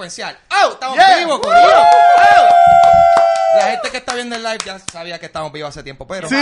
secuencial. 0.00 0.38
¡Oh! 0.64 0.72
¡Estamos 0.72 0.96
Yeah. 0.96 1.18
vivos, 1.18 1.40
corillo! 1.40 1.82
¡Oh! 1.82 3.56
La 3.56 3.70
gente 3.72 3.90
que 3.90 3.96
está 3.98 4.14
viendo 4.14 4.36
el 4.36 4.42
live 4.42 4.58
ya 4.64 4.78
sabía 4.78 5.18
que 5.18 5.26
estamos 5.26 5.52
vivos 5.52 5.68
hace 5.70 5.82
tiempo, 5.82 6.06
pero 6.06 6.28
Sí. 6.28 6.36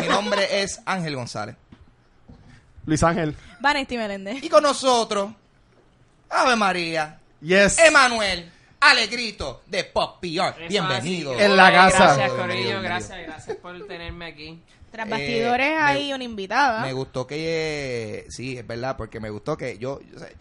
mi 0.00 0.06
nombre 0.08 0.62
es 0.62 0.80
Ángel 0.84 1.16
González. 1.16 1.56
Luis 2.86 3.02
Ángel. 3.02 3.34
Vanesti 3.60 3.96
Meléndez. 3.96 4.42
Y 4.42 4.48
con 4.48 4.62
nosotros, 4.62 5.32
Ave 6.28 6.56
María, 6.56 7.18
Yes. 7.40 7.78
Emanuel 7.78 8.50
Alegrito 8.80 9.62
de 9.66 9.84
Pop 9.84 10.20
PR. 10.20 10.68
Bienvenido. 10.68 11.38
En 11.38 11.56
la 11.56 11.72
casa. 11.72 12.14
Gracias, 12.14 12.30
Corillo. 12.32 12.82
Gracias, 12.82 13.18
gracias 13.26 13.56
por 13.56 13.86
tenerme 13.86 14.26
aquí. 14.26 14.62
Tras 14.92 15.06
Eh, 15.06 15.10
bastidores 15.10 15.70
me- 15.70 15.78
hay 15.82 16.12
una 16.12 16.24
invitada. 16.24 16.80
Me 16.82 16.92
gustó 16.92 17.26
que... 17.26 18.26
Sí, 18.28 18.58
es 18.58 18.66
verdad, 18.66 18.96
porque 18.96 19.20
me 19.20 19.30
gustó 19.30 19.56
que 19.56 19.78
yo... 19.78 20.00
yo 20.12 20.18
sé, 20.18 20.34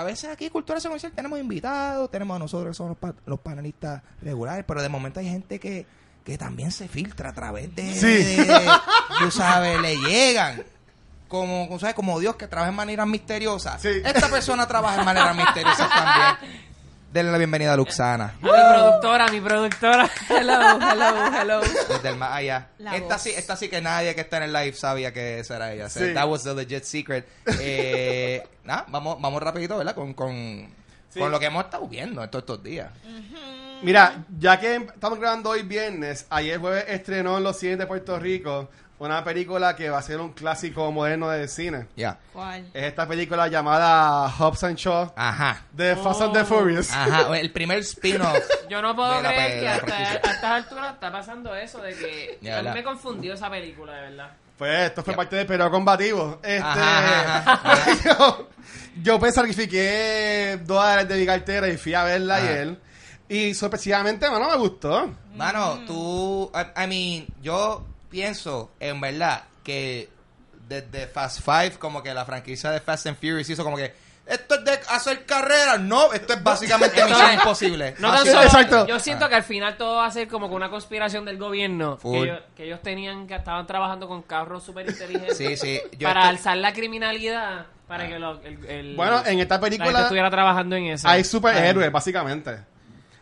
a 0.00 0.04
veces 0.04 0.30
aquí 0.30 0.44
en 0.46 0.50
Cultura 0.50 0.80
Secuencial 0.80 1.12
tenemos 1.12 1.38
invitados, 1.38 2.10
tenemos 2.10 2.36
a 2.36 2.38
nosotros 2.38 2.70
que 2.70 2.74
somos 2.74 2.90
los, 2.90 2.98
pa- 2.98 3.20
los 3.26 3.40
panelistas 3.40 4.02
regulares, 4.22 4.64
pero 4.66 4.82
de 4.82 4.88
momento 4.88 5.20
hay 5.20 5.28
gente 5.28 5.58
que, 5.60 5.86
que 6.24 6.36
también 6.38 6.70
se 6.72 6.88
filtra 6.88 7.30
a 7.30 7.32
través 7.32 7.74
de... 7.74 7.94
Sí. 7.94 8.06
de- 8.06 8.68
tú 9.18 9.30
sabes, 9.30 9.80
le 9.80 9.96
llegan. 9.96 10.62
Como, 11.28 11.66
como, 11.68 11.78
¿sabes? 11.78 11.94
como 11.94 12.18
Dios 12.20 12.36
que 12.36 12.46
trabaja 12.48 12.70
en 12.70 12.76
maneras 12.76 13.06
misteriosas. 13.06 13.82
Sí. 13.82 13.88
Esta 14.04 14.28
persona 14.28 14.66
trabaja 14.66 14.98
en 15.00 15.04
maneras 15.04 15.36
misteriosas 15.36 15.88
también. 15.90 16.58
Denle 17.12 17.32
la 17.32 17.38
bienvenida 17.38 17.72
a 17.72 17.76
Luxana. 17.76 18.34
A 18.42 18.44
mi 18.44 18.48
productora, 18.50 19.28
mi 19.28 19.40
productora. 19.40 20.10
Hello, 20.28 20.78
hello, 20.78 21.40
hello. 21.40 21.60
Desde 21.88 22.08
el 22.10 22.16
más 22.16 22.32
allá. 22.32 22.68
La 22.78 22.96
Esta 22.96 23.14
voz. 23.14 23.22
sí, 23.22 23.30
esta 23.34 23.56
sí 23.56 23.68
que 23.70 23.80
nadie 23.80 24.14
que 24.14 24.20
está 24.20 24.36
en 24.36 24.42
el 24.44 24.52
live 24.52 24.74
sabía 24.74 25.10
que 25.12 25.38
esa 25.40 25.56
era 25.56 25.72
ella. 25.72 25.88
That 25.88 26.28
was 26.28 26.44
the 26.44 26.54
legit 26.54 26.84
secret. 26.84 27.26
Eh, 27.60 28.46
nada, 28.64 28.84
vamos, 28.88 29.18
vamos 29.20 29.42
rapidito, 29.42 29.78
¿verdad? 29.78 29.94
Con, 29.94 30.12
con, 30.12 30.68
Sí. 31.08 31.20
con 31.20 31.30
lo 31.30 31.40
que 31.40 31.46
hemos 31.46 31.64
estado 31.64 31.88
viendo 31.88 32.22
estos, 32.22 32.40
estos 32.40 32.62
días. 32.62 32.90
Mira, 33.80 34.24
ya 34.38 34.60
que 34.60 34.74
estamos 34.76 35.18
grabando 35.18 35.48
hoy 35.50 35.62
viernes, 35.62 36.26
ayer 36.28 36.58
jueves 36.60 36.84
estrenó 36.88 37.38
en 37.38 37.44
los 37.44 37.58
cines 37.58 37.78
de 37.78 37.86
Puerto 37.86 38.18
Rico 38.18 38.68
una 38.98 39.22
película 39.22 39.76
que 39.76 39.90
va 39.90 39.98
a 39.98 40.02
ser 40.02 40.18
un 40.20 40.32
clásico 40.32 40.90
moderno 40.90 41.28
del 41.30 41.48
cine. 41.48 41.86
Ya. 41.96 42.18
¿Cuál? 42.32 42.66
Es 42.74 42.84
esta 42.84 43.06
película 43.06 43.46
llamada 43.48 44.28
Hobbs 44.30 44.64
and 44.64 44.76
Shaw 44.76 45.12
Ajá. 45.16 45.62
de 45.72 45.94
Fast 45.96 46.22
and 46.22 46.32
the 46.32 46.44
Furious. 46.44 46.92
Ajá. 46.92 47.38
El 47.38 47.52
primer 47.52 47.78
spin-off. 47.78 48.36
Yo 48.68 48.82
no 48.82 48.96
puedo 48.96 49.14
de 49.16 49.22
la 49.22 49.28
creer 49.28 49.46
pe- 49.48 49.52
que 49.52 49.60
de 49.60 49.64
la 49.64 49.72
hasta 49.74 49.86
franquicia. 49.86 50.20
a 50.24 50.32
estas 50.34 50.44
alturas 50.52 50.94
está 50.94 51.12
pasando 51.12 51.54
eso 51.54 51.78
de 51.78 51.94
que 51.94 52.38
Ya, 52.42 52.56
a 52.58 52.62
mí 52.62 52.68
la- 52.68 52.74
me 52.74 52.82
confundió 52.82 53.34
esa 53.34 53.48
película, 53.48 53.94
de 53.94 54.00
verdad. 54.02 54.30
Pues 54.58 54.80
esto 54.88 55.04
fue 55.04 55.14
parte 55.14 55.36
del 55.36 55.46
periodo 55.46 55.70
combativo. 55.70 56.40
Este, 56.42 56.58
Ajá, 56.58 57.38
ajá, 57.44 57.52
ajá. 57.52 57.92
yo, 58.04 58.48
yo 59.02 59.18
pues 59.20 59.32
sacrifiqué 59.34 60.58
dos 60.64 60.76
dólares 60.78 61.06
de 61.08 61.16
mi 61.16 61.24
cartera 61.26 61.68
y 61.68 61.76
fui 61.76 61.94
a 61.94 62.02
verla 62.02 62.36
Ajá. 62.36 62.44
ayer. 62.48 62.76
Y 63.28 63.54
sorpresivamente, 63.54 64.28
mano, 64.28 64.48
me 64.50 64.56
gustó. 64.56 65.14
Mano, 65.36 65.80
tú, 65.86 66.50
I, 66.54 66.82
I 66.82 66.86
mean, 66.88 67.26
yo 67.40 67.84
pienso, 68.10 68.70
en 68.80 69.00
verdad, 69.00 69.44
que 69.64 70.08
desde 70.68 71.06
Fast 71.06 71.40
Five, 71.42 71.72
como 71.78 72.02
que 72.02 72.12
la 72.14 72.24
franquicia 72.24 72.70
de 72.70 72.80
Fast 72.80 73.06
and 73.06 73.16
Furious 73.16 73.48
hizo 73.48 73.64
como 73.64 73.76
que, 73.76 73.94
esto 74.26 74.56
es 74.56 74.64
de 74.66 74.72
hacer 74.90 75.24
carrera. 75.24 75.78
No, 75.78 76.12
esto 76.12 76.34
es 76.34 76.42
básicamente 76.42 77.02
Misión 77.02 77.32
Imposible. 77.32 77.94
No 77.98 78.12
tan 78.12 78.26
solo, 78.26 78.42
Exacto. 78.42 78.86
yo 78.86 78.98
siento 79.00 79.26
que 79.26 79.34
al 79.36 79.42
final 79.42 79.78
todo 79.78 79.96
va 79.96 80.06
a 80.06 80.10
ser 80.10 80.28
como 80.28 80.50
que 80.50 80.54
una 80.54 80.68
conspiración 80.68 81.24
del 81.24 81.38
gobierno. 81.38 81.96
Que 81.98 82.18
ellos, 82.24 82.40
que 82.54 82.64
ellos 82.64 82.82
tenían, 82.82 83.26
que 83.26 83.36
estaban 83.36 83.66
trabajando 83.66 84.06
con 84.06 84.20
carros 84.22 84.62
súper 84.64 84.86
inteligentes. 84.90 85.38
Sí, 85.38 85.56
sí. 85.56 85.80
Para 86.02 86.20
estoy- 86.20 86.28
alzar 86.28 86.56
la 86.58 86.74
criminalidad, 86.74 87.64
para 87.86 88.06
que 88.06 88.18
lo- 88.18 88.38
el, 88.42 88.62
el- 88.66 88.96
Bueno, 88.96 89.22
en 89.24 89.40
esta 89.40 89.58
película 89.58 90.02
estuviera 90.02 90.30
trabajando 90.30 90.76
en 90.76 90.88
eso. 90.88 91.08
hay 91.08 91.24
superhéroes, 91.24 91.90
básicamente. 91.90 92.58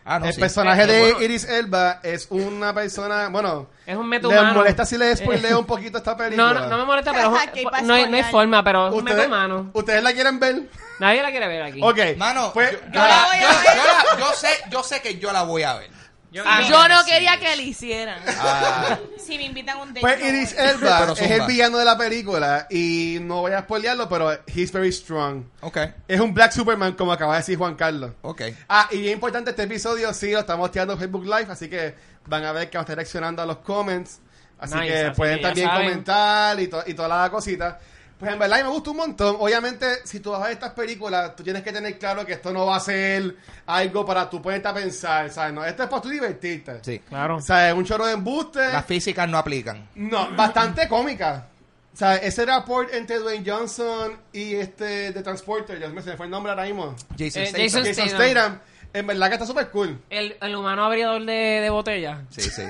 Ah, 0.09 0.19
no, 0.19 0.25
el 0.27 0.33
sí. 0.33 0.39
personaje 0.39 0.83
Eh, 0.83 0.87
de 0.87 1.01
bueno. 1.01 1.21
Iris 1.21 1.43
Elba 1.43 1.99
es 2.01 2.27
una 2.29 2.73
persona, 2.73 3.27
bueno, 3.27 3.67
Es 3.85 3.97
un 3.97 4.07
meta 4.07 4.27
¿le 4.29 4.39
humano. 4.39 4.53
molesta 4.59 4.85
si 4.85 4.97
le 4.97 5.11
Eh, 5.11 5.17
spoileo 5.17 5.59
un 5.59 5.65
poquito 5.65 5.97
esta 5.97 6.15
película? 6.15 6.53
No, 6.53 6.59
no, 6.61 6.67
no 6.69 6.77
me 6.77 6.85
molesta, 6.85 7.11
pero 7.11 7.23
es 7.35 7.43
un- 7.45 7.51
¿Qué 7.51 7.63
pasa 7.63 7.81
no, 7.83 7.93
hay, 7.93 8.09
no 8.09 8.15
hay 8.15 8.21
con 8.23 8.31
forma, 8.31 8.63
pero 8.63 8.87
es 8.87 8.93
un 8.93 9.03
meta 9.03 9.15
¿Ustedes, 9.17 9.27
humano. 9.27 9.69
¿Ustedes 9.73 10.03
la 10.03 10.13
quieren 10.13 10.39
ver? 10.39 10.61
Nadie 10.99 11.21
la 11.21 11.29
quiere 11.29 11.47
ver 11.47 11.61
aquí. 11.63 11.79
Ok. 11.83 11.97
Mano, 12.17 12.51
pues, 12.53 12.71
yo, 12.71 12.77
yo 12.79 12.85
yo 12.93 12.99
la 13.01 13.07
la- 13.07 13.25
voy 13.27 13.37
a 13.37 13.41
yo- 13.41 13.47
ver. 13.47 13.57
yo 13.75 13.83
la- 13.83 14.19
yo 14.25 14.33
sé, 14.33 14.47
yo 14.69 14.83
sé 14.83 15.01
que 15.01 15.19
yo 15.19 15.31
la 15.33 15.43
voy 15.43 15.63
a 15.63 15.73
ver. 15.75 15.89
Yo- 16.31 16.43
Ah, 16.45 16.61
yo- 16.67 16.87
no 16.89 17.05
quería 17.05 17.37
que 17.39 17.55
le 17.55 17.63
hicieran. 17.63 18.19
Ah, 18.27 18.97
Si 19.17 19.37
me 19.37 19.43
invitan 19.45 19.77
a 19.77 19.81
un 19.81 19.89
date. 19.89 20.01
pues 20.01 20.19
no 20.19 20.27
Iris 20.27 20.55
voy. 20.55 20.65
Elba 20.67 20.99
Pero 20.99 21.13
es 21.13 21.21
el 21.21 21.41
villano 21.47 21.77
de 21.77 21.85
la 21.85 21.97
película 21.97 22.67
y 22.69 23.17
no 23.21 23.41
voy 23.41 23.51
a 23.53 23.61
spoilearlo, 23.61 24.07
pero 24.09 24.31
he's 24.47 24.71
very 24.71 24.91
strong. 24.91 25.43
ok, 25.61 25.77
Es 26.07 26.19
un 26.19 26.33
Black 26.33 26.51
Superman, 26.51 26.93
como 26.93 27.11
acaba 27.11 27.33
de 27.33 27.39
decir 27.39 27.57
Juan 27.57 27.75
Carlos. 27.75 28.11
ok. 28.21 28.41
Ah, 28.69 28.87
y 28.91 28.99
bien 29.01 29.13
importante, 29.13 29.49
este 29.51 29.63
episodio 29.63 30.13
sí 30.13 30.31
lo 30.31 30.39
estamos 30.39 30.69
tirando 30.71 30.93
en 30.93 30.99
Facebook 30.99 31.25
Live, 31.25 31.47
así 31.49 31.69
que 31.69 31.95
van 32.25 32.43
a 32.45 32.51
ver 32.51 32.69
que 32.69 32.77
vamos 32.77 32.89
a 32.89 32.91
estar 32.93 32.95
reaccionando 32.97 33.41
a 33.41 33.45
los 33.45 33.57
comments. 33.57 34.19
Así 34.59 34.75
Nice, 34.75 34.87
que 34.87 34.99
así 35.05 35.15
pueden 35.17 35.35
que 35.37 35.41
ya 35.43 35.47
también 35.49 35.67
saben. 35.67 35.87
comentar 35.89 36.59
y, 36.59 36.67
to- 36.67 36.83
y 36.87 36.93
toda 36.93 37.07
la 37.23 37.29
cosita. 37.29 37.79
Pues 38.19 38.31
en 38.33 38.39
verdad 38.39 38.63
me 38.63 38.69
gustó 38.69 38.91
un 38.91 38.97
montón. 38.97 39.35
Obviamente, 39.39 39.85
si 40.03 40.19
tú 40.19 40.31
vas 40.31 40.41
a 40.41 40.45
ver 40.45 40.53
estas 40.53 40.71
películas, 40.73 41.35
tú 41.35 41.43
tienes 41.43 41.61
que 41.61 41.71
tener 41.71 41.99
claro 41.99 42.25
que 42.25 42.33
esto 42.33 42.51
no 42.51 42.65
va 42.65 42.77
a 42.77 42.79
ser 42.79 43.35
algo 43.67 44.05
para 44.05 44.27
tú 44.27 44.41
ponerte 44.41 44.67
a 44.67 44.73
pensar, 44.73 45.29
¿sabes? 45.29 45.53
No, 45.53 45.63
esto 45.63 45.83
es 45.83 45.89
para 45.89 46.01
tú 46.01 46.09
divertirte. 46.09 46.79
Sí. 46.81 46.99
Claro. 47.07 47.37
O 47.37 47.41
sea, 47.41 47.69
es 47.69 47.75
un 47.75 47.85
chorro 47.85 48.07
de 48.07 48.13
embuste. 48.13 48.59
Las 48.59 48.85
físicas 48.85 49.29
no 49.29 49.37
aplican. 49.37 49.87
No, 49.95 50.35
bastante 50.35 50.87
cómica. 50.87 51.47
O 51.93 51.97
sea, 51.97 52.15
ese 52.15 52.45
rapport 52.45 52.91
entre 52.93 53.19
Dwayne 53.19 53.43
Johnson 53.45 54.19
y 54.33 54.55
este 54.55 55.11
de 55.11 55.23
Transporter, 55.23 55.79
ya 55.79 55.87
me 55.89 56.01
se 56.01 56.11
me 56.11 56.17
fue 56.17 56.25
el 56.25 56.31
nombre 56.31 56.51
ahora 56.51 56.63
mismo. 56.65 56.95
Jason 57.17 57.43
Eh, 57.43 57.47
Statham. 57.47 57.61
Jason- 57.61 57.85
Jason 57.85 58.09
Statham. 58.09 58.29
Statham, 58.31 58.59
en 58.93 59.07
verdad 59.07 59.27
que 59.27 59.33
está 59.33 59.45
súper 59.45 59.69
cool. 59.69 59.99
El, 60.09 60.37
el 60.41 60.55
humano 60.55 60.85
abridor 60.85 61.23
de, 61.25 61.33
de 61.33 61.69
botella. 61.69 62.21
Sí, 62.29 62.41
sí. 62.41 62.63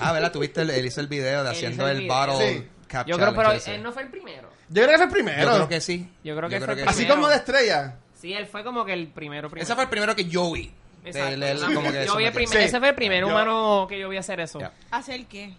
Ah, 0.00 0.12
¿verdad? 0.12 0.32
Tuviste 0.32 0.62
él 0.62 0.86
hizo 0.86 1.00
el 1.00 1.06
video 1.06 1.44
de 1.44 1.50
haciendo 1.50 1.88
el 1.88 1.98
el, 2.02 2.08
bottle 2.08 2.48
Sí. 2.58 2.68
cap 2.88 3.06
Yo 3.06 3.16
creo, 3.16 3.34
pero 3.34 3.52
ese. 3.52 3.74
él 3.76 3.82
no 3.82 3.92
fue 3.92 4.02
el 4.02 4.08
primero. 4.08 4.48
Yo 4.70 4.82
creo 4.82 4.88
que 4.88 4.96
fue 4.96 5.04
el 5.06 5.10
primero. 5.12 5.42
Yo 5.42 5.54
creo 5.56 5.68
que 5.68 5.80
sí. 5.80 6.08
Yo 6.24 6.36
creo 6.36 6.48
que 6.48 6.60
fue 6.60 6.74
el 6.74 6.80
Así 6.88 6.96
primero. 6.98 7.14
como 7.16 7.28
de 7.28 7.36
estrella. 7.36 7.96
Sí, 8.20 8.32
él 8.34 8.46
fue 8.46 8.64
como 8.64 8.84
que 8.84 8.92
el 8.92 9.08
primero. 9.08 9.48
primero. 9.48 9.64
Ese 9.64 9.74
fue 9.74 9.84
el 9.84 9.90
primero 9.90 10.14
que 10.16 10.24
yo 10.26 10.50
vi. 10.52 10.70
Exacto. 11.04 11.74
Como 11.74 11.90
que 11.90 12.04
yo 12.06 12.16
vi 12.16 12.24
el 12.24 12.32
primer- 12.32 12.58
Sí. 12.58 12.64
Ese 12.64 12.78
fue 12.78 12.88
el 12.90 12.94
primer 12.94 13.20
Yo- 13.20 13.28
humano 13.28 13.86
que 13.88 13.98
yo 13.98 14.08
vi 14.08 14.16
hacer 14.16 14.40
eso. 14.40 14.58
Ya. 14.60 14.72
¿Hacer 14.90 15.24
qué? 15.26 15.54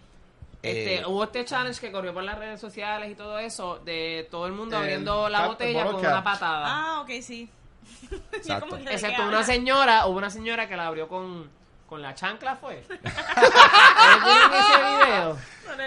Este, 0.62 0.96
Eh, 0.96 1.02
hubo 1.06 1.24
este 1.24 1.42
challenge 1.46 1.80
que 1.80 1.90
corrió 1.90 2.12
por 2.12 2.22
las 2.22 2.38
redes 2.38 2.60
sociales 2.60 3.10
y 3.10 3.14
todo 3.14 3.38
eso, 3.38 3.78
de 3.78 4.28
todo 4.30 4.46
el 4.46 4.52
mundo 4.52 4.76
El 4.76 4.82
abriendo 4.82 5.28
la 5.30 5.38
cap- 5.38 5.48
botella 5.48 5.78
bottle 5.84 5.92
con 5.92 6.02
cap. 6.02 6.12
una 6.12 6.22
patada. 6.24 6.64
Ah, 6.66 7.00
ok, 7.00 7.10
sí. 7.22 7.48
Yo 8.10 8.18
Exacto. 8.36 8.66
como 8.68 8.82
que 8.82 8.88
de 8.90 8.94
Excepto 8.94 9.22
una 9.22 9.38
habla. 9.38 9.42
señora, 9.44 10.06
hubo 10.06 10.18
una 10.18 10.28
señora 10.28 10.68
que 10.68 10.76
la 10.76 10.86
abrió 10.86 11.08
con, 11.08 11.48
con 11.90 12.00
la 12.00 12.14
chancla, 12.14 12.54
¿fue? 12.56 12.76
¿Ustedes 12.80 13.00
vieron 14.24 14.52
ese 14.54 15.06
video? 15.06 15.38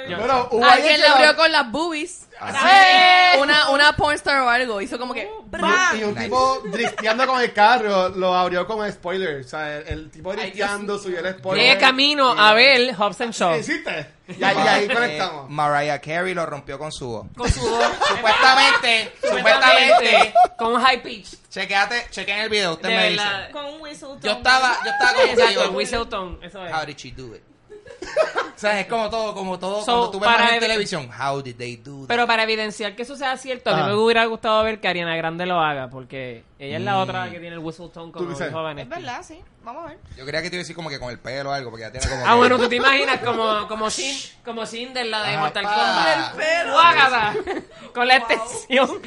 Yo- 0.10 0.18
Pero 0.18 0.48
hubo 0.52 0.66
Alguien 0.66 0.96
que 0.96 1.02
la 1.02 1.12
abrió 1.14 1.36
con 1.36 1.52
las 1.52 1.72
boobies. 1.72 2.28
¡Sí! 2.40 3.40
Una, 3.40 3.70
una 3.70 3.94
pornstar 3.96 4.42
o 4.42 4.50
algo. 4.50 4.82
Hizo 4.82 4.98
como 5.00 5.14
que. 5.14 5.30
¡Bam! 5.46 5.98
Y 6.00 6.04
un 6.04 6.16
tipo 6.16 6.62
drifteando 6.66 7.26
con 7.28 7.42
el 7.42 7.54
carro 7.54 8.10
lo 8.10 8.34
abrió 8.36 8.66
con 8.68 8.90
spoiler. 8.92 9.42
O 9.42 9.48
sea, 9.48 9.78
el, 9.78 9.88
el 9.88 10.12
tipo 10.12 10.34
drifteando 10.34 10.98
subió 10.98 11.20
el 11.20 11.34
spoiler. 11.38 11.74
De 11.76 11.80
camino 11.80 12.32
a 12.38 12.54
ver 12.54 12.94
Hobbs 12.96 13.22
and 13.22 13.34
Shaw. 13.34 13.58
¿Hiciste? 13.60 14.08
Y 14.40 14.44
ahí, 14.44 14.86
Eh, 14.86 14.94
conectamos. 14.94 15.50
Mariah 15.50 16.00
Carey 16.00 16.34
lo 16.34 16.46
rompió 16.46 16.80
con 16.80 16.92
su 16.92 17.08
voz. 17.08 17.28
Con 17.36 17.52
su 17.52 17.60
voz. 17.60 17.86
Supuestamente, 18.08 19.14
Supuestamente, 19.22 20.34
con 20.58 20.76
un 20.76 20.82
high 20.82 21.02
pitch. 21.04 21.36
Chequeate, 21.50 22.08
chequen 22.10 22.40
el 22.40 22.50
video, 22.50 22.74
usted 22.74 22.90
De 22.90 22.96
me 22.96 23.10
dice. 23.10 23.24
Con 23.52 23.66
un 23.66 23.82
whistle 23.82 24.10
Yo 24.22 24.32
estaba, 24.32 24.78
yo 24.84 24.92
estaba 24.92 25.24
Exacto, 25.24 25.44
el 25.62 25.68
yo, 25.68 25.72
Whistleton. 25.72 26.40
Eso 26.42 26.66
es. 26.66 26.74
How 26.74 26.86
did 26.86 26.96
she 26.98 27.12
do 27.12 27.36
it? 27.36 27.44
o 28.56 28.58
sea, 28.60 28.80
es 28.80 28.88
como 28.88 29.10
todo, 29.10 29.34
como 29.34 29.60
todo, 29.60 29.80
So, 29.82 29.86
cuando 29.86 30.12
tú 30.12 30.20
ves 30.20 30.30
para 30.30 30.50
en 30.50 30.56
evi- 30.56 30.60
televisión, 30.60 31.10
how 31.20 31.42
did 31.42 31.56
they 31.58 31.76
do 31.78 32.02
that? 32.02 32.08
Pero 32.08 32.28
para 32.28 32.44
evidenciar 32.44 32.96
que 32.96 33.04
eso 33.04 33.16
sea 33.16 33.36
cierto, 33.38 33.70
a 33.72 33.76
mí 33.76 33.82
Ah. 33.84 33.88
me 33.88 33.94
hubiera 33.96 34.26
gustado 34.26 34.64
ver 34.64 34.80
que 34.80 34.88
Ariana 34.88 35.16
Grande 35.16 35.46
lo 35.46 35.60
haga, 35.60 35.90
porque 35.90 36.44
ella 36.60 36.78
es 36.78 36.84
la 36.84 36.94
Mm. 36.96 37.00
otra 37.00 37.24
que 37.26 37.40
tiene 37.40 37.56
el 37.56 37.60
Whistleton 37.60 38.12
¿Tú 38.12 38.20
como 38.20 38.30
dices? 38.30 38.48
dijo 38.48 38.70
Es 38.70 38.90
verdad, 38.90 39.22
sí. 39.24 39.40
Vamos 39.64 39.86
a 39.86 39.90
ver. 39.90 39.98
Yo 40.18 40.26
creía 40.26 40.42
que 40.42 40.50
te 40.50 40.56
iba 40.58 40.62
a 40.62 40.64
decir 40.64 40.76
como 40.76 40.90
que 40.90 41.00
con 41.00 41.10
el 41.10 41.20
pelo 41.20 41.50
o 41.50 41.54
algo, 41.54 41.70
porque 41.70 41.84
ya 41.86 41.92
tiene 41.92 42.08
como 42.08 42.26
Ah, 42.26 42.32
que- 42.32 42.36
bueno, 42.38 42.58
tú 42.58 42.68
te 42.70 42.76
imaginas 42.78 43.20
como, 43.22 43.68
como, 43.68 43.90
Sin, 43.90 44.16
como 44.44 44.66
Cinder, 44.66 45.06
la 45.06 45.24
de 45.24 45.38
Mortal 45.38 45.64
pa. 45.64 45.74
Kombat. 45.76 46.32
Con 46.34 46.42
el 46.42 46.72
Guácata. 46.72 47.34
Con 47.94 48.08
la 48.08 48.16
extensión. 48.18 49.02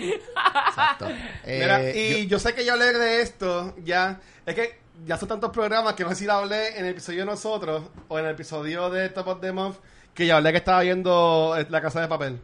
Exacto. 0.68 1.08
Mira, 1.46 1.82
Eh, 1.82 1.92
y 2.20 2.22
yo- 2.24 2.28
yo, 2.30 2.38
sé 2.38 2.54
que 2.54 2.64
yo 2.64 2.72
hablé 2.74 2.92
de 2.92 3.20
esto 3.22 3.74
ya. 3.84 4.20
Es 4.44 4.54
que 4.54 4.78
ya 5.04 5.16
son 5.18 5.28
tantos 5.28 5.50
programas 5.50 5.94
que 5.94 6.04
no 6.04 6.10
sé 6.10 6.16
si 6.16 6.24
lo 6.26 6.34
hablé 6.34 6.78
en 6.78 6.84
el 6.84 6.92
episodio 6.92 7.20
de 7.20 7.26
nosotros 7.26 7.82
o 8.08 8.18
en 8.18 8.24
el 8.24 8.30
episodio 8.32 8.88
de 8.90 9.08
Top 9.10 9.28
of 9.28 9.40
the 9.40 9.52
Month 9.52 9.76
que 10.14 10.26
ya 10.26 10.36
hablé 10.36 10.50
que 10.52 10.58
estaba 10.58 10.80
viendo 10.80 11.54
eh, 11.58 11.66
La 11.68 11.80
Casa 11.82 12.00
de 12.00 12.08
Papel. 12.08 12.40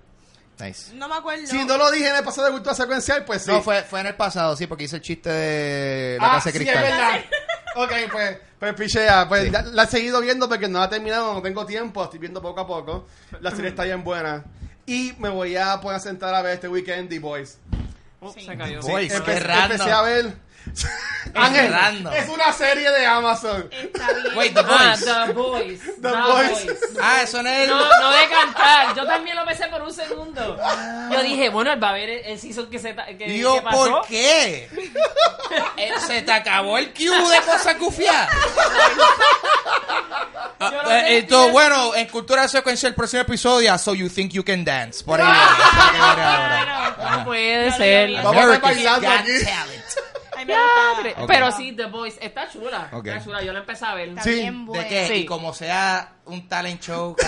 nice. 0.61 0.93
No 0.95 1.09
me 1.09 1.15
acuerdo. 1.17 1.47
Si 1.47 1.65
no 1.65 1.77
lo 1.79 1.91
dije 1.91 2.09
en 2.11 2.17
el 2.17 2.25
pasado 2.25 2.49
de 2.49 2.53
cultura 2.53 2.75
secuencial, 2.75 3.25
pues 3.25 3.43
sí. 3.43 3.51
No, 3.51 3.63
fue, 3.63 3.83
fue 3.83 4.01
en 4.01 4.07
el 4.09 4.15
pasado, 4.15 4.55
sí, 4.57 4.67
porque 4.67 4.85
hice 4.85 4.97
el 4.97 5.03
chiste 5.03 5.31
de 5.31 6.19
la 6.21 6.27
Ah, 6.27 6.35
casa 6.35 6.51
de 6.51 6.59
sí, 6.59 6.65
cristal. 6.65 6.85
es 6.85 6.91
verdad. 6.91 7.21
ok, 7.77 7.93
pues, 8.13 8.39
pues 8.59 8.75
pichea. 8.75 9.27
Pues 9.29 9.51
la, 9.51 9.63
la 9.63 9.83
he 9.85 9.87
seguido 9.87 10.21
viendo 10.21 10.49
porque 10.49 10.69
no 10.69 10.79
la 10.81 10.85
he 10.85 10.89
terminado, 10.89 11.33
no 11.33 11.41
tengo 11.43 11.65
tiempo, 11.65 12.05
estoy 12.05 12.19
viendo 12.19 12.43
poco 12.43 12.61
a 12.61 12.67
poco. 12.67 13.07
La 13.41 13.51
serie 13.51 13.71
está 13.71 13.85
bien 13.85 14.05
buena. 14.05 14.45
Y 14.85 15.15
me 15.19 15.31
voy 15.31 15.57
a 15.57 15.81
poder 15.81 15.99
sentar 16.01 16.35
a 16.35 16.43
ver 16.43 16.55
este 16.55 16.69
weekend 16.69 17.09
The 17.09 17.19
Boys. 17.21 17.59
Oh, 18.21 18.33
Sí. 18.33 18.45
se 18.45 18.57
cayó. 18.57 18.81
Boys, 18.83 19.13
Empe- 19.15 19.25
qué 19.25 19.41
random. 19.41 19.73
empecé 19.73 19.91
a 19.93 20.03
ver. 20.03 20.37
Ángel, 21.35 21.75
es 22.15 22.29
una 22.29 22.53
serie 22.53 22.91
de 22.91 23.07
Amazon. 23.07 23.69
Está 23.71 24.13
bien. 24.13 24.37
Wait, 24.37 24.55
The 24.55 24.61
Ah, 24.61 24.95
Boys. 24.95 25.05
The 25.05 25.33
Boys. 25.33 25.81
The 26.01 26.09
Boys. 26.09 26.79
Ah, 27.01 27.23
eso 27.23 27.43
no 27.43 27.49
es 27.49 27.59
el... 27.61 27.71
No, 27.71 28.01
no 28.01 28.11
de 28.11 28.29
cantar. 28.29 28.95
Yo 28.97 29.07
también 29.07 29.37
lo 29.37 29.45
pensé 29.45 29.67
por 29.69 29.83
un 29.83 29.93
segundo. 29.93 30.59
Yo 31.11 31.23
dije, 31.23 31.49
bueno, 31.49 31.73
él 31.73 31.83
va 31.83 31.91
a 31.91 31.93
ver 31.93 32.09
el, 32.11 32.25
el 32.27 32.39
season 32.39 32.69
que 32.71 32.79
se 32.79 32.95
que, 33.19 33.39
yo, 33.39 33.55
que 33.55 33.63
pasó. 33.63 33.77
¿por 33.79 34.07
qué? 34.07 34.69
Eh, 35.77 35.91
Se 36.07 36.23
te 36.23 36.33
acabó 36.33 36.79
el 36.79 36.93
cue 36.93 37.11
de 37.11 37.41
cosas 37.41 37.79
gufiadas. 37.79 38.31
Ah, 40.61 40.71
Yo 40.71 40.83
lo 40.83 40.91
eh, 40.91 40.95
sentí 41.01 41.15
Entonces, 41.15 41.45
así. 41.47 41.53
bueno, 41.53 41.95
en 41.95 42.07
Cultura 42.09 42.49
Secuencia 42.49 42.87
el 42.89 42.95
próximo 42.95 43.23
episodio, 43.23 43.77
So 43.79 43.95
You 43.95 44.09
Think 44.09 44.33
You 44.33 44.45
Can 44.45 44.65
Dance. 44.65 45.03
Por 45.05 45.21
ahí 45.21 45.27
ahora. 46.01 46.97
No 47.19 47.25
puede 47.25 47.65
No 47.67 47.71
lo 47.71 47.77
ser. 47.77 48.13
Vamos 48.23 48.37
a 48.37 48.55
estar 48.55 48.61
bailando 48.61 49.11
aquí. 49.11 49.45
Talent. 49.45 49.83
Me 50.45 50.55
gusta. 50.55 51.03
Diatre. 51.03 51.23
Ok. 51.23 51.29
Pero 51.29 51.53
sí, 51.53 51.73
The 51.73 51.87
Boys 51.87 52.19
está 52.21 52.49
chula. 52.51 52.89
Ok. 52.93 53.07
Está 53.07 53.25
chula. 53.25 53.43
Yo 53.43 53.53
la 53.53 53.61
empecé 53.61 53.85
a 53.85 53.95
ver. 53.95 54.09
Está 54.11 54.23
Sí. 54.23 54.35
bien 54.35 54.67
buena. 54.67 54.85
¿De 54.85 54.89
qué? 54.91 55.07
Sí. 55.09 55.15
Y 55.15 55.27
como 55.27 55.53
sea 55.53 56.13
un 56.27 56.49
talent 56.49 56.81
show. 56.81 57.17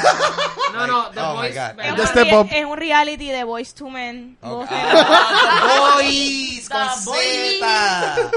No, 0.74 0.88
no, 0.88 1.08
The 1.12 1.20
oh 1.20 1.34
my 1.36 1.42
Boys. 1.42 1.54
God. 1.54 1.80
Es 1.80 1.92
un, 1.92 2.06
Step 2.08 2.24
rea- 2.24 2.40
Up. 2.40 2.48
es 2.50 2.64
un 2.64 2.76
reality 2.76 3.30
de 3.30 3.44
Boys 3.44 3.72
to 3.74 3.88
Men. 3.90 4.36
Ok. 4.42 4.68
Voces- 4.68 6.68
Ah, 6.70 6.96
The 6.98 7.04
con. 7.04 7.14
Z. 7.14 8.30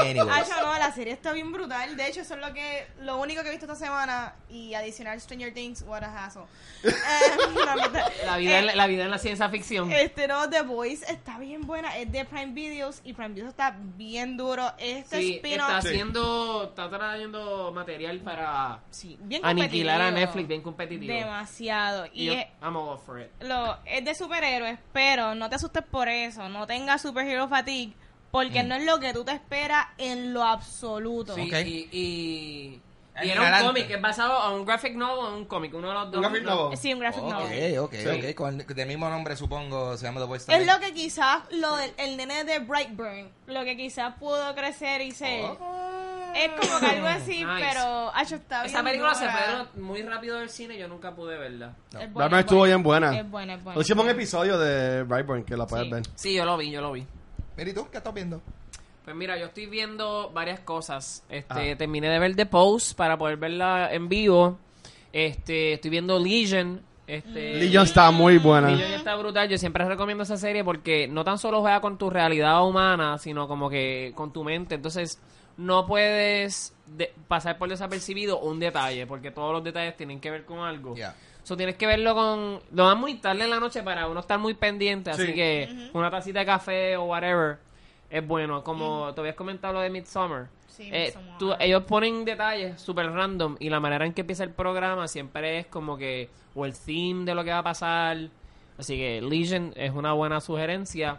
Anyways. 0.00 0.30
Ay, 0.32 0.44
yo 0.48 0.66
no, 0.66 0.78
la 0.78 0.92
serie 0.92 1.12
está 1.12 1.32
bien 1.32 1.52
brutal. 1.52 1.96
De 1.96 2.08
hecho, 2.08 2.20
eso 2.22 2.34
es 2.34 2.40
lo 2.40 2.52
que 2.52 2.86
lo 3.02 3.18
único 3.18 3.42
que 3.42 3.48
he 3.48 3.50
visto 3.52 3.66
esta 3.66 3.76
semana. 3.78 4.34
Y 4.50 4.74
adicional 4.74 5.20
Stranger 5.20 5.52
Things, 5.54 5.84
what 5.86 6.02
a 6.02 6.24
hassle. 6.26 6.42
Eh. 6.84 6.90
La 8.24 8.36
vida, 8.36 8.58
en, 8.58 8.64
Eh, 8.64 8.66
la- 8.66 8.74
la 8.76 8.86
vida 8.86 9.04
en 9.04 9.10
la 9.10 9.18
ciencia 9.18 9.48
ficción. 9.48 9.90
Este 9.92 10.26
no, 10.28 10.48
The 10.50 10.62
Voice 10.62 11.04
está 11.10 11.38
bien 11.38 11.62
buena. 11.66 11.96
Es 11.96 12.10
de 12.10 12.24
Prime 12.24 12.52
Videos 12.52 13.00
y 13.04 13.12
Prime 13.12 13.30
Videos 13.34 13.50
está 13.50 13.74
bien 13.78 14.36
duro. 14.36 14.72
Este 14.78 15.18
Sí, 15.20 15.34
spin-off. 15.36 15.68
está 15.68 15.82
Sí. 15.82 15.88
haciendo, 15.88 16.64
está 16.70 16.88
trayendo 16.90 17.72
material 17.72 18.18
para 18.20 18.80
Sí, 18.90 19.18
bien 19.22 19.44
aniquilar 19.44 19.95
a 20.00 20.04
competitivo. 20.06 20.26
Netflix, 20.26 20.48
bien 20.48 20.62
competitivo. 20.62 21.12
Demasiado. 21.14 22.06
Y 22.06 22.22
Y 22.22 22.26
yo, 22.26 22.32
es, 22.34 22.46
I'm 22.62 22.76
all 22.76 22.98
for 22.98 23.20
it. 23.20 23.28
lo, 23.40 23.78
es 23.84 24.04
de 24.04 24.14
superhéroes, 24.14 24.78
pero 24.92 25.34
no 25.34 25.48
te 25.48 25.56
asustes 25.56 25.82
por 25.84 26.08
eso. 26.08 26.48
No 26.48 26.66
tengas 26.66 27.02
superhero 27.02 27.48
fatigue. 27.48 27.94
Porque 28.30 28.62
no 28.62 28.74
es 28.74 28.84
lo 28.84 28.98
que 29.00 29.12
tú 29.14 29.24
te 29.24 29.32
esperas 29.32 29.86
en 29.98 30.34
lo 30.34 30.42
absoluto. 30.42 31.34
Sí, 31.34 31.42
Ok. 31.48 31.58
y, 31.64 31.88
y, 31.90 32.82
y 33.22 33.30
era 33.30 33.60
un 33.60 33.66
cómic, 33.68 33.88
es 33.88 34.00
basado 34.02 34.32
a 34.34 34.52
un 34.54 34.66
graphic 34.66 34.94
novel 34.94 35.24
o 35.32 35.36
un 35.38 35.46
cómic, 35.46 35.72
uno 35.72 35.88
de 35.88 35.94
los 35.94 36.10
dos. 36.10 36.16
Un 36.16 36.22
graphic 36.22 36.42
no- 36.44 36.54
novel. 36.54 36.76
Sí, 36.76 36.92
un 36.92 37.00
graphic 37.00 37.22
Ok, 37.22 37.30
novel. 37.30 37.78
ok, 37.78 37.94
Sí. 37.94 38.08
ok. 38.08 38.34
Con 38.34 38.58
del 38.58 38.86
mismo 38.88 39.08
nombre, 39.08 39.36
supongo, 39.36 39.96
se 39.96 40.04
llama 40.04 40.20
The 40.20 40.26
Boys 40.26 40.48
Es 40.50 40.66
lo 40.66 40.78
que 40.80 40.92
quizás 40.92 41.44
lo 41.52 41.76
del 41.76 41.92
el 41.96 42.16
nene 42.18 42.44
de 42.44 42.58
Brightburn, 42.58 43.30
lo 43.46 43.64
que 43.64 43.74
quizás 43.76 44.14
pudo 44.18 44.54
crecer 44.54 45.00
y 45.00 45.12
ser. 45.12 45.46
Es 46.34 46.50
como 46.68 46.80
que 46.80 46.86
algo 46.86 47.06
así, 47.06 47.44
Nice. 47.44 47.66
pero 47.72 48.12
yo 48.28 48.36
está 48.36 48.62
bien 48.62 48.74
Esa 48.74 48.82
película 48.84 49.14
se 49.14 49.24
dura. 49.24 49.66
fue 49.72 49.82
muy 49.82 50.02
rápido 50.02 50.38
del 50.38 50.48
cine 50.50 50.74
y 50.76 50.78
yo 50.78 50.88
nunca 50.88 51.14
pude 51.14 51.36
verla. 51.38 51.74
Es 51.92 51.92
buena, 51.92 52.12
Batman 52.14 52.40
es 52.40 52.46
estuvo 52.46 52.62
bien 52.64 52.82
buena. 52.82 53.18
Es 53.18 53.30
buena, 53.30 53.54
es 53.54 53.62
buena. 53.64 53.74
Lo 53.76 53.82
hicimos 53.82 54.04
un 54.04 54.10
episodio 54.10 54.58
de 54.58 55.02
Brightburn 55.04 55.44
que 55.44 55.56
la 55.56 55.66
puedes 55.66 55.86
Sí. 55.86 55.92
ver. 55.92 56.02
sí, 56.14 56.34
yo 56.34 56.44
lo 56.44 56.56
vi, 56.56 56.70
yo 56.70 56.80
lo 56.80 56.92
vi. 56.92 57.06
Mira, 57.56 57.70
¿y 57.70 57.72
tú 57.74 57.88
qué 57.90 57.98
estás 57.98 58.12
viendo? 58.12 58.40
Pues 59.04 59.14
mira, 59.16 59.38
yo 59.38 59.46
estoy 59.46 59.66
viendo 59.66 60.30
varias 60.34 60.60
cosas. 60.60 61.24
Este, 61.28 61.72
Ah. 61.72 61.76
terminé 61.76 62.08
de 62.08 62.18
ver 62.18 62.34
The 62.34 62.46
Post 62.46 62.96
para 62.96 63.16
poder 63.16 63.36
verla 63.36 63.88
en 63.92 64.08
vivo. 64.08 64.58
Este, 65.12 65.74
estoy 65.74 65.90
viendo 65.90 66.18
Legion. 66.18 66.82
Este, 67.06 67.54
Legion 67.54 67.84
está 67.84 68.10
muy 68.10 68.38
buena. 68.38 68.68
Legion 68.68 68.92
está 68.92 69.14
brutal. 69.14 69.48
Yo 69.48 69.56
siempre 69.58 69.84
recomiendo 69.84 70.24
esa 70.24 70.36
serie 70.36 70.64
porque 70.64 71.06
no 71.06 71.22
tan 71.22 71.38
solo 71.38 71.60
juega 71.60 71.80
con 71.80 71.96
tu 71.98 72.10
realidad 72.10 72.66
humana, 72.66 73.16
sino 73.18 73.46
como 73.46 73.70
que 73.70 74.12
con 74.16 74.32
tu 74.32 74.42
mente. 74.42 74.74
Entonces, 74.74 75.20
no 75.56 75.86
puedes 75.86 76.74
de- 76.86 77.12
pasar 77.28 77.58
por 77.58 77.68
desapercibido 77.68 78.38
un 78.40 78.58
detalle, 78.60 79.06
porque 79.06 79.30
todos 79.30 79.52
los 79.52 79.64
detalles 79.64 79.96
tienen 79.96 80.20
que 80.20 80.30
ver 80.30 80.44
con 80.44 80.60
algo. 80.60 80.94
So, 81.42 81.56
tienes 81.56 81.76
que 81.76 81.86
verlo 81.86 82.14
con... 82.14 82.60
Lo 82.72 82.86
dan 82.88 82.98
muy 82.98 83.14
tarde 83.14 83.44
en 83.44 83.50
la 83.50 83.60
noche 83.60 83.82
para 83.82 84.08
uno 84.08 84.18
estar 84.20 84.38
muy 84.38 84.54
pendiente, 84.54 85.10
así 85.10 85.26
Sí. 85.26 85.34
que 85.34 85.90
una 85.92 86.10
tacita 86.10 86.40
de 86.40 86.46
café 86.46 86.96
o 86.96 87.04
whatever 87.04 87.58
es 88.10 88.26
bueno. 88.26 88.64
Como 88.64 89.12
te 89.14 89.20
habías 89.20 89.36
comentado 89.36 89.74
lo 89.74 89.80
de 89.80 89.90
Midsommar. 89.90 90.48
Sí, 90.66 90.90
Eh, 90.92 91.04
Midsommar. 91.06 91.38
tú- 91.38 91.54
ellos 91.60 91.84
ponen 91.84 92.24
detalles 92.24 92.80
super 92.80 93.08
random 93.12 93.56
y 93.60 93.70
la 93.70 93.78
manera 93.78 94.04
en 94.06 94.12
que 94.12 94.22
empieza 94.22 94.42
el 94.42 94.50
programa 94.50 95.06
siempre 95.06 95.60
es 95.60 95.66
como 95.68 95.96
que 95.96 96.28
o 96.56 96.66
el 96.66 96.76
theme 96.76 97.24
de 97.24 97.34
lo 97.36 97.44
que 97.44 97.50
va 97.50 97.58
a 97.58 97.62
pasar. 97.62 98.18
Así 98.76 98.96
que 98.96 99.22
Legion 99.22 99.72
es 99.76 99.92
una 99.92 100.12
buena 100.14 100.40
sugerencia. 100.40 101.16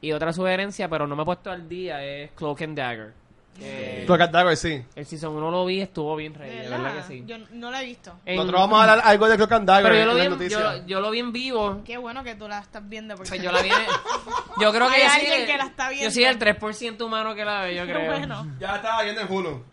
Y 0.00 0.12
otra 0.12 0.32
sugerencia, 0.32 0.88
pero 0.88 1.06
no 1.06 1.14
me 1.14 1.22
he 1.22 1.26
puesto 1.26 1.50
al 1.50 1.68
día, 1.68 2.04
es 2.04 2.32
Cloak 2.32 2.62
and 2.62 2.76
Dagger. 2.76 3.12
Cloak 4.06 4.20
and 4.22 4.32
Dagger, 4.32 4.56
sí. 4.56 4.82
el 4.94 5.06
season 5.06 5.34
1 5.34 5.50
lo 5.50 5.64
vi, 5.66 5.80
estuvo 5.80 6.16
bien 6.16 6.32
¿De 6.32 6.38
ready, 6.38 6.56
de 6.58 6.68
verdad? 6.68 6.96
que 6.96 7.02
sí. 7.02 7.22
Yo 7.26 7.36
no 7.52 7.70
la 7.70 7.82
he 7.82 7.86
visto. 7.86 8.12
En- 8.24 8.36
Nosotros 8.36 8.60
vamos 8.60 8.78
a 8.78 8.82
hablar 8.82 9.00
algo 9.06 9.28
de 9.28 9.36
Cloak 9.36 9.52
and 9.52 9.68
Dagger 9.68 9.84
pero 9.84 9.94
yo 9.96 10.00
en 10.02 10.06
lo, 10.08 10.14
vi 10.14 10.18
las 10.18 10.26
en, 10.26 10.32
noticias. 10.32 10.80
yo, 10.80 10.86
yo 10.86 11.00
lo 11.00 11.10
vi 11.10 11.18
en 11.20 11.32
vivo. 11.32 11.80
Qué 11.84 11.96
bueno 11.98 12.24
que 12.24 12.34
tú 12.34 12.48
la 12.48 12.58
estás 12.60 12.88
viendo. 12.88 13.14
Porque 13.16 13.28
Pues 13.28 13.42
yo 13.42 13.52
la 13.52 13.62
vi 13.62 13.68
en- 13.68 13.74
Yo 14.60 14.72
creo 14.72 14.88
que 14.88 14.94
Hay 14.96 15.02
yo 15.02 15.08
soy 15.08 15.20
alguien 15.20 15.40
el- 15.42 15.46
que 15.46 15.56
la 15.58 15.64
está 15.64 15.88
viendo. 15.90 16.04
Yo 16.06 16.10
soy 16.12 16.24
el 16.24 16.38
3% 16.38 17.04
humano 17.04 17.34
que 17.34 17.44
la 17.44 17.60
ve, 17.62 17.74
yo 17.76 17.84
creo. 17.86 18.06
bueno. 18.10 18.46
Ya 18.58 18.76
estaba 18.76 19.02
viendo 19.02 19.20
en 19.20 19.32
Hulu. 19.32 19.64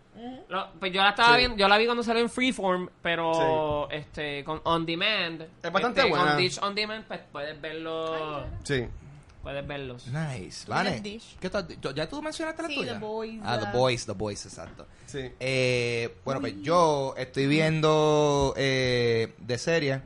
Lo- 0.49 0.71
pues 0.79 0.91
yo 0.91 1.01
la 1.03 1.09
estaba 1.09 1.33
Sí. 1.33 1.37
viendo, 1.39 1.57
yo 1.57 1.67
la 1.67 1.77
vi 1.77 1.85
cuando 1.85 2.01
salió 2.03 2.21
en 2.23 2.29
Freeform, 2.29 2.89
pero 3.01 3.87
este 3.91 4.43
con 4.43 4.59
on 4.63 4.85
demand. 4.85 5.41
Es 5.61 5.71
bastante 5.71 5.99
este, 6.01 6.09
buena. 6.11 6.31
Con 6.33 6.37
Dish 6.37 6.59
on 6.61 6.73
demand, 6.75 7.05
pues 7.05 7.19
puedes 7.31 7.59
verlo, 7.61 8.43
Sí. 8.63 8.85
Puedes 9.47 9.65
verlos. 9.65 10.07
Nice. 10.07 10.67
Vane. 10.67 11.01
¿qué 11.01 11.49
dicho? 11.49 11.91
¿Ya 11.95 12.09
tú 12.09 12.21
mencionaste 12.21 12.61
la 12.63 12.67
Sí, 12.67 12.75
tuya? 12.75 12.93
The 12.93 12.99
Boys, 12.99 13.39
Ah, 13.45 13.57
The 13.57 13.77
Boys, 13.77 14.05
The 14.05 14.11
Boys, 14.11 14.45
exacto. 14.45 14.85
Sí. 15.05 15.31
Eh, 15.39 16.17
bueno, 16.25 16.41
pues 16.41 16.55
yo 16.61 17.13
estoy 17.17 17.47
viendo 17.47 18.53
eh, 18.57 19.33
de 19.37 19.57
serie. 19.57 20.01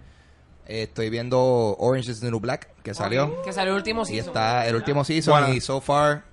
eh, 0.68 0.84
estoy 0.84 1.10
viendo 1.10 1.40
Orange 1.80 2.12
is 2.12 2.20
the 2.20 2.30
New 2.30 2.40
Black, 2.40 2.70
que 2.84 2.94
salió. 2.94 3.42
Que 3.42 3.52
salió 3.52 3.72
el 3.74 3.78
último 3.78 4.04
Y 4.04 4.06
season. 4.06 4.28
está 4.28 4.68
el 4.68 4.76
último 4.76 5.04
season 5.04 5.40
Buena. 5.42 5.56
y 5.56 5.60
so 5.60 5.82
far 5.82 6.24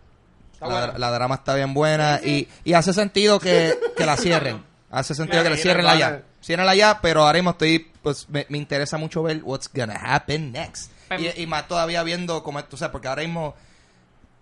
la, 0.61 0.99
la 0.99 1.11
drama 1.11 1.37
está 1.37 1.55
bien 1.55 1.73
buena 1.73 2.21
y, 2.23 2.47
y 2.65 2.75
hace 2.75 2.93
sentido 2.93 3.41
que, 3.41 3.75
que 3.97 4.05
la 4.05 4.17
cierren. 4.19 4.63
Hace 4.91 5.15
sentido 5.15 5.43
que 5.43 5.51
la 5.51 5.57
cierren 5.57 5.85
la 5.85 5.99
ya. 5.99 6.23
Ciérrenla 6.43 6.75
ya, 6.75 7.01
pero 7.03 7.21
ahora 7.23 7.35
mismo 7.35 7.51
estoy, 7.51 7.91
pues 8.03 8.27
me, 8.31 8.47
me 8.49 8.57
interesa 8.59 8.97
mucho 8.97 9.23
ver 9.23 9.41
what's 9.45 9.69
gonna 9.73 9.95
happen 9.95 10.53
next. 10.53 10.91
Y, 11.19 11.43
y 11.43 11.47
más 11.47 11.69
todavía 11.69 12.03
viendo 12.03 12.43
como 12.43 12.59
esto, 12.59 12.77
o 12.77 12.79
sea, 12.79 12.93
porque 12.93 13.09
ahora 13.09 13.23
mismo 13.23 13.55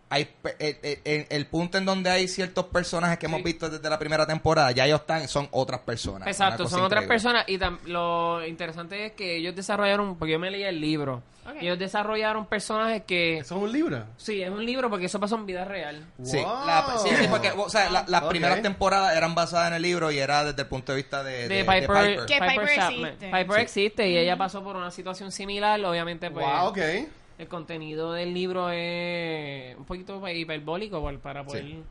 hay 0.09 0.29
el, 0.61 0.77
el- 0.83 0.99
el- 1.05 1.27
el 1.29 1.47
punto 1.47 1.79
en 1.79 1.85
donde 1.85 2.11
hay 2.11 2.29
ciertos 2.29 2.67
personajes 2.67 3.19
que 3.19 3.27
hemos 3.27 3.43
visto 3.43 3.69
desde 3.69 3.91
la 3.91 3.99
primera 3.99 4.25
temporada, 4.27 4.71
ya 4.71 4.87
ellos 4.87 5.01
están, 5.01 5.27
son 5.27 5.49
otras 5.51 5.81
personas. 5.81 6.29
Exacto, 6.29 6.69
son 6.69 6.83
otras 6.83 7.05
personas 7.07 7.45
y 7.49 7.59
tam- 7.59 7.79
lo 7.87 8.45
interesante 8.47 9.07
es 9.07 9.13
que 9.13 9.37
ellos 9.37 9.55
desarrollaron, 9.57 10.17
porque 10.17 10.33
yo 10.33 10.39
me 10.39 10.51
leí 10.51 10.63
el 10.63 10.81
libro, 10.81 11.23
ellos 11.61 11.79
desarrollaron 11.79 12.47
personajes 12.47 13.03
que... 13.07 13.39
¿Eso 13.39 13.57
es 13.57 13.63
un 13.63 13.73
libro? 13.73 14.05
Sí, 14.17 14.43
es 14.43 14.51
un 14.51 14.65
libro 14.65 14.91
porque 14.91 15.07
eso 15.07 15.19
pasó 15.21 15.37
en 15.37 15.47
vida 15.47 15.65
real. 15.65 16.05
Sí, 16.23 16.39
la- 16.41 16.97
sí, 17.03 17.09
sí, 17.17 17.27
porque 17.29 17.51
o 17.51 17.69
sea, 17.69 17.89
la- 17.91 18.05
las 18.09 18.23
Ok. 18.23 18.29
primeras 18.31 18.63
temporadas 18.63 19.17
eran 19.17 19.35
basadas 19.35 19.69
en 19.69 19.75
el 19.75 19.83
libro 19.83 20.11
y 20.13 20.19
era 20.19 20.45
desde 20.45 20.63
el 20.63 20.69
punto 20.69 20.93
de 20.93 20.97
vista 20.97 21.23
de, 21.25 21.33
de- 21.33 21.49
de 21.49 21.55
de 21.57 21.65
Piper, 21.65 21.87
Piper. 21.89 22.27
Que 22.27 22.35
Piper 22.41 22.69
Chapman. 22.77 23.05
existe. 23.11 23.27
Piper 23.27 23.57
Sí. 23.57 23.61
existe 23.63 24.09
y 24.09 24.19
ella 24.19 24.37
pasó 24.37 24.63
por 24.63 24.77
una 24.77 24.91
situación 24.93 25.31
similar, 25.33 25.85
obviamente 25.85 26.31
pues 26.31 26.45
Wow, 26.47 26.69
ok. 26.69 26.79
El 27.39 27.49
contenido 27.49 28.13
del 28.13 28.33
libro 28.33 28.71
es 28.71 29.77
un 29.77 29.85
poquito 29.85 30.27
hiperbólico 30.29 31.01
por- 31.01 31.19
para 31.21 31.45
poder 31.45 31.65
Sí. 31.65 31.83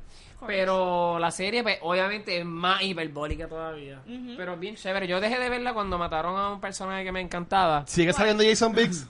pero 0.45 1.17
la 1.19 1.31
serie 1.31 1.63
pues, 1.63 1.77
obviamente 1.81 2.37
es 2.39 2.45
más 2.45 2.81
hiperbólica 2.81 3.47
todavía. 3.47 4.01
Pero 4.37 4.53
es 4.53 4.59
bien 4.59 4.75
chévere. 4.75 5.07
Yo 5.07 5.19
dejé 5.21 5.39
de 5.39 5.49
verla 5.49 5.73
cuando 5.73 5.97
mataron 5.97 6.37
a 6.37 6.49
un 6.53 6.59
personaje 6.61 7.03
que 7.03 7.11
me 7.11 7.21
encantaba. 7.21 7.85
¿Sigue 7.87 8.11
saliendo 8.13 8.43
Jason 8.43 8.73
Biggs? 8.73 9.07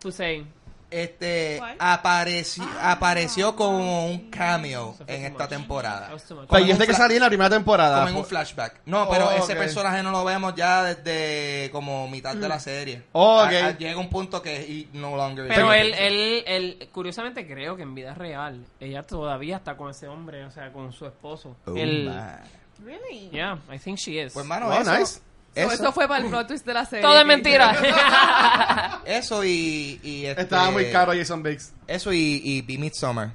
tú 0.00 0.10
saying 0.12 0.46
Este 0.90 1.56
¿Cuál? 1.58 1.76
apareció, 1.80 2.64
apareció 2.80 3.56
como 3.56 4.06
un 4.06 4.30
cameo 4.30 4.94
en 5.06 5.24
esta 5.24 5.48
temporada. 5.48 6.08
Pues 6.10 6.24
Como 6.24 6.58
yo 6.64 6.76
sé 6.76 6.86
que 6.86 6.94
salía 6.94 7.16
en 7.16 7.22
la 7.22 7.28
primera 7.28 7.50
temporada. 7.50 7.98
Como 7.98 8.08
en 8.10 8.16
un 8.16 8.24
flashback. 8.24 8.80
No, 8.86 9.08
pero 9.08 9.26
Oh, 9.28 9.30
ese 9.32 9.52
ok. 9.54 9.58
personaje 9.58 10.02
no 10.02 10.10
lo 10.10 10.24
vemos 10.24 10.54
ya 10.54 10.82
desde 10.84 11.70
como 11.72 12.06
mitad 12.08 12.36
de 12.36 12.48
la 12.48 12.60
serie. 12.60 13.02
Oh, 13.12 13.42
ok. 13.44 13.52
A- 13.52 13.66
a- 13.68 13.78
llega 13.78 13.98
un 13.98 14.08
punto 14.10 14.40
que 14.42 14.56
he 14.62 14.88
no 14.96 15.16
longer 15.16 15.48
pero 15.48 15.72
él, 15.72 15.92
él, 15.94 16.44
él, 16.46 16.88
curiosamente 16.92 17.46
creo 17.46 17.76
que 17.76 17.82
en 17.82 17.94
vida 17.94 18.14
real, 18.14 18.64
ella 18.80 19.02
todavía 19.02 19.56
está 19.56 19.76
con 19.76 19.90
ese 19.90 20.06
hombre, 20.08 20.44
o 20.44 20.50
sea, 20.50 20.72
con 20.72 20.92
su 20.92 21.06
esposo. 21.06 21.56
Oh, 21.66 21.70
man. 21.72 22.40
Really? 22.84 23.30
yeah, 23.30 23.58
I 23.72 23.78
think 23.78 23.98
she 23.98 24.20
is. 24.20 24.32
Pues 24.32 24.44
mano, 24.46 24.66
Oh, 24.68 24.72
eso, 24.72 24.96
nice. 24.98 25.20
So, 25.54 25.60
eso, 25.60 25.72
eso 25.74 25.92
fue 25.92 26.08
para 26.08 26.24
el 26.24 26.30
plot 26.30 26.48
twist 26.48 26.66
de 26.66 26.74
la 26.74 26.84
serie. 26.84 27.02
Todo 27.02 27.18
es 27.18 27.24
mentira. 27.26 29.00
eso 29.04 29.44
y, 29.44 30.00
y 30.02 30.26
este, 30.26 30.42
Estaba 30.42 30.70
muy 30.72 30.90
caro 30.90 31.12
Jason 31.14 31.42
Biggs. 31.42 31.72
Eso 31.86 32.12
y, 32.12 32.40
y 32.44 32.62
Be 32.62 32.76
Midsommar. 32.78 33.30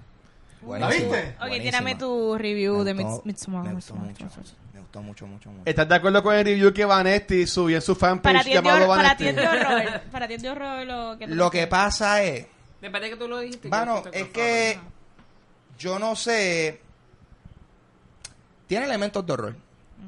Buenísimo, 0.61 1.11
viste? 1.11 1.35
Ok, 1.41 1.51
tírame 1.61 1.95
tu 1.95 2.37
review 2.37 2.79
Me 2.79 2.83
de 2.83 2.93
gustó- 2.93 3.21
Mids- 3.21 3.25
Midsommar. 3.25 3.63
Me 3.63 3.73
gustó 3.73 3.95
mucho. 3.95 4.25
Me 4.73 4.79
gustó 4.81 5.01
mucho, 5.01 5.27
mucho, 5.27 5.49
mucho. 5.49 5.61
¿Estás 5.65 5.87
de 5.87 5.95
acuerdo 5.95 6.21
con 6.21 6.35
el 6.35 6.43
review 6.43 6.73
que 6.73 6.83
Vanetti 6.83 7.47
subió 7.47 7.77
en 7.77 7.81
su 7.81 7.95
fanpage 7.95 8.45
llamado 8.47 8.87
para 8.87 9.15
ti 9.15 9.27
es 9.27 9.35
de 9.37 9.47
horror. 9.47 10.01
Para 10.11 10.27
ti 10.27 10.33
es 10.33 10.41
de 10.41 10.49
horror 10.49 10.85
lo 10.85 11.17
que 11.17 11.27
Lo 11.27 11.49
que 11.49 11.67
pasa 11.67 12.21
es 12.23 12.47
Después 12.81 13.01
de 13.03 13.09
que 13.11 13.15
tú 13.15 13.27
lo 13.29 13.39
dijiste. 13.39 13.69
siento 13.69 14.09
es 14.11 14.27
que 14.29 14.77
yo 15.77 15.97
no 15.99 16.15
sé. 16.17 16.81
Tiene 18.67 18.85
elementos 18.85 19.25
de 19.25 19.33
horror. 19.33 19.55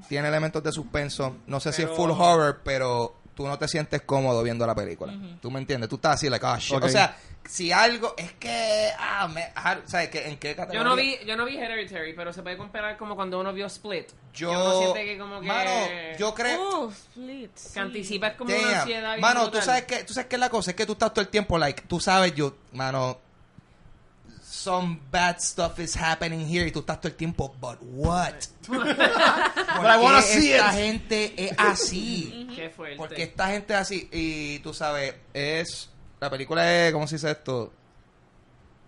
Tiene 0.07 0.27
elementos 0.27 0.63
de 0.63 0.71
suspenso. 0.71 1.37
No 1.47 1.59
sé 1.59 1.71
si 1.73 1.83
es 1.83 1.89
full 1.89 2.11
horror, 2.11 2.61
pero 2.63 3.15
tú 3.35 3.47
no 3.47 3.57
te 3.57 3.67
sientes 3.67 4.01
cómodo 4.01 4.43
viendo 4.43 4.65
la 4.67 4.75
película. 4.75 5.13
¿Tú 5.41 5.49
me 5.49 5.59
entiendes? 5.59 5.89
Tú 5.89 5.95
estás 5.95 6.15
así, 6.15 6.29
like, 6.29 6.45
ah, 6.45 6.57
shit. 6.59 6.83
O 6.83 6.89
sea, 6.89 7.15
si 7.45 7.71
algo. 7.71 8.13
Es 8.17 8.33
que. 8.33 8.89
Ah, 8.97 9.27
me, 9.27 9.51
ah, 9.55 9.79
¿sabes 9.85 10.09
qué? 10.09 10.27
¿En 10.27 10.37
qué 10.37 10.55
categoría? 10.55 10.81
Yo 10.81 10.87
no 10.87 10.95
vi, 10.95 11.17
yo 11.25 11.35
no 11.35 11.45
vi 11.45 11.57
Hereditary, 11.57 12.13
pero 12.13 12.33
se 12.33 12.43
puede 12.43 12.57
comparar 12.57 12.97
como 12.97 13.15
cuando 13.15 13.39
uno 13.39 13.53
vio 13.53 13.65
Split. 13.65 14.09
Yo. 14.33 14.51
uno 14.51 14.79
siente 14.79 15.05
que 15.05 15.17
como 15.17 15.41
que 15.41 15.47
Mano, 15.47 15.71
yo 16.17 16.33
creo. 16.33 16.85
Uf, 16.85 16.97
Split, 16.97 17.51
sí. 17.55 17.73
que 17.73 17.79
anticipas 17.79 18.33
como 18.35 18.55
una 18.55 18.81
ansiedad. 18.81 19.17
Mano, 19.17 19.49
tú 19.49 19.61
sabes 19.61 19.83
que 19.83 20.03
tú 20.03 20.13
sabes 20.13 20.29
que 20.29 20.37
la 20.37 20.49
cosa 20.49 20.71
es 20.71 20.77
que 20.77 20.85
tú 20.85 20.93
estás 20.93 21.13
todo 21.13 21.21
el 21.21 21.29
tiempo 21.29 21.57
like, 21.57 21.83
tú 21.87 21.99
sabes 21.99 22.33
yo, 22.35 22.55
mano, 22.73 23.17
some 24.63 24.99
bad 25.11 25.37
stuff 25.39 25.79
is 25.79 25.95
happening 25.95 26.45
here 26.47 26.67
y 26.67 26.71
tú 26.71 26.79
estás 26.79 26.99
todo 26.99 27.07
el 27.09 27.15
tiempo, 27.15 27.53
but 27.59 27.77
what? 27.81 28.33
¿Por 28.67 28.77
I 28.77 29.97
wanna 29.99 30.17
qué 30.21 30.23
see 30.23 30.51
esta 30.53 30.69
it? 30.73 30.75
gente 30.83 31.45
es 31.45 31.51
así? 31.57 32.47
Qué 32.55 32.69
fuerte. 32.69 32.97
Porque 32.97 33.23
esta 33.23 33.47
gente 33.47 33.73
es 33.73 33.79
así 33.79 34.09
y 34.11 34.59
tú 34.59 34.73
sabes, 34.73 35.15
es 35.33 35.89
la 36.19 36.29
película 36.29 36.71
es 36.87 36.93
¿cómo 36.93 37.07
se 37.07 37.15
dice 37.15 37.31
esto? 37.31 37.73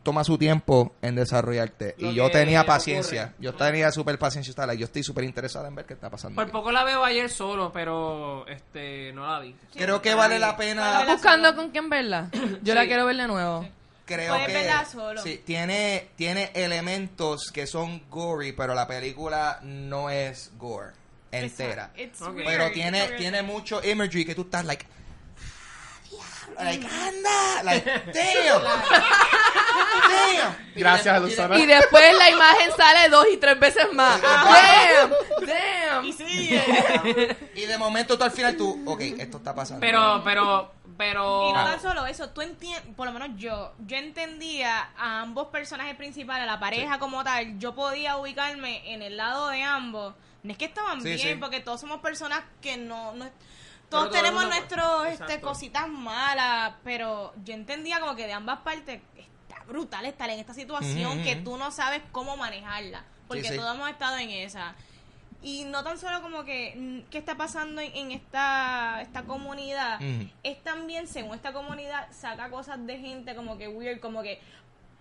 Toma 0.04 0.26
su 0.26 0.38
tiempo 0.38 0.94
en 1.02 1.16
desarrollarte 1.16 1.96
Lo 1.98 2.12
y 2.12 2.16
yo 2.16 2.30
tenía 2.30 2.60
ocurre. 2.62 2.74
paciencia. 2.76 3.34
Yo 3.40 3.54
tenía 3.56 3.90
super 3.90 4.20
paciencia, 4.20 4.50
estaba 4.52 4.68
like, 4.68 4.82
yo 4.82 4.86
estoy 4.86 5.02
súper 5.02 5.24
interesado 5.24 5.66
en 5.66 5.76
ver 5.76 5.86
qué 5.86 5.94
está 5.94 6.10
pasando. 6.10 6.36
Por 6.36 6.44
aquí. 6.44 6.52
poco 6.52 6.74
la 6.74 6.84
veo 6.84 7.06
ayer 7.06 7.30
solo, 7.30 7.72
pero 7.72 8.46
este 8.50 9.14
no 9.14 9.26
la 9.26 9.40
vi. 9.40 9.56
Creo 9.74 10.02
que 10.02 10.14
vale 10.14 10.40
la 10.40 10.58
pena 10.58 11.06
la- 11.06 11.14
buscando 11.14 11.56
con 11.56 11.70
quién 11.70 11.90
verla. 11.90 12.30
Yo 12.64 12.76
la 12.76 12.86
quiero 12.86 13.06
ver 13.06 13.16
de 13.16 13.28
nuevo. 13.28 13.66
Creo 14.06 14.36
Puedes 14.36 14.68
que 14.86 14.86
solo. 14.92 15.22
sí 15.22 15.42
tiene 15.46 16.10
tiene 16.16 16.52
elementos 16.54 17.52
que 17.52 17.66
son 17.68 18.04
gory 18.10 18.52
pero 18.52 18.74
la 18.74 18.88
película 18.88 19.60
no 19.64 20.10
es 20.10 20.52
gore 20.58 20.92
entera 21.32 21.92
It's 21.96 22.20
pero 22.46 22.72
tiene 22.72 23.04
weird. 23.04 23.18
tiene 23.18 23.42
mucho 23.44 23.82
imagery 23.84 24.26
que 24.26 24.36
tú 24.36 24.42
estás 24.42 24.66
like 24.66 24.86
"Ah, 26.58 26.64
diablo", 26.64 26.64
like 26.64 26.88
anda 26.88 27.64
like 27.64 27.86
damn 28.14 28.62
damn 28.64 30.56
Gracias, 30.76 31.22
Luzana. 31.22 31.58
Y 31.60 31.66
después 31.68 32.18
la 32.18 32.30
imagen 32.32 32.72
sale 32.76 33.08
dos 33.10 33.28
y 33.32 33.38
tres 33.38 33.60
veces 33.60 33.86
más. 33.94 34.20
Damn, 34.22 35.12
damn. 35.46 36.04
Y 36.06 36.14
sigue. 36.14 37.38
y 37.56 37.62
de 37.66 37.78
momento 37.78 38.18
tú 38.18 38.24
al 38.24 38.32
final 38.32 38.58
tú 38.58 38.82
ok 38.86 39.02
esto 39.20 39.38
está 39.38 39.54
pasando 39.54 39.80
Pero, 39.82 40.22
pero, 40.24 40.74
pero. 40.98 41.50
Y 41.50 41.54
no 41.54 41.64
tan 41.64 41.82
solo 41.82 42.06
eso, 42.06 42.30
tú 42.30 42.42
entiendes, 42.42 42.84
por 42.96 43.08
lo 43.08 43.14
menos 43.14 43.38
yo, 43.38 43.74
yo 43.86 43.98
entendía 43.98 44.90
a 44.98 45.22
ambos 45.22 45.48
personajes 45.48 45.96
principales, 45.96 46.44
a 46.44 46.46
la 46.46 46.60
pareja 46.60 47.00
como 47.00 47.24
tal, 47.24 47.60
yo 47.60 47.76
podía 47.76 48.18
ubicarme 48.18 48.94
en 48.94 49.02
el 49.02 49.18
lado 49.18 49.50
de 49.50 49.64
ambos. 49.64 50.16
No 50.44 50.52
es 50.52 50.58
que 50.58 50.66
estaban 50.66 51.02
Sí, 51.02 51.08
bien, 51.16 51.20
sí. 51.20 51.36
porque 51.40 51.60
todos 51.62 51.80
somos 51.82 52.02
personas 52.02 52.42
que 52.62 52.78
no... 52.78 53.14
no 53.14 53.26
todo 53.90 54.10
todos 54.10 54.12
tenemos 54.12 54.44
nuestros 54.46 55.08
este, 55.08 55.40
cositas 55.40 55.88
malas, 55.88 56.74
pero 56.84 57.34
yo 57.44 57.54
entendía 57.54 58.00
como 58.00 58.16
que 58.16 58.26
de 58.26 58.34
ambas 58.34 58.60
partes 58.60 59.02
está 59.16 59.64
brutal 59.66 60.06
estar 60.06 60.30
en 60.32 60.40
esta 60.40 60.54
situación 60.54 61.24
que 61.24 61.36
tú 61.36 61.58
no 61.58 61.72
sabes 61.72 62.02
cómo 62.12 62.36
manejarla, 62.36 63.04
porque 63.28 63.50
sí. 63.50 63.56
todos 63.56 63.76
hemos 63.76 63.90
estado 63.90 64.18
en 64.18 64.32
esa. 64.32 64.76
Y 65.44 65.66
no 65.66 65.84
tan 65.84 65.98
solo 65.98 66.22
como 66.22 66.46
que 66.46 66.74
mm, 66.76 67.10
qué 67.10 67.18
está 67.18 67.36
pasando 67.36 67.82
en, 67.82 67.94
en 67.96 68.12
esta, 68.12 69.02
esta 69.02 69.24
comunidad, 69.24 70.00
es 70.44 70.64
también, 70.64 71.08
según 71.08 71.36
esta 71.36 71.52
comunidad, 71.54 72.08
saca 72.12 72.50
cosas 72.50 72.86
de 72.88 72.98
gente 72.98 73.36
como 73.36 73.58
que 73.58 73.68
weird, 73.68 74.00
como 74.00 74.22
que 74.24 74.40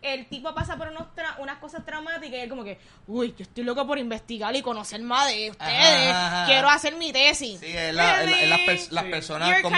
el 0.02 0.26
tipo 0.26 0.52
pasa 0.52 0.76
por 0.76 0.88
unos 0.88 1.06
tra- 1.14 1.36
unas 1.38 1.58
cosas 1.58 1.84
traumáticas 1.86 2.36
y 2.36 2.40
él 2.40 2.48
como 2.48 2.64
que, 2.64 2.76
uy, 3.06 3.36
yo 3.38 3.44
estoy 3.44 3.62
loco 3.62 3.86
por 3.86 3.98
investigar 3.98 4.54
y 4.56 4.60
conocer 4.60 5.00
más 5.00 5.28
de 5.28 5.52
ustedes, 5.52 6.10
Ajá, 6.10 6.26
ajá. 6.42 6.46
quiero 6.46 6.68
hacer 6.68 6.96
mi 6.96 7.12
tesis. 7.12 7.60
Sí, 7.60 7.66
es 7.68 7.94
la- 7.94 8.24
es 8.24 8.30
la- 8.48 8.56
es 8.72 8.90
las, 8.90 9.04
personas 9.04 9.62
como, 9.62 9.76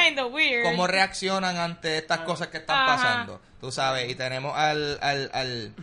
cómo 0.62 0.86
reaccionan 0.86 1.58
ante 1.58 1.98
estas 1.98 2.20
cosas 2.20 2.48
que 2.48 2.56
están 2.56 2.76
Ajá. 2.88 2.96
pasando. 2.96 3.40
Tú 3.60 3.70
sabes, 3.70 4.10
y 4.10 4.14
tenemos 4.14 4.56
al, 4.56 4.98
al, 5.02 5.30
al 5.34 5.74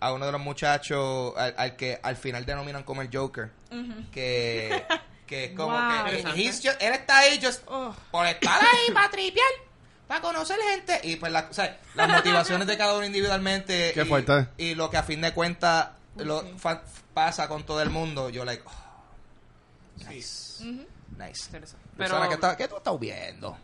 a 0.00 0.12
uno 0.12 0.26
de 0.26 0.30
los 0.32 0.40
muchachos 0.40 1.34
al, 1.36 1.54
al 1.58 1.74
que 1.74 1.98
al 2.00 2.14
final 2.16 2.46
denominan 2.46 2.84
como 2.84 3.02
el 3.02 3.08
Joker, 3.12 3.50
que, 4.12 4.84
que 5.26 5.44
es 5.46 5.50
como 5.56 5.72
Wow. 5.72 6.06
que 6.06 6.22
just- 6.48 6.64
él 6.80 6.94
está 6.94 7.18
ahí 7.18 7.40
just 7.42 7.62
Oh. 7.66 7.94
por 8.10 8.26
estar 8.26 8.60
ahí 8.64 8.92
para 8.94 9.10
tripear, 9.10 9.46
para 10.06 10.20
conocer 10.20 10.58
gente 10.70 11.00
y 11.04 11.16
pues 11.16 11.30
la- 11.32 11.48
o 11.50 11.52
sea, 11.54 11.78
las 11.94 12.08
motivaciones 12.08 12.66
de 12.66 12.78
cada 12.78 12.94
uno 12.94 13.04
individualmente 13.06 13.90
Qué 13.94 14.02
y, 14.02 14.04
fuerte. 14.04 14.48
y 14.56 14.74
lo 14.74 14.88
que 14.90 14.96
a 14.96 15.02
fin 15.02 15.20
de 15.20 15.32
cuentas 15.34 15.88
lo 16.16 16.42
fa- 16.58 16.82
pasa 17.14 17.46
con 17.48 17.64
todo 17.64 17.82
el 17.82 17.90
mundo, 17.90 18.30
yo 18.30 18.44
like 18.44 18.62
oh, 18.66 20.08
nice. 20.10 20.64
Nice. 21.16 21.48
Pero- 21.96 22.28
¿qué, 22.28 22.34
está- 22.34 22.56
qué 22.56 22.68
tú 22.68 22.76
estás 22.76 22.98
viendo? 22.98 23.56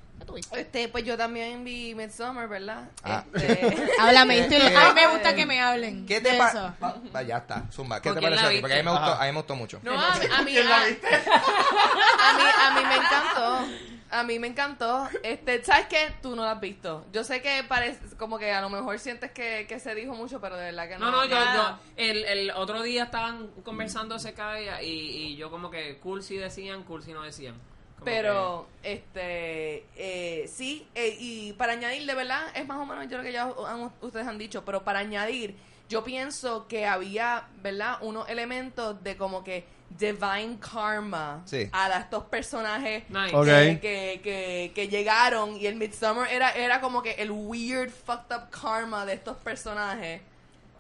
Este, 0.53 0.89
pues 0.89 1.05
yo 1.05 1.17
también 1.17 1.65
vi 1.65 1.95
Midsommar, 1.95 2.49
¿verdad? 2.49 2.89
Ah. 3.03 3.25
Este, 3.35 3.93
Háblame, 4.01 4.39
estoy- 4.49 4.57
estoy- 4.59 4.75
a 4.77 4.89
mí 4.89 4.95
me 5.01 5.07
gusta 5.09 5.35
que 5.35 5.47
me 5.47 5.61
hablen. 5.61 6.07
¿Qué 6.07 6.21
te 6.21 6.37
pasa? 6.39 6.75
eso. 6.81 7.21
ya 7.23 7.39
está, 7.39 7.65
Zumba. 7.73 8.01
¿Qué 8.01 8.09
¿Por 8.11 8.19
te 8.19 8.23
pareció 8.23 8.47
a 8.47 8.51
ti? 8.51 8.61
Porque 8.61 8.75
a 8.75 8.79
mí, 8.79 8.83
me 8.83 8.91
gustó, 8.91 9.13
a 9.15 9.21
mí 9.21 9.27
me 9.33 9.37
gustó 9.39 9.57
mucho. 9.57 9.81
no, 9.83 9.93
a 10.01 10.15
mí, 10.19 10.27
a 10.33 10.43
mí, 10.43 10.53
¿Quién 10.53 10.69
la 10.69 10.81
a- 10.81 10.87
viste? 10.87 11.07
a 11.09 12.33
mí, 12.37 12.43
a 12.67 12.71
mí 12.75 12.81
me 12.89 12.95
encantó. 12.97 13.67
A 14.11 14.23
mí 14.23 14.39
me 14.39 14.47
encantó. 14.47 15.09
Este, 15.25 15.65
¿sabes 15.65 15.87
qué? 15.89 16.15
Tú 16.23 16.37
no 16.37 16.45
la 16.45 16.53
has 16.53 16.61
visto. 16.61 17.05
Yo 17.13 17.25
sé 17.25 17.43
que 17.43 17.65
parece 17.67 18.15
como 18.17 18.39
que 18.39 18.53
a 18.53 18.61
lo 18.61 18.71
mejor 18.71 18.97
sientes 19.01 19.33
que, 19.33 19.67
que 19.69 19.81
se 19.81 19.93
dijo 19.97 20.15
mucho, 20.15 20.41
pero 20.41 20.57
de 20.57 20.67
verdad 20.67 20.89
que 20.89 20.99
no. 20.99 21.11
No, 21.11 21.11
no, 21.11 21.25
yo, 21.25 21.79
el, 21.97 22.25
el 22.25 22.51
otro 22.53 22.83
día 22.83 23.05
estaban 23.05 23.49
conversando 23.65 24.15
acerca 24.15 24.53
de 24.53 24.63
ella 24.63 24.83
y, 24.83 24.89
y 24.91 25.37
yo 25.37 25.51
como 25.51 25.69
que 25.69 25.99
cool 25.99 26.23
si 26.23 26.37
decían, 26.37 26.85
cool 26.85 27.03
si 27.03 27.13
no 27.13 27.23
decían. 27.23 27.57
Pero, 28.05 28.67
este, 28.83 29.85
eh, 29.97 30.49
sí, 30.53 30.87
eh, 30.95 31.17
y 31.19 31.53
para 31.55 31.73
añadir, 31.73 32.07
de 32.07 32.15
verdad, 32.15 32.43
es 32.55 32.67
más 32.67 32.79
o 32.79 32.87
menos 32.87 33.09
yo 33.09 33.19
lo 33.19 33.25
que 33.25 33.33
ya 33.33 33.45
han- 33.67 33.93
ustedes 34.01 34.27
han 34.27 34.39
dicho, 34.39 34.65
pero 34.65 34.83
para 34.85 35.01
añadir, 35.01 35.57
yo 35.89 36.03
pienso 36.05 36.67
que 36.69 36.87
había, 36.87 37.49
¿verdad?, 37.63 37.99
unos 38.01 38.29
elementos 38.29 39.03
de 39.03 39.17
como 39.17 39.45
que 39.45 39.65
divine 39.91 40.57
karma 40.59 41.43
Sí. 41.45 41.69
a 41.73 41.99
estos 42.01 42.25
personajes 42.25 43.05
Nice. 43.11 43.79
Que, 43.81 44.21
que, 44.23 44.73
que 44.75 44.89
llegaron 44.89 45.57
y 45.57 45.67
el 45.67 45.77
Midsummer 45.77 46.29
era, 46.33 46.51
era 46.53 46.81
como 46.81 47.03
que 47.03 47.13
el 47.13 47.31
weird, 47.31 47.91
fucked 47.91 48.35
up 48.35 48.51
karma 48.51 49.07
de 49.07 49.13
estos 49.13 49.37
personajes. 49.37 50.21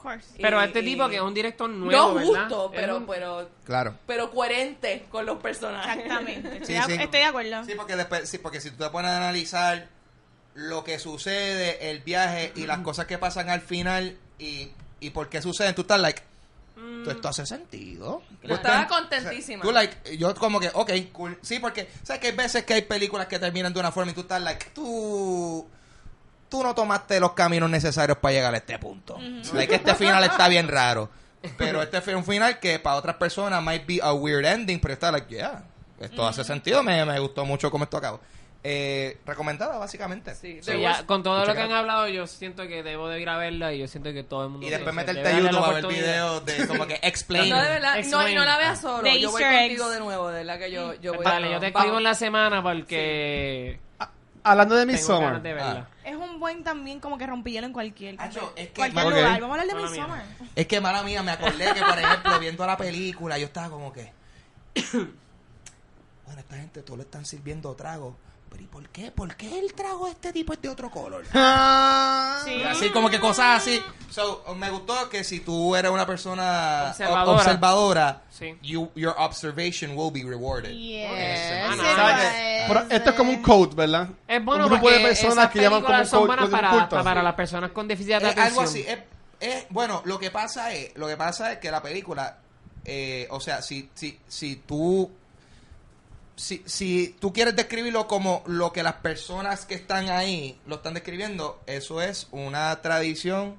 Course. 0.04 0.28
Pero 0.40 0.60
Y- 0.60 0.64
este 0.66 0.80
y- 0.80 0.84
tipo 0.84 1.08
que 1.08 1.16
es 1.16 1.22
un 1.22 1.32
director 1.34 1.68
nuevo, 1.70 2.08
no 2.08 2.14
¿verdad? 2.14 2.26
justo, 2.42 2.70
Es 2.74 2.80
pero, 2.80 2.96
un- 2.98 3.06
pero, 3.06 3.50
Claro. 3.64 3.98
pero 4.06 4.30
coherente 4.30 5.06
con 5.10 5.24
los 5.26 5.38
personajes. 5.40 5.96
Exactamente. 6.04 6.48
Estoy, 6.58 6.66
Sí, 6.66 6.72
de, 6.74 6.96
sí. 6.98 7.02
estoy 7.02 7.20
de 7.20 7.24
acuerdo. 7.26 7.64
Sí, 7.64 7.72
porque 7.74 7.96
después, 7.96 8.28
sí, 8.28 8.38
porque 8.38 8.60
si 8.60 8.70
tú 8.70 8.84
te 8.84 8.90
pones 8.90 9.10
a 9.10 9.16
analizar 9.16 9.88
lo 10.54 10.84
que 10.84 10.98
sucede, 10.98 11.90
el 11.90 12.00
viaje 12.00 12.52
y 12.54 12.66
las 12.66 12.78
cosas 12.80 13.06
que 13.06 13.18
pasan 13.18 13.48
al 13.48 13.62
final 13.62 14.16
y, 14.38 14.70
y 15.00 15.10
por 15.10 15.28
qué 15.28 15.40
suceden, 15.42 15.74
tú 15.74 15.80
estás 15.82 15.98
like, 16.00 16.22
Mm. 16.76 17.04
¿tú 17.04 17.10
esto 17.10 17.28
hace 17.28 17.46
sentido? 17.46 18.22
Yo 18.42 18.48
Tú 18.48 18.54
estaba 18.54 18.82
estás- 18.82 18.98
contentísima. 19.00 19.62
Tú 19.62 19.72
like, 19.72 20.16
yo 20.18 20.34
como 20.34 20.58
que, 20.60 20.70
ok, 20.74 20.90
cool. 21.12 21.38
Sí, 21.40 21.60
porque, 21.60 21.88
¿sabes 22.02 22.20
que 22.20 22.26
hay 22.28 22.36
veces 22.36 22.64
que 22.64 22.74
hay 22.74 22.82
películas 22.82 23.26
que 23.28 23.38
terminan 23.38 23.72
de 23.72 23.80
una 23.80 23.90
forma 23.92 24.10
y 24.10 24.14
tú 24.14 24.20
estás 24.22 24.42
like, 24.42 24.66
tú, 24.74 25.66
tú 26.54 26.62
no 26.62 26.72
tomaste 26.72 27.18
los 27.18 27.32
caminos 27.32 27.68
necesarios 27.68 28.16
para 28.18 28.32
llegar 28.32 28.54
a 28.54 28.58
este 28.58 28.78
punto. 28.78 29.18
Like, 29.54 29.74
este 29.74 29.96
final 29.96 30.22
está 30.22 30.46
bien 30.46 30.68
raro. 30.68 31.10
Pero 31.58 31.82
este 31.82 32.00
fue 32.00 32.14
un 32.14 32.24
final 32.24 32.60
que 32.60 32.78
para 32.78 32.94
otras 32.94 33.16
personas 33.16 33.60
might 33.60 33.84
be 33.84 33.98
a 34.00 34.12
weird 34.12 34.44
ending, 34.46 34.78
pero 34.78 34.94
está 34.94 35.10
like, 35.10 35.26
yeah, 35.34 35.64
esto 35.98 36.24
hace 36.26 36.44
sentido, 36.44 36.84
me, 36.84 37.04
me 37.04 37.18
gustó 37.18 37.44
mucho 37.44 37.72
cómo 37.72 37.82
esto 37.84 37.96
acabó. 37.96 38.20
Eh, 38.62 39.18
recomendada, 39.26 39.76
básicamente. 39.78 40.32
Sí, 40.36 40.60
Sí, 40.62 40.70
The 40.70 40.80
ya, 40.80 40.92
Worst- 40.92 41.06
con 41.06 41.24
todo 41.24 41.44
lo 41.44 41.54
que 41.54 41.60
han 41.60 41.72
hablado, 41.72 42.06
yo 42.08 42.26
siento 42.28 42.66
que 42.68 42.84
debo 42.84 43.08
de 43.08 43.20
ir 43.20 43.28
a 43.28 43.36
verla 43.36 43.72
y 43.74 43.80
yo 43.80 43.88
siento 43.88 44.12
que 44.12 44.22
todo 44.22 44.44
el 44.44 44.50
mundo... 44.50 44.64
Y 44.66 44.70
después 44.70 44.94
meterte 44.94 45.26
a 45.28 45.38
YouTube 45.40 45.64
a 45.64 45.70
ver 45.72 45.86
videos 45.88 46.46
de 46.46 46.66
como 46.68 46.86
que 46.86 47.00
explain. 47.02 47.50
No, 47.50 47.60
de 47.60 47.68
verdad, 47.68 47.90
no, 47.94 47.96
y 47.96 48.00
Explain. 48.00 48.34
no 48.36 48.44
la 48.44 48.56
veas 48.58 48.80
solo. 48.80 49.02
The 49.02 49.20
yo 49.20 49.30
voy 49.32 49.42
contigo 49.42 49.84
eggs. 49.86 49.90
de 49.92 49.98
nuevo, 50.00 50.28
de 50.28 50.38
verdad 50.44 50.58
que 50.60 50.70
yo, 50.70 50.94
yo 50.94 51.14
voy 51.14 51.24
Dale, 51.26 51.50
yo 51.50 51.58
te 51.60 51.66
escribo 51.66 51.98
en 51.98 52.04
la 52.04 52.14
semana 52.14 52.62
porque 52.62 53.80
Hablando 54.44 54.76
de 54.76 54.86
Midsommar. 54.86 55.42
de 55.42 55.52
verla. 55.52 55.88
Es 56.04 56.16
un 56.16 56.38
buen 56.38 56.62
también 56.62 57.00
como 57.00 57.16
que 57.16 57.26
rompieron 57.26 57.68
en 57.68 57.72
cualquier, 57.72 58.20
Acho, 58.20 58.52
es 58.56 58.68
que- 58.68 58.74
cualquier 58.74 59.04
lugar. 59.06 59.40
Vamos 59.40 59.56
a 59.58 59.62
hablar 59.62 59.76
de. 59.76 59.82
Midsommar. 59.82 60.24
Es 60.54 60.66
que, 60.66 60.80
mala 60.80 61.02
mía, 61.02 61.22
me 61.22 61.30
acordé 61.32 61.72
que, 61.72 61.80
por 61.80 61.98
ejemplo, 61.98 62.38
viendo 62.38 62.66
la 62.66 62.76
película, 62.76 63.38
yo 63.38 63.46
estaba 63.46 63.70
como 63.70 63.92
que... 63.92 64.12
bueno, 64.92 66.40
esta 66.40 66.56
gente 66.56 66.82
todo 66.82 66.96
le 66.98 67.04
están 67.04 67.24
sirviendo 67.24 67.74
trago, 67.74 68.16
pero 68.54 68.62
¿y 68.62 68.66
por 68.68 68.88
qué? 68.90 69.10
¿Por 69.10 69.34
qué 69.34 69.58
él 69.58 69.72
trajo 69.74 70.06
este 70.06 70.32
tipo 70.32 70.52
este 70.52 70.68
otro 70.68 70.88
color? 70.90 71.24
Ah. 71.34 72.40
Sí. 72.44 72.62
Así 72.62 72.90
como 72.90 73.08
que 73.10 73.18
cosas 73.18 73.62
así. 73.62 73.80
So, 74.10 74.44
me 74.56 74.68
gustó 74.70 75.08
que 75.08 75.24
si 75.24 75.40
tú 75.40 75.74
eres 75.74 75.90
una 75.90 76.06
persona 76.06 76.88
Observadora. 76.90 77.24
ob- 77.24 77.34
observadora, 77.36 78.22
Sí. 78.30 78.54
you, 78.62 78.90
your 78.94 79.14
observation 79.18 79.96
will 79.96 80.12
be 80.12 80.22
rewarded. 80.22 80.70
Yes. 80.72 81.10
Ah, 81.10 82.84
esto 82.90 83.10
es 83.10 83.16
como 83.16 83.30
un 83.32 83.42
code, 83.42 83.74
¿verdad? 83.74 84.08
Es 84.28 84.44
bueno 84.44 84.64
un 84.66 84.70
grupo 84.72 84.90
de 84.90 85.00
personas 85.00 85.50
que 85.50 85.60
llaman 85.62 85.82
como 85.82 85.96
un 85.96 86.30
un 86.44 86.50
para, 86.50 86.70
culto. 86.70 87.02
para 87.02 87.22
las 87.22 87.34
personas 87.34 87.70
con 87.72 87.88
déficit 87.88 88.10
de 88.10 88.16
Es 88.18 88.22
atención. 88.24 88.46
algo 88.46 88.60
así. 88.60 88.80
Es, 88.86 88.98
es- 89.40 89.66
bueno, 89.70 90.02
lo 90.04 90.18
que 90.18 90.30
pasa 90.30 90.72
es, 90.72 90.94
lo 90.96 91.06
que 91.08 91.16
pasa 91.16 91.52
es 91.52 91.58
que 91.58 91.70
la 91.70 91.82
película, 91.82 92.38
eh, 92.84 93.26
o 93.30 93.40
sea, 93.40 93.62
si, 93.62 93.88
si, 93.94 94.18
si 94.28 94.56
tú, 94.56 95.10
si, 96.36 96.62
si 96.66 97.16
tú 97.20 97.32
quieres 97.32 97.54
describirlo 97.56 98.06
como 98.08 98.42
lo 98.46 98.72
que 98.72 98.82
las 98.82 98.94
personas 98.94 99.66
que 99.66 99.74
están 99.74 100.08
ahí 100.10 100.58
lo 100.66 100.76
están 100.76 100.94
describiendo, 100.94 101.62
eso 101.66 102.02
es 102.02 102.28
una 102.32 102.80
tradición 102.82 103.56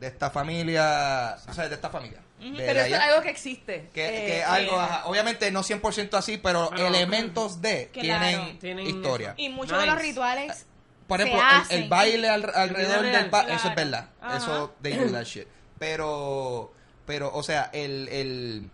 de 0.00 0.06
esta 0.08 0.30
familia, 0.30 1.36
o 1.48 1.52
sea, 1.52 1.68
de 1.68 1.74
esta 1.74 1.90
familia. 1.90 2.20
de 2.40 2.50
Pero 2.56 2.80
eso 2.80 2.94
es 2.96 3.00
algo 3.00 3.22
que 3.22 3.30
existe. 3.30 3.88
que, 3.94 4.06
Eh, 4.06 4.26
que 4.26 4.44
algo, 4.44 4.72
eh, 4.76 4.80
ajá, 4.80 5.06
obviamente 5.06 5.50
no 5.50 5.62
100% 5.62 6.14
así, 6.18 6.36
pero, 6.38 6.68
Pero- 6.70 6.88
elementos 6.88 7.60
de 7.62 7.88
Claro. 7.92 8.24
tienen, 8.26 8.58
Tienen 8.58 8.86
historia. 8.86 9.34
Y 9.36 9.48
muchos 9.50 9.78
de 9.78 9.86
los 9.86 9.98
rituales 9.98 10.66
Por 11.06 11.20
ejemplo, 11.20 11.40
el, 11.40 11.46
hacen. 11.56 11.82
el 11.84 11.88
baile 11.88 12.28
al- 12.28 12.50
alrededor 12.54 13.02
real, 13.02 13.22
del 13.22 13.30
pa- 13.30 13.40
eso 13.42 13.48
claro. 13.48 13.68
es 13.68 13.74
verdad. 13.76 14.08
Ajá. 14.20 14.36
Eso, 14.38 14.74
they 14.82 14.94
do 14.94 15.10
that 15.12 15.24
shit. 15.24 15.46
Pero, 15.78 16.72
pero, 17.06 17.30
o 17.34 17.42
sea, 17.42 17.70
el, 17.72 18.08
el, 18.08 18.70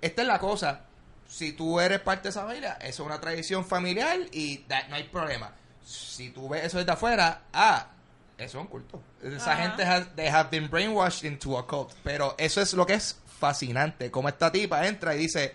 esta 0.00 0.22
es 0.22 0.28
la 0.28 0.38
cosa. 0.38 0.80
Si 1.28 1.52
tú 1.52 1.80
eres 1.80 2.00
parte 2.00 2.24
de 2.24 2.28
esa 2.30 2.42
familia, 2.44 2.74
eso 2.80 3.02
es 3.02 3.06
una 3.06 3.20
tradición 3.20 3.64
familiar 3.64 4.18
y 4.32 4.58
that- 4.68 4.88
no 4.88 4.96
hay 4.96 5.04
problema. 5.04 5.52
Si 5.84 6.30
tú 6.30 6.48
ves 6.48 6.64
eso 6.64 6.78
desde 6.78 6.92
afuera, 6.92 7.42
ah, 7.52 7.88
eso 8.38 8.58
es 8.58 8.62
un 8.64 8.68
culto. 8.68 9.02
Esa 9.22 9.52
Ajá. 9.52 9.62
gente, 9.68 9.82
has, 9.84 10.14
they 10.14 10.28
have 10.28 10.48
been 10.50 10.68
brainwashed 10.70 11.24
into 11.24 11.58
a 11.58 11.66
cult. 11.66 11.92
Pero 12.04 12.34
eso 12.38 12.60
es 12.60 12.72
lo 12.74 12.86
que 12.86 12.94
es 12.94 13.16
fascinante. 13.38 14.10
Como 14.10 14.28
esta 14.28 14.50
tipa 14.52 14.86
entra 14.86 15.14
y 15.14 15.18
dice, 15.18 15.54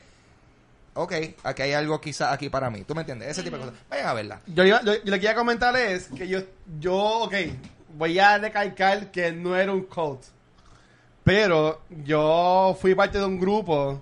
ok, 0.94 1.14
aquí 1.44 1.62
hay 1.64 1.74
algo 1.74 2.00
quizá 2.02 2.32
aquí 2.34 2.50
para 2.50 2.70
mí. 2.70 2.84
¿Tú 2.84 2.94
me 2.96 3.02
entiendes? 3.02 3.30
Ese 3.30 3.44
tipo 3.44 3.58
de 3.58 3.66
cosas. 3.66 3.80
Vayan 3.90 4.08
a 4.08 4.14
verla. 4.14 4.42
Yo, 4.48 4.64
iba- 4.66 4.82
yo, 4.84 4.94
yo 4.96 5.00
lo 5.12 5.18
que 5.18 5.24
iba 5.24 5.32
a 5.32 5.36
comentar 5.36 5.76
es 5.78 6.08
que 6.08 6.28
yo, 6.28 6.40
yo, 6.80 6.96
ok, 6.96 7.34
voy 7.96 8.20
a 8.20 8.38
recalcar 8.38 9.12
que 9.12 9.32
no 9.32 9.56
era 9.56 9.72
un 9.72 9.84
cult. 9.84 10.24
Pero 11.24 11.82
yo 11.90 12.78
fui 12.82 12.96
parte 12.96 13.20
de 13.20 13.26
un 13.26 13.40
grupo 13.40 14.02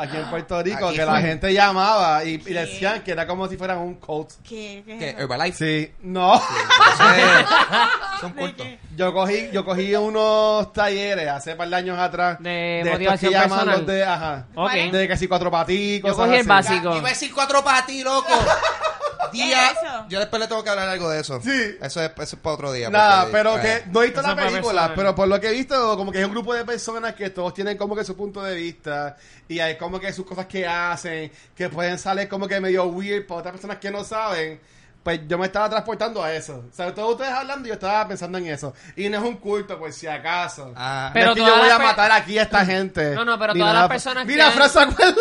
aquí 0.00 0.16
en 0.16 0.24
Puerto 0.30 0.62
Rico 0.62 0.88
Aquí 0.88 0.96
que 0.96 1.04
fue. 1.04 1.12
la 1.12 1.20
gente 1.20 1.52
llamaba 1.52 2.24
y, 2.24 2.38
decían 2.38 3.02
que 3.02 3.12
era 3.12 3.26
como 3.26 3.48
si 3.48 3.56
fueran 3.56 3.78
un 3.78 3.94
cult. 3.94 4.30
¿Qué, 4.48 4.82
qué? 4.86 5.10
Herbalife. 5.18 5.56
Sí, 5.58 5.92
no. 6.02 6.34
Es- 6.34 6.40
son 8.20 8.32
cultos. 8.32 8.66
Yo 8.96 9.12
cogí, 9.12 9.50
yo 9.52 9.64
cogí 9.64 9.94
unos 9.94 10.72
talleres 10.72 11.28
hace 11.28 11.54
par 11.54 11.68
de 11.68 11.76
años 11.76 11.98
atrás. 11.98 12.38
De 12.40 12.80
estos 12.80 12.92
motivación 12.92 13.32
que 13.32 13.38
llaman 13.38 13.58
personal. 13.58 13.78
los 13.78 13.86
de, 13.86 14.04
ajá. 14.04 14.46
De 14.92 15.08
que 15.08 15.16
si 15.16 15.28
cuatro 15.28 15.50
paticos. 15.50 16.10
Yo 16.10 16.16
cogí 16.16 16.34
el 16.34 16.40
así. 16.40 16.48
básico. 16.48 16.96
Iba 16.96 17.06
a 17.08 17.10
decir 17.10 17.32
cuatro 17.32 17.62
para 17.64 17.86
ti, 17.86 18.02
loco. 18.02 18.28
Día. 19.32 19.72
Yo 20.08 20.18
después 20.18 20.40
le 20.40 20.48
tengo 20.48 20.62
que 20.64 20.70
hablar 20.70 20.88
algo 20.88 21.08
de 21.10 21.20
eso. 21.20 21.40
Sí. 21.42 21.76
Eso 21.80 22.02
es, 22.02 22.10
eso 22.10 22.22
es 22.22 22.34
para 22.36 22.54
otro 22.54 22.72
día. 22.72 22.90
Nada, 22.90 23.28
pero 23.30 23.58
eh, 23.58 23.60
que 23.62 23.90
no 23.90 24.02
he 24.02 24.06
visto 24.06 24.20
Eso 24.20 24.28
la 24.28 24.36
película, 24.36 24.92
pero 24.94 25.14
por 25.14 25.28
lo 25.28 25.40
que 25.40 25.48
he 25.48 25.52
visto, 25.52 25.96
como 25.96 26.12
que 26.12 26.20
es 26.20 26.24
un 26.24 26.32
grupo 26.32 26.54
de 26.54 26.64
personas 26.64 27.14
que 27.14 27.30
todos 27.30 27.54
tienen 27.54 27.76
como 27.76 27.94
que 27.96 28.04
su 28.04 28.16
punto 28.16 28.42
de 28.42 28.54
vista 28.54 29.16
y 29.48 29.58
hay 29.60 29.76
como 29.76 29.98
que 30.00 30.12
sus 30.12 30.24
cosas 30.26 30.46
que 30.46 30.66
hacen, 30.66 31.30
que 31.54 31.68
pueden 31.68 31.98
salir 31.98 32.28
como 32.28 32.46
que 32.48 32.60
medio 32.60 32.84
weird 32.86 33.26
para 33.26 33.40
otras 33.40 33.52
personas 33.52 33.78
que 33.78 33.90
no 33.90 34.04
saben. 34.04 34.60
Pues 35.02 35.20
yo 35.26 35.38
me 35.38 35.46
estaba 35.46 35.70
transportando 35.70 36.22
a 36.22 36.30
eso. 36.30 36.62
O 36.70 36.74
sea, 36.76 36.94
todos 36.94 37.12
ustedes 37.12 37.32
hablando, 37.32 37.66
yo 37.66 37.72
estaba 37.72 38.06
pensando 38.06 38.36
en 38.36 38.48
eso. 38.48 38.74
Y 38.96 39.08
no 39.08 39.16
es 39.16 39.22
un 39.24 39.38
culto, 39.38 39.78
por 39.78 39.90
si 39.94 40.06
acaso. 40.06 40.74
Ah, 40.76 41.10
Pero 41.14 41.32
Pero 41.32 41.32
es 41.32 41.36
que 41.50 41.56
yo 41.56 41.58
voy 41.62 41.70
a 41.70 41.78
matar 41.78 42.12
aquí 42.12 42.38
a 42.38 42.42
esta 42.42 42.66
gente. 42.66 43.14
No, 43.14 43.24
no, 43.24 43.38
pero 43.38 43.54
todas 43.54 43.74
las 43.74 43.88
personas 43.88 44.26
que 44.26 44.32
Mira, 44.32 44.48
han- 44.48 44.52
Fran, 44.52 44.68
¿se 44.70 44.78
acuerda? 44.80 45.14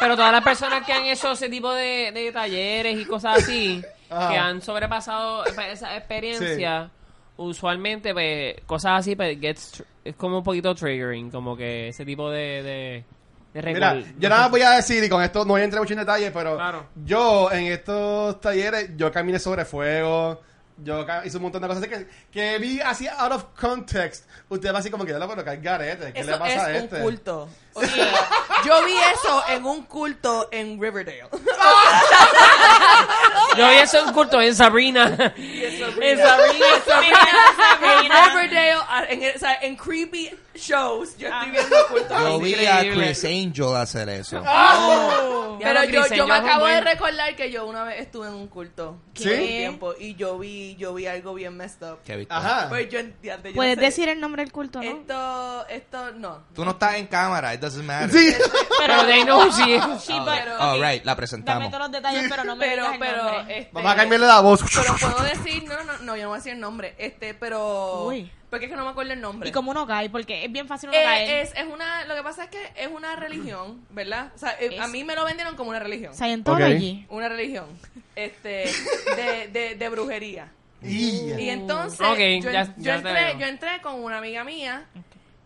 Pero 0.00 0.16
todas 0.16 0.32
las 0.32 0.44
personas 0.44 0.84
que 0.86 0.92
han 0.92 1.04
hecho 1.06 1.32
ese 1.32 1.48
tipo 1.48 1.72
de, 1.72 2.12
de 2.12 2.30
talleres 2.32 2.98
y 2.98 3.04
cosas 3.04 3.38
así, 3.38 3.82
Ajá. 4.10 4.30
que 4.30 4.36
han 4.38 4.62
sobrepasado 4.62 5.44
esa 5.46 5.96
experiencia, 5.96 6.90
usualmente, 7.36 8.12
pues, 8.12 8.56
cosas 8.66 9.00
así, 9.00 9.16
pues, 9.16 9.38
gets 9.40 9.82
es 10.04 10.14
como 10.16 10.38
un 10.38 10.44
poquito 10.44 10.74
triggering, 10.74 11.30
como 11.30 11.56
que 11.56 11.88
ese 11.88 12.04
tipo 12.04 12.30
de... 12.30 12.62
de, 12.62 13.04
de 13.54 13.72
Mira, 13.72 13.96
yo 14.18 14.28
nada 14.28 14.42
más 14.42 14.50
voy 14.50 14.62
a 14.62 14.70
decir, 14.72 15.02
y 15.02 15.08
con 15.08 15.22
esto 15.22 15.40
no 15.44 15.52
voy 15.52 15.60
a 15.62 15.64
entrar 15.64 15.82
mucho 15.82 15.92
en 15.94 16.00
detalle, 16.00 16.30
pero 16.30 16.56
Claro. 16.56 16.86
yo 17.04 17.50
en 17.50 17.66
estos 17.66 18.40
talleres, 18.40 18.90
yo 18.96 19.10
caminé 19.12 19.38
sobre 19.38 19.64
fuego, 19.64 20.40
yo 20.82 21.06
hice 21.24 21.36
un 21.36 21.42
montón 21.44 21.62
de 21.62 21.68
cosas 21.68 21.82
así 21.82 21.90
que, 21.90 22.06
que 22.30 22.58
vi 22.58 22.80
así 22.80 23.08
out 23.08 23.32
of 23.32 23.44
context. 23.58 24.26
Usted 24.48 24.72
va 24.72 24.78
así 24.78 24.90
como 24.90 25.04
que, 25.04 25.12
ya 25.12 25.18
lo 25.18 25.44
que 25.44 25.50
hay 25.50 25.58
garete, 25.58 26.12
¿qué 26.12 26.20
Eso 26.20 26.30
le 26.30 26.38
pasa 26.38 26.66
a 26.66 26.72
es 26.72 26.84
este? 26.84 26.96
un 26.96 27.02
culto. 27.02 27.48
O 27.78 27.84
sea, 27.84 28.28
yo 28.64 28.84
vi 28.86 28.96
eso 28.96 29.44
en 29.50 29.64
un 29.64 29.84
culto 29.84 30.48
en 30.50 30.80
Riverdale. 30.80 31.28
Yo 33.56 33.68
vi 33.68 33.76
eso 33.76 34.04
en 34.04 34.12
culto 34.12 34.40
en 34.40 34.52
Sabrina. 34.56 35.32
en 35.36 35.78
Sabrina, 35.78 36.26
Sabrina. 36.84 37.18
En 38.02 38.10
Riverdale, 38.32 38.72
ah, 38.88 39.04
en, 39.08 39.36
o 39.36 39.38
sea, 39.38 39.58
en 39.62 39.76
creepy 39.76 40.36
shows, 40.58 41.16
yo 41.18 41.28
estoy 41.28 41.50
viendo 41.50 41.76
cultos. 41.88 42.18
yo 42.20 42.38
vi 42.38 42.66
a. 42.66 42.80
Chris 42.80 43.24
Angel 43.24 43.76
hacer 43.76 44.08
eso. 44.08 44.42
Pero 44.42 45.58
Ya 45.60 45.72
lo 45.72 45.84
yo, 45.84 46.06
yo 46.14 46.26
me 46.26 46.34
acabo 46.34 46.66
de 46.66 46.80
recordar 46.80 47.34
que 47.34 47.50
yo 47.50 47.66
una 47.66 47.82
vez 47.84 48.00
estuve 48.00 48.28
en 48.28 48.34
un 48.34 48.46
culto. 48.48 48.96
¿Sí? 49.14 49.28
un 49.28 49.36
tiempo 49.46 49.94
y 49.98 50.14
yo 50.14 50.38
vi, 50.38 50.76
yo 50.76 50.94
vi 50.94 51.06
algo 51.06 51.34
bien 51.34 51.56
messed 51.56 51.82
up. 51.90 51.98
¿Qué 52.04 52.14
viste? 52.16 52.32
Ajá. 52.32 52.68
Pues 52.68 52.88
yo 52.88 53.00
entiendo. 53.00 53.48
yo 53.48 53.54
¿Puedes 53.56 53.74
sé. 53.74 53.80
decir 53.80 54.08
el 54.08 54.20
nombre 54.20 54.42
del 54.44 54.52
culto, 54.52 54.80
no? 54.80 54.88
Esto, 54.88 55.66
esto, 55.68 56.12
no. 56.12 56.44
Tú 56.54 56.64
no 56.64 56.70
estás 56.72 56.94
en 56.94 57.08
cámara, 57.08 57.52
it 57.54 57.60
doesn't 57.60 57.84
matter. 57.84 58.10
Sí. 58.12 58.32
Pero 58.78 59.04
they 59.06 59.24
know 59.24 59.50
she 59.50 59.74
is. 59.76 59.82
Sí, 60.00 60.12
Oh, 60.16 60.24
pero- 60.24 60.56
oh, 60.60 60.74
right, 60.74 61.04
la 61.04 61.12
Dame 61.12 61.16
presentamos. 61.16 61.68
todos 61.70 61.82
los 61.84 61.92
detalles, 61.92 62.26
pero 62.30 62.44
no 62.44 62.54
me 62.56 62.66
Pero, 62.66 62.82
digas 62.82 62.94
el 62.94 63.00
pero, 63.00 63.24
nombre. 63.24 63.58
este, 63.58 63.70
Vamos 63.72 63.92
a 63.92 63.96
cambiarle 63.96 64.26
la 64.26 64.40
voz. 64.40 64.60
Pero 64.72 64.94
puedo 64.96 65.22
decir, 65.24 65.64
no, 65.64 65.82
no, 65.84 65.98
no, 65.98 66.16
yo 66.16 66.22
no 66.22 66.28
voy 66.28 66.36
a 66.36 66.38
decir 66.38 66.52
el 66.52 66.60
nombre. 66.60 66.94
Este, 66.98 67.34
pero. 67.34 68.04
Uy. 68.06 68.30
Porque 68.50 68.64
es 68.66 68.70
que 68.70 68.76
no 68.76 68.84
me 68.84 68.90
acuerdo 68.90 69.12
el 69.12 69.20
nombre. 69.20 69.48
¿Y 69.48 69.52
cómo 69.52 69.70
uno 69.72 69.86
cae? 69.86 70.08
Porque 70.08 70.44
es 70.44 70.50
bien 70.50 70.66
fácil 70.66 70.88
uno 70.88 70.98
Eh, 70.98 71.02
caer. 71.04 71.30
es, 71.46 71.52
es 71.54 71.66
una, 71.66 72.04
lo 72.06 72.14
que 72.14 72.22
pasa 72.22 72.44
es 72.44 72.50
que 72.50 72.58
es 72.76 72.88
una 72.88 73.14
religión, 73.16 73.84
¿verdad? 73.90 74.32
O 74.34 74.38
sea, 74.38 74.52
eh, 74.60 74.70
Es- 74.72 74.80
a 74.80 74.88
mí 74.88 75.04
me 75.04 75.14
lo 75.14 75.24
vendieron 75.26 75.54
como 75.54 75.70
una 75.70 75.78
religión. 75.80 76.14
Scientology. 76.14 77.06
Una 77.10 77.28
religión, 77.28 77.66
este, 78.16 78.70
de, 79.16 79.48
de, 79.52 79.74
de 79.74 79.88
brujería. 79.90 80.50
Y- 80.82 81.32
Y 81.38 81.50
entonces, 81.50 82.00
Ok, 82.00 82.18
yo, 82.42 82.50
ya- 82.52 82.64
yo 82.64 82.72
ya 82.78 82.94
entré, 82.96 83.36
yo 83.38 83.46
entré 83.46 83.80
con 83.82 84.02
una 84.02 84.18
amiga 84.18 84.44
mía 84.44 84.86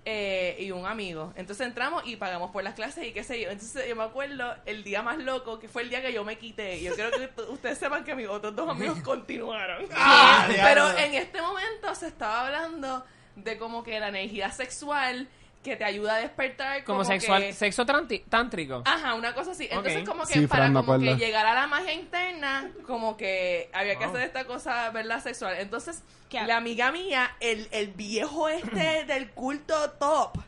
eh, 0.04 0.56
y 0.58 0.70
un 0.72 0.86
amigo. 0.86 1.32
Entonces 1.36 1.66
entramos 1.66 2.02
y 2.06 2.16
pagamos 2.16 2.50
por 2.50 2.64
las 2.64 2.74
clases 2.74 3.06
y 3.06 3.12
qué 3.12 3.22
sé 3.22 3.40
yo. 3.40 3.50
Entonces 3.50 3.88
yo 3.88 3.94
me 3.94 4.02
acuerdo 4.02 4.54
el 4.66 4.82
día 4.82 5.02
más 5.02 5.18
loco, 5.18 5.58
que 5.58 5.68
fue 5.68 5.82
el 5.82 5.90
día 5.90 6.02
que 6.02 6.12
yo 6.12 6.24
me 6.24 6.38
quité. 6.38 6.82
Yo 6.82 6.94
creo 6.94 7.10
que 7.10 7.30
ustedes 7.50 7.78
sepan 7.78 8.04
que 8.04 8.14
mis 8.14 8.28
otros 8.28 8.54
dos 8.54 8.68
amigos 8.68 9.00
continuaron. 9.04 9.86
Ah, 9.94 10.46
Pero 10.48 10.90
en 10.98 11.14
este 11.14 11.40
momento 11.40 11.94
se 11.94 12.08
estaba 12.08 12.46
hablando 12.46 13.04
de 13.36 13.56
como 13.58 13.82
que 13.82 13.98
la 14.00 14.08
energía 14.08 14.50
sexual 14.50 15.28
que 15.62 15.76
te 15.76 15.84
ayuda 15.84 16.16
a 16.16 16.18
despertar. 16.18 16.82
Como 16.84 16.98
Como, 16.98 17.04
sexual, 17.10 17.42
que- 17.42 17.52
sexo 17.52 17.86
tántrico. 17.86 18.82
Ajá, 18.84 19.14
una 19.14 19.32
cosa 19.34 19.52
así. 19.52 19.68
Entonces, 19.70 20.06
como 20.08 20.24
que 20.26 20.34
Sí, 20.34 20.46
para 20.46 20.72
como 20.72 20.98
que 20.98 21.14
llegar 21.16 21.46
a 21.46 21.54
la 21.54 21.66
magia 21.68 21.92
interna, 21.92 22.70
como 22.86 23.16
que 23.16 23.70
había 23.72 23.96
que 23.96 24.06
Wow. 24.06 24.14
hacer 24.16 24.26
esta 24.26 24.44
cosa, 24.44 24.90
¿verdad? 24.90 25.22
Sexual. 25.22 25.54
Entonces, 25.58 26.02
¿Qué? 26.28 26.42
la 26.42 26.56
amiga 26.56 26.90
mía, 26.90 27.36
el, 27.40 27.68
el 27.70 27.88
viejo 27.88 28.48
este 28.48 29.04
del 29.06 29.30
culto 29.30 29.90
top. 29.92 30.38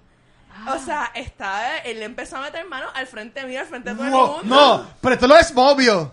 Ah. 0.56 0.74
O 0.74 0.78
sea, 0.78 1.10
está, 1.14 1.78
él 1.78 2.02
empezó 2.02 2.36
a 2.36 2.40
meter 2.42 2.64
manos 2.66 2.90
al 2.94 3.06
frente 3.08 3.44
mío, 3.44 3.60
al 3.60 3.66
frente 3.66 3.90
de 3.90 3.96
todo 3.96 4.04
el 4.06 4.10
No, 4.12 4.26
mundo. 4.38 4.42
no, 4.56 4.90
pero 5.00 5.14
esto 5.14 5.26
lo 5.26 5.36
es 5.36 5.48
Smallville. 5.48 6.08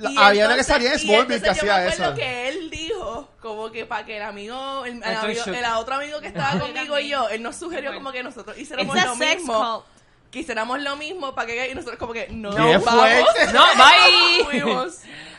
La- 0.00 0.10
Y 0.10 0.16
había 0.16 0.46
una 0.46 0.54
que 0.54 0.60
entonces- 0.60 0.66
salía 0.66 0.88
en 0.92 0.96
y 0.96 0.98
Smallville 1.02 1.26
que 1.26 1.34
entonces 1.34 1.58
hacía 1.58 1.86
eso. 1.86 2.14
que 2.14 2.48
él 2.48 2.70
dijo, 2.70 3.28
como 3.40 3.70
que 3.70 3.86
para 3.86 4.04
que 4.06 4.16
el 4.16 4.22
amigo, 4.22 4.84
el, 4.86 4.96
el 4.96 5.02
amigo- 5.16 5.44
el 5.46 5.64
otro 5.76 5.94
amigo 5.94 6.20
que 6.20 6.26
estaba 6.28 6.58
conmigo 6.60 6.98
y 6.98 7.08
yo, 7.08 7.28
él 7.28 7.42
nos 7.42 7.56
sugirió 7.56 7.92
como 7.94 8.10
que 8.12 8.22
nosotros 8.22 8.56
hiciéramos 8.58 8.94
lo 9.04 9.16
mismo. 9.16 9.84
hiciéramos 10.32 10.80
lo 10.80 10.96
mismo 10.96 11.34
para 11.34 11.46
que 11.48 11.70
y 11.70 11.74
nosotros 11.74 11.98
como 11.98 12.12
que 12.12 12.28
no, 12.30 12.50
¡Qué 12.50 12.78
vamos. 12.78 13.08
No, 13.52 13.64
bye. 13.76 14.84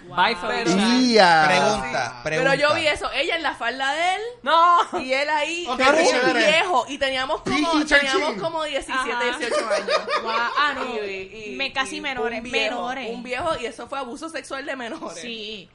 Bye, 0.08 0.36
Pero- 0.42 0.48
Felicia. 0.54 0.98
Ia. 1.00 1.44
Pregunta, 1.48 2.20
pregunta. 2.24 2.52
Pero 2.52 2.54
yo 2.56 2.76
vi 2.76 2.88
eso, 2.88 3.10
ella 3.14 3.36
en 3.38 3.44
la 3.44 3.54
falda 3.56 3.94
de 3.94 4.16
él 4.16 4.22
No. 4.44 4.78
y 5.00 5.14
él 5.14 5.30
ahí, 5.30 5.66
Ok, 5.70 5.80
chévere. 5.80 6.48
viejo, 6.48 6.86
y 6.90 6.98
teníamos 6.98 7.42
como, 7.42 7.86
teníamos 7.86 8.34
como 8.42 8.64
17, 8.64 9.12
Ajá. 9.14 9.38
18 9.38 9.56
años. 9.70 9.88
Guau, 10.22 10.36
ah, 10.58 10.74
no. 10.76 10.96
Y- 11.06 11.52
y- 11.52 11.56
Me 11.56 11.72
casi 11.72 11.98
y 11.98 12.02
menores, 12.02 12.40
un 12.40 12.52
viejo, 12.52 12.76
menores. 12.76 13.10
Un 13.16 13.24
viejo, 13.24 13.58
y 13.60 13.66
eso 13.68 13.88
fue 13.88 14.00
abuso 14.00 14.28
sexual 14.30 14.66
de 14.66 14.76
menores. 14.76 15.20
Sí. 15.22 15.70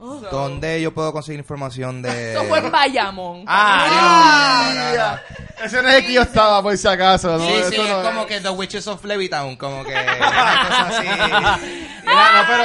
Oh. 0.00 0.20
So- 0.20 0.28
¿Dónde 0.30 0.80
yo 0.80 0.94
puedo 0.94 1.12
conseguir 1.12 1.40
información 1.40 2.02
de...? 2.02 2.32
Eso 2.32 2.44
fue 2.44 2.58
en 2.60 2.70
Bayamón. 2.70 3.42
Ah, 3.48 4.68
no, 4.68 4.74
no, 4.74 4.90
no, 4.96 5.12
no. 5.12 5.64
Ese 5.64 5.82
no 5.82 5.88
es 5.88 5.94
el 5.96 6.06
que 6.06 6.12
yo 6.12 6.22
estaba, 6.22 6.62
por 6.62 6.76
si 6.78 6.86
acaso. 6.86 7.36
¿no? 7.36 7.44
Sí, 7.44 7.52
Eso 7.54 7.70
sí, 7.70 7.76
no 7.78 8.00
es 8.02 8.06
como 8.08 8.24
que 8.26 8.40
The 8.40 8.50
Witches 8.50 8.86
of 8.86 9.04
Levittown, 9.04 9.56
como 9.56 9.82
que 9.82 9.90
una 10.18 10.68
cosa 10.68 10.86
así. 10.88 11.88
No, 12.24 12.24
Mira, 12.24 12.42
no, 12.42 12.48
pero 12.48 12.64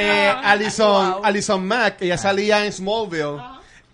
eh, 0.00 0.34
Alison, 0.44 1.20
Alison 1.22 1.66
Mack, 1.66 2.02
ella 2.02 2.16
salía 2.18 2.64
en 2.64 2.72
Smallville. 2.72 3.40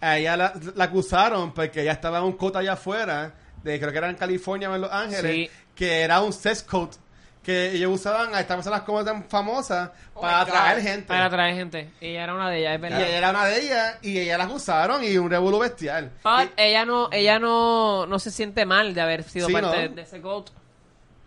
A 0.01 0.19
ella 0.19 0.37
la, 0.37 0.53
la 0.75 0.85
acusaron 0.85 1.53
porque 1.55 1.83
ella 1.83 1.93
estaba 1.93 2.19
en 2.19 2.25
un 2.25 2.33
coat 2.35 2.57
allá 2.57 2.75
afuera, 2.75 3.33
de, 3.63 3.79
creo 3.81 3.91
que 3.93 3.99
era 3.99 4.11
en 4.11 4.17
California 4.17 4.71
o 4.71 4.75
en 4.75 4.83
Los 4.83 4.93
Ángeles, 4.93 5.33
Sí. 5.33 5.51
que 5.75 6.03
era 6.03 6.21
un 6.21 6.33
sex 6.33 6.63
coat 6.63 6.95
que 7.43 7.73
ellos 7.73 7.93
usaban 7.95 8.35
a 8.35 8.41
estas 8.41 8.57
personas 8.57 8.83
como 8.83 9.05
tan 9.05 9.23
famosas 9.25 9.91
Oh 10.15 10.21
para 10.21 10.39
my 10.41 10.45
God. 10.45 10.49
atraer 10.57 10.83
gente. 10.83 11.07
Para 11.07 11.31
traer 11.31 11.55
gente. 11.55 11.91
Ella 12.01 12.25
era 12.25 12.35
una 12.35 12.51
de 12.51 12.59
ellas, 12.59 12.73
es 12.73 12.79
Y 12.79 12.83
verdad. 12.83 13.01
ella 13.03 13.19
era 13.19 13.31
una 13.31 13.45
de 13.47 13.61
ellas 13.63 13.99
y 14.03 14.19
ella 14.19 14.39
la 14.39 14.45
acusaron 14.45 15.05
y 15.05 15.17
un 15.17 15.31
revuelo 15.31 15.61
bestial. 15.61 16.11
But 16.25 16.51
ella 16.57 16.85
no, 16.85 17.09
ella 17.13 17.39
no, 17.39 18.05
no 18.07 18.19
se 18.19 18.31
siente 18.33 18.67
mal 18.67 18.95
de 18.95 19.01
haber 19.01 19.23
sido 19.23 19.47
Sí, 19.47 19.53
parte 19.53 19.89
¿no? 19.89 19.95
de 19.95 20.03
ese 20.03 20.19
GOAT. 20.21 20.51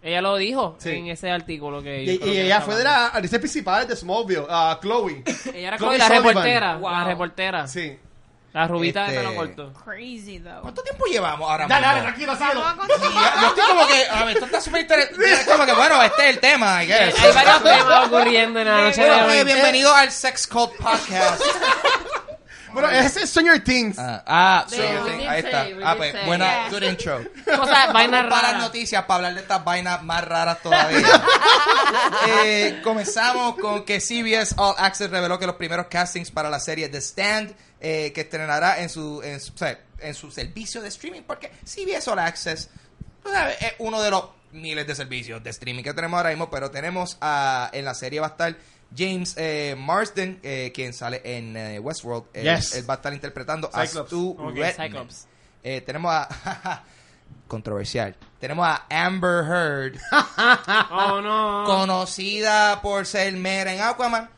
Ella 0.02 0.22
lo 0.22 0.38
dijo 0.38 0.76
Sí. 0.80 0.92
en 0.92 1.08
ese 1.08 1.30
artículo 1.30 1.82
que 1.84 2.04
Y, 2.04 2.20
y 2.24 2.38
ella 2.40 2.62
fue 2.62 2.76
de 2.76 2.84
las 2.86 3.14
actrices 3.14 3.40
principales 3.40 3.88
de 3.90 3.96
Smallville, 3.98 4.46
ah, 4.50 4.80
Chloe. 4.82 5.24
Ella 5.54 5.68
era 5.68 5.78
Chloe 5.78 5.90
Chloe, 5.90 5.98
la 5.98 6.06
Sullivan. 6.08 6.24
reportera. 6.28 6.76
Wow. 6.78 6.92
La 6.92 7.04
reportera. 7.04 7.68
Sí. 7.68 8.00
La 8.52 8.68
rubita 8.68 9.06
Este- 9.06 9.12
de 9.12 9.20
pelo 9.28 9.36
corto. 9.36 9.74
Crazy, 9.86 10.40
though. 10.40 10.62
¿Cuánto 10.62 10.82
tiempo 10.82 11.06
llevamos 11.06 11.48
ahora 11.52 11.68
Dale, 11.68 11.82
mismo? 11.86 11.92
dale, 11.94 12.02
tranquilo, 12.02 12.36
síguelo. 12.36 12.64
Yo, 13.42 13.48
estoy 13.48 13.64
como 13.68 13.88
que, 13.88 14.06
a 14.12 14.24
ver, 14.26 14.34
esto 14.34 14.46
está 14.46 14.62
súper 14.62 14.82
interesante. 14.82 15.32
Es 15.32 15.46
Como 15.46 15.66
que, 15.68 15.74
bueno, 15.74 16.02
este 16.02 16.24
es 16.24 16.30
el 16.36 16.40
tema, 16.40 16.84
I 16.84 16.88
guess. 16.88 17.20
Hay 17.20 17.32
varios 17.34 17.62
temas 17.64 18.08
ocurriendo 18.08 18.60
en 18.62 18.68
la 18.68 18.82
noche 18.84 19.02
de 19.04 19.08
Bueno, 19.10 19.26
pues, 19.26 19.38
hoy. 19.40 19.46
bienvenido 19.46 19.94
al 19.94 20.12
Sex 20.12 20.48
Cult 20.48 20.76
Podcast. 20.78 21.42
Bueno, 22.74 22.90
ese 22.90 23.24
es 23.24 23.30
Stranger 23.30 23.64
Things. 23.64 23.98
Ah, 24.00 24.24
ah, 24.26 24.66
Sí, 24.70 24.78
did 24.78 25.28
ahí 25.28 25.40
está. 25.40 25.68
Ah, 25.84 25.96
pues, 25.98 26.14
buena, 26.26 26.46
Yeah. 26.46 26.70
good 26.70 26.84
intro. 26.84 27.20
Cosas, 27.46 27.94
vainas 27.94 28.28
Para 28.28 28.58
noticias, 28.58 29.04
para 29.04 29.16
hablar 29.16 29.34
de 29.36 29.42
estas 29.42 29.64
vainas 29.64 30.04
más 30.04 30.24
raras 30.24 30.62
todavía. 30.62 31.08
Eh, 32.28 32.82
comenzamos 32.84 33.56
con 33.56 33.84
que 33.84 34.00
CBS 34.00 34.54
All 34.58 34.76
Access 34.78 35.10
reveló 35.10 35.40
que 35.40 35.48
los 35.48 35.56
primeros 35.56 35.88
castings 35.88 36.30
para 36.30 36.50
la 36.50 36.60
serie 36.60 36.88
The 36.90 37.00
Stand, 37.00 37.56
eh, 37.80 38.12
que 38.14 38.22
estrenará 38.22 38.80
en 38.82 38.90
su, 38.90 39.22
en, 39.24 39.40
su, 39.40 39.54
o 39.54 39.58
sea, 39.58 39.80
en 40.00 40.14
su 40.14 40.30
servicio 40.30 40.82
de 40.82 40.90
streaming, 40.90 41.22
porque 41.24 41.52
CBS 41.66 42.10
All 42.10 42.20
Access 42.20 42.70
es 43.60 43.74
uno 43.80 44.02
de 44.02 44.12
los 44.12 44.26
miles 44.52 44.86
de 44.88 44.96
servicios 44.96 45.44
de 45.44 45.50
streaming 45.50 45.84
que 45.84 45.94
tenemos 45.94 46.18
ahora 46.18 46.30
mismo, 46.30 46.50
pero 46.50 46.70
tenemos 46.72 47.18
a, 47.22 47.70
en 47.74 47.86
la 47.86 47.94
serie 47.96 48.20
va 48.20 48.28
a 48.28 48.32
estar 48.32 48.56
James 48.96 49.36
eh, 49.38 49.76
Marsden, 49.78 50.40
eh, 50.44 50.72
quien 50.74 50.94
sale 50.94 51.22
en 51.24 51.56
eh, 51.56 51.80
Westworld. 51.80 52.26
Él, 52.34 52.44
Yes. 52.44 52.76
él 52.76 52.90
va 52.90 52.96
a 52.96 52.98
estar 52.98 53.14
interpretando 53.14 53.70
a 53.74 53.86
Cyclops. 53.86 54.08
Stu 54.10 54.32
Ok, 54.40 54.56
Redman. 54.56 54.74
Cyclops. 54.88 55.28
Eh, 55.64 55.82
tenemos 55.82 56.12
a... 56.14 56.84
controversial. 57.48 58.16
Tenemos 58.40 58.66
a 58.68 58.86
Amber 58.90 59.44
Heard, 59.46 60.00
Oh, 60.92 61.20
no. 61.22 61.64
conocida 61.66 62.82
por 62.82 63.06
ser 63.06 63.34
mera 63.34 63.74
en 63.74 63.82
Aquaman, 63.82 64.30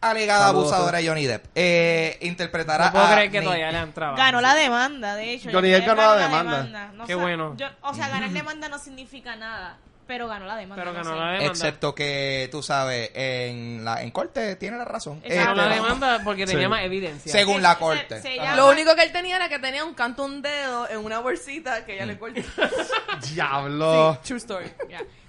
alegada 0.00 0.46
Saludos. 0.46 0.72
abusadora 0.72 0.98
de 0.98 1.08
Johnny 1.08 1.26
Depp. 1.26 1.46
Eh, 1.54 2.18
interpretará 2.22 2.86
No 2.86 2.92
puedo 2.92 3.04
a 3.04 3.12
creer 3.12 3.30
que 3.30 3.38
Nate- 3.38 3.44
todavía 3.44 3.70
le 3.72 3.78
han 3.78 3.92
trabado. 3.92 4.16
Ganó 4.16 4.40
la 4.40 4.54
demanda, 4.54 5.14
de 5.16 5.32
hecho. 5.34 5.50
Johnny 5.52 5.70
Ya 5.70 5.76
Depp 5.80 5.88
él 5.88 5.96
ganó 5.96 6.14
la 6.14 6.22
demanda. 6.28 6.92
No 6.94 7.06
Qué 7.06 7.12
sa- 7.14 7.18
bueno. 7.20 7.56
yo- 7.56 7.66
o 7.82 7.94
sea, 7.94 8.08
ganar 8.08 8.30
demanda 8.30 8.68
no 8.68 8.78
significa 8.78 9.36
nada, 9.36 9.76
pero 10.06 10.28
ganó 10.28 10.46
la 10.46 10.56
demanda. 10.56 10.82
Pero 10.82 10.92
no 10.92 10.98
ganó 11.02 11.10
sé. 11.14 11.16
la 11.20 11.26
demanda. 11.32 11.46
Excepto 11.52 11.94
que, 11.94 12.48
tú 12.50 12.62
sabes, 12.62 13.10
en 13.14 13.84
la 13.84 14.02
en 14.02 14.10
corte 14.10 14.56
tiene 14.56 14.76
la 14.76 14.84
razón. 14.84 15.22
Ganó 15.26 15.54
la 15.54 15.64
Este, 15.68 15.74
demanda 15.82 16.20
porque 16.24 16.44
tenía 16.46 16.64
Sí. 16.64 16.68
más 16.68 16.82
evidencia. 16.82 17.32
según 17.32 17.56
Se- 17.56 17.62
la 17.62 17.78
corte. 17.78 18.20
se 18.20 18.28
Ajá. 18.38 18.44
llama- 18.50 18.56
Lo 18.56 18.68
único 18.70 18.94
que 18.94 19.02
él 19.04 19.12
tenía 19.12 19.36
era 19.36 19.48
que 19.48 19.58
tenía 19.58 19.84
un 19.84 19.94
canto 19.94 20.24
un 20.24 20.42
dedo 20.42 20.88
en 20.90 20.98
una 20.98 21.20
bolsita 21.20 21.84
que 21.86 21.94
ella 21.94 22.06
le 22.06 22.18
cortó. 22.18 22.40
Diablo. 23.32 24.18
True 24.24 24.38
story. 24.38 24.70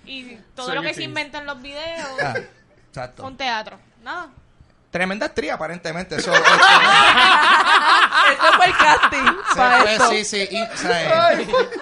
Y 0.06 0.36
todo 0.56 0.74
lo 0.76 0.82
que 0.82 0.94
se 0.94 1.04
inventa 1.04 1.38
en 1.40 1.46
los 1.46 1.62
videos 1.62 2.10
Ah, 2.22 2.34
exacto. 2.90 3.24
con 3.24 3.38
teatro. 3.38 3.80
Nada. 4.04 4.30
Tremenda 4.92 5.26
actriz, 5.28 5.52
aparentemente. 5.52 6.18
Eso, 6.18 6.32
Esto 8.32 8.46
fue 8.56 8.66
el 8.68 8.78
casting 8.78 9.26
para 9.56 9.80
este, 9.80 9.94
esto. 9.94 10.10
sí, 10.12 10.26
sí. 10.26 10.48
y, 10.52 10.62
o 10.62 10.78
sea, 10.78 11.32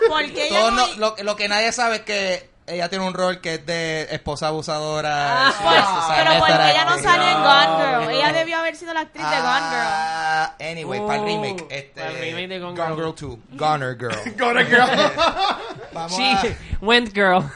Porque 0.09 0.47
ella 0.47 0.59
todo 0.59 0.71
no- 0.71 0.87
no- 0.87 0.95
lo, 0.97 1.15
lo 1.23 1.35
que 1.35 1.47
nadie 1.49 1.71
sabe 1.73 1.97
es 1.97 2.01
que 2.03 2.49
ella 2.67 2.89
tiene 2.89 3.05
un 3.05 3.13
rol 3.13 3.41
que 3.41 3.55
es 3.55 3.65
de 3.65 4.03
esposa 4.11 4.47
abusadora. 4.47 5.47
Ah, 5.47 5.53
pues, 5.61 5.83
o 5.83 6.07
sea, 6.07 6.23
pero 6.23 6.39
porque 6.39 6.71
ella 6.71 6.85
no 6.85 6.97
sale 6.99 7.31
en 7.31 7.41
Gone 7.43 7.77
Girl. 7.77 8.03
no. 8.05 8.09
Ella 8.09 8.33
debió 8.33 8.57
haber 8.57 8.75
sido 8.75 8.93
la 8.93 9.01
actriz 9.01 9.23
de 9.23 9.35
Gone 9.37 9.41
Girl. 9.69 9.87
Ah, 9.87 10.55
Anyway, 10.59 10.99
para 11.01 11.15
el 11.19 11.25
remake. 11.25 11.65
Este, 11.69 12.01
para 12.01 12.09
el 12.11 12.21
remake 12.21 12.47
de 12.47 12.59
Gone 12.59 12.77
Gone 12.77 12.95
Girl. 12.95 13.15
Girl 13.17 13.37
2. 13.49 13.59
Goner 13.59 13.97
Girl. 13.97 14.15
Go 14.37 14.53
to 14.53 14.63
girl. 14.65 14.87
Vamos 15.93 16.15
She 16.17 16.23
a... 16.23 16.57
went 16.81 17.13
girl. 17.13 17.43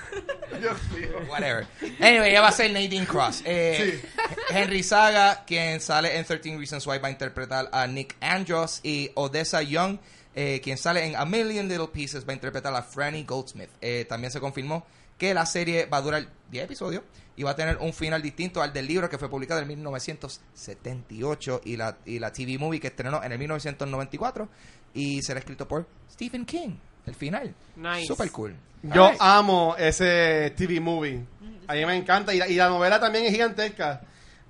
Whatever. 1.29 1.67
Anyway, 1.99 2.29
ella 2.31 2.41
va 2.41 2.47
a 2.49 2.51
ser 2.51 2.71
Nadine 2.71 3.05
Cross. 3.05 3.43
Eh, 3.45 4.01
Henry 4.49 4.83
Saga, 4.83 5.43
quien 5.45 5.79
sale 5.81 6.17
en 6.17 6.25
13 6.25 6.57
Reasons 6.57 6.85
Why, 6.87 6.97
va 6.99 7.07
a 7.07 7.11
interpretar 7.11 7.69
a 7.71 7.87
Nick 7.87 8.15
Andros. 8.21 8.79
Y 8.83 9.11
Odessa 9.15 9.61
Young, 9.61 9.97
eh, 10.35 10.59
quien 10.61 10.77
sale 10.77 11.05
en 11.05 11.15
A 11.15 11.25
Million 11.25 11.67
Little 11.67 11.87
Pieces, 11.87 12.27
va 12.27 12.31
a 12.31 12.33
interpretar 12.33 12.75
a 12.75 12.81
Franny 12.81 13.23
Goldsmith. 13.23 13.69
Eh, 13.81 14.05
también 14.07 14.31
se 14.31 14.41
confirmó 14.41 14.85
que 15.17 15.33
la 15.33 15.45
serie 15.45 15.85
va 15.85 15.97
a 15.97 16.01
durar 16.01 16.27
10 16.51 16.65
episodios 16.65 17.03
y 17.37 17.43
va 17.43 17.51
a 17.51 17.55
tener 17.55 17.77
un 17.77 17.93
final 17.93 18.21
distinto 18.21 18.61
al 18.61 18.73
del 18.73 18.85
libro 18.85 19.09
que 19.09 19.17
fue 19.17 19.29
publicado 19.29 19.61
en 19.61 19.67
1978 19.69 21.61
y 21.63 21.77
la, 21.77 21.97
y 22.05 22.19
la 22.19 22.33
TV 22.33 22.57
movie 22.57 22.81
que 22.81 22.87
estrenó 22.87 23.23
en 23.23 23.31
el 23.31 23.39
1994 23.39 24.49
y 24.93 25.21
será 25.21 25.39
escrito 25.39 25.67
por 25.67 25.87
Stephen 26.11 26.45
King. 26.45 26.75
El 27.05 27.15
final. 27.15 27.53
Nice. 27.75 28.07
Super 28.07 28.31
cool. 28.31 28.55
Yo 28.83 29.11
amo 29.19 29.75
ese 29.77 30.53
TV 30.57 30.79
movie. 30.79 31.23
A 31.67 31.73
mí 31.73 31.85
me 31.85 31.95
encanta. 31.95 32.33
Y 32.33 32.39
la, 32.39 32.47
y 32.47 32.55
la 32.55 32.67
novela 32.67 32.99
también 32.99 33.25
es 33.25 33.31
gigantesca. 33.31 34.01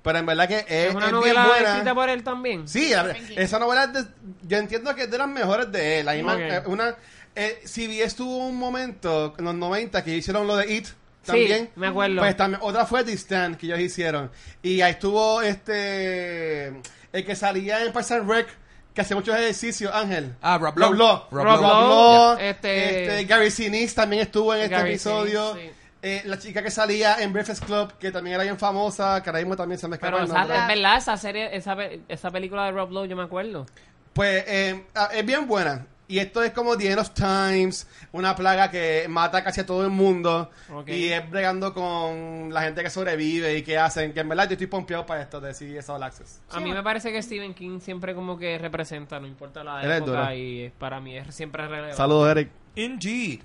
Pero 0.06 0.18
en 0.20 0.26
verdad 0.26 0.48
que 0.48 0.58
es, 0.58 0.64
Es 0.68 0.94
una 0.94 1.06
es 1.06 1.10
bien 1.12 1.20
novela 1.20 1.46
buena. 1.46 1.68
escrita 1.70 1.94
por 1.94 2.08
él 2.08 2.22
también. 2.22 2.66
Sí, 2.68 2.92
esa 3.36 3.58
novela 3.58 3.84
es 3.84 3.92
de- 3.92 4.04
yo 4.48 4.56
entiendo 4.58 4.94
que 4.94 5.02
es 5.02 5.10
de 5.10 5.18
las 5.18 5.28
mejores 5.28 5.70
de 5.72 6.00
él. 6.00 6.08
Ahí 6.08 6.22
me- 6.22 6.32
Ok. 6.32 6.40
eh, 6.40 6.62
una, 6.66 6.94
eh, 7.34 7.60
CBS 7.64 8.14
tuvo 8.16 8.46
un 8.46 8.56
momento 8.56 9.34
en 9.36 9.44
los 9.44 9.54
90 9.54 10.02
que 10.04 10.16
hicieron 10.16 10.46
lo 10.46 10.56
de 10.56 10.72
It 10.72 10.86
también. 11.24 11.64
Sí, 11.64 11.70
me 11.74 11.88
acuerdo. 11.88 12.18
Pues 12.18 12.36
también, 12.36 12.60
otra 12.62 12.86
fue 12.86 13.02
The 13.02 13.12
Stand 13.14 13.56
que 13.56 13.66
ellos 13.66 13.80
hicieron. 13.80 14.30
Y 14.62 14.80
ahí 14.80 14.92
estuvo 14.92 15.42
este 15.42 16.68
el 17.12 17.24
que 17.24 17.34
salía 17.34 17.82
en 17.82 17.92
Parks 17.92 18.12
and 18.12 18.30
Rec 18.30 18.46
que 18.94 19.00
hace 19.02 19.14
muchos 19.14 19.34
ejercicios, 19.36 19.92
Ángel. 19.94 20.34
Ah, 20.40 20.56
Rob 20.58 20.78
Lowe. 20.78 20.88
Rob 20.90 20.96
Lowe. 20.98 21.26
Rob 21.30 21.44
Rob 21.44 21.60
Lowe. 21.60 22.48
Este- 22.48 23.02
este, 23.12 23.24
Gary 23.24 23.50
Sinise 23.50 23.94
también 23.94 24.22
estuvo 24.22 24.54
en 24.54 24.62
este 24.62 24.74
Gary 24.74 24.90
episodio. 24.90 25.52
Sinise, 25.54 25.68
sí. 25.72 25.75
Eh, 26.08 26.22
la 26.24 26.38
chica 26.38 26.62
que 26.62 26.70
salía 26.70 27.16
en 27.20 27.32
Breakfast 27.32 27.64
Club, 27.64 27.92
que 27.98 28.12
también 28.12 28.34
era 28.34 28.44
bien 28.44 28.56
famosa, 28.56 29.20
que 29.24 29.28
ahora 29.28 29.40
mismo 29.40 29.56
también 29.56 29.76
se 29.76 29.88
me 29.88 29.96
escapa 29.96 30.12
Pero 30.12 30.22
el 30.22 30.30
esa, 30.30 30.38
nombre. 30.38 30.56
es 30.56 30.66
verdad, 30.68 30.96
esa 30.98 31.16
serie, 31.16 31.56
esa, 31.56 31.76
esa 32.06 32.30
película 32.30 32.66
de 32.66 32.70
Rob 32.70 32.92
Lowe, 32.92 33.08
yo 33.08 33.16
me 33.16 33.24
acuerdo. 33.24 33.66
Pues 34.12 34.44
eh, 34.46 34.84
ah, 34.94 35.08
es 35.12 35.26
bien 35.26 35.48
buena. 35.48 35.84
Y 36.06 36.20
esto 36.20 36.44
es 36.44 36.52
como 36.52 36.76
The 36.76 36.92
End 36.92 37.00
of 37.00 37.10
Times, 37.10 37.88
una 38.12 38.36
plaga 38.36 38.70
que 38.70 39.06
mata 39.08 39.42
casi 39.42 39.62
a 39.62 39.66
todo 39.66 39.82
el 39.82 39.90
mundo. 39.90 40.48
Y 40.86 41.08
es 41.08 41.28
bregando 41.28 41.74
con 41.74 42.54
la 42.54 42.62
gente 42.62 42.84
que 42.84 42.90
sobrevive 42.90 43.58
y 43.58 43.62
que 43.62 43.76
hacen. 43.76 44.12
Que 44.12 44.20
en 44.20 44.28
verdad 44.28 44.44
yo 44.44 44.52
estoy 44.52 44.68
pompeado 44.68 45.04
para 45.04 45.22
esto 45.22 45.40
de 45.40 45.52
CBS 45.52 45.90
All 45.90 46.04
Access. 46.04 46.40
A 46.50 46.60
mí 46.60 46.72
me 46.72 46.84
parece 46.84 47.10
que 47.10 47.20
Stephen 47.20 47.52
King 47.52 47.80
siempre 47.80 48.14
como 48.14 48.38
que 48.38 48.56
representa, 48.58 49.18
no 49.18 49.26
importa 49.26 49.64
la 49.64 49.82
Él 49.82 49.90
época, 49.90 50.32
y 50.36 50.70
para 50.78 51.00
mí 51.00 51.16
es 51.16 51.34
siempre 51.34 51.66
relevante. 51.66 51.96
Saludos, 51.96 52.30
Eric. 52.30 52.50
Indeed. 52.76 53.40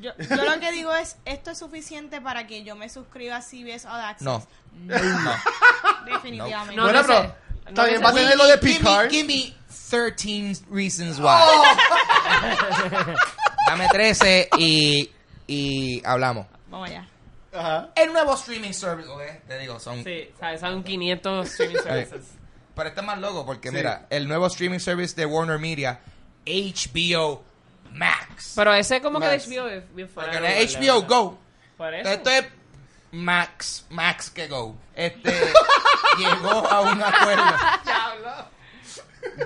Yo, 0.00 0.12
yo 0.18 0.44
lo 0.44 0.60
que 0.60 0.72
digo 0.72 0.94
es, 0.94 1.16
¿esto 1.24 1.50
es 1.50 1.58
suficiente 1.58 2.20
para 2.20 2.46
que 2.46 2.64
yo 2.64 2.76
me 2.76 2.88
suscriba 2.88 3.36
a 3.36 3.42
CBS 3.42 3.86
All 3.86 4.00
Access? 4.00 4.22
No. 4.26 4.46
No. 4.74 4.94
Definitivamente. 6.06 6.76
No, 6.76 6.82
bueno, 6.84 7.00
no 7.02 7.06
pero 7.06 7.20
sé. 7.22 7.34
está 7.68 7.82
No 7.82 7.88
bien, 7.88 8.04
va 8.04 8.10
a 8.10 8.14
tener 8.14 8.36
lo 8.36 8.46
de 8.46 8.58
Give 8.58 8.72
me- 8.72 8.78
Picard. 8.78 9.10
Give 9.10 9.24
me 9.26 9.54
13 9.90 10.64
reasons 10.70 11.18
why. 11.18 11.26
Dame 13.68 13.88
13 13.88 14.48
y, 14.58 15.10
y 15.46 16.02
hablamos. 16.04 16.46
Vamos 16.68 16.88
allá. 16.90 17.08
Ajá. 17.52 17.88
El 17.94 18.12
nuevo 18.12 18.34
streaming 18.34 18.72
service, 18.72 19.08
ok, 19.08 19.22
te 19.48 19.58
digo, 19.58 19.80
son... 19.80 20.04
Sí, 20.04 20.28
sabes, 20.38 20.60
son 20.60 20.82
500 20.84 21.46
streaming 21.48 21.76
services. 21.82 22.24
Pero 22.74 22.88
este 22.90 23.00
es 23.00 23.06
más 23.06 23.18
loco 23.18 23.46
porque, 23.46 23.70
Sí. 23.70 23.74
mira, 23.74 24.06
el 24.10 24.28
nuevo 24.28 24.46
streaming 24.48 24.78
service 24.78 25.14
de 25.16 25.24
Warner 25.24 25.58
Media, 25.58 26.00
HBO 26.44 27.42
Max. 27.96 28.52
Pero 28.56 28.74
ese 28.74 29.00
como 29.00 29.20
que 29.20 29.26
de. 29.26 29.38
HBO 29.38 29.68
es 29.68 29.94
bien 29.94 30.08
porque 30.14 30.36
es 30.36 30.42
la 30.42 30.80
HBO 30.80 31.00
verdad. 31.00 31.08
Go. 31.08 31.38
Por 31.76 31.94
eso. 31.94 32.10
Esto 32.10 32.30
es 32.30 32.44
Max, 33.12 33.84
Max 33.90 34.30
que 34.30 34.48
Go. 34.48 34.76
Este 34.94 35.30
llegó 36.18 36.66
a 36.68 36.80
un 36.82 37.02
acuerdo. 37.02 37.44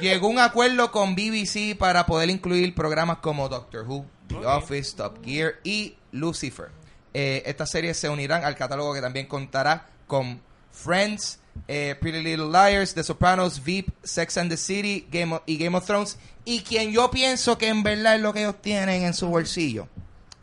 Llegó 0.00 0.26
a 0.26 0.30
un 0.30 0.38
acuerdo 0.38 0.92
con 0.92 1.14
BBC 1.14 1.76
para 1.76 2.04
poder 2.04 2.28
incluir 2.28 2.74
programas 2.74 3.18
como 3.18 3.48
Doctor 3.48 3.86
Who, 3.88 4.04
The 4.28 4.36
Office, 4.46 4.94
Top 4.94 5.24
Gear 5.24 5.54
y 5.64 5.96
Lucifer. 6.12 6.68
Eh, 7.14 7.42
estas 7.46 7.70
series 7.70 7.96
se 7.96 8.08
unirán 8.08 8.44
al 8.44 8.54
catálogo 8.56 8.94
que 8.94 9.00
también 9.00 9.26
contará 9.26 9.88
con 10.06 10.40
Friends, 10.70 11.39
eh, 11.68 11.94
Pretty 12.00 12.22
Little 12.22 12.46
Liars, 12.50 12.94
The 12.94 13.02
Sopranos, 13.04 13.62
Veep, 13.62 13.88
Sex 14.02 14.36
and 14.36 14.50
the 14.50 14.56
City 14.56 15.06
Game 15.10 15.34
of- 15.34 15.42
y 15.46 15.56
Game 15.58 15.76
of 15.76 15.84
Thrones. 15.86 16.18
Y 16.44 16.60
quien 16.62 16.90
yo 16.92 17.10
pienso 17.10 17.56
que 17.58 17.68
en 17.68 17.82
verdad 17.82 18.16
es 18.16 18.20
lo 18.22 18.32
que 18.32 18.40
ellos 18.40 18.60
tienen 18.60 19.02
en 19.02 19.14
su 19.14 19.28
bolsillo, 19.28 19.88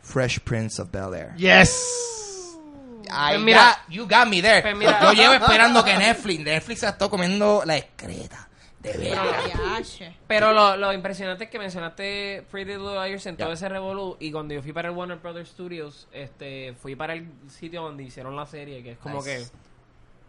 Fresh 0.02 0.40
Prince 0.40 0.80
of 0.80 0.90
Bel 0.90 1.12
Air. 1.14 1.34
Yes. 1.36 2.56
Ay, 3.10 3.36
Pues 3.36 3.44
mira. 3.44 3.84
you 3.88 4.04
got 4.06 4.26
me 4.28 4.42
there. 4.42 4.60
Pues 4.62 4.76
mira. 4.76 5.00
Yo 5.02 5.12
llevo 5.12 5.32
esperando 5.34 5.82
que 5.84 5.96
Netflix, 5.96 6.40
Netflix 6.40 6.80
se 6.80 6.88
está 6.88 7.08
comiendo 7.08 7.62
la 7.64 7.76
excreta. 7.78 8.48
De 8.80 8.92
verdad. 8.96 9.82
Pero 10.28 10.52
lo, 10.52 10.76
lo 10.76 10.92
impresionante 10.92 11.44
es 11.44 11.50
que 11.50 11.58
mencionaste 11.58 12.44
Pretty 12.50 12.72
Little 12.72 12.94
Liars 12.94 13.26
en 13.26 13.36
todo 13.36 13.52
ese 13.52 13.68
revolú 13.68 14.16
y 14.20 14.30
cuando 14.30 14.54
yo 14.54 14.62
fui 14.62 14.72
para 14.72 14.88
el 14.88 14.94
Warner 14.94 15.18
Brothers 15.18 15.48
Studios, 15.50 16.06
este, 16.12 16.74
fui 16.80 16.94
para 16.94 17.14
el 17.14 17.26
sitio 17.48 17.82
donde 17.82 18.04
hicieron 18.04 18.36
la 18.36 18.46
serie, 18.46 18.82
que 18.84 18.92
es 18.92 18.98
como 18.98 19.16
Nice. 19.16 19.26
que 19.50 19.67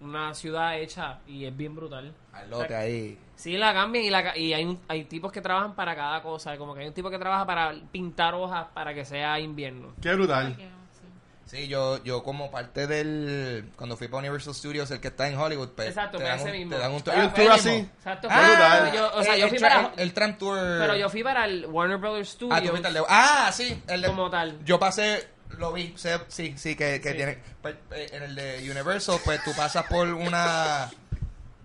una 0.02 0.34
ciudad 0.34 0.78
hecha 0.80 1.20
y 1.28 1.46
es 1.46 1.56
bien 1.56 1.76
brutal. 1.76 2.14
Al 2.34 2.50
lote 2.50 2.76
ahí. 2.76 3.18
Sí, 3.36 3.58
la 3.58 3.74
cambian 3.74 4.04
y, 4.06 4.10
la, 4.10 4.38
y 4.38 4.54
hay, 4.54 4.66
un- 4.66 4.80
hay 4.88 5.06
tipos 5.06 5.32
que 5.32 5.42
trabajan 5.42 5.74
para 5.76 5.96
cada 5.96 6.22
cosa. 6.22 6.58
Como 6.58 6.74
que 6.76 6.82
hay 6.82 6.88
un 6.88 6.94
tipo 6.94 7.10
que 7.10 7.18
trabaja 7.20 7.46
para 7.46 7.74
pintar 7.92 8.34
hojas 8.34 8.68
para 8.74 8.94
que 8.94 9.06
sea 9.06 9.40
invierno. 9.40 9.94
Qué 10.02 10.14
brutal. 10.14 10.56
Sí, 11.46 11.68
yo, 11.68 12.04
yo 12.04 12.22
como 12.22 12.52
parte 12.52 12.86
del... 12.86 13.72
Cuando 13.76 13.98
fui 13.98 14.08
para 14.08 14.20
Universal 14.20 14.54
Studios, 14.54 14.92
el 14.92 15.00
que 15.00 15.08
está 15.08 15.28
en 15.28 15.36
Hollywood, 15.36 15.70
pues, 15.70 15.88
Exacto, 15.88 16.20
te, 16.20 16.24
pues 16.24 16.30
dan 16.30 16.40
ese 16.42 16.52
un, 16.52 16.58
mismo. 16.60 16.76
te 16.76 16.80
dan 16.80 16.92
un 16.92 17.02
Hay 17.08 17.26
un 17.26 17.34
tour 17.34 17.52
así. 17.52 17.70
Exacto. 17.70 18.28
Ah, 18.30 18.48
brutal. 18.52 18.94
yo, 18.94 19.12
o 19.20 19.24
sea, 19.24 19.34
el, 19.34 19.42
yo 19.42 19.48
fui 19.50 19.58
para... 19.58 19.80
el, 19.96 20.00
el 20.00 20.14
tram 20.14 20.38
tour... 20.38 20.56
Pero 20.60 20.96
yo 20.96 21.10
fui 21.10 21.24
para 21.24 21.46
el 21.46 21.66
Warner 21.66 21.98
Brothers 21.98 22.30
Studios. 22.30 22.56
Ah, 22.56 22.62
tú 22.62 22.68
fuiste 22.70 22.88
al 22.88 22.94
de... 22.94 23.04
Ah, 23.10 23.50
sí. 23.52 23.82
El 23.88 24.02
de, 24.04 24.08
Como 24.10 24.30
tal. 24.30 24.64
Yo 24.64 24.78
pasé... 24.78 25.28
Lo 25.58 25.74
vi. 25.74 25.94
sé- 25.98 26.20
sí, 26.30 26.54
sí, 26.58 26.76
que, 26.76 27.02
que 27.02 27.10
Sí. 27.12 27.16
tiene... 27.18 27.38
pues, 27.62 27.76
eh, 27.92 28.10
En 28.14 28.24
el 28.24 28.36
de 28.36 28.70
Universal, 28.72 29.20
pues 29.24 29.44
tú 29.44 29.52
pasas 29.56 29.86
por 29.88 30.08
una... 30.08 30.90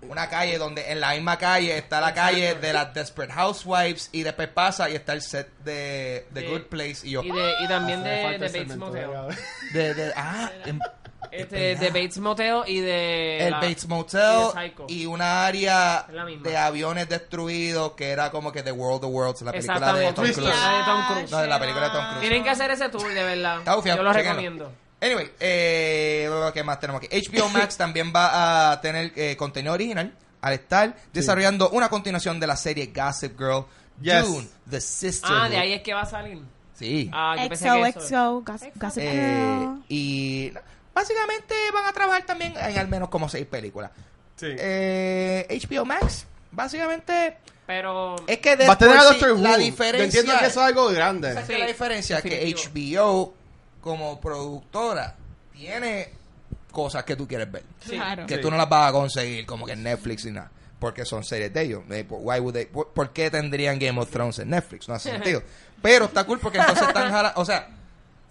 Una 0.07 0.29
calle 0.29 0.59
donde 0.59 0.93
en 0.93 1.01
la 1.01 1.15
misma 1.15 1.39
calle 1.39 1.79
está 1.79 1.99
la 1.99 2.13
calle 2.13 2.55
de 2.57 2.75
las 2.75 2.93
Desperate 2.93 3.33
Housewives 3.33 4.11
y 4.13 4.23
después 4.23 4.49
pasa 4.49 4.91
y 4.91 4.95
está 4.97 5.15
el 5.15 5.23
set 5.23 5.49
de 5.65 6.27
The 6.35 6.41
De- 6.43 6.49
Good 6.49 6.63
Place 6.67 6.99
y 7.05 7.13
yo... 7.13 7.23
Y, 7.23 7.31
de, 7.33 7.53
y 7.63 7.69
también 7.69 8.05
de, 8.05 8.11
de 8.11 8.39
Bates 8.39 8.77
Motel. 8.77 9.09
¿verdad? 9.09 9.35
De, 9.73 9.95
de- 9.95 10.13
ah, 10.15 10.51
em- 10.67 10.79
Este, 11.31 11.57
¿verdad? 11.75 11.81
de 11.81 11.89
Bates 11.91 12.19
Motel 12.19 12.57
y 12.67 12.81
de... 12.81 13.39
el 13.47 13.51
la- 13.51 13.61
Bates 13.61 13.85
y 13.85 13.89
Motel 13.89 14.41
Psycho. 14.53 14.87
y 14.89 15.07
una 15.07 15.47
área 15.47 16.07
de 16.43 16.57
aviones 16.57 17.09
destruidos 17.09 17.93
que 17.93 18.11
era 18.11 18.31
como 18.31 18.53
que 18.53 18.63
The 18.63 18.73
World 18.73 19.05
of 19.05 19.11
Worlds, 19.13 19.43
la 19.43 19.53
película 19.53 19.93
de. 19.93 20.13
Tom. 20.13 20.25
Cruise. 20.25 20.39
La 20.39 20.79
de 20.79 20.85
Tom 20.85 21.07
Cruise. 21.09 21.31
No, 21.31 21.39
de 21.39 21.47
la 21.47 21.59
película 21.61 21.85
de 21.87 21.91
Tom 21.93 22.05
Cruise. 22.07 22.21
Tienen 22.21 22.43
que 22.45 22.51
hacer 22.51 22.71
ese 22.71 22.89
tour, 22.89 23.09
de 23.13 23.23
verdad. 23.25 23.59
Está 23.59 23.75
bufiado, 23.77 23.99
Yo 23.99 24.05
lo 24.05 24.13
chequenlo. 24.13 24.31
recomiendo. 24.35 24.73
Anyway, 25.01 25.31
eh, 25.41 26.31
¿qué 26.55 26.63
más 26.65 26.81
tenemos 26.81 27.03
aquí? 27.03 27.09
HBO 27.21 27.49
Max 27.51 27.77
también 27.79 28.13
va 28.15 28.73
a 28.73 28.81
tener 28.81 29.13
eh, 29.17 29.37
contenido 29.37 29.75
original 29.75 30.13
al 30.41 30.53
estar 30.55 30.95
desarrollando 31.13 31.71
una 31.71 31.89
continuación 31.89 32.39
de 32.41 32.47
la 32.47 32.57
serie 32.57 32.93
Gossip 32.95 33.39
Girl, 33.39 33.65
Yes. 34.01 34.27
Dune, 34.27 34.49
The 34.69 34.81
Sister. 34.81 35.31
Ah, 35.33 35.49
de 35.49 35.57
ahí 35.57 35.73
es 35.75 35.83
que 35.83 35.95
va 35.95 36.03
a 36.03 36.07
salir. 36.07 36.43
Sí. 36.75 37.09
Ah, 37.13 37.37
yo 37.41 37.49
pensé 37.49 37.65
que 37.65 37.81
eso... 37.89 38.01
XOXO, 38.01 38.41
Gossip 38.45 38.73
Gossip 38.77 39.03
Eh, 39.05 39.59
Girl. 39.61 39.83
y 39.89 40.53
básicamente 40.95 41.55
van 41.73 41.87
a 41.87 41.93
trabajar 41.93 42.25
también 42.25 42.55
en 42.57 42.79
al 42.79 42.89
menos 42.89 43.09
como 43.09 43.29
seis 43.29 43.47
películas. 43.47 43.91
Sí. 44.37 44.47
Eh, 44.59 45.61
HBO 45.69 45.85
Max, 45.85 46.27
básicamente 46.51 47.37
Pero... 47.67 48.17
es 48.27 48.39
que 48.39 48.57
de 48.57 48.67
Va 48.67 48.73
a 48.75 48.79
tener 48.79 48.97
por 48.97 49.07
a 49.07 49.09
sí, 49.09 49.15
Doctor 49.19 49.33
Who. 49.33 49.43
la 49.43 49.51
Yo 49.53 49.59
diferencia 49.59 50.05
entiendo 50.21 50.33
que 50.41 50.47
eso 50.47 50.61
es 50.61 50.67
algo 50.67 50.89
grande. 50.89 51.29
¿Sabes 51.35 51.47
qué 51.47 51.47
Sí, 51.47 51.53
es 51.55 51.61
la 51.61 51.67
diferencia 51.67 52.17
es 52.19 52.23
que. 52.23 52.55
HBO 52.55 53.35
como 53.81 54.21
productora 54.21 55.15
tiene 55.53 56.11
cosas 56.73 57.05
que 57.05 57.15
tú 57.17 57.29
quieres 57.29 57.51
ver. 57.51 57.63
Sí. 57.81 57.91
Claro. 57.93 58.27
Que 58.27 58.37
Sí. 58.37 58.41
tú 58.41 58.51
no 58.51 58.57
las 58.57 58.69
vas 58.69 58.89
a 58.89 58.93
conseguir 58.93 59.47
como 59.47 59.67
que 59.67 59.73
en 59.73 59.83
Netflix 59.83 60.25
y 60.25 60.31
nada. 60.33 60.51
Porque 60.81 61.05
son 61.05 61.23
series 61.25 61.53
de 61.53 61.63
ellos. 61.63 61.83
Eh, 61.91 62.05
por- 62.05 62.19
why 62.21 62.41
would 62.41 62.55
they- 62.55 62.67
por, 62.67 62.89
por 62.93 63.11
qué 63.13 63.31
tendrían 63.31 63.79
Game 63.79 63.99
of 64.01 64.11
Thrones 64.11 64.39
en 64.41 64.51
Netflix? 64.51 64.89
No 64.89 64.95
hace 64.95 65.11
sentido. 65.13 65.43
Pero 65.83 66.07
está 66.07 66.25
cool 66.25 66.41
porque 66.41 66.59
entonces 66.59 66.87
están 66.89 67.11
jala- 67.13 67.33
O 67.37 67.45
sea, 67.45 67.69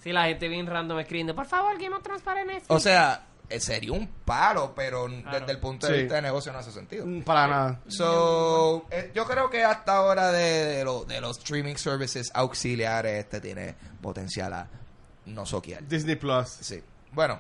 Sí, 0.04 0.12
la 0.12 0.26
gente 0.26 0.48
bien 0.50 0.68
random 0.68 1.00
escribiendo, 1.00 1.34
por 1.34 1.46
favor, 1.46 1.78
Game 1.82 1.96
of 1.96 2.04
Thrones 2.04 2.22
para 2.24 2.42
en 2.42 2.48
Netflix. 2.48 2.66
o 2.70 2.80
sea, 2.80 3.26
eh, 3.50 3.60
sería 3.60 3.92
un 3.94 4.08
palo, 4.26 4.74
pero 4.76 5.08
desde 5.08 5.52
el 5.52 5.60
punto 5.60 5.88
de 5.88 5.94
Sí. 5.94 6.00
vista 6.02 6.16
de 6.16 6.22
negocio 6.24 6.52
no 6.52 6.60
hace 6.60 6.72
sentido. 6.72 7.06
Mm, 7.06 7.22
Para 7.24 7.48
nada. 7.48 7.80
So, 7.88 8.86
eh, 8.92 9.12
yo 9.16 9.26
creo 9.26 9.50
que 9.50 9.64
hasta 9.64 9.96
ahora 9.98 10.32
de, 10.32 10.66
de, 10.66 10.84
lo- 10.84 11.06
de 11.06 11.22
los 11.22 11.38
streaming 11.38 11.76
services 11.76 12.32
auxiliares 12.34 13.20
este 13.20 13.40
tiene 13.42 13.76
potencial 14.02 14.54
a 14.54 14.68
no 15.26 15.46
soquear. 15.46 15.88
Disney 15.88 16.16
Plus. 16.16 16.50
Sí. 16.50 16.82
Bueno, 17.12 17.40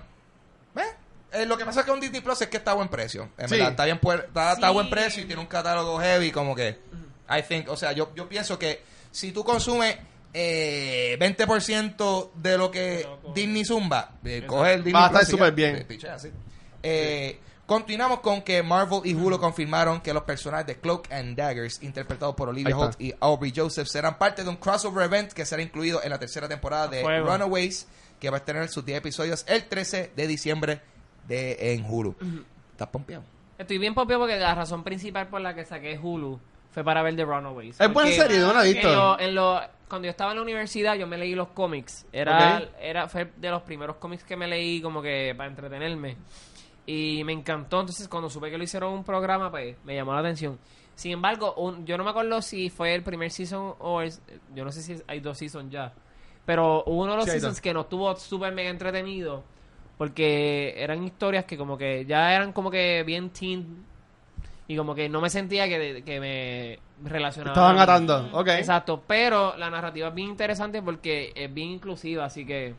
eh, 0.76 0.82
eh, 1.34 1.46
lo 1.46 1.58
que 1.58 1.66
pasa 1.66 1.82
es 1.82 1.86
que 1.86 1.92
un 1.92 2.00
Disney 2.00 2.22
Plus 2.22 2.42
es 2.42 2.48
que 2.48 2.58
está 2.58 2.72
a 2.72 2.76
buen 2.76 2.88
precio. 2.90 3.30
En 3.38 3.48
Sí. 3.50 3.56
verdad, 3.56 3.72
está 3.72 3.86
bien 3.86 4.00
pu- 4.00 4.24
está, 4.24 4.54
está 4.54 4.68
a 4.68 4.72
buen 4.72 4.86
Sí. 4.88 4.92
precio 4.92 5.24
y 5.24 5.26
tiene 5.26 5.42
un 5.42 5.48
catálogo 5.48 6.00
heavy 6.00 6.32
como 6.32 6.56
que 6.56 6.80
I 7.30 7.42
think, 7.42 7.70
o 7.70 7.76
sea, 7.78 7.92
yo, 7.94 8.14
yo 8.16 8.28
pienso 8.30 8.60
que 8.60 8.84
si 9.12 9.32
tú 9.32 9.44
consumes 9.44 9.98
eh, 10.34 11.18
20% 11.20 12.32
de 12.34 12.58
lo 12.58 12.72
que 12.72 13.08
Disney 13.36 13.64
zumba, 13.64 14.16
eh, 14.24 14.44
coge 14.46 14.74
el 14.74 14.84
Disney 14.84 14.94
Va 14.94 15.06
a 15.06 15.08
estar 15.08 15.26
súper 15.26 15.54
bien. 15.54 15.86
Eh. 15.88 16.34
Eh, 16.82 17.40
continuamos 17.66 18.20
con 18.22 18.42
que 18.42 18.64
Marvel 18.64 19.02
y 19.06 19.14
Hulu 19.14 19.40
confirmaron 19.40 20.02
que 20.02 20.14
los 20.14 20.24
personajes 20.24 20.66
de 20.66 20.78
Cloak 20.78 21.12
and 21.12 21.38
Daggers, 21.38 21.82
interpretados 21.84 22.36
por 22.36 22.50
Olivia. 22.50 22.76
Holt 22.76 23.00
y 23.00 23.14
Aubrey 23.20 23.54
Joseph, 23.56 23.88
serán 23.88 24.18
parte 24.18 24.44
de 24.44 24.50
un 24.50 24.58
crossover 24.58 25.06
event 25.06 25.32
que 25.32 25.46
será 25.46 25.62
incluido 25.62 26.04
en 26.04 26.10
la 26.10 26.20
tercera 26.20 26.48
temporada 26.48 26.88
de 26.88 27.02
fuego. 27.02 27.32
Runaways, 27.32 27.88
que 28.20 28.30
va 28.30 28.38
a 28.38 28.46
tener 28.46 28.68
sus 28.70 28.84
10 28.84 28.98
episodios 28.98 29.46
el 29.48 29.66
13 29.66 30.14
de 30.16 30.28
diciembre 30.28 30.82
de, 31.28 31.74
en 31.74 31.86
Hulu. 31.86 32.16
¿Estás 32.72 32.88
pompeado? 32.88 33.24
Estoy 33.58 33.78
bien 33.78 33.94
popio 33.94 34.18
porque 34.18 34.38
la 34.38 34.56
razón 34.56 34.84
principal 34.84 35.28
por 35.28 35.42
la 35.42 35.54
que 35.54 35.64
saqué 35.64 35.98
Hulu 35.98 36.40
fue 36.74 36.84
para 36.84 37.02
ver 37.02 37.16
The 37.16 37.24
Runaways. 37.26 37.80
Es 37.80 37.94
buena 37.94 38.12
serie, 38.12 38.40
no 38.40 38.54
la 38.54 38.64
he 38.66 38.68
en 38.68 38.74
visto. 38.74 38.94
lo- 38.94 39.20
en 39.20 39.36
lo- 39.36 39.62
cuando 39.88 40.08
yo 40.08 40.10
estaba 40.12 40.32
en 40.32 40.38
la 40.38 40.44
universidad, 40.44 40.96
yo 40.96 41.06
me 41.08 41.18
leí 41.18 41.36
los 41.36 41.50
cómics. 41.50 42.06
Era, 42.12 42.64
era 42.82 43.08
fue 43.08 43.32
de 43.38 43.50
los 43.50 43.62
primeros 43.62 43.98
cómics 43.98 44.24
que 44.24 44.36
me 44.36 44.48
leí 44.48 44.82
como 44.82 45.02
que 45.02 45.34
para 45.38 45.50
entretenerme. 45.50 46.18
Y 46.86 47.22
me 47.24 47.32
encantó. 47.32 47.80
Entonces, 47.80 48.08
cuando 48.08 48.30
supe 48.30 48.50
que 48.50 48.58
lo 48.58 48.64
hicieron 48.64 48.92
un 48.92 49.04
programa, 49.04 49.50
pues 49.52 49.78
me 49.86 49.96
llamó 49.96 50.14
la 50.14 50.20
atención. 50.20 50.58
Sin 50.96 51.12
embargo, 51.12 51.54
un- 51.56 51.86
yo 51.86 51.98
no 51.98 52.04
me 52.04 52.10
acuerdo 52.10 52.42
si 52.42 52.70
fue 52.70 52.94
el 52.94 53.04
primer 53.04 53.32
season 53.32 53.76
o 53.80 54.02
el- 54.02 54.12
yo 54.54 54.66
no 54.66 54.72
sé 54.72 54.82
si 54.82 54.96
hay 55.08 55.20
dos 55.20 55.38
seasons 55.38 55.72
ya. 55.72 55.94
Pero 56.46 56.84
hubo 56.88 57.04
uno 57.04 57.12
de 57.12 57.18
los 57.18 57.26
Sí, 57.26 57.32
seasons 57.32 57.62
que 57.62 57.74
nos 57.74 57.88
tuvo 57.88 58.16
súper 58.16 58.52
mega 58.54 58.70
entretenido. 58.70 59.44
Porque 59.98 60.74
eran 60.78 61.04
historias 61.04 61.46
que 61.46 61.58
como 61.58 61.78
que 61.78 62.04
ya 62.06 62.34
eran 62.36 62.52
como 62.52 62.70
que 62.72 63.04
bien 63.06 63.30
teen. 63.30 63.86
Y 64.68 64.78
como 64.78 64.96
que 64.96 65.10
no 65.10 65.20
me 65.20 65.30
sentía 65.30 65.68
que, 65.68 66.04
que 66.06 66.20
me 66.20 66.80
relacionaba. 67.10 67.54
Estaban 67.54 67.80
atando. 67.80 68.30
Ok. 68.32 68.48
Exacto, 68.50 69.04
pero 69.06 69.58
la 69.58 69.70
narrativa 69.70 70.08
es 70.08 70.14
bien 70.16 70.30
interesante 70.30 70.82
porque 70.82 71.34
es 71.36 71.54
bien 71.54 71.70
inclusiva, 71.70 72.26
así 72.26 72.46
que 72.46 72.74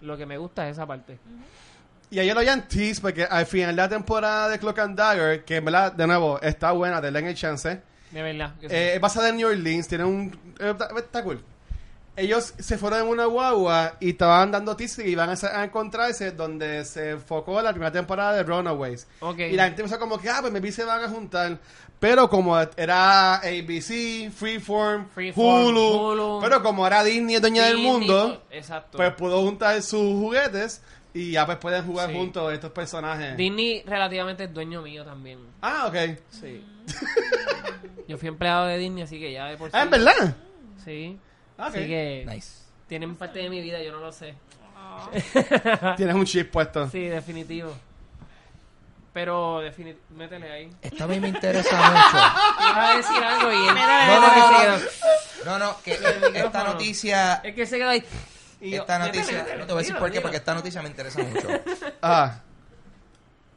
lo 0.00 0.16
que 0.16 0.26
me 0.26 0.36
gusta 0.36 0.66
es 0.68 0.72
esa 0.72 0.86
parte. 0.86 1.18
Y 2.10 2.18
ayer 2.18 2.34
lo 2.34 2.40
habían 2.40 2.68
tease 2.68 3.00
porque 3.00 3.24
al 3.24 3.46
final 3.46 3.74
de 3.76 3.82
la 3.82 3.88
temporada 3.88 4.48
de 4.48 4.58
Clock 4.58 4.80
and 4.80 4.98
Dagger, 4.98 5.44
que 5.44 5.56
en 5.56 5.64
verdad, 5.64 5.92
de 5.92 6.06
nuevo, 6.06 6.40
está 6.42 6.72
buena, 6.72 7.00
denle 7.00 7.20
el 7.20 7.34
chance. 7.34 7.80
De 8.10 8.22
verdad. 8.22 8.52
sí. 8.60 8.66
Eh, 8.68 8.94
es 8.96 9.00
basada 9.00 9.30
en 9.30 9.36
New 9.36 9.48
Orleans, 9.48 9.88
tiene 9.88 10.04
un... 10.04 10.38
eh, 10.58 10.74
está 10.98 11.22
cool. 11.22 11.42
Ellos 12.14 12.52
se 12.58 12.76
fueron 12.76 13.00
en 13.02 13.06
una 13.08 13.24
guagua 13.24 13.96
y 13.98 14.10
estaban 14.10 14.50
dando 14.50 14.76
teaser 14.76 15.06
y 15.06 15.12
iban 15.12 15.30
a, 15.30 15.32
a 15.60 15.64
encontrarse 15.64 16.32
donde 16.32 16.84
se 16.84 17.10
enfocó 17.12 17.62
la 17.62 17.70
primera 17.70 17.90
temporada 17.90 18.34
de 18.34 18.42
Runaways. 18.42 19.06
Y 19.38 19.52
la 19.52 19.64
gente 19.64 19.82
pensó 19.82 19.98
como 19.98 20.18
que, 20.18 20.28
ah, 20.28 20.38
pues 20.42 20.52
maybe 20.52 20.70
se 20.72 20.84
van 20.84 21.02
a 21.02 21.08
juntar. 21.08 21.58
Pero 21.98 22.28
como 22.28 22.58
era 22.76 23.36
ABC, 23.36 24.30
Freeform, 24.30 25.06
Freeform, 25.08 25.66
Hulu, 25.68 25.80
Hulu. 26.10 26.38
pero 26.42 26.62
como 26.62 26.86
era 26.86 27.02
Disney 27.04 27.38
dueña 27.38 27.64
del 27.66 27.78
mundo, 27.78 28.42
Exacto. 28.50 28.98
pues 28.98 29.14
pudo 29.14 29.40
juntar 29.42 29.80
sus 29.82 30.00
juguetes 30.00 30.82
y 31.14 31.30
ya 31.30 31.46
pues 31.46 31.58
pueden 31.58 31.84
jugar 31.86 32.10
Sí. 32.10 32.16
juntos 32.16 32.52
estos 32.52 32.72
personajes. 32.72 33.36
Disney 33.38 33.84
relativamente 33.86 34.44
es 34.44 34.52
dueño 34.52 34.82
mío 34.82 35.04
también. 35.04 35.38
ah, 35.62 35.86
ok. 35.86 36.18
Sí. 36.28 36.62
Yo 38.08 38.18
fui 38.18 38.28
empleado 38.28 38.66
de 38.66 38.78
Disney, 38.78 39.04
así 39.04 39.18
que 39.20 39.32
ya 39.32 39.46
de 39.46 39.56
por 39.56 39.70
sí. 39.70 39.76
Ah, 39.78 39.82
¿en 39.84 39.90
verdad? 39.90 40.36
Sí. 40.84 41.18
Ok. 41.58 41.64
Así 41.66 41.78
que 41.86 42.26
Nice. 42.28 42.50
tienen 42.88 43.16
parte 43.16 43.38
de 43.40 43.50
mi 43.50 43.60
vida, 43.60 43.82
yo 43.82 43.92
no 43.92 43.98
lo 44.00 44.12
sé. 44.12 44.34
Tienes 45.96 46.14
un 46.14 46.24
chip 46.24 46.50
puesto. 46.50 46.88
Sí, 46.90 47.06
definitivo. 47.08 47.72
Pero 49.12 49.60
definitivamente, 49.60 50.14
métele 50.14 50.52
ahí. 50.52 50.70
Esto 50.80 51.04
a 51.04 51.06
mí 51.06 51.20
me 51.20 51.28
interesa 51.28 51.76
mucho. 51.76 52.78
A 52.78 52.94
decir 52.96 53.22
algo 53.22 53.52
y 53.52 53.68
él, 53.68 53.74
No, 53.74 54.20
no, 54.20 54.32
que 54.32 54.40
no, 54.40 54.46
se 54.46 54.52
no. 54.52 54.60
quedó. 54.60 55.44
No, 55.44 55.58
no, 55.58 55.82
que 55.82 55.98
esta 56.38 56.64
noticia... 56.64 57.34
Es 57.44 57.54
que 57.54 57.66
se 57.66 57.76
quedó 57.78 57.90
ahí. 57.90 58.02
Y 58.60 58.74
Esta 58.74 58.98
noticia... 58.98 59.38
métele, 59.42 59.58
No 59.58 59.66
te 59.66 59.72
voy 59.72 59.80
a 59.80 59.82
decir 59.84 59.98
por 59.98 60.10
qué, 60.10 60.20
porque 60.22 60.36
esta 60.38 60.54
noticia 60.54 60.80
me 60.82 60.88
interesa 60.88 61.22
mucho. 61.22 61.48
Ah, 62.02 62.40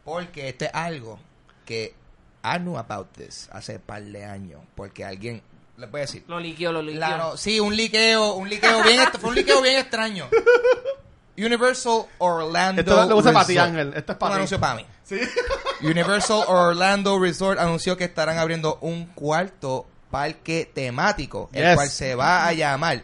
Porque 0.03 0.49
esto 0.49 0.65
es 0.65 0.71
algo 0.73 1.19
que 1.65 1.95
I 2.43 2.57
knew 2.59 2.77
about 2.77 3.11
this 3.13 3.49
hace 3.51 3.79
par 3.79 4.03
de 4.03 4.25
años. 4.25 4.61
Porque 4.75 5.05
alguien... 5.05 5.41
Les 5.77 5.91
voy 5.91 5.99
a 5.99 6.01
decir. 6.01 6.23
Lo 6.27 6.39
liqueó, 6.39 6.71
lo 6.71 6.81
liqueó. 6.81 6.99
La 6.99 7.17
no- 7.17 7.37
sí, 7.37 7.59
un 7.59 7.75
liqueo, 7.75 8.33
un 8.33 8.49
liqueo 8.49 8.81
bien, 8.83 8.99
fue 9.19 9.29
un 9.31 9.35
liqueo 9.35 9.61
bien 9.61 9.79
extraño. 9.79 10.29
Universal 11.37 12.05
Orlando 12.19 12.81
esto 12.81 13.05
lo 13.07 13.17
usa 13.17 13.33
para 13.33 13.45
ti, 13.45 13.53
Resort. 13.55 13.69
Ángel. 13.69 13.87
Esto 13.89 14.11
es 14.13 14.15
Un 14.15 14.19
para 14.19 14.31
ti. 14.31 14.35
anuncio 14.37 14.59
para 14.59 14.75
mí. 14.75 14.85
Sí. 15.03 15.19
Universal 15.81 16.43
Orlando 16.47 17.19
Resort 17.19 17.59
anunció 17.59 17.97
que 17.97 18.05
estarán 18.05 18.37
abriendo 18.37 18.77
un 18.81 19.07
cuarto 19.07 19.85
parque 20.09 20.71
temático, 20.73 21.49
el 21.51 21.63
Yes. 21.65 21.75
cual 21.75 21.89
se 21.89 22.15
va 22.15 22.47
a 22.47 22.53
llamar 22.53 23.03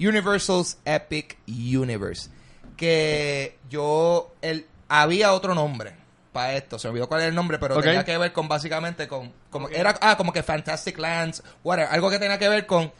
Universal's 0.00 0.78
Epic 0.86 1.36
Universe. 1.46 2.30
que 2.78 3.56
yo 3.68 4.32
el 4.42 4.66
había 4.88 5.32
otro 5.32 5.54
nombre 5.54 5.94
para 6.34 6.52
esto, 6.52 6.78
se 6.78 6.88
me 6.88 6.90
olvidó 6.90 7.08
cuál 7.08 7.20
era 7.20 7.28
el 7.30 7.34
nombre, 7.34 7.58
pero 7.58 7.80
tenía 7.80 8.04
que 8.04 8.18
ver 8.18 8.32
con 8.34 8.46
básicamente 8.46 9.08
con 9.08 9.32
como 9.48 9.70
era 9.70 9.96
ah 10.02 10.16
como 10.18 10.32
que 10.32 10.42
Fantastic 10.42 10.98
Lands, 10.98 11.42
whatever, 11.62 11.90
algo 11.90 12.10
que 12.10 12.18
tenía 12.18 12.38
que 12.38 12.48
ver 12.50 12.66
con 12.66 12.92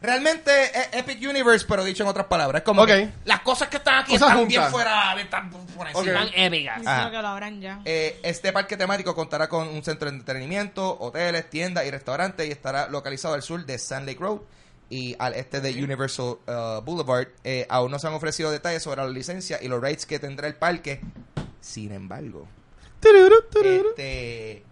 Realmente 0.00 0.50
es 0.64 0.88
Epic 0.92 1.28
Universe, 1.28 1.66
pero 1.68 1.82
dicho 1.82 2.04
en 2.04 2.08
otras 2.08 2.26
palabras. 2.26 2.60
Es 2.60 2.64
como 2.64 2.86
que 2.86 3.10
las 3.24 3.40
cosas 3.40 3.68
que 3.68 3.78
están 3.78 4.02
aquí 4.02 4.12
Cosas 4.12 4.30
están 4.30 4.46
bien 4.46 4.62
fuera, 4.70 5.20
están 5.20 5.50
por 5.50 5.88
encima. 5.88 6.24
Están 6.24 6.28
épicas. 6.40 6.82
Ah. 6.86 7.08
que 7.10 7.20
lo 7.20 7.26
abran 7.26 7.60
ya. 7.60 7.80
Eh, 7.84 8.20
este 8.22 8.52
parque 8.52 8.76
temático 8.76 9.14
contará 9.14 9.48
con 9.48 9.66
un 9.66 9.82
centro 9.82 10.08
de 10.08 10.16
entretenimiento, 10.16 10.96
hoteles, 11.00 11.50
tiendas 11.50 11.84
y 11.84 11.90
restaurantes 11.90 12.46
y 12.46 12.52
estará 12.52 12.88
localizado 12.88 13.34
al 13.34 13.42
sur 13.42 13.66
de 13.66 13.76
Sand 13.76 14.06
Lake 14.06 14.20
Road 14.20 14.38
y 14.88 15.16
al 15.18 15.34
este 15.34 15.60
de 15.60 15.72
Universal 15.82 16.38
uh, 16.46 16.80
Boulevard. 16.82 17.28
Eh, 17.42 17.66
aún 17.68 17.90
no 17.90 17.98
se 17.98 18.06
han 18.06 18.14
ofrecido 18.14 18.52
detalles 18.52 18.84
sobre 18.84 19.02
la 19.02 19.08
licencia 19.08 19.58
y 19.60 19.66
los 19.66 19.82
rates 19.82 20.06
que 20.06 20.20
tendrá 20.20 20.46
el 20.46 20.54
parque. 20.54 21.00
Sin 21.60 21.92
embargo. 21.92 22.46
Este, 23.02 24.62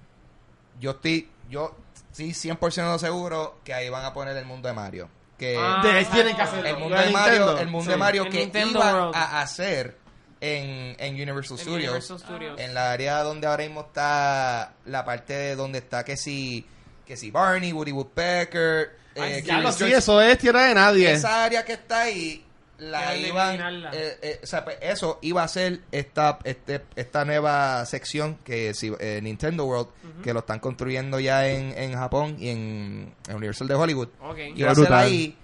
yo 0.80 0.90
estoy, 0.92 1.28
yo 1.48 1.74
sí 2.12 2.30
100% 2.30 2.98
seguro 2.98 3.58
que 3.64 3.74
ahí 3.74 3.88
van 3.88 4.04
a 4.04 4.12
poner 4.12 4.36
el 4.36 4.44
mundo 4.44 4.68
de 4.68 4.74
Mario. 4.74 5.08
Que 5.38 5.56
Ah, 5.58 5.82
De- 5.82 6.04
tienen 6.06 6.34
que 6.34 6.42
hacerlo. 6.42 6.66
el 6.66 6.76
mundo 6.78 6.96
de 6.96 7.10
Mario, 7.10 7.58
el 7.58 7.66
mundo 7.68 7.84
Sí. 7.84 7.90
de 7.90 7.96
Mario 7.98 8.22
El 8.24 8.30
que 8.30 8.38
Nintendo 8.38 8.78
iban 8.78 8.94
World. 8.94 9.14
a 9.16 9.40
hacer 9.42 9.98
en, 10.40 10.96
en 10.98 11.14
Universal 11.14 11.58
En 11.58 11.62
Studios. 11.62 11.90
Universal 11.92 12.18
Studios. 12.20 12.58
En 12.60 12.72
la 12.72 12.90
área 12.92 13.22
donde 13.22 13.46
ahora 13.46 13.64
mismo 13.64 13.82
está 13.82 14.72
la 14.86 15.04
parte 15.04 15.34
de 15.34 15.56
donde 15.56 15.78
está 15.78 16.04
que 16.04 16.16
si 16.16 16.66
que 17.04 17.16
si 17.16 17.30
Barney, 17.30 17.72
Woody 17.72 17.92
Woodpecker, 17.92 18.96
Ay, 19.14 19.34
eh, 19.34 19.42
Ya 19.42 19.60
lo 19.60 19.70
Curious 19.70 19.76
sí, 19.76 19.92
eso 19.92 20.20
es 20.20 20.38
tierra 20.38 20.64
de 20.64 20.74
nadie. 20.74 21.12
esa 21.12 21.44
área 21.44 21.64
que 21.64 21.74
está 21.74 22.00
ahí 22.02 22.44
la 22.78 23.16
iban 23.16 23.48
eliminarla. 23.54 23.90
eh, 23.94 24.18
eh, 24.22 24.40
o 24.42 24.46
sea, 24.46 24.64
pues, 24.64 24.76
eso 24.80 25.18
iba 25.22 25.42
a 25.42 25.48
ser 25.48 25.80
esta 25.92 26.38
este, 26.44 26.82
esta 26.96 27.24
nueva 27.24 27.84
sección 27.86 28.36
que 28.44 28.74
si 28.74 28.92
eh, 29.00 29.20
Nintendo 29.22 29.64
World 29.64 29.88
que 30.22 30.32
lo 30.32 30.40
están 30.40 30.58
construyendo 30.60 31.18
ya 31.20 31.46
en, 31.48 31.76
en 31.78 31.94
Japón 31.94 32.36
y 32.38 32.50
en, 32.50 33.14
en 33.28 33.36
Universal 33.36 33.68
de 33.68 33.74
Hollywood. 33.74 34.08
Iba 34.54 34.70
a 34.70 34.74
ser 34.74 34.92
ahí 34.92 35.36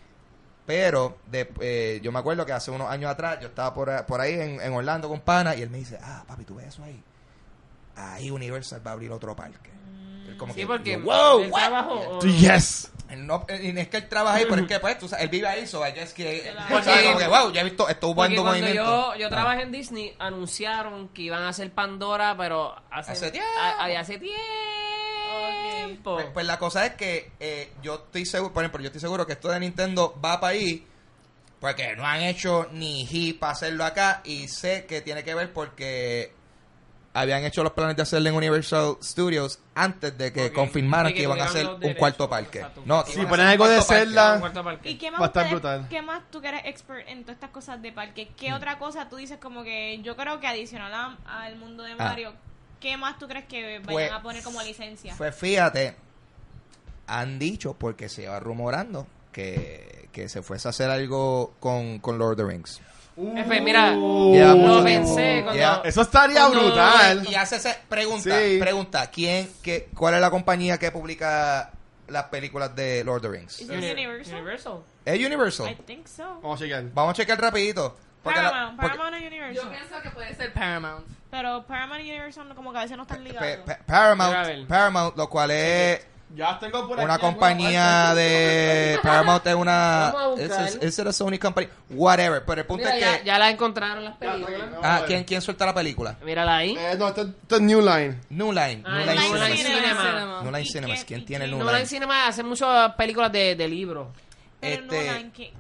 pero 0.65 1.19
de, 1.27 1.51
eh, 1.61 2.01
yo 2.03 2.13
me 2.13 2.21
acuerdo 2.21 2.47
que 2.47 2.53
hace 2.53 2.71
unos 2.71 2.89
años 2.89 3.11
atrás 3.11 3.39
yo 3.41 3.49
estaba 3.49 3.75
por, 3.75 4.07
por 4.07 4.21
ahí 4.21 4.35
en, 4.35 4.61
en 4.61 4.73
Orlando 4.73 5.09
con 5.09 5.21
pana 5.21 5.57
y 5.57 5.63
él 5.63 5.71
me 5.71 5.79
dice 5.79 5.99
ah 6.01 6.23
papi 6.27 6.45
tú 6.45 6.55
ves 6.55 6.69
eso 6.69 6.85
ahí 6.85 7.03
ahí 7.97 8.31
Universal 8.31 8.81
va 8.87 8.93
a 8.93 8.95
abrir 8.95 9.11
otro 9.11 9.35
parque. 9.37 9.71
Como 10.39 10.55
Sí, 10.55 10.61
que, 10.61 10.67
porque 10.67 10.93
yo, 10.93 11.01
wow 11.03 11.41
el 11.43 11.51
what?" 11.51 11.61
trabajo... 11.61 12.21
Yes. 12.23 12.91
Él 13.13 13.27
no, 13.27 13.45
él- 13.49 13.77
es 13.79 13.89
que 13.89 13.99
él 13.99 14.09
trabaja 14.09 14.37
ahí, 14.39 14.47
pero 14.49 14.63
es 14.63 14.69
que 14.69 14.81
pues, 14.81 14.99
tú 14.99 15.07
sabes, 15.09 15.25
él 15.25 15.31
vive 15.31 15.47
ahí, 15.47 15.67
so 15.67 15.87
I 15.87 15.93
guess 15.93 16.13
que, 16.15 16.41
Claro. 16.53 16.77
o 16.79 16.83
sea, 16.83 17.03
como 17.05 17.19
que, 17.19 17.27
wow, 17.29 17.53
ya 17.53 17.61
he 17.61 17.65
visto, 17.65 17.85
buen 17.87 18.15
cuando 18.15 18.45
movimiento. 18.45 18.75
yo, 18.83 19.15
yo 19.17 19.27
Ah. 19.27 19.31
trabajé 19.31 19.63
en 19.63 19.73
Disney, 19.73 20.15
anunciaron 20.19 21.09
que 21.09 21.23
iban 21.23 21.43
a 21.43 21.51
hacer 21.51 21.71
Pandora, 21.73 22.35
pero 22.37 22.75
hace, 22.91 23.13
Hace 23.13 23.31
tiempo. 23.31 23.49
a- 23.61 23.85
a- 23.85 24.01
hace 24.01 24.19
tiempo. 24.19 24.41
Pues, 26.15 26.27
pues 26.33 26.47
la 26.47 26.59
cosa 26.59 26.87
es 26.87 26.95
que 26.95 27.31
eh, 27.41 27.73
yo 27.83 27.95
estoy 27.97 28.25
seguro, 28.27 28.53
por 28.53 28.63
ejemplo, 28.65 28.81
yo 28.81 28.87
estoy 28.87 29.01
seguro 29.01 29.27
que 29.27 29.33
esto 29.35 29.49
de 29.51 29.61
Nintendo 29.61 30.19
va 30.25 30.41
para 30.41 30.53
ahí 30.55 30.87
porque 31.61 31.95
no 31.97 32.05
han 32.07 32.23
hecho 32.23 32.69
ni 32.73 33.07
hit 33.07 33.39
para 33.39 33.53
hacerlo 33.53 33.85
acá 33.85 34.21
y 34.25 34.49
sé 34.49 34.85
que 34.87 35.01
tiene 35.01 35.23
que 35.23 35.35
ver 35.35 35.53
porque 35.53 36.33
habían 37.15 37.45
hecho 37.45 37.63
los 37.63 37.73
planes 37.73 37.95
de 37.97 38.03
hacerlo 38.03 38.31
en 38.31 38.35
Universal 38.35 38.97
Studios 39.03 39.59
antes 39.75 40.17
de 40.17 40.33
que 40.33 40.51
confirmaran 40.53 41.13
que, 41.13 41.19
que 41.19 41.23
iban 41.25 41.41
a 41.41 41.45
hacer 41.45 41.67
un 41.69 41.95
cuarto 41.95 42.29
parque. 42.29 42.59
exacto. 42.61 42.83
No, 42.87 43.05
Si 43.05 43.21
ponen 43.27 43.47
algo 43.47 43.69
de. 43.69 43.83
Zelda-. 43.83 44.41
¿Y 44.85 44.95
qué 44.97 45.11
más, 45.11 45.21
Va 45.21 45.25
a 45.25 45.29
estar 45.29 45.51
brutal. 45.51 45.87
qué 45.91 46.01
más 46.03 46.23
tú 46.31 46.41
que 46.41 46.49
eres 46.49 46.63
expert 46.65 47.07
en 47.09 47.23
todas 47.23 47.35
estas 47.37 47.51
cosas 47.51 47.83
de 47.83 47.93
parque? 47.93 48.31
¿Qué 48.37 48.51
Mm. 48.51 48.55
otra 48.55 48.79
cosa 48.79 49.09
tú 49.11 49.17
dices 49.17 49.39
como 49.39 49.63
que 49.63 50.01
yo 50.03 50.17
creo 50.17 50.41
que 50.41 50.47
adicional 50.47 50.93
a- 50.95 51.43
al 51.45 51.57
mundo 51.57 51.83
de 51.83 51.93
Ah. 51.93 51.97
Mario, 51.99 52.33
¿qué 52.81 52.97
más 52.97 53.19
tú 53.19 53.29
crees 53.29 53.45
que 53.45 53.79
vayan 53.81 53.83
Pues- 53.85 54.11
a 54.13 54.23
poner 54.23 54.43
como 54.43 54.63
licencia? 54.63 55.15
Pues 55.19 55.35
fíjate, 55.35 55.95
han 57.07 57.39
dicho, 57.39 57.75
porque 57.75 58.09
se 58.09 58.27
va 58.29 58.41
rumorando, 58.41 59.07
que, 59.33 60.09
que 60.13 60.29
se 60.29 60.43
fuese 60.43 60.69
a 60.69 60.71
hacer 60.71 60.91
algo 60.91 61.55
con, 61.61 61.99
con 61.99 62.19
Lord 62.19 62.33
of 62.33 62.37
the 62.39 62.45
Rings. 62.53 62.81
F, 63.17 63.61
mira, 63.61 63.93
Uh. 63.93 64.33
Lleva 64.35 64.55
lo 64.55 64.83
pensé 64.85 65.43
cuando... 65.45 65.85
Eso 65.85 66.01
estaría 66.03 66.41
Cuando- 66.41 66.61
brutal. 66.65 67.27
Y 67.31 67.35
hace 67.35 67.57
ese, 67.57 67.77
pregunta, 67.89 68.39
Sí. 68.41 68.59
pregunta, 68.59 69.11
¿quién, 69.11 69.51
qué, 69.63 69.89
¿cuál 69.95 70.15
es 70.15 70.21
la 70.21 70.31
compañía 70.31 70.79
que 70.79 70.91
publica 70.91 71.71
las 72.09 72.25
películas 72.25 72.75
de 72.75 73.05
Lord 73.05 73.17
of 73.17 73.23
the 73.23 73.29
Rings? 73.39 73.61
It 73.61 73.71
Universal? 73.71 74.35
Universal. 74.35 74.79
¿Es 75.05 75.27
Universal? 75.27 75.71
I 75.71 75.75
think 75.85 76.07
so. 76.07 76.25
Vamos 76.43 76.61
a 76.61 76.65
chequear. 76.65 76.85
Vamos 76.95 77.11
a 77.11 77.15
checar 77.15 77.41
rapidito. 77.41 77.97
porque 78.23 78.41
la- 78.41 78.51
Paramount, 78.51 78.81
porque- 78.81 78.97
Paramount 78.99 79.23
y 79.23 79.27
Universal. 79.27 79.65
Yo 79.65 79.71
pienso 79.71 80.03
que 80.03 80.11
puede 80.11 80.35
ser 80.35 80.53
Paramount. 80.53 81.07
Pero 81.31 81.65
Paramount 81.67 82.05
y 82.05 82.11
Universal 82.11 82.55
como 82.55 82.71
que 82.73 82.79
a 82.79 82.83
veces 82.83 82.97
no 82.97 83.03
están 83.03 83.25
ligados. 83.25 83.59
Paramount. 83.87 84.69
Paramount, 84.69 85.17
lo 85.17 85.29
cual 85.29 85.51
es 85.51 86.07
Ya 86.35 86.59
tengo 86.59 86.89
por 86.89 86.99
una 86.99 87.15
aquí 87.15 87.21
compañía 87.21 88.15
de 88.15 88.99
Paramount 89.03 89.47
es 89.47 89.55
una 89.55 90.15
es, 90.39 90.51
es, 90.51 90.99
es 90.99 90.99
a 91.01 91.13
Sony 91.13 91.39
company, 91.39 91.69
whatever, 91.91 92.43
pero 92.45 92.63
el 92.63 92.67
punto 92.67 92.85
Mira, 92.87 92.97
es 92.97 93.01
ya, 93.05 93.19
que 93.19 93.25
ya 93.27 93.39
la 93.39 93.51
encontraron 93.51 94.03
las 94.05 94.15
Ya, 94.19 94.33
películas. 94.33 94.61
ah. 94.83 95.03
¿quién, 95.07 95.25
quién 95.25 95.43
suelta 95.43 95.67
la 95.67 95.75
película? 95.75 96.17
Mírala 96.25 96.57
ahí. 96.57 96.75
Eh, 96.79 96.95
no, 96.99 97.09
esto, 97.09 97.23
esto 97.23 97.57
es 97.57 97.61
New 97.63 97.81
Line. 97.83 98.19
New 98.31 98.51
Line, 98.53 98.83
Ah, 98.87 98.99
New 98.99 99.07
New 99.07 99.15
Line 99.15 99.21
Line 99.21 99.57
Cinemas. 99.57 99.59
Cinema. 99.59 100.01
Cinema. 100.03 100.41
New 100.43 100.51
Line 100.53 100.63
¿Y 100.63 100.67
Cinemas, 100.67 100.99
qué- 101.01 101.05
¿quién 101.07 101.25
tiene 101.27 101.47
New 101.49 101.59
No 101.59 101.65
Line? 101.65 101.77
Line 101.77 101.87
Cinema 101.87 102.27
hace 102.29 102.43
muchas 102.43 102.95
películas 102.95 103.31
de, 103.31 103.55
de 103.55 103.69
libros. 103.69 104.09
Pero 104.59 104.83
Este, 104.85 105.03
Line, 105.13 105.33
que 105.33 105.53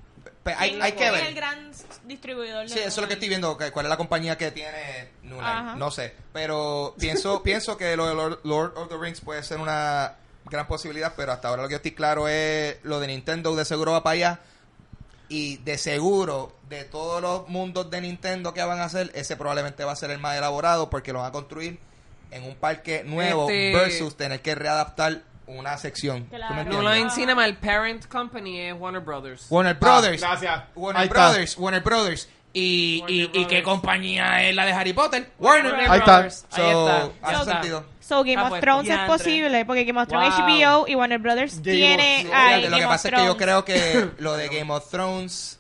Pe- 0.43 0.55
hay, 0.59 0.71
¿quién 0.71 0.83
hay 0.83 0.93
que 0.93 1.07
es 1.07 1.13
ver. 1.13 1.27
el 1.27 1.35
gran 1.35 1.71
distribuidor 2.05 2.63
de 2.63 2.69
Sí, 2.71 2.79
eso 2.79 2.89
es 2.89 2.99
lo 2.99 3.07
que 3.09 3.15
estoy 3.15 3.29
viendo, 3.29 3.57
que- 3.59 3.71
cuál 3.73 3.87
es 3.87 3.91
la 3.91 3.97
compañía 3.99 4.39
que 4.39 4.51
tiene 4.53 5.11
New 5.23 5.37
Line, 5.41 5.77
no 5.77 5.91
sé, 5.91 6.15
pero 6.33 6.95
pienso 6.99 7.43
pienso 7.45 7.77
que 7.77 7.95
lo 7.97 8.07
de 8.09 8.15
Lord, 8.15 8.41
Lord 8.45 8.73
of 8.79 8.89
the 8.89 8.97
Rings 8.97 9.21
puede 9.21 9.43
ser 9.43 9.59
una 9.61 10.15
gran 10.47 10.67
posibilidad, 10.67 11.15
pero 11.17 11.33
hasta 11.33 11.49
ahora 11.49 11.63
lo 11.63 11.69
que 11.69 11.73
yo 11.73 11.77
estoy 11.77 11.93
claro 11.93 12.29
es 12.29 12.77
lo 12.83 13.01
de 13.01 13.07
Nintendo 13.09 13.55
de 13.57 13.65
seguro 13.65 13.93
va 13.93 14.03
para 14.03 14.15
allá 14.15 14.41
y 15.29 15.57
de 15.59 15.79
seguro 15.79 16.53
de 16.69 16.85
todos 16.85 17.23
los 17.23 17.49
mundos 17.49 17.91
de 17.91 18.01
Nintendo 18.01 18.53
que 18.53 18.63
van 18.63 18.81
a 18.81 18.85
hacer, 18.85 19.11
ese 19.15 19.37
probablemente 19.37 19.85
va 19.85 19.93
a 19.93 19.97
ser 19.97 20.11
el 20.11 20.19
más 20.19 20.37
elaborado 20.37 20.91
porque 20.91 21.13
lo 21.13 21.21
van 21.21 21.29
a 21.29 21.33
construir 21.33 21.79
en 22.31 22.45
un 22.45 22.55
parque 22.57 23.03
nuevo 23.05 23.49
Este- 23.49 23.73
versus 23.75 24.17
tener 24.17 24.41
que 24.43 24.55
readaptar 24.55 25.23
una 25.47 25.77
sección. 25.77 26.25
¿Tú 26.25 26.33
me 26.33 26.65
Claro. 26.65 26.89
Ajá. 26.89 27.11
Cinema, 27.11 27.45
el 27.47 27.57
parent 27.57 28.07
company 28.07 28.61
es 28.61 28.75
Warner 28.79 29.03
Brothers. 29.03 29.47
Warner 29.51 29.75
Brothers. 29.75 30.23
Ah, 30.23 30.29
gracias. 30.29 30.63
Warner. 30.75 31.09
Brothers, 31.09 31.57
Warner 31.59 31.83
Brothers. 31.83 32.29
Y, 32.55 33.01
Warner 33.01 33.17
y, 33.17 33.23
y 33.23 33.29
qué 33.31 33.39
Brothers. 33.41 33.65
compañía 33.65 34.49
es 34.49 34.55
la 34.55 34.65
de 34.67 34.73
Harry 34.73 34.93
Potter? 34.93 35.31
Warner. 35.39 35.73
Warner 35.73 35.91
Ahí 35.91 35.99
está. 35.99 36.13
Brothers. 36.21 36.47
Ahí 36.53 36.63
So, 36.73 36.89
está. 37.11 37.29
hace 37.41 37.51
sentido. 37.51 37.85
So 38.03 38.25
Game 38.25 38.37
Ah, 38.37 38.43
of 38.45 38.49
pues, 38.51 38.61
Thrones 38.61 38.91
es 38.91 38.99
posible 39.07 39.65
porque 39.65 39.85
Game 39.85 40.01
of 40.01 40.09
Thrones 40.09 40.35
Wow. 40.37 40.47
HBO 40.47 40.89
y 40.89 40.95
Warner 40.97 41.19
Brothers 41.21 41.55
Game 41.63 41.77
tiene 41.77 42.27
of- 42.27 42.33
ahí 42.35 42.55
Fíjate, 42.57 42.71
lo 42.71 42.77
que 42.79 42.87
pasa 42.87 43.09
es 43.09 43.15
que 43.15 43.25
yo 43.25 43.37
creo 43.37 43.65
que 43.65 44.11
lo 44.19 44.33
de 44.35 44.49
Game 44.49 44.73
of 44.73 44.91
Thrones. 44.91 45.59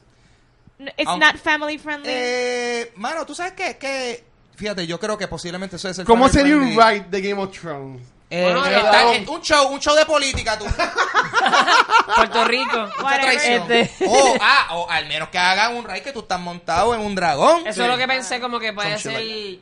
No, 0.78 0.90
It's 0.96 1.06
aunque- 1.08 1.26
not 1.26 1.36
family 1.36 1.78
friendly. 1.78 2.10
Eh, 2.12 2.92
mano, 2.96 3.24
tú 3.24 3.34
sabes 3.34 3.52
qué? 3.52 3.78
que 3.78 4.24
fíjate, 4.56 4.86
yo 4.86 4.98
creo 4.98 5.16
que 5.16 5.28
posiblemente 5.28 5.76
eso 5.76 5.88
es 5.88 5.98
el. 6.00 6.04
¿Cómo 6.04 6.28
sería 6.28 6.56
un 6.56 6.70
ride 6.70 7.06
de 7.08 7.20
Game 7.22 7.40
of 7.40 7.56
Thrones? 7.56 8.02
Eh, 8.28 8.42
Bueno, 8.44 8.64
eh, 8.66 8.76
está- 8.76 9.14
eh, 9.14 9.24
un 9.28 9.42
show, 9.42 9.68
un 9.68 9.78
show 9.78 9.94
de 9.94 10.04
política, 10.06 10.58
tú. 10.58 10.64
Puerto 12.16 12.44
Rico. 12.44 12.88
Este. 13.30 13.90
O, 14.06 14.34
ah, 14.40 14.68
o 14.76 14.90
al 14.90 15.06
menos 15.06 15.28
que 15.28 15.38
hagan 15.38 15.76
un 15.76 15.84
raid 15.84 16.02
que 16.02 16.12
tú 16.12 16.20
estás 16.20 16.40
montado 16.40 16.94
en 16.94 17.00
un 17.02 17.14
dragón. 17.14 17.66
Eso 17.66 17.82
es 17.82 17.88
lo 17.88 17.96
que 17.96 18.06
pensé 18.08 18.40
como 18.40 18.58
que 18.58 18.72
puede 18.72 18.98
ser... 18.98 19.58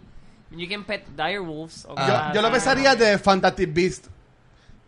You 0.50 0.68
can 0.68 0.84
pet 0.84 1.06
direwolves. 1.16 1.84
o 1.86 1.94
Ah. 1.96 2.28
Yo, 2.28 2.34
yo 2.36 2.42
lo 2.42 2.48
así. 2.48 2.54
pensaría 2.54 2.94
de 2.96 3.18
Fantastic 3.18 3.72
Beast. 3.72 4.06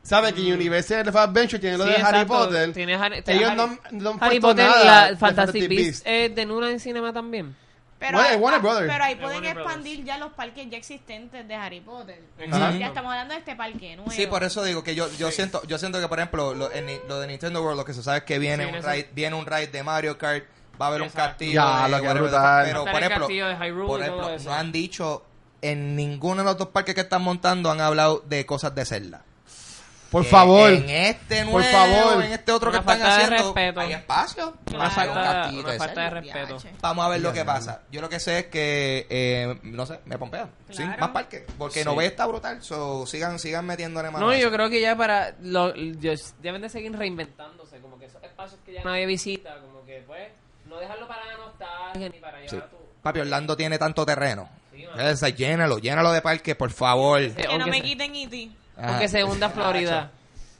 ¿Sabes 0.03 0.33
que 0.33 0.53
Universal 0.53 1.09
Adventure 1.17 1.61
tiene 1.61 1.79
lo 1.79 1.85
Sí, 1.85 1.91
de 1.91 1.97
Harry 1.97 2.19
exacto. 2.23 2.33
Potter? 2.33 2.73
Tiene 2.73 2.95
Harry- 2.97 3.23
Ellos 3.25 3.51
Harry- 3.51 3.57
no, 3.57 3.79
no 3.93 4.11
han 4.11 4.19
Harry 4.21 4.41
puesto 4.41 4.49
Potter, 4.49 4.67
nada 4.67 4.85
la 4.85 5.11
de 5.11 5.17
Fantastic 5.17 5.69
Beasts 5.69 6.03
es 6.05 6.35
de 6.35 6.45
New 6.47 6.61
Line 6.61 6.81
Cinema 6.81 7.13
también. 7.13 7.55
pero, 8.01 8.19
Warner 8.19 8.55
ah, 8.55 8.59
Brothers. 8.59 8.93
pero 8.93 9.05
ahí 9.05 9.15
pueden 9.15 9.35
Warner 9.37 9.55
Brothers. 9.55 9.71
expandir 9.77 10.05
ya 10.05 10.19
los 10.19 10.33
parques 10.33 10.69
ya 10.69 10.77
existentes 10.77 11.47
de 11.47 11.55
Harry 11.55 11.81
Potter. 11.81 12.21
Ya 12.51 12.89
estamos 12.89 13.13
hablando 13.13 13.35
de 13.35 13.39
este 13.39 13.55
parque 13.55 13.95
nuevo. 13.95 14.11
Sí, 14.11 14.27
por 14.27 14.43
eso 14.43 14.65
digo 14.65 14.83
que 14.83 14.97
yo, 14.97 15.09
yo 15.19 15.31
siento 15.31 15.63
yo 15.69 15.79
siento 15.79 16.01
que 16.01 16.09
por 16.09 16.19
ejemplo 16.19 16.53
lo, 16.53 16.73
en 16.73 16.87
ni- 16.87 16.99
lo 17.07 17.21
de 17.21 17.29
Nintendo 17.29 17.63
World 17.63 17.79
lo 17.79 17.85
que 17.85 17.95
se 17.95 18.03
sabe 18.03 18.19
es 18.19 18.25
que 18.25 18.41
viene 18.41 18.65
Sí, 18.65 18.71
un 18.71 18.75
eso- 18.75 18.87
raid 18.89 19.05
viene 19.15 19.37
un 19.37 19.47
raid 19.47 19.69
de 19.69 19.85
Mario 19.85 20.19
Kart 20.19 20.43
va 20.81 20.87
a 20.87 20.89
haber 20.89 21.03
un 21.03 21.07
Exacto. 21.07 21.29
castillo 21.31 21.53
Ya, 21.53 21.85
de 21.85 21.89
lo 21.91 21.97
que 22.01 22.09
whatever 22.09 22.31
the 22.31 22.37
fuck, 22.37 22.43
brutal. 22.43 22.65
pero 22.67 22.85
Va 22.85 22.91
a 22.91 22.93
por 22.93 22.99
el 23.03 23.07
ejemplo, 23.07 23.27
castillo 23.29 23.47
de 23.47 23.55
Hyrule 23.55 23.87
por 23.87 24.01
y 24.01 24.03
todo 24.05 24.17
ejemplo 24.17 24.31
eso. 24.35 24.51
no 24.51 24.57
han 24.57 24.73
dicho 24.73 25.27
en 25.63 25.97
ninguno 25.97 26.43
de 26.43 26.45
los 26.45 26.59
dos 26.59 26.69
parques 26.69 26.95
que 26.95 27.01
están 27.03 27.23
montando 27.23 27.71
han 27.71 27.81
hablado 27.81 28.23
de 28.27 28.45
cosas 28.47 28.75
de 28.75 28.85
Zelda 28.85 29.23
Por 30.11 30.25
Que 30.25 30.29
favor. 30.31 30.71
en 30.71 30.91
este 30.91 31.43
nuevo 31.45 31.53
Por 31.61 31.65
favor. 31.65 32.23
en 32.25 32.33
este 32.33 32.53
otro 32.53 32.69
Una 32.71 32.79
que 32.85 32.93
están 32.93 33.09
haciendo 33.11 33.37
respeto. 33.55 33.81
hay 33.81 33.93
espacio 33.95 34.49
un 34.67 34.75
falta- 34.91 35.51
una 35.53 35.73
de 35.73 35.79
falta 35.79 36.01
de 36.03 36.11
respeto. 36.11 36.59
Vamos 36.83 37.07
a 37.07 37.09
ver 37.09 37.21
lo 37.23 37.33
que 37.33 37.45
pasa. 37.47 37.81
Yo 37.91 38.03
lo 38.03 38.09
que 38.11 38.21
sé 38.21 38.41
es 38.41 38.47
que, 38.49 39.07
eh, 39.09 39.59
no 39.63 39.87
sé, 39.87 40.01
me 40.05 40.19
pompea. 40.19 40.51
Sí, 40.69 40.83
Claro. 40.83 40.99
más 41.01 41.11
parques. 41.11 41.45
Porque 41.57 41.83
no 41.85 41.97
ve 41.97 42.05
está 42.07 42.27
brutal. 42.27 42.63
So, 42.63 43.07
sigan, 43.07 43.39
sigan 43.39 43.65
metiéndole 43.65 44.11
más. 44.11 44.21
No, 44.21 44.35
yo 44.37 44.51
creo 44.53 44.69
que 44.69 44.83
ya 44.83 44.95
para... 44.97 45.35
Lo, 45.41 45.75
yo- 45.75 46.13
deben 46.43 46.61
de 46.61 46.69
seguir 46.69 46.93
reinventándose. 46.95 47.79
Como 47.79 47.99
que 47.99 48.05
esos 48.07 48.23
espacios 48.23 48.61
que 48.67 48.75
ya 48.75 48.85
nadie 48.85 49.07
visita, 49.07 49.59
como 49.61 49.83
que 49.87 50.03
pues... 50.07 50.29
No 50.67 50.79
dejarlo 50.79 51.09
para 51.09 51.25
la 51.25 51.37
nostalgia 51.39 52.09
ni 52.11 52.19
para 52.19 52.37
llevar 52.39 52.51
Sí. 52.51 52.57
a 52.59 52.67
tu... 52.69 52.77
Papi, 53.03 53.21
Orlando 53.21 53.57
tiene 53.57 53.79
tanto 53.79 54.05
terreno. 54.05 54.49
O 54.95 55.17
sea, 55.17 55.29
llénalo, 55.31 55.79
llénalo 55.79 56.13
de 56.13 56.21
parques, 56.23 56.55
por 56.57 56.71
favor. 56.71 57.21
Que 57.35 57.59
no 57.59 57.67
me 57.67 57.83
quiten 57.83 58.15
E 58.15 58.25
E.T. 58.25 58.51
Ajá. 58.77 58.89
Aunque 58.91 59.09
se 59.09 59.25
hunda 59.25 59.51
Florida. 59.51 60.11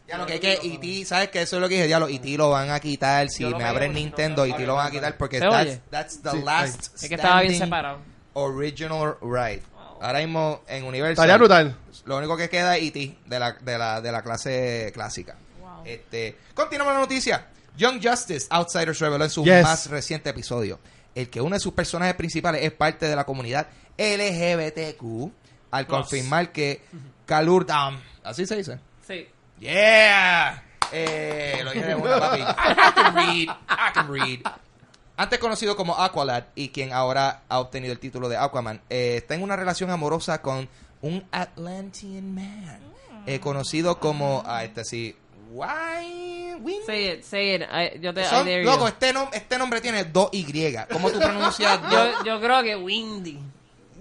Ya 0.09 0.19
lo 0.19 0.27
que 0.27 0.35
es 0.35 0.41
que 0.41 0.53
E.T., 0.63 1.05
¿sabes 1.07 1.31
qué? 1.31 1.43
Eso 1.43 1.57
es 1.57 1.63
lo 1.63 1.69
que 1.69 1.77
dije, 1.77 1.89
ya 1.89 1.99
lo 1.99 2.09
E.T. 2.09 2.37
lo 2.37 2.51
van 2.51 2.71
a 2.71 2.81
quitar. 2.81 3.29
Si 3.31 3.45
me 3.45 3.65
abren 3.65 3.95
Nintendo, 3.95 4.45
E.T. 4.45 4.67
lo 4.67 4.75
van 4.75 4.89
a 4.89 4.91
quitar 4.91 5.17
porque 5.17 5.39
¿Se 5.39 5.49
that's, 5.49 5.81
that's 5.91 6.23
the 6.23 6.31
Sí, 6.33 6.43
last 6.43 6.95
Es 7.03 7.09
que 7.09 7.15
estaba 7.15 7.41
bien 7.43 7.57
separado. 7.57 7.99
original 8.35 9.17
ride. 9.23 9.63
Ahora 10.01 10.19
mismo 10.19 10.63
en 10.67 10.85
Universal. 10.85 11.13
Estaría 11.13 11.37
brutal. 11.37 11.77
Lo 12.05 12.17
único 12.19 12.37
que 12.37 12.49
queda 12.49 12.77
es 12.77 12.85
E.T. 12.89 13.17
de 13.27 13.39
la, 13.39 13.53
de 13.53 13.79
la, 13.79 14.01
de 14.01 14.11
la 14.13 14.23
clase 14.23 14.91
clásica. 14.93 15.37
Wow. 15.61 15.83
Este, 15.85 16.37
continuamos 16.55 16.95
la 16.95 17.01
noticia. 17.01 17.47
Young 17.77 18.01
Justice, 18.03 18.47
Outsiders 18.51 18.99
reveló 18.99 19.25
en 19.25 19.31
su 19.31 19.45
Yes. 19.45 19.63
más 19.63 19.89
reciente 19.89 20.29
episodio. 20.31 20.79
El 21.15 21.29
que 21.31 21.41
uno 21.41 21.55
de 21.55 21.61
sus 21.61 21.73
personajes 21.73 22.15
principales 22.17 22.63
es 22.65 22.73
parte 22.73 23.07
de 23.07 23.15
la 23.15 23.25
comunidad 23.25 23.67
LGBTQ 23.99 25.31
al 25.71 25.87
Plus. 25.87 25.99
confirmar 25.99 26.53
que 26.53 26.83
Kalur 27.27 27.65
Dam, 27.67 28.01
así 28.25 28.47
se 28.47 28.57
dice. 28.57 28.79
Sí. 29.07 29.27
Yeah. 29.59 30.63
Eh, 30.93 31.61
lo 31.65 31.71
dije 31.73 31.87
de 31.87 31.95
una, 31.95 32.19
papi. 32.21 32.41
I, 32.43 32.93
can 32.95 33.15
read. 33.15 33.49
I 33.49 33.93
can 33.95 34.13
read. 34.13 34.41
Antes 35.17 35.39
conocido 35.39 35.77
como 35.77 35.97
Aqualad 35.97 36.45
y 36.55 36.69
quien 36.71 36.93
ahora 36.93 37.43
ha 37.49 37.61
obtenido 37.61 37.93
el 37.93 37.99
título 37.99 38.29
de 38.29 38.37
Aquaman, 38.37 38.81
eh, 38.91 39.17
está 39.19 39.35
en 39.35 39.43
una 39.43 39.57
relación 39.57 39.91
amorosa 39.91 40.43
con 40.43 40.69
un 41.01 41.25
Atlantean 41.31 42.35
man, 42.35 42.81
eh, 43.27 43.39
conocido 43.41 43.99
como, 44.01 44.43
ah, 44.47 44.65
este 44.65 44.85
sí, 44.85 45.17
Why 45.51 46.55
Win- 46.61 46.85
Say 46.87 47.09
it, 47.09 47.23
say 47.25 47.55
it. 47.57 47.63
I- 47.63 48.01
yo 48.01 48.13
te, 48.15 48.23
I 48.23 48.25
Son- 48.25 48.47
dare 48.47 48.65
you. 48.65 48.71
loco, 48.71 48.89
este, 48.89 49.13
nom- 49.15 49.29
este 49.33 49.59
nombre 49.59 49.81
tiene 49.81 50.05
dos 50.05 50.29
Y. 50.33 50.75
¿Cómo 50.91 51.11
tú 51.11 51.19
pronuncias 51.19 51.79
yo, 51.91 52.25
yo 52.25 52.41
creo 52.41 52.63
que 52.63 52.77
Windy. 52.77 53.39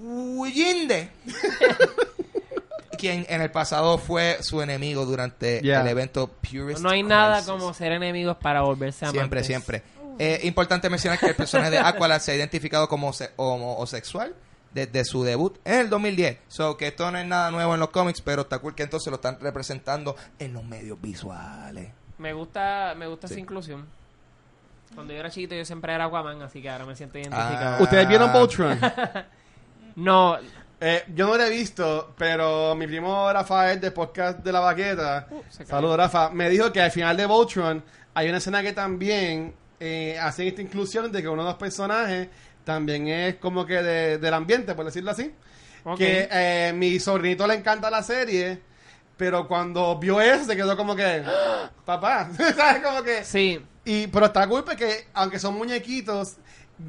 Wiyinde. 0.01 1.09
quien 2.97 3.25
en 3.29 3.41
el 3.41 3.49
pasado 3.51 3.97
fue 3.97 4.37
su 4.41 4.61
enemigo 4.61 5.05
durante 5.05 5.59
Yeah. 5.61 5.81
el 5.81 5.87
evento 5.87 6.27
Purist 6.27 6.81
No 6.81 6.89
hay 6.89 7.01
nada 7.03 7.43
como 7.45 7.73
ser 7.73 7.91
enemigos 7.93 8.37
para 8.37 8.61
volverse 8.61 9.05
amantes. 9.05 9.19
Siempre, 9.21 9.43
siempre. 9.43 9.83
Eh, 10.19 10.39
importante 10.43 10.89
mencionar 10.89 11.17
que 11.17 11.25
el 11.27 11.35
personaje 11.35 11.71
de 11.71 11.79
Aqualad 11.83 12.19
se 12.19 12.31
ha 12.31 12.35
identificado 12.35 12.87
como 12.87 13.11
se- 13.13 13.31
homosexual 13.37 14.35
desde 14.73 15.03
su 15.03 15.23
debut 15.23 15.57
en 15.65 15.79
el 15.79 15.89
2010. 15.89 16.37
So 16.47 16.77
que 16.77 16.87
esto 16.87 17.09
no 17.11 17.17
es 17.17 17.25
nada 17.25 17.49
nuevo 17.49 17.73
en 17.73 17.79
los 17.79 17.89
cómics, 17.89 18.21
pero 18.21 18.43
está 18.43 18.59
cool 18.59 18.75
que 18.75 18.83
entonces 18.83 19.09
lo 19.09 19.15
están 19.15 19.39
representando 19.39 20.15
en 20.37 20.53
los 20.53 20.63
medios 20.63 21.01
visuales. 21.01 21.89
Me 22.19 22.33
gusta, 22.33 22.93
me 22.95 23.07
gusta 23.07 23.27
Sí. 23.27 23.33
esa 23.33 23.39
inclusión. 23.41 23.87
Cuando 24.93 25.13
yo 25.13 25.19
era 25.19 25.29
chiquito 25.31 25.55
yo 25.55 25.65
siempre 25.65 25.93
era 25.95 26.05
Aquaman, 26.05 26.41
así 26.43 26.61
que 26.61 26.69
ahora 26.69 26.85
me 26.85 26.95
siento 26.95 27.17
Ah. 27.17 27.21
identificado. 27.21 27.83
¿Ustedes 27.83 28.07
vieron 28.07 28.31
Voltron? 28.31 28.79
No, 29.95 30.37
Eh, 30.83 31.03
yo 31.13 31.27
no 31.27 31.37
lo 31.37 31.43
he 31.43 31.49
visto, 31.51 32.11
pero 32.17 32.73
mi 32.75 32.87
primo 32.87 33.31
Rafael 33.31 33.79
de 33.79 33.91
podcast 33.91 34.39
de 34.39 34.51
la 34.51 34.59
baqueta, 34.61 35.27
cayó. 35.29 35.43
saludos 35.67 35.95
Rafa, 35.97 36.31
me 36.31 36.49
dijo 36.49 36.71
que 36.73 36.81
al 36.81 36.89
final 36.89 37.15
de 37.15 37.27
Voltron 37.27 37.83
hay 38.15 38.29
una 38.29 38.39
escena 38.39 38.63
que 38.63 38.73
también 38.73 39.53
eh, 39.79 40.17
hacen 40.19 40.47
esta 40.47 40.63
inclusión 40.63 41.11
de 41.11 41.21
que 41.21 41.27
uno 41.29 41.43
de 41.43 41.49
los 41.49 41.57
personajes 41.59 42.29
también 42.63 43.07
es 43.09 43.35
como 43.35 43.63
que 43.63 43.75
de- 43.83 44.17
del 44.17 44.33
ambiente, 44.33 44.73
por 44.73 44.85
decirlo 44.85 45.11
así. 45.11 45.31
Que 45.97 46.27
eh, 46.31 46.73
mi 46.75 46.99
sobrinito 46.99 47.45
le 47.45 47.53
encanta 47.55 47.91
la 47.91 48.01
serie, 48.01 48.59
pero 49.17 49.47
cuando 49.47 49.99
vio 49.99 50.19
eso 50.19 50.45
se 50.45 50.55
quedó 50.55 50.75
como 50.75 50.95
que, 50.95 51.23
"Ah, 51.25 51.69
papá, 51.85 52.27
¿sabes? 52.55 52.81
Como 52.83 53.03
que... 53.03 53.23
Sí, 53.23 53.63
Y, 53.85 54.07
pero 54.07 54.27
está 54.27 54.47
cool 54.47 54.63
porque, 54.63 55.07
aunque 55.13 55.37
son 55.39 55.55
muñequitos, 55.55 56.37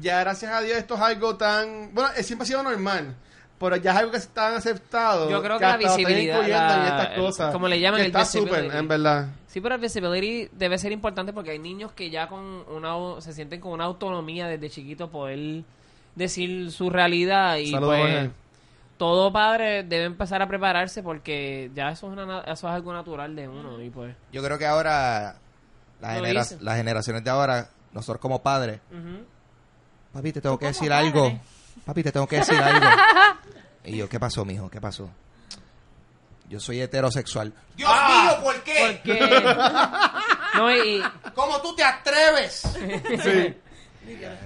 ya 0.01 0.19
gracias 0.21 0.51
a 0.51 0.61
Dios 0.61 0.77
esto 0.77 0.95
es 0.95 1.01
algo 1.01 1.35
tan... 1.37 1.93
Bueno, 1.93 2.09
eh, 2.15 2.23
siempre 2.23 2.43
ha 2.43 2.47
sido 2.47 2.63
normal, 2.63 3.15
pero 3.59 3.75
ya 3.77 3.91
es 3.91 3.97
algo 3.97 4.11
que 4.11 4.17
es 4.17 4.27
tan 4.29 4.53
aceptado. 4.55 5.29
Yo 5.29 5.41
creo 5.41 5.57
que 5.57 5.65
la 5.65 5.77
visibilidad, 5.77 6.37
en 7.15 7.21
el- 7.23 7.51
como 7.51 7.67
le 7.67 7.79
llaman, 7.79 7.99
que 7.99 8.05
el 8.05 8.11
está 8.11 8.25
súper, 8.25 8.65
en 8.75 8.87
verdad. 8.87 9.27
Sí, 9.47 9.61
pero 9.61 9.75
el 9.75 9.81
visibility 9.81 10.49
debe 10.53 10.77
ser 10.77 10.91
importante 10.91 11.31
porque 11.33 11.51
hay 11.51 11.59
niños 11.59 11.91
que 11.93 12.09
ya 12.09 12.27
con 12.27 12.39
una 12.69 13.21
se 13.21 13.33
sienten 13.33 13.61
con 13.61 13.71
una 13.71 13.83
autonomía 13.85 14.47
desde 14.47 14.69
chiquito 14.69 15.09
poder 15.09 15.63
decir 16.15 16.71
su 16.71 16.89
realidad 16.89 17.57
y 17.57 17.71
Saludos, 17.71 17.99
pues 17.99 18.29
todo 18.97 19.31
padre 19.33 19.83
debe 19.83 20.05
empezar 20.05 20.41
a 20.41 20.47
prepararse 20.47 21.01
porque 21.03 21.71
ya 21.75 21.89
eso 21.89 22.07
es 22.07 22.13
una 22.13 22.25
na- 22.25 22.39
eso 22.41 22.67
es 22.67 22.73
algo 22.73 22.93
natural 22.93 23.35
de 23.35 23.47
uno 23.47 23.81
y 23.81 23.89
pues 23.89 24.15
Yo 24.31 24.43
creo 24.43 24.57
que 24.57 24.65
ahora 24.65 25.35
las, 26.01 26.15
genera- 26.15 26.75
generaciones 26.75 27.23
de 27.23 27.29
ahora, 27.29 27.69
nosotros 27.91 28.21
como 28.21 28.41
padres, 28.41 28.79
ujú. 28.91 29.25
Papi, 30.13 30.31
te 30.31 30.41
tengo 30.41 30.57
que 30.57 30.67
decir 30.67 30.91
algo. 30.93 31.39
Papi, 31.85 32.03
te 32.03 32.11
tengo 32.11 32.27
que 32.27 32.37
decir 32.37 32.55
algo. 32.57 32.85
Y 33.85 33.97
yo, 33.97 34.07
¿qué 34.07 34.19
pasó, 34.19 34.45
mijo? 34.45 34.69
¿Qué 34.69 34.79
pasó? 34.79 35.09
Yo 36.49 36.59
soy 36.59 36.81
heterosexual. 36.81 37.51
¡Dios 37.75 37.89
mío, 37.91 38.43
¿por 38.43 38.61
qué? 38.63 39.01
no 40.55 40.71
y, 40.71 40.97
y- 40.97 41.03
¿Cómo 41.33 41.59
tú 41.61 41.75
te 41.75 41.83
atreves? 41.83 42.61
Sí. 43.23 43.55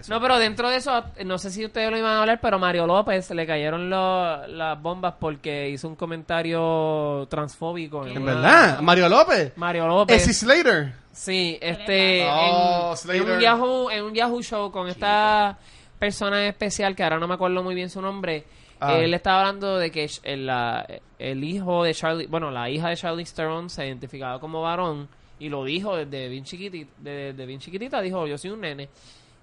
no 0.08 0.22
pero 0.22 0.38
dentro 0.38 0.70
de 0.70 0.78
eso 0.78 1.04
no 1.26 1.38
sé 1.40 1.50
si 1.52 1.66
ustedes 1.66 1.90
lo 1.90 1.98
iban 1.98 2.12
a 2.12 2.20
hablar 2.22 2.40
pero 2.40 2.60
Mario 2.60 2.86
López 2.86 3.30
le 3.32 3.48
cayeron 3.48 3.90
lo- 3.90 4.46
las 4.48 4.80
bombas 4.80 5.16
porque 5.20 5.68
hizo 5.70 5.88
un 5.88 5.96
comentario 5.96 7.28
transfóbico 7.30 8.06
En 8.06 8.22
una- 8.22 8.34
verdad. 8.34 8.80
Mario 8.82 9.10
López. 9.10 9.54
Mario 9.58 9.88
López 9.88 10.24
Slater. 10.38 10.94
Sí, 11.18 11.58
este 11.62 12.26
Oh, 12.30 12.94
en, 13.12 13.22
un 13.22 13.40
Yahoo, 13.40 13.90
en 13.92 14.04
un 14.04 14.14
Yahoo 14.14 14.42
show 14.44 14.72
con 14.72 14.88
esta 14.88 15.58
persona 15.98 16.42
en 16.44 16.50
especial 16.50 16.96
que 16.96 17.04
ahora 17.04 17.18
no 17.18 17.28
me 17.28 17.34
acuerdo 17.34 17.64
muy 17.64 17.74
bien 17.74 17.90
su 17.90 18.02
nombre. 18.02 18.44
Ah. 18.80 18.98
Él 19.00 19.14
estaba 19.16 19.40
hablando 19.40 19.78
de 19.78 19.90
que 19.90 20.08
el, 20.24 20.46
la- 20.46 20.86
el 21.18 21.44
hijo 21.44 21.84
de 21.84 21.94
Charlie, 21.96 22.28
bueno, 22.28 22.52
la 22.52 22.70
hija 22.70 22.90
de 22.90 22.96
Charlie 22.96 23.26
Theron 23.26 23.70
se 23.72 23.88
identificaba 23.88 24.40
como 24.40 24.62
varón 24.62 25.10
y 25.40 25.50
lo 25.50 25.64
dijo 25.64 25.96
desde 25.98 26.30
bien 26.30 26.44
chiquitita, 26.44 26.92
desde 27.00 27.46
bien 27.48 27.60
chiquitita 27.60 28.00
dijo, 28.02 28.28
yo 28.28 28.38
soy 28.38 28.52
un 28.52 28.62
nene. 28.62 28.88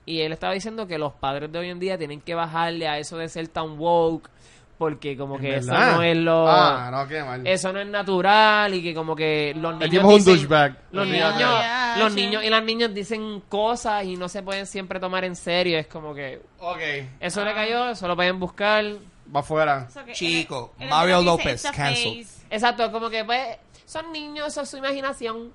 Y 0.07 0.21
él 0.21 0.33
estaba 0.33 0.53
diciendo 0.53 0.87
que 0.87 0.97
los 0.99 1.13
padres 1.15 1.51
de 1.51 1.59
hoy 1.59 1.71
en 1.71 1.81
día 1.81 1.99
tienen 1.99 2.21
que 2.21 2.35
bajarle 2.37 2.87
a 2.87 2.99
eso 2.99 3.17
de 3.17 3.29
ser 3.29 3.49
tan 3.49 3.77
woke 3.79 4.31
porque 4.79 5.17
como 5.17 5.39
que 5.39 5.57
eso 5.57 5.73
no 5.73 6.03
es 6.03 6.17
lo 6.17 6.49
Ah, 6.49 6.89
no, 6.91 7.07
qué 7.09 7.23
mal. 7.23 7.47
eso 7.47 7.73
no 7.73 7.81
es 7.81 7.87
natural 7.87 8.75
y 8.75 8.83
que 8.83 8.95
como 8.95 9.15
que 9.15 9.55
los 9.57 9.79
niños 9.79 9.93
es 9.93 10.05
un 10.05 10.11
dicen- 10.19 10.25
douchebag. 10.25 10.77
los 10.93 11.07
Yeah, 11.09 11.13
niños, 11.31 11.39
yeah, 11.39 11.97
los 11.99 12.15
niños 12.15 12.45
y 12.45 12.51
las 12.51 12.65
niñas 12.65 12.93
dicen 12.95 13.43
cosas 13.49 14.05
y 14.05 14.17
no 14.17 14.29
se 14.29 14.43
pueden 14.43 14.67
siempre 14.67 14.99
tomar 15.01 15.25
en 15.25 15.37
serio. 15.37 15.79
Es 15.79 15.87
como 15.87 16.15
que 16.15 16.41
Ok. 16.59 16.79
eso 17.21 17.43
Ah. 17.43 17.45
le 17.45 17.55
cayó, 17.55 17.91
eso 17.91 18.09
lo 18.09 18.17
pueden 18.17 18.39
buscar. 18.41 18.85
Va 19.35 19.41
afuera. 19.41 19.89
Chico, 20.13 20.75
Mario 20.91 21.23
López, 21.23 21.65
"It's 21.65 21.67
a 21.67 21.73
cancel". 21.73 22.25
face". 22.25 22.47
Exacto, 22.51 22.91
como 22.93 23.09
que 23.09 23.25
pues 23.25 23.41
son 23.87 24.13
niños, 24.13 24.49
eso 24.49 24.63
es 24.63 24.69
su 24.69 24.77
imaginación. 24.77 25.51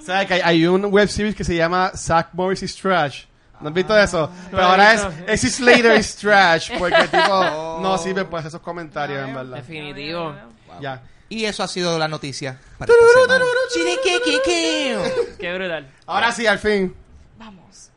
¿Sabes 0.00 0.26
que 0.26 0.34
hay, 0.34 0.40
hay 0.44 0.66
un 0.66 0.84
web 0.86 1.08
series 1.08 1.34
que 1.34 1.44
se 1.44 1.54
llama 1.56 1.92
Zack 1.94 2.30
Morris 2.34 2.76
Trash? 2.76 3.24
¿No 3.60 3.68
has 3.68 3.74
visto 3.74 3.98
eso? 3.98 4.30
Pero 4.50 4.62
ahora 4.62 4.92
es 4.92 5.06
Essie 5.26 5.50
Slater 5.50 5.98
is 5.98 6.16
trash 6.20 6.70
porque 6.78 6.96
el 6.96 7.08
tipo 7.10 7.78
no 7.82 7.96
sirve 7.98 8.24
pues 8.24 8.44
esos 8.44 8.60
comentarios, 8.60 9.26
en 9.26 9.34
verdad. 9.34 9.56
Definitivo. 9.56 10.34
Ya. 10.80 11.02
Y 11.28 11.44
eso 11.44 11.62
ha 11.64 11.68
sido 11.68 11.98
la 11.98 12.06
noticia 12.06 12.58
para 12.78 12.92
esta 12.92 13.22
semana. 13.24 13.44
Chiriquiquiquiu. 13.72 15.36
Qué 15.38 15.54
brutal. 15.54 15.90
Ahora 16.06 16.30
sí, 16.32 16.46
al 16.46 16.58
fin. 16.58 16.94
Vamos. 17.36 17.90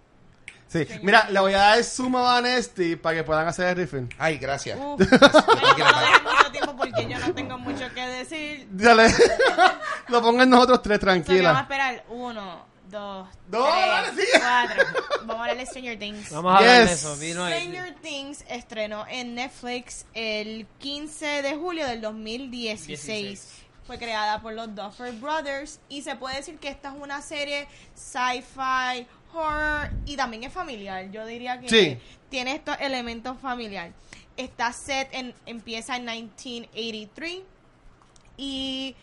Sí. 0.67 0.87
Mira, 1.01 1.29
le 1.29 1.39
voy 1.39 1.53
a 1.53 1.57
dar 1.59 1.83
suma 1.83 2.21
a 2.37 2.41
para 3.01 3.17
que 3.17 3.23
puedan 3.23 3.47
hacer 3.47 3.67
el 3.69 3.75
riffing. 3.75 4.09
Ay, 4.17 4.37
gracias. 4.37 4.77
Uf, 4.79 4.99
mucho 4.99 6.51
tiempo 6.51 6.75
porque 6.77 7.07
yo 7.07 7.19
no 7.19 7.33
tengo 7.33 7.57
mucho 7.57 7.85
que 7.93 8.05
decir. 8.07 8.67
Dale. 8.71 9.13
Lo 10.09 10.21
pongan 10.21 10.49
nosotros 10.49 10.81
tres, 10.81 10.99
So 10.99 11.05
que 11.05 11.05
vamos 11.05 11.21
a 11.21 11.23
tranquila. 11.25 11.59
esperar 11.61 12.03
uno, 12.09 12.65
dos, 12.89 13.27
No, 13.49 13.63
dale, 13.63 14.11
tres, 14.11 14.25
sigue. 14.25 14.39
cuatro. 14.39 14.83
Vamos 15.21 15.35
a 15.35 15.39
hablar 15.41 15.57
de 15.57 15.65
Stranger 15.65 15.99
Things. 15.99 16.31
Vamos 16.31 16.53
a 16.53 16.57
hablar 16.57 16.87
de 16.87 16.93
eso. 16.93 17.15
Vino 17.17 17.43
ahí. 17.43 17.61
Stranger 17.67 17.95
Things 18.01 18.45
estrenó 18.49 19.05
en 19.07 19.35
Netflix 19.35 20.05
el 20.13 20.65
15 20.79 21.41
de 21.41 21.55
julio 21.55 21.85
del 21.87 22.01
2016. 22.01 22.87
16. 22.87 23.55
Fue 23.85 23.97
creada 23.97 24.41
por 24.41 24.53
los 24.53 24.73
Duffer 24.75 25.13
Brothers 25.13 25.79
y 25.89 26.03
se 26.03 26.15
puede 26.15 26.35
decir 26.37 26.57
que 26.59 26.67
esta 26.69 26.89
es 26.89 26.95
una 27.01 27.21
serie 27.23 27.67
sci-fi, 27.95 29.07
horror 29.33 29.89
y 30.05 30.15
también 30.15 30.43
es 30.43 30.53
familiar. 30.53 31.09
Yo 31.11 31.25
diría 31.25 31.59
que 31.59 31.69
Sí. 31.69 31.97
tiene 32.29 32.53
estos 32.55 32.77
elementos 32.79 33.37
familiar. 33.39 33.91
Está 34.37 34.71
set 34.73 35.09
en 35.11 35.33
empieza 35.45 35.95
en 35.95 36.05
1983 36.05 37.39
y 38.37 38.95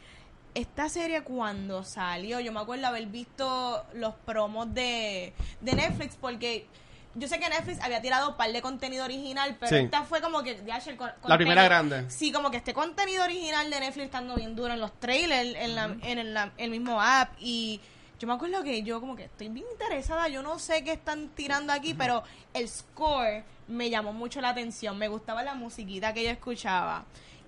esta 0.57 0.89
serie 0.89 1.23
cuando 1.23 1.85
salió, 1.85 2.41
yo 2.41 2.51
me 2.53 2.61
acuerdo 2.61 2.87
haber 2.87 3.07
visto 3.07 3.85
los 3.95 4.15
promos 4.15 4.73
de, 4.73 5.33
de 5.61 5.73
Netflix 5.75 6.17
porque 6.19 6.67
yo 7.15 7.29
sé 7.29 7.39
que 7.39 7.49
Netflix 7.49 7.81
había 7.83 8.01
tirado 8.01 8.31
un 8.31 8.37
par 8.37 8.51
de 8.53 8.63
contenido 8.63 9.05
original, 9.05 9.57
pero 9.61 9.71
Sí. 9.77 9.85
esta 9.85 10.05
fue 10.05 10.21
como 10.23 10.43
que 10.43 10.63
ya, 10.67 10.79
el 10.79 10.97
con- 10.97 11.11
La 11.27 11.37
primera 11.37 11.63
grande. 11.65 12.11
Sí, 12.11 12.33
como 12.33 12.51
que 12.51 12.57
este 12.57 12.73
contenido 12.75 13.25
original 13.25 13.69
de 13.71 13.81
Netflix 13.81 14.07
estando 14.07 14.35
bien 14.35 14.57
duro 14.57 14.73
en 14.73 14.81
los 14.81 14.99
trailers, 14.99 15.55
en, 15.57 15.75
la, 15.75 15.85
en 16.03 16.19
el, 16.19 16.33
la- 16.35 16.53
el 16.57 16.71
mismo 16.71 17.01
app 17.03 17.35
y 17.39 17.81
yo 18.19 18.27
me 18.27 18.33
acuerdo 18.33 18.63
que 18.63 18.83
yo 18.83 18.99
como 19.01 19.15
que 19.15 19.25
estoy 19.25 19.49
bien 19.51 19.67
interesada, 19.73 20.29
yo 20.29 20.43
no 20.43 20.59
sé 20.59 20.83
qué 20.85 20.93
están 20.93 21.29
tirando 21.29 21.73
aquí, 21.75 21.93
pero 21.93 22.23
el 22.55 22.67
score 22.67 23.45
me 23.69 23.91
llamó 23.91 24.15
mucho 24.15 24.41
la 24.41 24.49
atención, 24.51 24.97
me 24.97 25.09
gustaba 25.09 25.43
la 25.43 25.55
musiquita 25.55 26.15
que 26.15 26.25
yo 26.25 26.31
escuchaba. 26.31 27.05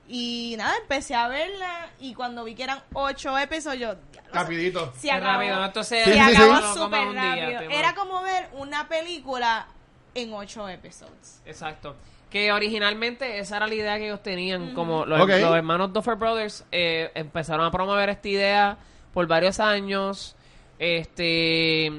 Y 0.08 0.54
nada, 0.56 0.74
empecé 0.80 1.14
a 1.14 1.28
verla 1.28 1.90
y 2.00 2.14
cuando 2.14 2.44
vi 2.44 2.54
que 2.54 2.62
eran 2.62 2.82
ocho 2.94 3.38
episodios, 3.38 3.98
Rapidito. 4.32 4.92
Se 4.96 5.10
acabó, 5.10 5.32
rápido, 5.38 5.56
¿no? 5.56 5.66
Esto 5.66 5.84
se, 5.84 6.04
Sí, 6.04 6.12
sí, 6.12 6.18
sí. 6.18 6.20
acabó 6.20 6.60
comes 6.60 6.74
súper 6.74 7.08
rápido. 7.14 7.60
Era 7.70 7.94
como 7.94 8.22
ver 8.22 8.48
una 8.52 8.88
película 8.88 9.68
en 10.14 10.32
ocho 10.32 10.68
episodios. 10.68 11.40
Exacto. 11.46 11.96
Que 12.30 12.52
originalmente 12.52 13.38
esa 13.38 13.56
era 13.56 13.66
la 13.66 13.74
idea 13.74 13.96
que 13.98 14.06
ellos 14.06 14.22
tenían. 14.22 14.74
Como 14.74 15.06
los, 15.06 15.28
hermanos 15.28 15.92
Duffer 15.92 16.16
Brothers 16.16 16.64
eh, 16.70 17.10
empezaron 17.14 17.64
a 17.64 17.70
promover 17.70 18.10
esta 18.10 18.28
idea 18.28 18.78
por 19.14 19.26
varios 19.26 19.60
años. 19.60 20.36
Este, 20.78 21.90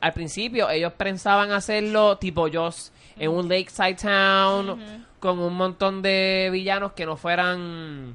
al 0.00 0.12
principio 0.12 0.68
ellos 0.70 0.92
pensaban 0.94 1.52
hacerlo 1.52 2.18
tipo 2.18 2.48
Joss 2.52 2.90
en 3.18 3.30
un 3.30 3.48
lakeside 3.48 3.94
town 3.94 5.06
con 5.20 5.38
un 5.38 5.54
montón 5.54 6.02
de 6.02 6.48
villanos 6.52 6.92
que 6.92 7.04
no 7.06 7.16
fueran 7.16 8.14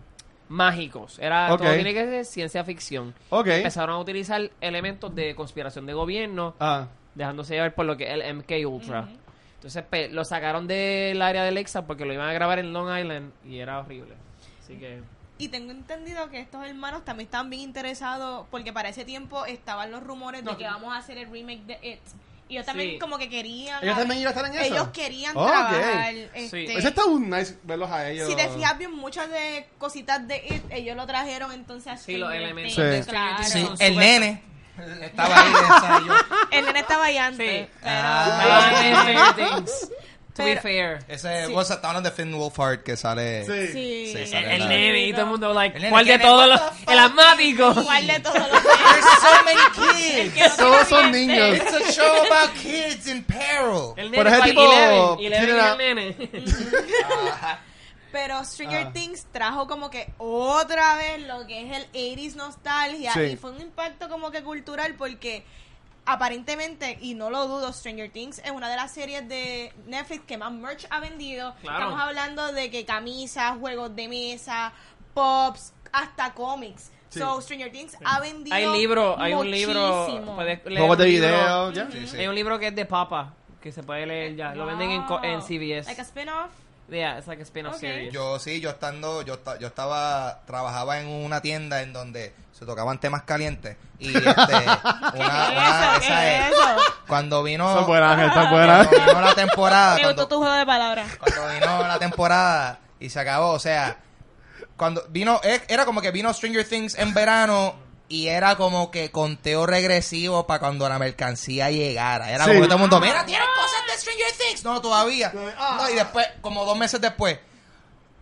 mágicos. 0.50 1.20
Era 1.20 1.48
todo 1.48 1.58
tiene 1.74 1.94
que 1.94 2.06
ser 2.06 2.26
ciencia 2.26 2.64
ficción. 2.64 3.14
Empezaron 3.58 3.96
a 3.96 4.00
utilizar 4.00 4.50
elementos 4.62 5.14
de 5.16 5.36
conspiración 5.36 5.86
de 5.86 5.94
gobierno 5.94 6.56
Ah. 6.60 6.88
dejándose 7.16 7.56
llevar 7.56 7.74
por 7.76 7.86
lo 7.86 7.98
que 7.98 8.06
es 8.06 8.12
el 8.12 8.22
MK 8.22 8.66
Ultra. 8.68 9.08
Entonces 9.56 9.84
pe- 9.90 10.10
lo 10.10 10.26
sacaron 10.26 10.68
del 10.68 11.22
área 11.22 11.44
de 11.44 11.52
Lexa 11.52 11.86
porque 11.88 12.06
lo 12.06 12.14
iban 12.14 12.28
a 12.28 12.34
grabar 12.34 12.60
en 12.60 12.74
Long 12.74 12.98
Island 13.00 13.32
y 13.46 13.60
era 13.60 13.80
horrible. 13.80 14.14
Así 14.62 14.76
que 14.76 15.02
Y 15.40 15.48
tengo 15.48 15.72
entendido 15.72 16.30
que 16.30 16.40
estos 16.40 16.64
hermanos 16.66 17.04
también 17.06 17.26
estaban 17.28 17.50
bien 17.50 17.64
interesados 17.64 18.46
porque 18.52 18.72
para 18.72 18.90
ese 18.90 19.04
tiempo 19.06 19.46
estaban 19.46 19.92
los 19.92 20.04
rumores 20.04 20.44
de 20.46 20.56
que 20.58 20.66
vamos 20.66 20.94
a 20.94 20.98
hacer 20.98 21.18
el 21.18 21.30
remake 21.32 21.64
de 21.66 21.74
It. 21.82 22.00
Y 22.54 22.58
ellos 22.58 22.66
también 22.68 22.92
Sí. 22.92 23.00
como 23.00 23.18
que 23.18 23.30
querían... 23.30 23.84
¿Ellos 23.84 23.98
también 23.98 24.22
iban 24.22 24.32
a 24.32 24.38
estar 24.38 24.52
en 24.54 24.60
eso? 24.62 24.74
Ellos 24.76 24.88
querían 24.90 25.36
Ok. 25.36 25.48
trabajar. 25.48 26.14
Sí. 26.14 26.28
este, 26.36 26.78
Ese 26.78 26.88
está 26.90 27.06
un 27.06 27.28
nice 27.28 27.58
verlos 27.64 27.90
a 27.90 28.12
ellos. 28.12 28.30
Si 28.30 28.36
te 28.36 28.48
fijas 28.50 28.78
bien, 28.78 28.92
muchas 28.94 29.28
de 29.32 29.66
cositas 29.80 30.28
de 30.28 30.38
It, 30.38 30.64
ellos 30.70 30.96
lo 30.96 31.08
trajeron 31.08 31.52
entonces 31.52 31.94
a 31.94 31.98
Sí, 31.98 32.18
los 32.18 32.28
Stranger 32.30 32.42
elementos 32.44 32.76
Things, 32.76 32.90
de 32.92 33.04
Stranger 33.04 33.26
claro. 33.26 33.38
Things 33.38 33.52
Sí, 33.54 33.66
son 33.66 33.76
el 33.80 33.94
súper- 33.94 33.98
nene 33.98 34.44
estaba 35.02 35.42
ahí. 35.42 35.52
o 35.54 35.80
sea, 35.80 36.02
yo- 36.06 36.14
El 36.52 36.66
nene 36.66 36.80
estaba 36.80 37.04
ahí 37.06 37.18
antes. 37.18 37.62
Sí. 37.66 37.72
pero- 37.82 37.92
Ah. 38.04 39.34
Things. 39.36 39.90
To 40.36 40.44
be 40.44 40.50
Pero- 40.56 40.62
fair. 40.64 41.00
ese 41.08 41.46
Sí. 41.46 41.54
town 41.82 41.96
of 41.98 42.02
the 42.04 42.10
Finn 42.10 42.34
Wolfhard 42.34 42.82
que 42.82 42.98
sale. 42.98 43.46
Sí. 43.46 43.68
Sí. 43.72 44.12
Sí, 44.14 44.18
El, 44.18 44.28
sale 44.28 44.56
el 44.56 44.60
la- 44.62 44.68
nene 44.68 45.06
y 45.08 45.12
todo 45.12 45.22
el 45.22 45.28
mundo 45.28 45.54
like, 45.54 45.78
El 45.78 45.90
¿cuál 45.92 46.06
de 46.08 46.18
todos 46.18 46.48
los 46.50 46.62
el 46.88 46.98
asmático? 47.00 47.74
¿Cuál 47.84 48.08
de 48.08 48.20
todos 48.20 48.40
los 48.40 48.64
There's 48.64 49.06
so 49.22 49.44
many 49.46 50.32
kids. 50.34 50.58
Todos 50.58 50.88
son 50.88 51.12
niños. 51.12 51.56
It's 51.58 51.74
a 51.74 51.92
show 51.92 52.16
about 52.26 52.52
kids 52.56 53.06
in 53.08 53.24
peril. 53.24 53.94
El 53.96 54.10
Pero 54.10 54.24
nene 54.24 54.30
ese 54.30 54.38
cuál, 54.38 54.50
tipo 54.50 54.64
la- 54.64 55.16
el 55.20 55.78
nene. 55.78 56.16
Pero 58.12 58.44
Stranger 58.46 58.88
Ah. 58.88 58.94
Things 58.94 59.26
trajo 59.32 59.68
como 59.68 59.90
que 59.90 60.14
otra 60.20 60.96
vez 60.98 61.22
lo 61.28 61.48
que 61.48 61.62
es 61.72 61.78
el 61.78 61.88
80s 61.94 62.36
nostalgia 62.36 63.12
Sí. 63.14 63.20
y 63.22 63.36
fue 63.38 63.52
un 63.52 63.62
impacto 63.62 64.08
como 64.08 64.30
que 64.30 64.44
cultural 64.44 64.94
porque 64.98 65.44
aparentemente, 66.06 66.98
y 67.02 67.14
no 67.16 67.30
lo 67.30 67.48
dudo, 67.48 67.72
Stranger 67.74 68.10
Things 68.12 68.40
es 68.40 68.52
una 68.52 68.70
de 68.70 68.76
las 68.76 68.94
series 68.94 69.28
de 69.28 69.72
Netflix 69.86 70.24
que 70.26 70.38
más 70.38 70.52
merch 70.52 70.86
ha 70.90 71.00
vendido. 71.00 71.54
Claro. 71.62 71.80
Estamos 71.80 72.02
hablando 72.02 72.52
de 72.54 72.70
que 72.70 72.86
camisas, 72.86 73.58
juegos 73.58 73.96
de 73.96 74.08
mesa, 74.08 74.74
pops, 75.14 75.74
hasta 75.92 76.34
cómics. 76.34 76.92
Sí. 77.10 77.20
So 77.20 77.40
Stranger 77.42 77.72
Things 77.72 77.96
ha 78.04 78.20
vendido 78.20 78.56
Hay 78.56 78.68
libro, 78.68 79.16
hay 79.20 79.34
un 79.34 79.50
libro, 79.50 80.08
puedes 80.36 80.66
leer 80.66 80.80
de 80.80 80.82
un 80.82 80.98
libro. 80.98 81.34
video, 81.34 81.72
ya. 81.72 81.92
Sí, 81.92 82.08
sí. 82.08 82.18
Hay 82.18 82.28
un 82.28 82.34
libro 82.36 82.58
que 82.58 82.68
es 82.68 82.76
de 82.76 82.86
Papa, 82.86 83.34
que 83.62 83.72
se 83.72 83.84
puede 83.84 84.06
leer 84.08 84.36
ya. 84.36 84.56
Lo 84.56 84.66
venden 84.66 84.90
en, 84.92 85.04
co- 85.04 85.24
en 85.24 85.40
Wow. 85.40 85.48
CBS. 85.48 85.86
Like 85.88 86.02
a 86.02 86.04
spin-off. 86.06 86.50
Yeah, 86.90 87.18
it's 87.18 87.28
like 87.28 87.40
a 87.42 87.46
spin-off 87.46 87.78
series. 87.80 88.14
Yo 88.14 88.38
sí, 88.40 88.60
yo 88.60 88.70
estando, 88.70 89.22
yo, 89.22 89.40
yo 89.60 89.68
estaba, 89.68 90.42
trabajaba 90.46 91.00
en 91.00 91.08
una 91.08 91.42
tienda 91.42 91.82
en 91.82 91.94
donde 91.94 92.34
se 92.52 92.66
tocaban 92.66 93.00
temas 93.00 93.24
calientes 93.24 93.78
y 94.00 94.16
este, 94.16 94.24
una, 94.24 95.12
una- 95.16 95.50
¿Qué 95.50 95.58
esa 95.58 95.96
es 95.98 96.50
es, 96.50 96.52
eso? 96.54 96.82
cuando 97.08 97.42
vino, 97.42 97.74
Son 97.74 97.88
buenas, 97.88 98.20
están 98.20 98.50
buenas. 98.52 98.88
cuando 98.88 99.08
vino 99.08 99.22
la 99.22 99.34
temporada, 99.36 99.96
Me 99.96 100.02
cuando, 100.02 100.22
gustó 100.24 100.36
tu 100.36 100.42
juego 100.42 100.56
de 100.56 100.66
palabras. 100.66 101.08
cuando 101.18 101.54
vino 101.54 101.88
la 101.88 102.00
temporada 102.00 102.80
y 103.00 103.10
se 103.10 103.20
acabó, 103.20 103.52
o 103.52 103.60
sea, 103.60 103.98
cuando 104.78 105.04
vino, 105.10 105.40
e- 105.44 105.62
era 105.70 105.86
como 105.86 106.02
que 106.02 106.12
vino 106.12 106.34
Stranger 106.34 106.68
Things 106.68 106.96
en 106.98 107.14
verano 107.14 107.76
y 108.14 108.28
era 108.28 108.56
como 108.58 108.92
que 108.92 109.10
conteo 109.10 109.66
regresivo 109.66 110.46
para 110.46 110.60
cuando 110.60 110.88
la 110.88 111.00
mercancía 111.00 111.72
llegara. 111.72 112.30
Era 112.30 112.44
Sí. 112.46 112.52
como 112.52 112.62
que 112.62 112.68
todo 112.68 112.76
el 112.76 112.82
mundo, 112.82 113.00
mira, 113.00 113.26
tienen 113.26 113.48
cosas 113.56 113.82
de 113.88 114.00
Stranger 114.00 114.32
Things. 114.38 114.64
No, 114.64 114.80
todavía. 114.82 115.34
Ah. 115.58 115.78
No, 115.80 115.90
y 115.90 115.96
después, 115.96 116.28
como 116.42 116.64
dos 116.64 116.78
meses 116.78 117.02
después, 117.02 117.40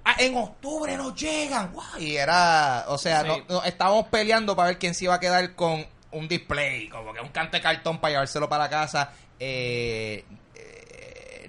"Ah, 0.05 0.15
en 0.17 0.37
octubre 0.37 0.95
nos 0.95 1.13
llegan. 1.15 1.73
Y 1.99 2.15
era, 2.15 2.85
o 2.87 2.97
sea, 2.97 3.21
Sí. 3.23 3.27
no- 3.27 3.43
no- 3.49 3.63
estábamos 3.65 4.07
peleando 4.07 4.55
para 4.55 4.69
ver 4.69 4.79
quién 4.79 4.93
se 4.95 5.03
iba 5.05 5.15
a 5.15 5.19
quedar 5.19 5.55
con 5.55 5.85
un 6.11 6.27
display, 6.27 6.87
como 6.87 7.13
que 7.13 7.19
un 7.19 7.29
canto 7.29 7.57
de 7.57 7.61
cartón 7.61 7.99
para 7.99 8.11
llevárselo 8.13 8.47
para 8.47 8.63
la 8.65 8.69
casa. 8.69 9.11
Eh, 9.39 10.23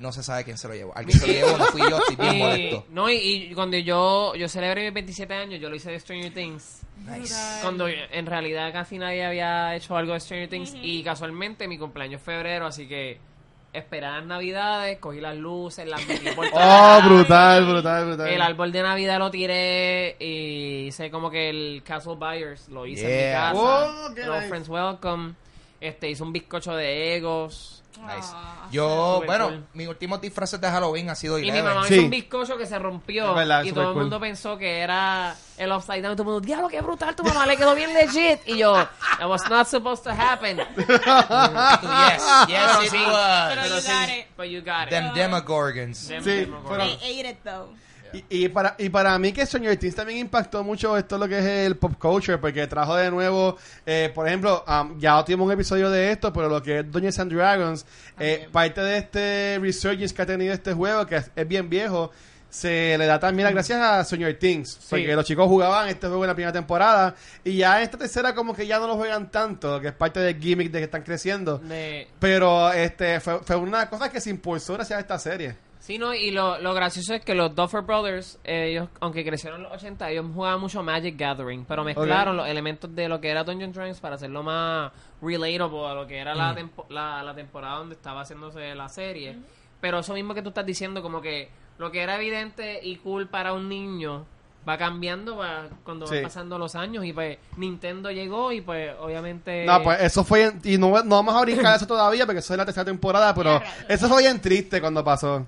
no 0.03 0.13
se 0.13 0.23
sabe 0.23 0.45
quién 0.45 0.59
se 0.59 0.69
lo 0.69 0.75
llevó. 0.75 0.93
Alguien 0.97 1.19
se 1.19 1.27
lo 1.27 1.33
llevó, 1.33 1.57
no 1.59 1.65
fui 1.67 1.81
yo, 1.81 1.99
estoy 1.99 2.17
bien 2.17 2.35
Y, 2.37 2.39
molesto. 2.39 2.87
no, 2.91 3.11
y, 3.11 3.15
y 3.17 3.55
cuando 3.55 3.79
yo, 3.79 4.35
yo 4.35 4.49
celebré 4.49 4.83
mis 4.85 4.93
27 4.95 5.33
años, 5.35 5.61
yo 5.61 5.71
lo 5.71 5.77
hice 5.77 5.91
de 5.93 6.01
Stranger 6.01 6.35
Things. 6.35 6.83
Nice. 7.07 7.35
Cuando 7.63 7.89
en 7.89 8.27
realidad 8.27 8.73
casi 8.73 8.99
nadie 8.99 9.25
había 9.25 9.75
hecho 9.75 9.97
algo 9.97 10.13
de 10.13 10.21
Stranger 10.21 10.49
Things. 10.49 10.75
Y 10.83 11.03
casualmente 11.03 11.67
mi 11.67 11.79
cumpleaños 11.79 12.21
es 12.21 12.25
febrero, 12.25 12.67
así 12.67 12.87
que 12.87 13.19
esperé 13.73 14.03
las 14.03 14.25
navidades, 14.27 14.99
cogí 14.99 15.19
las 15.21 15.35
luces, 15.37 15.87
las 15.89 16.07
metí 16.07 16.29
por 16.33 16.47
Oh, 16.53 17.01
brutal, 17.05 17.65
brutal, 17.65 18.07
brutal. 18.07 18.29
El 18.29 18.43
árbol 18.43 18.71
de 18.71 18.83
Navidad 18.83 19.19
lo 19.19 19.31
tiré 19.31 20.17
y 20.21 20.89
hice 20.89 21.11
como 21.11 21.31
que 21.31 21.49
el 21.49 21.83
Castle 21.85 22.17
Buyers 22.17 22.69
lo 22.69 22.87
hice 22.87 23.03
en 23.23 23.27
mi 23.29 23.33
casa. 23.33 23.55
Oh, 23.61 24.09
nice. 24.11 24.49
Friends 24.49 24.69
Welcome. 24.69 25.35
Este, 25.81 26.11
hice 26.11 26.23
un 26.23 26.33
bizcocho 26.33 26.77
de 26.77 27.17
egos. 27.17 27.82
Nice. 28.01 28.29
Ah, 28.33 28.69
Yo, 28.73 29.15
Super 29.17 29.27
bueno, 29.27 29.49
cool. 29.49 29.67
mis 29.75 29.87
últimos 29.89 30.21
disfraces 30.21 30.61
de 30.61 30.69
Halloween 30.69 31.11
ha 31.11 31.15
sido 31.15 31.39
Y 31.39 31.53
mi 31.53 31.63
mamá 31.63 31.87
Sí. 31.87 31.95
hizo 31.95 32.03
un 32.05 32.11
bizcocho 32.11 32.57
que 32.57 32.67
se 32.67 32.79
rompió. 32.79 33.35
Verdad, 33.35 33.63
y 33.65 33.71
todo 33.73 33.83
el 33.89 33.93
cool. 33.93 34.03
mundo 34.03 34.19
pensó 34.19 34.57
que 34.59 34.79
era 34.81 35.37
el 35.59 35.71
upside 35.71 36.03
down. 36.03 36.13
Y 36.15 36.17
todo 36.17 36.23
el 36.23 36.29
mundo, 36.35 36.41
diablo, 36.41 36.69
qué 36.69 36.81
brutal, 36.81 37.15
tu 37.15 37.23
mamá 37.23 37.47
le 37.47 37.57
quedó 37.57 37.75
bien 37.75 37.93
legit. 37.95 38.41
Y 38.47 38.57
yo, 38.59 38.75
that 39.19 39.29
was 39.29 39.49
not 39.49 39.67
supposed 39.69 40.03
to 40.05 40.11
happen. 40.11 40.57
yes, 40.77 42.23
yes, 42.49 42.71
Pero 42.71 42.83
it 42.83 42.91
sí. 42.91 43.05
was. 43.07 43.55
Pero 43.55 43.67
you 43.67 43.81
got 43.83 44.09
it. 44.09 44.27
But 44.37 44.49
you 44.49 44.61
got 44.63 44.83
it. 44.87 44.91
Them 44.91 45.15
Demogorgons. 45.15 46.09
Them 46.09 46.23
Sí, 46.25 46.31
Demogorgons. 46.47 46.99
They 47.01 47.21
ate 47.21 47.29
it 47.29 47.39
though. 47.45 47.69
Y, 48.13 48.45
y 48.45 48.49
para, 48.49 48.75
y 48.79 48.89
para 48.89 49.19
mí 49.19 49.33
que 49.33 49.47
Stranger 49.47 49.77
Things 49.77 49.95
también 49.95 50.19
impactó 50.19 50.63
mucho 50.63 50.97
esto 50.97 51.19
lo 51.19 51.29
que 51.29 51.39
es 51.39 51.45
el 51.45 51.77
pop 51.77 51.95
culture, 51.99 52.39
porque 52.39 52.67
trajo 52.67 52.97
de 52.97 53.11
nuevo, 53.11 53.57
eh, 53.87 54.11
por 54.15 54.27
ejemplo, 54.27 54.65
um, 54.67 54.99
ya 54.99 55.25
tuvimos 55.25 55.47
un 55.47 55.53
episodio 55.53 55.91
de 55.91 56.13
esto, 56.13 56.33
pero 56.33 56.49
lo 56.49 56.63
que 56.63 56.81
es 56.81 56.91
Dungeons 56.91 57.19
and 57.19 57.33
Dragons, 57.33 57.87
eh, 58.19 58.49
parte 58.53 58.81
de 58.81 58.99
este 58.99 59.59
resurgence 59.61 60.15
que 60.15 60.23
ha 60.23 60.27
tenido 60.27 60.53
este 60.53 60.73
juego, 60.73 61.07
que 61.07 61.17
es, 61.17 61.31
es 61.35 61.49
bien 61.49 61.69
viejo, 61.71 62.11
se 62.51 62.99
le 62.99 63.07
da 63.07 63.19
también 63.19 63.45
las 63.45 63.55
gracias 63.55 63.81
a 63.81 64.05
Stranger 64.05 64.39
Things, 64.39 64.79
porque 64.91 65.17
los 65.17 65.25
chicos 65.25 65.47
jugaban 65.49 65.89
este 65.89 66.07
juego 66.07 66.25
en 66.25 66.29
la 66.29 66.35
primera 66.35 66.53
temporada, 66.53 67.15
y 67.43 67.57
ya 67.57 67.81
esta 67.81 67.97
tercera 67.97 68.35
como 68.35 68.55
que 68.55 68.67
ya 68.67 68.79
no 68.79 68.87
lo 68.87 68.97
juegan 68.97 69.31
tanto, 69.31 69.81
que 69.81 69.89
es 69.89 69.95
parte 69.95 70.21
del 70.21 70.39
gimmick 70.39 70.71
de 70.71 70.81
que 70.81 70.85
están 70.85 71.03
creciendo. 71.03 71.63
Pero 72.19 72.71
este 72.73 73.21
fue, 73.21 73.41
fue 73.41 73.57
una 73.57 73.89
cosa 73.89 74.11
que 74.11 74.21
se 74.21 74.29
impulsó 74.29 74.75
gracias 74.75 74.99
a 74.99 75.01
esta 75.01 75.19
serie. 75.19 75.57
Sí, 75.83 75.99
no, 75.99 76.15
y 76.15 76.31
lo, 76.31 76.59
lo 76.59 76.75
gracioso 76.75 77.13
es 77.13 77.25
que 77.25 77.35
los 77.35 77.53
Duffer 77.57 77.81
Brothers, 77.83 78.39
eh, 78.45 78.69
ellos, 78.71 78.89
aunque 79.01 79.25
crecieron 79.25 79.59
en 79.59 79.65
los 79.65 79.73
80, 79.73 80.11
ellos 80.11 80.27
jugaban 80.33 80.61
mucho 80.61 80.81
Magic 80.81 81.17
Gathering, 81.19 81.65
pero 81.65 81.83
mezclaron 81.83 82.37
los 82.37 82.47
elementos 82.47 82.95
de 82.95 83.09
lo 83.09 83.21
que 83.21 83.29
era 83.29 83.43
Dungeons 83.43 83.75
Dragons 83.75 83.99
para 83.99 84.15
hacerlo 84.15 84.45
más 84.45 84.93
relatable 85.21 85.87
a 85.89 85.95
lo 85.95 86.07
que 86.07 86.19
era 86.19 86.37
la, 86.37 86.55
tempo- 86.55 86.87
la, 86.89 87.21
la 87.25 87.35
temporada 87.35 87.79
donde 87.79 87.97
estaba 87.97 88.21
haciéndose 88.21 88.75
la 88.77 88.89
serie. 88.89 89.37
Pero 89.81 89.99
eso 89.99 90.15
mismo 90.15 90.35
que 90.35 90.43
tú 90.43 90.51
estás 90.51 90.65
diciendo, 90.65 91.03
como 91.03 91.21
que 91.21 91.49
lo 91.79 91.91
que 91.91 92.01
era 92.01 92.15
evidente 92.15 92.79
y 92.81 92.95
cool 92.99 93.27
para 93.27 93.53
un 93.53 93.69
niño 93.69 94.25
va 94.69 94.79
cambiando 94.79 95.37
va- 95.39 95.65
cuando 95.83 96.07
Sí. 96.07 96.15
van 96.15 96.23
pasando 96.23 96.59
los 96.59 96.77
años 96.77 97.05
y 97.05 97.13
pues 97.13 97.39
Nintendo 97.57 98.13
llegó 98.13 98.53
y 98.53 98.61
pues 98.61 98.93
obviamente... 99.01 99.65
No, 99.67 99.83
pues 99.83 100.01
eso 100.01 100.23
fue. 100.23 100.45
en- 100.45 100.61
y 100.63 100.79
no, 100.79 100.91
no 101.03 101.17
vamos 101.17 101.35
a 101.35 101.41
brincar 101.41 101.75
eso 101.75 101.89
todavía 101.89 102.25
porque 102.25 102.39
eso 102.39 102.55
es 102.55 102.59
la 102.59 102.65
tercera 102.65 102.85
temporada, 102.85 103.35
pero 103.35 103.61
eso 103.89 104.09
fue 104.09 104.23
bien 104.23 104.41
triste 104.41 104.81
cuando 104.81 105.03
pasó. 105.03 105.45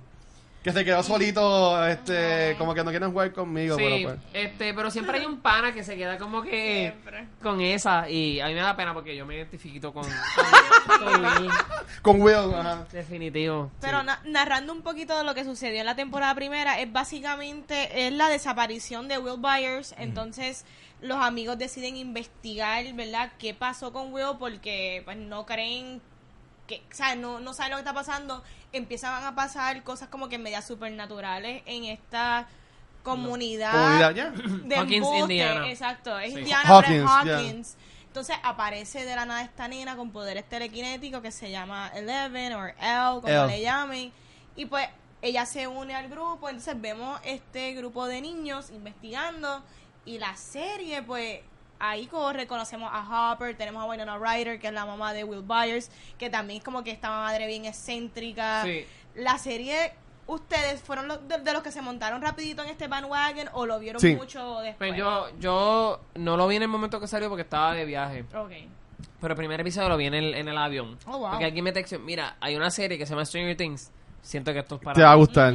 Que 0.64 0.72
se 0.72 0.82
quedó 0.82 1.02
solito, 1.02 1.86
este, 1.86 2.56
como 2.56 2.72
que 2.74 2.82
no 2.82 2.90
quieren 2.90 3.12
jugar 3.12 3.32
conmigo, 3.34 3.76
Sí, 3.76 3.84
pero 3.84 4.08
pues. 4.08 4.20
este, 4.32 4.72
pero 4.72 4.90
siempre 4.90 5.18
hay 5.18 5.26
un 5.26 5.40
pana 5.40 5.74
que 5.74 5.84
se 5.84 5.94
queda 5.94 6.16
como 6.16 6.40
que 6.42 6.90
Siempre. 6.90 7.26
con 7.42 7.60
esa 7.60 8.08
y 8.08 8.40
a 8.40 8.46
mí 8.46 8.54
me 8.54 8.60
da 8.62 8.74
pena 8.74 8.94
porque 8.94 9.14
yo 9.14 9.26
me 9.26 9.36
identifico 9.36 9.92
con, 9.92 10.04
con, 10.04 10.12
Will, 11.42 11.50
Con 12.00 12.20
Will, 12.22 12.54
ajá. 12.54 12.86
definitivo. 12.90 13.70
Pero 13.82 14.02
na- 14.02 14.22
narrando 14.24 14.72
un 14.72 14.80
poquito 14.80 15.18
de 15.18 15.24
lo 15.24 15.34
que 15.34 15.44
sucedió 15.44 15.80
en 15.80 15.86
la 15.86 15.96
temporada 15.96 16.34
primera, 16.34 16.80
es 16.80 16.90
básicamente 16.90 18.06
es 18.06 18.12
la 18.14 18.30
desaparición 18.30 19.06
de 19.06 19.18
Will 19.18 19.38
Byers. 19.40 19.94
Entonces, 19.98 20.64
los 21.02 21.18
amigos 21.18 21.58
deciden 21.58 21.98
investigar, 21.98 22.84
¿verdad? 22.94 23.32
¿Qué 23.38 23.52
pasó 23.52 23.92
con 23.92 24.14
Will? 24.14 24.38
Porque 24.38 25.02
pues 25.04 25.18
no 25.18 25.44
creen 25.44 26.00
que, 26.66 26.82
o 26.90 26.94
sea, 26.94 27.14
no, 27.16 27.40
no 27.40 27.52
saben 27.54 27.72
lo 27.72 27.76
que 27.76 27.80
está 27.82 27.92
pasando. 27.94 28.42
Empiezan 28.72 29.22
a 29.24 29.34
pasar 29.34 29.82
cosas 29.84 30.08
como 30.08 30.28
que 30.28 30.38
medias 30.38 30.66
supernaturales 30.66 31.62
en 31.66 31.84
esta 31.84 32.46
comunidad, 33.02 33.72
Comunidad, 33.72 34.14
ya. 34.14 34.30
de 34.30 34.76
Hawkins, 34.76 34.96
embuste. 35.06 35.20
Indiana. 35.34 35.68
Exacto, 35.68 36.18
es 36.18 36.32
Sí. 36.32 36.40
Indiana, 36.40 36.64
Hawkins. 36.68 37.76
Entonces 38.06 38.36
aparece 38.42 39.04
de 39.04 39.14
la 39.16 39.26
nada 39.26 39.42
esta 39.42 39.66
nena 39.68 39.96
con 39.96 40.10
poderes 40.10 40.48
telequinéticos 40.48 41.20
que 41.20 41.32
se 41.32 41.50
llama 41.50 41.90
Eleven 41.94 42.52
o 42.54 42.64
L, 42.66 42.74
como 43.20 43.28
Elle. 43.28 43.46
le 43.48 43.60
llamen. 43.60 44.12
Y 44.56 44.66
pues 44.66 44.88
ella 45.20 45.44
se 45.46 45.66
une 45.66 45.94
al 45.94 46.08
grupo, 46.08 46.48
entonces 46.48 46.80
vemos 46.80 47.20
este 47.24 47.72
grupo 47.74 48.06
de 48.06 48.20
niños 48.20 48.70
investigando 48.70 49.62
y 50.04 50.18
la 50.18 50.36
serie 50.36 51.02
pues 51.02 51.40
ahí 51.78 52.06
corre, 52.06 52.46
conocemos 52.46 52.90
a 52.92 53.32
Hopper, 53.32 53.56
tenemos 53.56 53.82
a 53.82 53.86
Winona 53.86 54.18
Ryder 54.18 54.58
que 54.58 54.68
es 54.68 54.72
la 54.72 54.86
mamá 54.86 55.12
de 55.12 55.24
Will 55.24 55.42
Byers, 55.42 55.90
que 56.18 56.30
también 56.30 56.58
es 56.58 56.64
como 56.64 56.82
que 56.84 56.90
esta 56.90 57.10
madre 57.10 57.46
bien 57.46 57.64
excéntrica. 57.64 58.62
Sí. 58.64 58.84
La 59.14 59.38
serie, 59.38 59.92
¿ustedes 60.26 60.80
fueron 60.82 61.08
los 61.08 61.26
de, 61.28 61.38
de 61.38 61.52
los 61.52 61.62
que 61.62 61.70
se 61.72 61.82
montaron 61.82 62.20
rapidito 62.22 62.62
en 62.62 62.68
este 62.70 62.88
bandwagon 62.88 63.48
o 63.52 63.66
lo 63.66 63.78
vieron 63.78 64.00
Sí. 64.00 64.16
mucho 64.16 64.60
después? 64.60 64.90
Pues 64.90 64.96
yo, 64.98 65.28
yo 65.38 66.00
no 66.14 66.36
lo 66.36 66.46
vi 66.48 66.56
en 66.56 66.62
el 66.62 66.68
momento 66.68 66.98
que 67.00 67.06
salió 67.06 67.28
porque 67.28 67.42
estaba 67.42 67.74
de 67.74 67.84
viaje. 67.84 68.24
Ok. 68.34 68.52
Pero 69.20 69.32
el 69.32 69.36
primer 69.38 69.60
episodio 69.60 69.88
lo 69.88 69.96
vi 69.96 70.06
en 70.06 70.14
el, 70.14 70.34
en 70.34 70.48
el 70.48 70.58
avión. 70.58 70.98
Oh, 71.06 71.18
wow. 71.18 71.30
Porque 71.30 71.44
alguien 71.46 71.64
me 71.64 71.72
textó, 71.72 71.98
mira, 71.98 72.36
hay 72.40 72.56
una 72.56 72.70
serie 72.70 72.98
que 72.98 73.06
se 73.06 73.10
llama 73.10 73.24
Stranger 73.24 73.56
Things. 73.56 73.90
Siento 74.24 74.54
que 74.54 74.60
esto 74.60 74.76
es 74.76 74.80
para... 74.80 74.94
Te 74.94 75.02
va 75.02 75.12
a 75.12 75.16
gustar. 75.16 75.54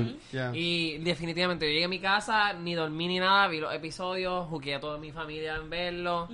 Y 0.53 0.99
definitivamente 0.99 1.65
yo 1.65 1.71
llegué 1.71 1.85
a 1.85 1.89
mi 1.89 1.99
casa, 1.99 2.53
ni 2.53 2.75
dormí 2.75 3.07
ni 3.07 3.19
nada, 3.19 3.47
vi 3.47 3.59
los 3.59 3.73
episodios, 3.73 4.47
jugué 4.47 4.75
a 4.75 4.79
toda 4.79 4.99
mi 4.99 5.11
familia 5.11 5.55
en 5.55 5.71
verlo. 5.71 6.29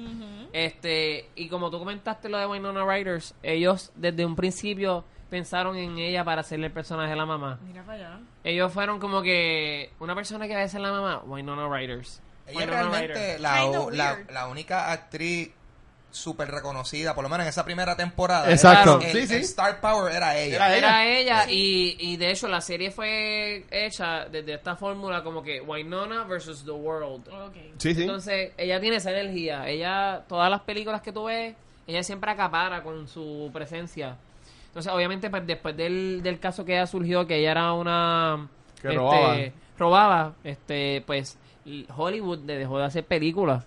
Este, 0.52 1.30
y 1.36 1.48
como 1.48 1.72
tú 1.72 1.80
comentaste 1.80 2.28
lo 2.28 2.38
de 2.38 2.46
Winona 2.46 2.86
Riders, 2.86 3.36
ellos 3.42 3.94
desde 3.96 4.26
un 4.26 4.36
principio 4.36 5.06
pensaron 5.30 5.78
en 5.78 5.98
ella 5.98 6.26
para 6.26 6.42
hacerle 6.42 6.68
el 6.68 6.74
personaje 6.74 7.12
de 7.12 7.16
la 7.16 7.26
mamá. 7.26 7.58
Mira 7.66 7.84
para 7.84 7.98
allá. 7.98 8.20
Ellos 8.44 8.72
fueron 8.72 9.00
como 9.00 9.22
que 9.22 9.92
una 10.00 10.14
persona 10.14 10.46
que 10.46 10.56
va 10.56 10.62
a 10.62 10.68
ser 10.68 10.82
la 10.82 10.92
mamá, 10.92 11.24
Winona 11.26 11.74
Riders. 11.74 12.22
Ella 12.48 12.60
es 12.60 12.68
Winona 12.68 12.90
realmente 12.90 13.40
la, 13.40 13.90
la, 13.92 14.20
la 14.30 14.48
única 14.50 14.92
actriz 14.92 15.52
súper 16.16 16.50
reconocida, 16.50 17.14
por 17.14 17.24
lo 17.24 17.30
menos 17.30 17.46
en 17.46 17.50
esa 17.50 17.66
primera 17.66 17.96
temporada. 17.96 18.50
Exacto. 18.50 19.00
El, 19.02 19.12
Sí, 19.12 19.18
el 19.20 19.28
sí. 19.28 19.36
Star 19.36 19.80
Power 19.82 20.14
era 20.16 20.38
ella. 20.38 20.56
Era 20.56 20.76
Era 20.78 21.06
ella 21.06 21.46
y, 21.50 21.96
y 22.00 22.18
de 22.18 22.32
hecho 22.32 22.48
la 22.48 22.62
serie 22.62 22.92
fue 22.92 23.66
hecha 23.70 24.26
desde 24.26 24.54
esta 24.56 24.76
fórmula 24.76 25.24
como 25.24 25.44
que 25.44 25.62
Winona 25.62 26.24
versus 26.24 26.64
the 26.64 26.72
world. 26.72 27.28
Ok. 27.28 27.56
Sí, 27.78 27.94
sí. 27.94 28.02
Entonces, 28.04 28.52
ella 28.58 28.80
tiene 28.80 28.98
esa 28.98 29.12
energía. 29.12 29.68
Ella, 29.68 30.24
todas 30.28 30.50
las 30.50 30.62
películas 30.62 31.02
que 31.02 31.12
tú 31.12 31.26
ves, 31.26 31.54
ella 31.88 32.04
siempre 32.04 32.32
acapara 32.32 32.82
con 32.82 33.08
su 33.08 33.50
presencia. 33.54 34.18
Entonces, 34.68 34.92
obviamente, 34.92 35.30
pues 35.30 35.46
después 35.46 35.76
del, 35.78 36.22
del 36.24 36.40
caso 36.40 36.66
que 36.66 36.74
ella 36.74 36.88
surgió, 36.88 37.26
que 37.28 37.38
ella 37.38 37.52
era 37.52 37.74
una... 37.74 38.48
Que 38.82 38.92
robaba. 38.92 39.38
robaba, 39.80 40.34
este, 40.44 41.02
pues 41.08 41.38
Hollywood 41.96 42.40
le 42.46 42.58
dejó 42.58 42.78
de 42.78 42.86
hacer 42.86 43.06
películas. 43.06 43.64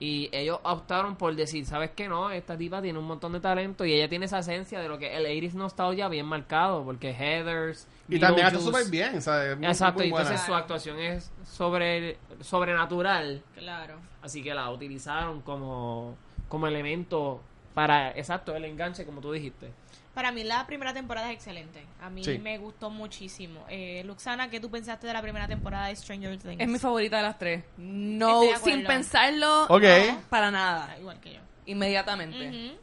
Y 0.00 0.28
ellos 0.30 0.60
optaron 0.62 1.16
por 1.16 1.34
decir, 1.34 1.66
¿sabes 1.66 1.90
qué? 1.96 2.08
No, 2.08 2.30
esta 2.30 2.56
tipa 2.56 2.80
tiene 2.80 2.98
un 3.00 3.04
montón 3.04 3.32
de 3.32 3.40
talento 3.40 3.84
y 3.84 3.92
ella 3.94 4.08
tiene 4.08 4.26
esa 4.26 4.38
esencia 4.38 4.78
de 4.80 4.88
lo 4.88 4.96
que 4.96 5.16
el 5.16 5.26
80s 5.26 5.54
nostalgia 5.54 6.06
bien 6.08 6.24
marcado, 6.26 6.84
porque 6.84 7.12
Heathers... 7.12 7.88
Y 8.08 8.20
también 8.20 8.46
está 8.46 8.58
Beetlejuice- 8.58 8.62
súper 8.64 8.90
bien, 8.90 9.20
¿sabes? 9.20 9.56
Muy- 9.58 9.66
Exacto, 9.66 9.98
muy 9.98 10.06
y 10.06 10.10
entonces 10.10 10.40
su 10.42 10.54
actuación 10.54 11.00
es 11.00 11.32
sobre 11.44 12.16
sobrenatural, 12.40 13.42
Claro. 13.56 13.96
así 14.22 14.42
que 14.42 14.54
la 14.54 14.70
utilizaron 14.70 15.40
como, 15.42 16.14
como 16.48 16.66
elemento 16.68 17.40
para, 17.74 18.10
exacto, 18.12 18.54
el 18.54 18.64
enganche, 18.66 19.04
como 19.04 19.20
tú 19.20 19.32
dijiste. 19.32 19.72
Para 20.18 20.32
mí 20.32 20.42
la 20.42 20.66
primera 20.66 20.92
temporada 20.92 21.28
es 21.30 21.36
excelente. 21.36 21.86
A 22.02 22.10
mí 22.10 22.24
Sí. 22.24 22.40
me 22.40 22.58
gustó 22.58 22.90
muchísimo. 22.90 23.64
Eh, 23.68 24.02
Luxana, 24.04 24.50
¿qué 24.50 24.58
tú 24.58 24.68
pensaste 24.68 25.06
de 25.06 25.12
la 25.12 25.22
primera 25.22 25.46
temporada 25.46 25.86
de 25.86 25.94
Stranger 25.94 26.36
Things? 26.38 26.60
Es 26.60 26.66
mi 26.66 26.80
favorita 26.80 27.18
de 27.18 27.22
las 27.22 27.38
tres. 27.38 27.62
No, 27.76 28.42
sin 28.64 28.82
pensarlo, 28.84 29.66
Ok. 29.66 29.82
no, 30.08 30.20
para 30.28 30.50
nada. 30.50 30.88
Ah, 30.90 30.98
igual 30.98 31.20
que 31.20 31.34
yo. 31.34 31.40
Inmediatamente. 31.66 32.48
Ujú. 32.48 32.76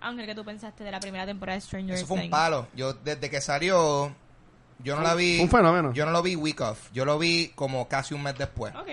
Ángel, 0.00 0.24
¿qué 0.24 0.34
tú 0.34 0.42
pensaste 0.42 0.84
de 0.84 0.90
la 0.90 1.00
primera 1.00 1.26
temporada 1.26 1.56
de 1.56 1.60
Stranger 1.60 1.94
Eso 1.96 2.06
fue 2.06 2.14
un 2.16 2.20
Things? 2.22 2.30
palo. 2.30 2.66
Yo, 2.74 2.94
desde 2.94 3.28
que 3.28 3.42
salió, 3.42 4.14
yo 4.78 4.96
no 4.96 5.02
la 5.02 5.14
vi. 5.14 5.40
Un 5.42 5.50
fenómeno. 5.50 5.92
Yo 5.92 6.06
no 6.06 6.12
lo 6.12 6.22
vi 6.22 6.34
week 6.34 6.62
off. 6.62 6.90
Yo 6.94 7.04
lo 7.04 7.18
vi 7.18 7.48
como 7.56 7.88
casi 7.88 8.14
un 8.14 8.22
mes 8.22 8.38
después. 8.38 8.74
Ok. 8.74 8.88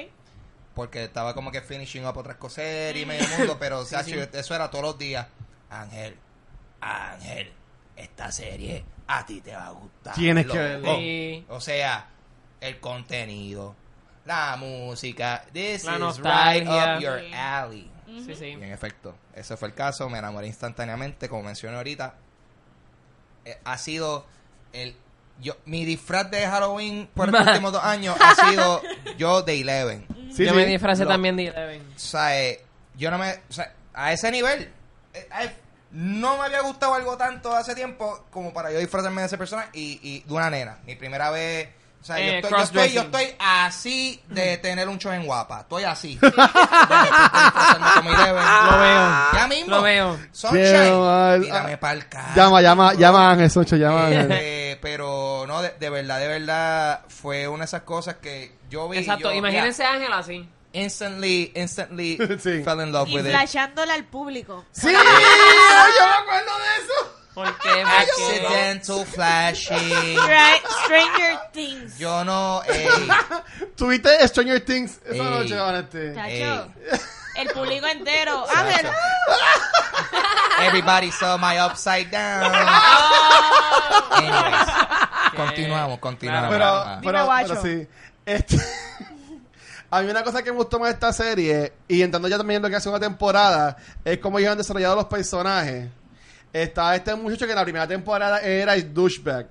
Porque 0.74 1.06
estaba 1.06 1.34
como 1.34 1.54
que 1.54 1.62
finishing 1.62 2.06
up 2.06 2.18
otras 2.18 2.36
cosas 2.36 2.66
y 2.98 3.06
medio 3.06 3.26
mundo. 3.38 3.56
Pero, 3.58 3.82
eso 4.34 4.56
era 4.56 4.70
todos 4.70 4.84
los 4.84 4.98
días. 4.98 5.26
Ángel, 5.70 6.18
Ángel, 6.86 7.52
esta 7.96 8.32
serie 8.32 8.84
a 9.08 9.26
ti 9.26 9.42
te 9.42 9.56
va 9.56 9.68
a 9.68 9.72
gustar. 9.72 10.14
Tienes 10.16 10.46
que. 10.48 10.82
Sí. 10.84 11.46
O 11.50 11.60
sea, 11.60 12.08
el 12.62 12.80
contenido, 12.80 13.76
la 14.26 14.56
música. 14.58 15.44
This 15.54 15.84
La 15.86 15.94
is 15.94 16.00
nostalgia. 16.00 16.96
right 16.96 16.98
up 16.98 17.02
your 17.02 17.20
Sí. 17.22 17.34
alley. 17.34 17.92
Sí, 18.26 18.36
sí. 18.36 18.46
Y 18.46 18.52
en 18.54 18.72
efecto, 18.72 19.16
ese 19.34 19.58
fue 19.58 19.68
el 19.70 19.74
caso. 19.74 20.10
Me 20.10 20.20
enamoré 20.20 20.48
instantáneamente, 20.48 21.28
como 21.28 21.44
mencioné 21.44 21.78
ahorita. 21.78 22.16
Eh, 23.46 23.58
ha 23.64 23.78
sido 23.78 24.26
el. 24.74 24.96
Yo, 25.42 25.58
mi 25.66 25.84
disfraz 25.84 26.32
de 26.32 26.48
Halloween 26.48 27.10
por 27.14 27.28
estos 27.28 27.46
últimos 27.48 27.74
dos 27.74 27.84
años 27.84 28.16
ha 28.22 28.50
sido 28.50 28.82
yo 29.18 29.42
de 29.42 29.60
Eleven. 29.60 30.08
Sí, 30.34 30.46
Yo 30.46 30.52
sí. 30.52 30.56
me 30.56 30.66
disfracé 30.66 31.04
Lo- 31.04 31.10
también 31.10 31.36
de 31.36 31.48
Eleven. 31.48 31.82
O 31.96 32.00
sea, 32.00 32.40
eh, 32.42 32.64
yo 32.96 33.12
no 33.12 33.18
me. 33.18 33.32
O 33.50 33.54
sea, 33.54 33.74
a 33.94 34.14
ese 34.14 34.32
nivel. 34.32 34.72
eh, 35.14 35.28
eh, 35.42 35.56
no 35.96 36.38
me 36.38 36.44
había 36.46 36.62
gustado 36.62 36.94
algo 36.94 37.16
tanto 37.18 37.56
hace 37.56 37.74
tiempo 37.74 38.26
como 38.30 38.54
para 38.54 38.70
yo 38.72 38.80
disfrazarme 38.80 39.22
de 39.22 39.28
esa 39.28 39.38
persona 39.38 39.68
y, 39.74 40.00
y 40.04 40.20
de 40.28 40.34
una 40.34 40.50
nena. 40.50 40.78
Mi 40.86 40.96
primera 40.96 41.32
vez. 41.32 41.70
O 42.02 42.06
sea, 42.06 42.20
yo, 42.20 42.26
Eh, 42.26 42.38
estoy, 42.40 42.52
yo, 42.52 42.58
estoy, 42.64 42.92
yo 42.92 43.02
estoy 43.02 43.36
así 43.40 44.22
de 44.28 44.58
tener 44.58 44.88
un 44.90 45.00
show 45.00 45.12
en 45.14 45.26
guapa. 45.26 45.62
Estoy 45.62 45.86
así. 45.86 46.20
Lo 46.22 46.30
veo. 48.80 49.06
Ya 49.34 49.48
mismo. 49.50 49.76
Lo 49.76 49.82
veo. 49.82 50.20
Sunshine. 50.32 51.42
Tírame 51.42 51.78
pa'l 51.78 52.08
carro. 52.08 52.36
Llama, 52.36 52.62
llama, 52.62 52.94
llama 52.94 53.28
a 53.28 53.32
Ángel, 53.32 53.50
Soncho, 53.50 53.76
llama 53.76 54.04
a 54.04 54.08
Ángel. 54.08 54.28
Eh, 54.32 54.78
pero 54.82 55.46
no, 55.48 55.62
de, 55.62 55.72
de 55.80 55.90
verdad, 55.90 56.20
de 56.20 56.28
verdad, 56.28 57.02
fue 57.08 57.48
una 57.48 57.60
de 57.60 57.66
esas 57.66 57.82
cosas 57.84 58.16
que 58.16 58.56
yo 58.70 58.88
vi. 58.90 59.00
Exacto, 59.00 59.32
yo, 59.32 59.38
imagínense 59.38 59.84
a 59.84 59.94
Ángel 59.94 60.14
así. 60.14 60.48
Instantly, 60.76 61.52
instantly 61.56 62.18
Sí. 62.40 62.64
fell 62.64 62.82
in 62.82 62.92
love 62.92 63.08
Y 63.10 63.16
with 63.16 63.26
it. 63.26 63.32
flashándole 63.32 63.92
al 63.94 64.04
público. 64.06 64.66
¡Sí! 64.72 64.92
¡Yo 64.92 64.98
me 65.00 66.14
acuerdo 66.14 66.52
de 66.60 66.84
eso! 66.84 67.12
¿Por 67.34 67.48
qué? 67.60 67.70
Porque- 67.70 67.82
Accidental 67.84 69.06
flashing. 69.06 70.18
Right, 70.28 70.64
Stranger 70.86 71.38
Things. 71.52 71.98
Yo 71.98 72.24
no, 72.24 72.62
ey, 72.68 72.88
¿Tuviste 73.76 74.26
Stranger 74.28 74.62
Things 74.64 75.00
esa 75.06 75.16
Ey. 75.24 75.50
noche? 75.50 76.14
Tacho. 76.14 76.24
Ey. 76.24 77.00
El 77.38 77.48
público 77.50 77.86
entero. 77.88 78.46
Ángel. 78.56 78.88
everybody 80.62 81.12
saw 81.12 81.38
my 81.38 81.58
upside 81.60 82.10
down. 82.10 82.50
Oh. 82.56 84.16
Anyways, 84.16 85.36
continuamos, 85.36 86.00
continuamos. 86.00 86.50
Pero, 86.52 86.66
Ah. 86.66 87.00
Pero, 87.04 87.26
guacho. 87.26 87.48
pero 87.50 87.62
sí. 87.62 87.88
Este, 88.26 88.58
a 89.90 90.02
mí 90.02 90.10
una 90.10 90.24
cosa 90.24 90.44
que 90.44 90.52
me 90.52 90.58
gustó 90.58 90.80
más 90.80 90.90
de 90.90 90.94
esta 90.94 91.14
serie, 91.14 91.74
y 91.88 92.02
entrando 92.02 92.28
ya 92.28 92.38
también 92.38 92.58
en 92.58 92.64
lo 92.64 92.70
que 92.70 92.76
hace 92.76 92.90
una 92.90 93.00
temporada, 93.00 93.78
es 94.04 94.18
cómo 94.20 94.40
ellos 94.40 94.52
han 94.52 94.58
desarrollado 94.58 94.96
los 94.96 95.06
personajes. 95.06 95.88
Está 96.52 96.96
este 96.96 97.14
muchacho 97.16 97.46
que 97.46 97.52
en 97.52 97.58
la 97.58 97.64
primera 97.64 97.88
temporada 97.88 98.40
era 98.40 98.76
el 98.76 98.94
douchebag. 98.94 99.48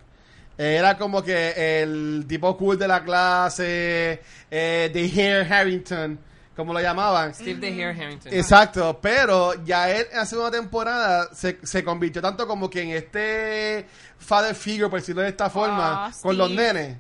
Era 0.57 0.97
como 0.97 1.23
que 1.23 1.83
el 1.83 2.25
tipo 2.29 2.57
cool 2.57 2.79
de 2.79 2.87
la 2.89 3.03
clase, 3.03 4.23
eh, 4.51 4.91
de 4.93 5.05
Hair 5.11 5.53
Harrington, 5.53 6.19
como 6.55 6.73
lo 6.73 6.81
llamaban. 6.81 7.35
Steve 7.35 7.61
the 7.61 7.69
Hair 7.69 8.01
Harrington. 8.01 8.33
Exacto, 8.33 8.99
pero 9.03 9.65
ya 9.65 9.91
él 9.91 10.07
la 10.15 10.25
segunda 10.25 10.53
temporada 10.53 11.29
se, 11.35 11.59
se 11.63 11.83
convirtió 11.83 12.23
tanto 12.23 12.47
como 12.47 12.71
que 12.71 12.83
en 12.83 12.91
este 12.91 13.87
father 14.19 14.55
figure, 14.55 14.89
por 14.89 15.01
decirlo 15.01 15.23
de 15.23 15.29
esta 15.31 15.51
forma, 15.51 16.07
Ah, 16.07 16.13
con 16.23 16.39
los 16.39 16.51
nenes. 16.51 16.97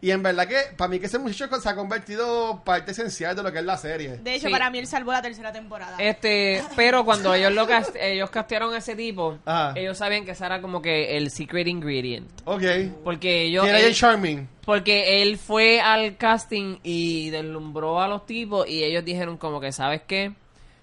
Y 0.00 0.10
en 0.10 0.22
verdad 0.22 0.46
que, 0.46 0.56
para 0.76 0.88
mí 0.88 0.98
que 1.00 1.06
ese 1.06 1.18
muchacho 1.18 1.58
se 1.58 1.68
ha 1.68 1.74
convertido 1.74 2.62
parte 2.64 2.90
esencial 2.92 3.34
de 3.34 3.42
lo 3.42 3.50
que 3.50 3.60
es 3.60 3.64
la 3.64 3.78
serie. 3.78 4.18
De 4.18 4.34
hecho, 4.34 4.46
Sí. 4.48 4.52
para 4.52 4.70
mí 4.70 4.78
él 4.78 4.86
salvó 4.86 5.12
la 5.12 5.22
tercera 5.22 5.52
temporada. 5.52 5.96
Este, 5.98 6.62
pero 6.76 7.04
cuando 7.04 7.32
ellos 7.34 7.52
lo 7.52 7.66
cast- 7.66 7.96
ellos 8.00 8.28
castearon 8.30 8.74
a 8.74 8.78
ese 8.78 8.94
tipo, 8.94 9.38
Ajá. 9.46 9.72
ellos 9.74 9.96
sabían 9.96 10.24
que 10.26 10.32
ese 10.32 10.44
era 10.44 10.60
como 10.60 10.82
que 10.82 11.16
el 11.16 11.30
secret 11.30 11.66
ingredient. 11.66 12.28
Ok. 12.44 12.62
Porque 13.04 13.42
ellos 13.44 13.64
¿Quién 13.64 13.76
él- 13.76 13.84
el 13.86 13.94
Charming? 13.94 14.48
porque 14.66 15.22
él 15.22 15.38
fue 15.38 15.80
al 15.80 16.16
casting 16.18 16.76
y 16.82 17.30
deslumbró 17.30 18.00
a 18.00 18.06
los 18.06 18.26
tipos 18.26 18.68
y 18.68 18.84
ellos 18.84 19.04
dijeron 19.04 19.38
como 19.38 19.60
que, 19.60 19.72
¿sabes 19.72 20.02
qué? 20.06 20.32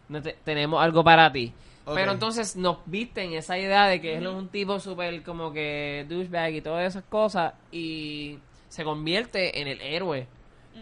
No 0.09 0.21
te- 0.23 0.37
tenemos 0.43 0.81
algo 0.83 1.03
para 1.03 1.31
ti. 1.31 1.53
Ok. 1.85 1.93
Pero 1.95 2.13
entonces 2.13 2.55
nos 2.55 2.77
visten 2.87 3.33
esa 3.33 3.57
idea 3.59 3.85
de 3.87 4.01
que 4.01 4.15
él 4.17 4.23
es 4.25 4.33
un 4.33 4.47
tipo 4.47 4.79
súper 4.79 5.21
como 5.21 5.51
que 5.53 6.05
douchebag 6.09 6.53
y 6.55 6.61
todas 6.61 6.87
esas 6.87 7.03
cosas 7.03 7.53
y 7.71 8.39
se 8.73 8.83
convierte 8.83 9.61
en 9.61 9.67
el 9.67 9.79
héroe 9.81 10.25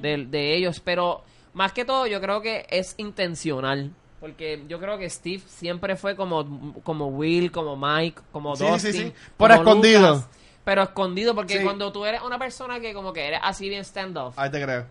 de, 0.01 0.25
de 0.25 0.55
ellos. 0.55 0.79
Pero 0.79 1.23
más 1.53 1.73
que 1.73 1.83
todo 1.85 2.07
yo 2.07 2.21
creo 2.21 2.41
que 2.41 2.65
es 2.69 2.95
intencional. 2.97 3.91
Porque 4.19 4.63
yo 4.69 4.79
creo 4.79 4.97
que 4.97 5.09
Steve 5.09 5.41
siempre 5.47 5.95
fue 5.95 6.15
como, 6.15 6.73
como 6.83 7.07
Will, 7.07 7.51
como 7.51 7.75
Mike, 7.75 8.21
como 8.31 8.55
Sí, 8.55 8.65
Dustin. 8.65 8.93
sí, 8.93 8.99
sí. 8.99 9.13
Por 9.35 9.49
como 9.49 9.61
escondido. 9.61 10.09
Lucas. 10.15 10.29
pero 10.63 10.83
escondido 10.83 11.33
porque 11.35 11.61
cuando 11.63 11.91
tú 11.91 12.05
eres 12.05 12.21
una 12.21 12.37
persona 12.39 12.79
que 12.79 12.93
como 12.93 13.11
que 13.13 13.27
eres 13.27 13.39
así 13.43 13.67
bien 13.67 13.83
standoff, 13.83 14.37
Ahí 14.37 14.51
te 14.51 14.61
creo. 14.61 14.85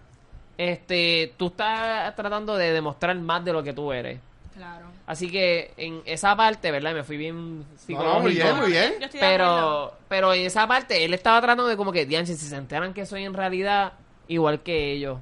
este, 0.58 1.32
tú 1.36 1.46
estás 1.46 2.14
tratando 2.16 2.56
de 2.56 2.72
demostrar 2.72 3.16
más 3.18 3.44
de 3.44 3.52
lo 3.52 3.62
que 3.62 3.72
tú 3.72 3.92
eres. 3.92 4.18
Claro. 4.54 4.86
Así 5.06 5.30
que 5.30 5.72
en 5.76 6.02
esa 6.04 6.36
parte, 6.36 6.70
¿verdad? 6.70 6.94
Me 6.94 7.04
fui 7.04 7.16
bien 7.16 7.64
psicológico. 7.76 8.14
no, 8.14 8.20
muy 8.20 8.32
bien, 8.32 8.56
muy 8.56 8.70
bien. 8.70 8.94
Pero, 9.12 9.94
pero 10.08 10.34
en 10.34 10.46
esa 10.46 10.66
parte 10.66 11.04
él 11.04 11.14
estaba 11.14 11.40
tratando 11.40 11.66
de 11.66 11.76
como 11.76 11.92
que, 11.92 12.06
dianche, 12.06 12.34
si 12.34 12.46
se 12.46 12.56
enteran 12.56 12.92
que 12.92 13.06
soy 13.06 13.24
en 13.24 13.34
realidad 13.34 13.92
igual 14.28 14.62
que 14.62 14.92
ellos. 14.92 15.18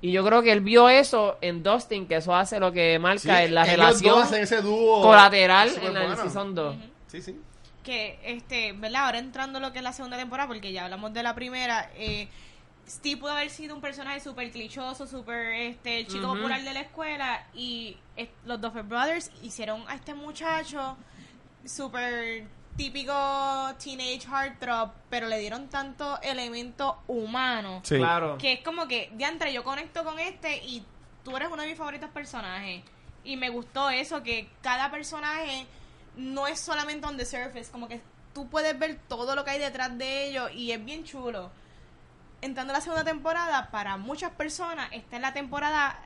Y 0.00 0.10
yo 0.10 0.24
creo 0.24 0.42
que 0.42 0.50
él 0.50 0.60
vio 0.60 0.88
eso 0.88 1.38
en 1.40 1.62
Dustin, 1.62 2.08
que 2.08 2.16
eso 2.16 2.34
hace 2.34 2.58
lo 2.58 2.72
que 2.72 2.98
marca 2.98 3.20
Sí, 3.20 3.44
en 3.44 3.54
la 3.54 3.64
relación 3.64 4.34
ese 4.34 4.60
dúo 4.60 5.00
colateral 5.00 5.70
en 5.80 5.94
la 5.94 6.00
bueno. 6.06 6.16
Season 6.16 6.54
2. 6.56 6.76
Sí, 7.06 7.22
sí. 7.22 7.40
que 7.84 8.18
este, 8.24 8.72
¿verdad? 8.72 9.06
Ahora 9.06 9.18
entrando 9.18 9.60
lo 9.60 9.72
que 9.72 9.78
es 9.78 9.84
la 9.84 9.92
segunda 9.92 10.16
temporada, 10.16 10.48
porque 10.48 10.72
ya 10.72 10.84
hablamos 10.84 11.12
de 11.12 11.22
la 11.22 11.36
primera, 11.36 11.88
eh, 11.96 12.26
Steve 12.88 13.20
pudo 13.20 13.30
haber 13.30 13.50
sido 13.50 13.74
un 13.74 13.80
personaje 13.80 14.20
súper 14.20 14.50
clichoso, 14.50 15.06
súper 15.06 15.54
este, 15.54 16.00
el 16.00 16.06
chico 16.06 16.28
popular 16.28 16.62
de 16.62 16.72
la 16.72 16.80
escuela, 16.80 17.46
y 17.54 17.96
eh, 18.16 18.30
los 18.44 18.60
Duffer 18.60 18.82
Brothers 18.82 19.30
hicieron 19.42 19.84
a 19.88 19.94
este 19.94 20.14
muchacho 20.14 20.96
súper 21.64 22.44
típico 22.76 23.12
teenage 23.82 24.26
heartthrob, 24.26 24.92
pero 25.10 25.28
le 25.28 25.38
dieron 25.38 25.68
tanto 25.68 26.18
elemento 26.22 26.98
humano 27.06 27.80
Sí. 27.84 27.96
Claro. 27.96 28.38
que 28.38 28.54
es 28.54 28.60
como 28.62 28.88
que, 28.88 29.10
diantre, 29.14 29.52
yo 29.52 29.62
conecto 29.62 30.04
con 30.04 30.18
este 30.18 30.56
y 30.58 30.84
tú 31.24 31.36
eres 31.36 31.48
uno 31.52 31.62
de 31.62 31.68
mis 31.68 31.78
favoritos 31.78 32.10
personajes. 32.10 32.82
Y 33.24 33.36
me 33.36 33.50
gustó 33.50 33.90
eso, 33.90 34.22
que 34.22 34.48
cada 34.62 34.90
personaje 34.90 35.66
no 36.16 36.46
es 36.46 36.58
solamente 36.58 37.06
on 37.06 37.16
the 37.16 37.24
surface, 37.24 37.70
como 37.70 37.88
que 37.88 38.00
tú 38.34 38.48
puedes 38.48 38.76
ver 38.78 38.98
todo 39.08 39.36
lo 39.36 39.44
que 39.44 39.52
hay 39.52 39.58
detrás 39.60 39.96
de 39.96 40.28
ellos 40.28 40.50
y 40.54 40.72
es 40.72 40.84
bien 40.84 41.04
chulo. 41.04 41.50
Entrando 42.42 42.72
a 42.72 42.76
la 42.76 42.80
segunda 42.82 43.04
temporada, 43.04 43.70
para 43.70 43.96
muchas 43.96 44.30
personas, 44.32 44.88
esta 44.92 45.16
es 45.16 45.22
la 45.22 45.32
temporada 45.32 45.98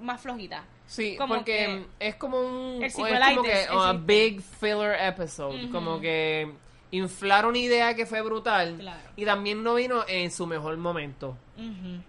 más 0.00 0.20
flojita. 0.20 0.62
Sí, 0.86 1.16
Como 1.18 1.34
porque 1.34 1.84
que 1.98 2.08
es 2.08 2.14
como 2.14 2.38
un 2.40 2.76
el 2.76 2.84
es 2.84 2.94
como 2.94 3.06
que 3.42 3.52
a 3.52 3.90
existe. 3.90 3.92
big 4.06 4.40
filler 4.40 4.96
episode, 5.00 5.70
como 5.70 6.00
que 6.00 6.52
inflar 6.92 7.44
una 7.46 7.58
idea 7.58 7.94
que 7.94 8.06
fue 8.06 8.22
brutal 8.22 8.76
Claro. 8.78 9.00
y 9.16 9.24
también 9.26 9.62
no 9.62 9.74
vino 9.74 10.04
en 10.08 10.30
su 10.30 10.46
mejor 10.46 10.76
momento, 10.78 11.36
Ujú. 11.58 12.00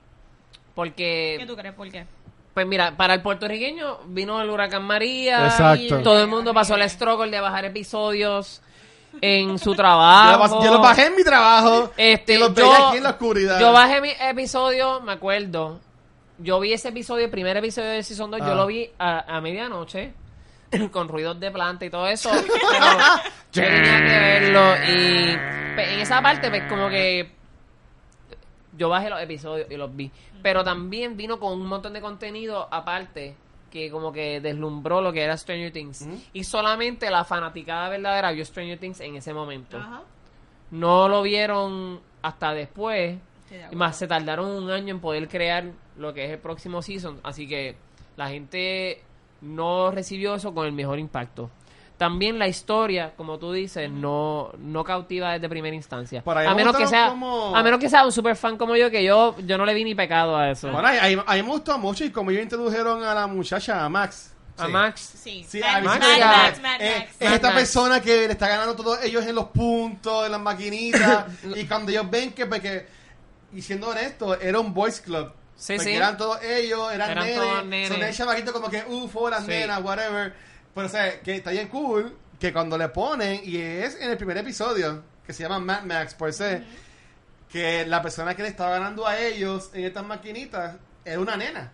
porque 0.75 1.35
¿Qué 1.39 1.45
tú 1.45 1.55
crees? 1.55 1.73
¿Por 1.75 1.89
qué? 1.91 2.05
pues 2.53 2.65
mira, 2.67 2.95
para 2.95 3.13
el 3.15 3.21
puertorriqueño 3.21 3.99
vino 4.07 4.41
el 4.41 4.49
huracán 4.49 4.83
María, 4.83 5.45
Exacto. 5.45 6.01
todo 6.01 6.21
el 6.21 6.27
mundo 6.27 6.53
pasó 6.53 6.75
el 6.75 6.89
struggle 6.89 7.31
de 7.31 7.39
bajar 7.41 7.65
episodios 7.65 8.61
en 9.21 9.57
su 9.59 9.71
Yo, 9.71 9.75
trabajo. 9.77 10.39
bas- 10.43 10.63
yo 10.63 10.73
lo 10.73 10.79
bajé 10.79 11.07
en 11.07 11.15
mi 11.15 11.23
trabajo 11.23 11.91
Este, 11.97 12.35
y 12.35 12.37
los 12.37 12.49
yo- 12.53 12.69
veía 12.71 12.87
aquí 12.87 12.97
en 12.97 13.03
la 13.03 13.09
oscuridad. 13.11 13.59
Yo 13.59 13.71
bajé 13.71 14.01
mi 14.01 14.11
episodio, 14.19 15.01
me 15.01 15.11
acuerdo. 15.13 15.79
Yo 16.37 16.59
vi 16.59 16.71
ese 16.73 16.89
episodio, 16.89 17.25
el 17.25 17.31
primer 17.31 17.57
episodio 17.57 17.89
de 17.89 18.03
Season 18.03 18.31
2, 18.31 18.39
Ah. 18.41 18.47
yo 18.47 18.55
lo 18.55 18.65
vi 18.67 18.89
a, 18.97 19.35
a 19.37 19.41
medianoche, 19.41 20.13
con 20.91 21.07
ruidos 21.07 21.39
de 21.39 21.51
planta 21.51 21.85
y 21.85 21.89
todo 21.89 22.07
eso. 22.07 22.29
Pero 23.53 23.67
yo 23.67 23.73
tenía 23.75 23.97
que 24.05 24.19
verlo 24.19 24.75
y 24.87 25.37
pues, 25.75 25.87
en 25.89 25.99
esa 25.99 26.21
parte, 26.21 26.49
pues 26.49 26.63
como 26.69 26.87
que 26.89 27.31
yo 28.77 28.89
bajé 28.89 29.09
los 29.09 29.21
episodios 29.21 29.67
y 29.69 29.75
los 29.75 29.93
vi. 29.95 30.09
Pero 30.41 30.63
también 30.63 31.17
vino 31.17 31.39
con 31.39 31.53
un 31.53 31.67
montón 31.67 31.91
de 31.93 31.99
contenido 32.01 32.67
aparte 32.71 33.35
que 33.69 33.89
como 33.89 34.11
que 34.11 34.41
deslumbró 34.41 35.01
lo 35.01 35.13
que 35.13 35.23
era 35.23 35.37
Stranger 35.37 35.71
Things. 35.71 36.07
Y 36.33 36.43
solamente 36.43 37.09
la 37.09 37.23
fanaticada 37.23 37.89
verdadera 37.89 38.31
vio 38.31 38.45
Stranger 38.45 38.79
Things 38.79 38.99
en 39.01 39.15
ese 39.15 39.33
momento 39.33 39.77
Ajá. 39.77 40.03
no 40.71 41.07
lo 41.07 41.21
vieron 41.21 42.01
hasta 42.21 42.53
después. 42.53 43.17
Y 43.71 43.75
más 43.75 43.97
se 43.97 44.07
tardaron 44.07 44.45
un 44.47 44.69
año 44.69 44.93
en 44.93 44.99
poder 45.01 45.27
crear 45.27 45.71
lo 45.97 46.13
que 46.13 46.25
es 46.25 46.31
el 46.31 46.37
próximo 46.37 46.83
season. 46.83 47.19
Así 47.23 47.47
que 47.47 47.75
la 48.15 48.29
gente 48.29 49.01
no 49.41 49.89
recibió 49.91 50.35
eso 50.35 50.53
con 50.53 50.67
el 50.67 50.71
mejor 50.73 50.99
impacto. 50.99 51.49
También 51.99 52.39
la 52.39 52.47
historia, 52.47 53.11
como 53.15 53.37
tú 53.37 53.51
dices, 53.51 53.91
no, 53.91 54.51
no 54.57 54.83
cautiva 54.85 55.33
desde 55.33 55.47
primera 55.49 55.75
instancia. 55.75 56.23
Por 56.23 56.37
ahí 56.37 56.47
A 56.47 56.51
me 56.51 56.55
menos, 56.55 56.75
que 56.75 56.87
sea, 56.87 57.09
como- 57.09 57.53
a 57.55 57.61
menos 57.61 57.77
que 57.79 57.89
sea 57.89 58.05
un 58.05 58.11
super 58.13 58.35
fan 58.37 58.57
como 58.57 58.75
yo, 58.77 58.89
que 58.89 59.03
yo, 59.03 59.35
yo 59.45 59.57
no 59.57 59.65
le 59.65 59.73
vi 59.73 59.83
ni 59.83 59.93
pecado 59.95 60.35
a 60.37 60.49
eso. 60.49 60.71
Bueno, 60.71 60.87
a, 60.87 60.91
a- 60.91 61.33
a 61.33 61.35
mí 61.35 61.43
me 61.43 61.49
gustó 61.49 61.77
mucho 61.77 62.05
y 62.05 62.09
como 62.09 62.31
ellos 62.31 62.41
introdujeron 62.43 63.03
a 63.03 63.13
la 63.13 63.27
muchacha, 63.27 63.83
a 63.83 63.89
Max. 63.89 64.33
a. 64.57 64.67
Max. 64.69 65.11
Sí, 65.21 65.45
Sí, 65.47 65.59
Mad 65.59 65.75
a 65.75 65.81
Max, 65.81 65.99
Max, 65.99 66.19
Mad. 66.19 66.37
Max, 66.43 66.61
Mad 66.61 66.81
Eh, 66.81 66.95
Max. 66.99 67.15
es 67.19 67.31
esta 67.33 67.53
persona 67.53 68.01
que 68.01 68.15
le 68.27 68.31
está 68.31 68.47
ganando 68.47 68.75
todos 68.75 69.03
ellos 69.03 69.25
en 69.25 69.35
los 69.35 69.45
puntos, 69.47 70.25
en 70.25 70.31
las 70.31 70.41
maquinitas. 70.41 71.25
y 71.55 71.65
cuando 71.65 71.91
ellos 71.91 72.09
ven 72.09 72.31
que, 72.31 72.45
pues, 72.45 72.61
que, 72.61 72.87
y 73.53 73.61
siendo 73.61 73.89
honesto, 73.89 74.39
era 74.39 74.57
un 74.59 74.73
boys 74.73 75.01
club. 75.01 75.33
Sí, 75.57 75.73
Porque 75.75 75.89
sí. 75.91 75.95
eran 75.97 76.15
todos 76.17 76.41
ellos, 76.43 76.93
eran, 76.93 77.09
Eran 77.27 77.69
nenes. 77.69 78.15
Son 78.15 78.27
como 78.53 78.69
que, 78.69 78.85
ufo, 78.87 79.29
las 79.29 79.41
Sí. 79.43 79.49
nenas, 79.49 79.81
whatever. 79.83 80.33
Pero, 80.73 80.87
o 80.87 80.89
sea, 80.89 81.19
que 81.21 81.35
está 81.35 81.51
bien 81.51 81.67
cool 81.67 82.15
que 82.39 82.53
cuando 82.53 82.77
le 82.77 82.89
ponen, 82.89 83.41
y 83.43 83.57
es 83.57 83.95
en 83.99 84.09
el 84.11 84.17
primer 84.17 84.37
episodio, 84.37 85.03
que 85.25 85.33
se 85.33 85.43
llama 85.43 85.59
Mad 85.59 85.83
Max, 85.83 86.13
por 86.13 86.31
ser, 86.31 86.63
que 87.51 87.85
la 87.85 88.01
persona 88.01 88.35
que 88.35 88.43
le 88.43 88.49
estaba 88.49 88.71
ganando 88.71 89.05
a 89.07 89.19
ellos 89.19 89.71
en 89.73 89.85
estas 89.85 90.05
maquinitas 90.05 90.75
era 91.03 91.19
una 91.19 91.35
nena. 91.35 91.71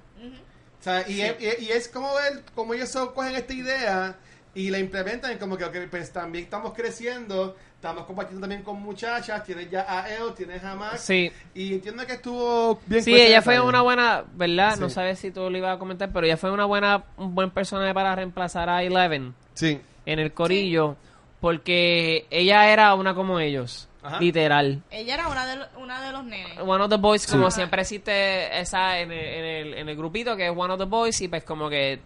O 0.79 0.83
sea, 0.83 1.07
y, 1.09 1.21
es, 1.21 1.35
y- 1.59 1.65
y 1.65 1.71
es 1.71 1.87
como 1.87 2.13
ver 2.15 2.43
cómo 2.53 2.73
ellos 2.73 2.91
cogen 3.13 3.35
esta 3.35 3.53
idea 3.53 4.15
y 4.53 4.69
la 4.69 4.77
implementan 4.79 5.33
y 5.33 5.35
como 5.37 5.57
que 5.57 5.65
ok, 5.65 5.75
pues 5.89 6.11
también 6.11 6.45
estamos 6.45 6.73
creciendo, 6.73 7.57
estamos 7.85 8.05
compartiendo 8.07 8.41
también 8.41 8.63
con 8.63 8.81
muchachas, 8.81 9.43
tienes 9.43 9.69
ya 9.69 9.85
a 9.87 10.09
Elle, 10.09 10.31
tienes 10.35 10.63
a 10.63 10.73
Max. 10.75 11.01
Sí. 11.01 11.31
Y 11.53 11.75
entiendo 11.75 12.03
que 12.07 12.13
estuvo 12.13 12.79
bien 12.87 13.03
Sí, 13.03 13.13
ella 13.13 13.43
fue 13.43 13.59
una 13.61 13.81
buena, 13.81 14.23
¿verdad? 14.33 14.77
No 14.77 14.89
sabes 14.89 15.19
si 15.19 15.29
tú 15.29 15.49
lo 15.51 15.57
ibas 15.57 15.75
a 15.75 15.79
comentar, 15.79 16.09
pero 16.11 16.25
ella 16.25 16.35
fue 16.37 16.49
una 16.49 16.65
buena, 16.65 17.03
un 17.17 17.35
buen 17.35 17.51
personaje 17.51 17.93
para 17.93 18.15
reemplazar 18.15 18.69
a 18.69 18.81
Eleven. 18.83 19.35
Sí. 19.53 19.79
en 20.07 20.19
el 20.19 20.33
corillo 20.33 20.97
porque 21.39 22.25
ella 22.31 22.71
era 22.73 22.93
una 22.95 23.13
como 23.13 23.39
ellos, 23.39 23.87
Ajá. 24.01 24.19
literal. 24.19 24.81
Ella 24.89 25.13
era 25.13 25.27
una 25.29 25.45
de, 25.45 25.55
lo- 25.57 25.79
una 25.79 26.01
de 26.01 26.11
los 26.11 26.23
nenes. 26.25 26.57
One 26.59 26.83
of 26.83 26.89
the 26.89 26.97
boys, 26.97 27.27
como 27.27 27.51
siempre 27.51 27.81
existe 27.83 28.59
esa 28.59 28.99
en 28.99 29.11
el, 29.11 29.19
en, 29.19 29.45
el, 29.45 29.73
en 29.75 29.89
el 29.89 29.95
grupito 29.95 30.35
que 30.35 30.47
es 30.47 30.53
One 30.55 30.73
of 30.73 30.79
the 30.79 30.85
boys 30.85 31.21
y 31.21 31.27
pues 31.27 31.43
como 31.43 31.69
que, 31.69 31.99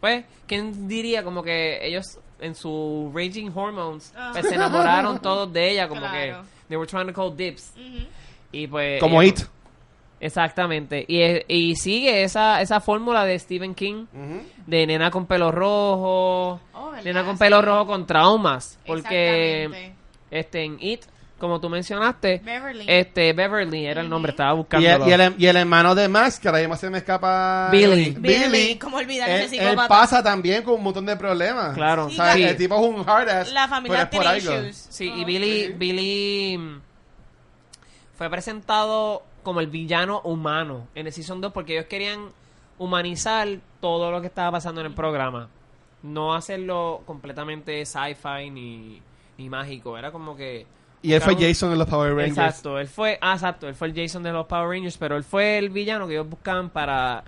pues, 0.00 0.24
¿quién 0.46 0.86
diría 0.88 1.22
como 1.24 1.42
que 1.42 1.84
ellos 1.84 2.18
en 2.40 2.54
su 2.54 3.10
raging 3.14 3.50
hormones 3.54 4.12
Ah. 4.16 4.30
pues, 4.32 4.48
se 4.48 4.54
enamoraron 4.54 5.18
todos 5.22 5.52
de 5.52 5.70
ella 5.70 5.88
como 5.88 6.00
Claro. 6.02 6.42
que 6.42 6.48
they 6.68 6.76
were 6.76 6.86
trying 6.86 7.06
to 7.06 7.12
call 7.12 7.34
dips 7.36 7.72
y 8.52 8.66
pues 8.66 9.00
Como 9.00 9.22
ella- 9.22 9.32
It. 9.32 9.40
exactamente 10.20 11.04
y, 11.08 11.20
es- 11.20 11.44
y 11.48 11.76
sigue 11.76 12.22
esa 12.22 12.60
esa 12.62 12.80
fórmula 12.80 13.24
de 13.24 13.38
Stephen 13.38 13.74
King 13.74 14.06
de 14.66 14.86
nena 14.86 15.10
con 15.10 15.26
pelo 15.26 15.50
rojo 15.52 16.60
Oh, 16.74 16.92
nena 17.04 17.24
con 17.24 17.36
pelo 17.38 17.60
rojo 17.62 17.86
con 17.86 18.06
traumas 18.06 18.78
porque 18.86 19.92
este 20.30 20.64
en 20.64 20.78
It 20.80 21.04
como 21.38 21.60
tú 21.60 21.68
mencionaste 21.68 22.40
Beverly. 22.44 22.84
este 22.88 23.32
Beverly 23.34 23.84
era 23.86 24.00
el 24.00 24.08
nombre 24.08 24.30
estaba 24.30 24.54
Y 24.54 24.56
buscando 24.56 24.88
el, 24.88 25.08
y, 25.08 25.12
el, 25.12 25.34
y 25.38 25.46
el 25.46 25.56
hermano 25.56 25.94
de 25.94 26.08
Max, 26.08 26.40
que 26.40 26.48
ahora 26.48 26.60
mismo 26.60 26.76
se 26.76 26.88
me 26.88 26.98
escapa. 26.98 27.68
Billy. 27.70 28.10
Billy, 28.18 28.44
Billy. 28.50 28.78
¿cómo 28.78 28.96
olvidar 28.96 29.28
él, 29.28 29.42
ese 29.42 29.56
él 29.58 29.76
pasa 29.88 30.22
también 30.22 30.62
con 30.62 30.74
un 30.74 30.82
montón 30.82 31.04
de 31.04 31.14
problemas. 31.16 31.74
Claro, 31.74 32.06
O 32.06 32.10
sea, 32.10 32.32
sí. 32.34 32.42
el 32.42 32.56
tipo 32.56 32.74
es 32.76 32.80
un 32.80 33.08
hard 33.08 33.28
ass. 33.28 33.52
La 33.52 33.68
familia 33.68 34.08
pero 34.10 34.22
es 34.24 34.26
por 34.34 34.34
tiene 34.42 34.54
algo. 34.56 34.68
issues. 34.68 34.86
Sí, 34.90 35.12
y 35.14 35.22
Oh. 35.22 35.26
Billy, 35.26 35.66
Sí. 35.66 35.72
Billy 35.76 36.58
mm, 36.58 36.80
fue 38.16 38.30
presentado 38.30 39.22
como 39.42 39.60
el 39.60 39.66
villano 39.68 40.20
humano 40.24 40.88
en 40.94 41.06
el 41.06 41.12
Season 41.12 41.40
2 41.40 41.52
porque 41.52 41.74
ellos 41.74 41.86
querían 41.86 42.30
humanizar 42.78 43.46
todo 43.80 44.10
lo 44.10 44.20
que 44.20 44.26
estaba 44.26 44.52
pasando 44.52 44.80
en 44.80 44.88
el 44.88 44.94
programa. 44.94 45.48
No 46.02 46.34
hacerlo 46.34 47.02
completamente 47.06 47.84
sci-fi 47.84 48.50
ni, 48.50 49.02
ni 49.38 49.48
mágico. 49.48 49.96
Era 49.98 50.10
como 50.12 50.36
que... 50.36 50.66
Y 51.06 51.12
él 51.12 51.20
fue 51.20 51.36
Jason 51.36 51.70
en 51.70 51.78
los 51.78 51.88
Power 51.88 52.14
Rangers. 52.14 52.36
Exacto, 52.36 52.80
él 52.80 52.88
fue, 52.88 53.16
ah, 53.20 53.34
exacto, 53.34 53.68
él 53.68 53.76
fue 53.76 53.86
el 53.86 53.94
Jason 53.94 54.24
de 54.24 54.32
los 54.32 54.46
Power 54.46 54.68
Rangers, 54.68 54.98
pero 54.98 55.16
él 55.16 55.22
fue 55.22 55.56
el 55.56 55.70
villano 55.70 56.08
que 56.08 56.14
ellos 56.14 56.28
buscaban 56.28 56.68
para, 56.68 57.22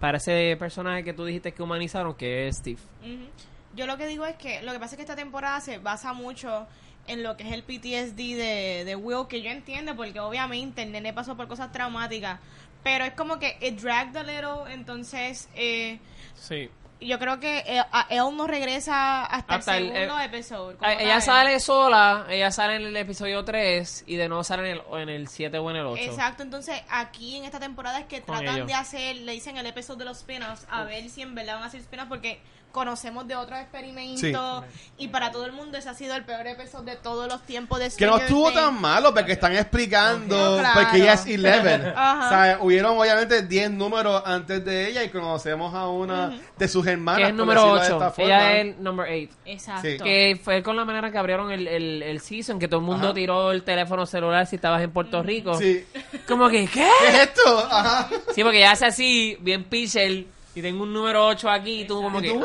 para 0.00 0.16
ese 0.16 0.56
personaje 0.58 1.04
que 1.04 1.12
tú 1.12 1.26
dijiste 1.26 1.52
que 1.52 1.62
humanizaron, 1.62 2.14
que 2.14 2.48
es 2.48 2.56
Steve. 2.56 2.80
Ujú. 3.02 3.28
Yo 3.76 3.86
lo 3.86 3.98
que 3.98 4.06
digo 4.06 4.24
es 4.24 4.36
que 4.36 4.62
lo 4.62 4.72
que 4.72 4.80
pasa 4.80 4.94
es 4.94 4.96
que 4.96 5.02
esta 5.02 5.14
temporada 5.14 5.60
se 5.60 5.76
basa 5.76 6.14
mucho 6.14 6.66
en 7.06 7.22
lo 7.22 7.36
que 7.36 7.42
es 7.46 7.52
el 7.52 7.62
PTSD 7.64 8.16
de, 8.16 8.84
de 8.86 8.96
Will, 8.96 9.26
que 9.28 9.42
yo 9.42 9.50
entiendo 9.50 9.94
porque 9.94 10.20
obviamente 10.20 10.82
el 10.82 10.92
nene 10.92 11.12
pasó 11.12 11.36
por 11.36 11.48
cosas 11.48 11.70
traumáticas, 11.70 12.40
pero 12.82 13.04
es 13.04 13.12
como 13.12 13.38
que 13.38 13.58
it 13.60 13.78
dragged 13.78 14.16
a 14.16 14.22
little, 14.22 14.72
entonces 14.72 15.50
eh, 15.54 15.98
Sí. 16.34 16.70
Yo 17.00 17.18
creo 17.18 17.38
que 17.40 17.58
eh, 17.66 17.82
él 18.10 18.22
no 18.36 18.46
regresa 18.46 19.24
hasta, 19.24 19.54
Hasta 19.54 19.76
el- 19.76 19.92
segundo 19.92 20.18
eh, 20.20 20.24
episodio. 20.24 20.78
ella 20.82 21.20
sale 21.20 21.60
sola, 21.60 22.26
ella 22.28 22.50
sale 22.50 22.76
en 22.76 22.82
el 22.82 22.96
episodio 22.96 23.44
3 23.44 24.04
y 24.06 24.16
de 24.16 24.28
nuevo 24.28 24.42
sale 24.44 24.70
en 24.70 24.78
el, 24.78 25.00
en 25.02 25.08
el 25.08 25.28
7 25.28 25.58
o 25.58 25.70
en 25.70 25.76
el 25.76 25.86
8. 25.86 26.02
Exacto, 26.02 26.42
entonces 26.42 26.80
aquí 26.90 27.36
en 27.36 27.44
esta 27.44 27.60
temporada 27.60 28.00
es 28.00 28.06
que 28.06 28.22
Con 28.22 28.36
tratan 28.36 28.56
ellos. 28.56 28.66
de 28.66 28.74
hacer, 28.74 29.16
le 29.16 29.32
dicen 29.32 29.56
el 29.56 29.66
episodio 29.66 29.98
de 30.00 30.04
los 30.06 30.18
spin-offs, 30.18 30.66
a 30.70 30.84
ver 30.84 31.08
si 31.08 31.22
en 31.22 31.34
verdad 31.34 31.54
van 31.54 31.62
a 31.64 31.66
hacer 31.66 31.80
spin-offs 31.80 32.08
porque 32.08 32.40
conocemos 32.72 33.26
de 33.26 33.34
otros 33.34 33.58
experimentos 33.58 34.64
y 34.98 35.08
para 35.08 35.30
todo 35.32 35.46
el 35.46 35.52
mundo 35.52 35.78
ese 35.78 35.88
ha 35.88 35.94
sido 35.94 36.14
el 36.14 36.24
peor 36.24 36.46
episodio 36.46 36.84
de 36.92 36.96
todos 36.96 37.26
los 37.26 37.42
tiempos 37.42 37.78
de 37.78 37.86
Que 37.90 38.06
no 38.06 38.12
Stranger 38.18 38.22
estuvo 38.26 38.48
Things. 38.50 38.60
tan 38.62 38.80
malo 38.80 39.14
porque 39.14 39.32
están 39.32 39.54
explicando 39.56 40.56
No, 40.56 40.58
claro. 40.58 40.80
porque 40.80 40.96
ella 40.98 41.14
es 41.14 41.26
Eleven. 41.26 41.86
Ajá. 41.96 42.26
O 42.26 42.28
sea, 42.28 42.58
hubieron 42.60 42.98
obviamente 42.98 43.42
10 43.42 43.70
números 43.72 44.22
antes 44.26 44.64
de 44.64 44.88
ella 44.88 45.02
y 45.02 45.08
conocemos 45.08 45.74
a 45.74 45.88
una 45.88 46.38
de 46.56 46.68
sus 46.68 46.86
hermanas. 46.86 47.18
que 47.18 47.24
es 47.24 47.30
el 47.30 47.36
número 47.36 47.74
decirlo 47.74 47.80
de 47.80 47.86
8. 47.86 47.94
esta 47.96 48.10
forma. 48.10 48.24
Ella 48.36 48.52
es 48.52 48.60
el 48.76 48.82
number 48.82 49.06
8. 49.10 49.32
Exacto. 49.46 49.88
Sí. 49.88 49.98
Que 49.98 50.40
fue 50.42 50.62
con 50.62 50.76
la 50.76 50.84
manera 50.84 51.10
que 51.10 51.18
abrieron 51.18 51.50
el, 51.50 51.66
el, 51.66 52.02
el 52.02 52.20
season, 52.20 52.58
que 52.58 52.68
todo 52.68 52.80
el 52.80 52.86
mundo 52.86 53.06
Ajá. 53.08 53.14
tiró 53.14 53.50
el 53.52 53.62
teléfono 53.64 54.06
celular 54.06 54.46
si 54.46 54.56
estabas 54.56 54.82
en 54.82 54.90
Puerto 54.90 55.22
Rico. 55.22 55.54
Sí. 55.58 55.84
Como 56.26 56.48
que, 56.48 56.66
¿qué? 56.66 56.86
¿Qué 57.00 57.08
es 57.08 57.14
esto? 57.28 57.58
Ajá. 57.70 58.08
Sí, 58.34 58.42
porque 58.42 58.60
ya 58.60 58.72
hace 58.72 58.86
así, 58.86 59.36
bien 59.40 59.64
pitcher, 59.64 60.26
y 60.58 60.62
tengo 60.62 60.82
un 60.82 60.92
número 60.92 61.26
8 61.26 61.48
aquí, 61.50 61.80
y 61.82 61.86
tú 61.86 62.02
como 62.02 62.20
que... 62.20 62.38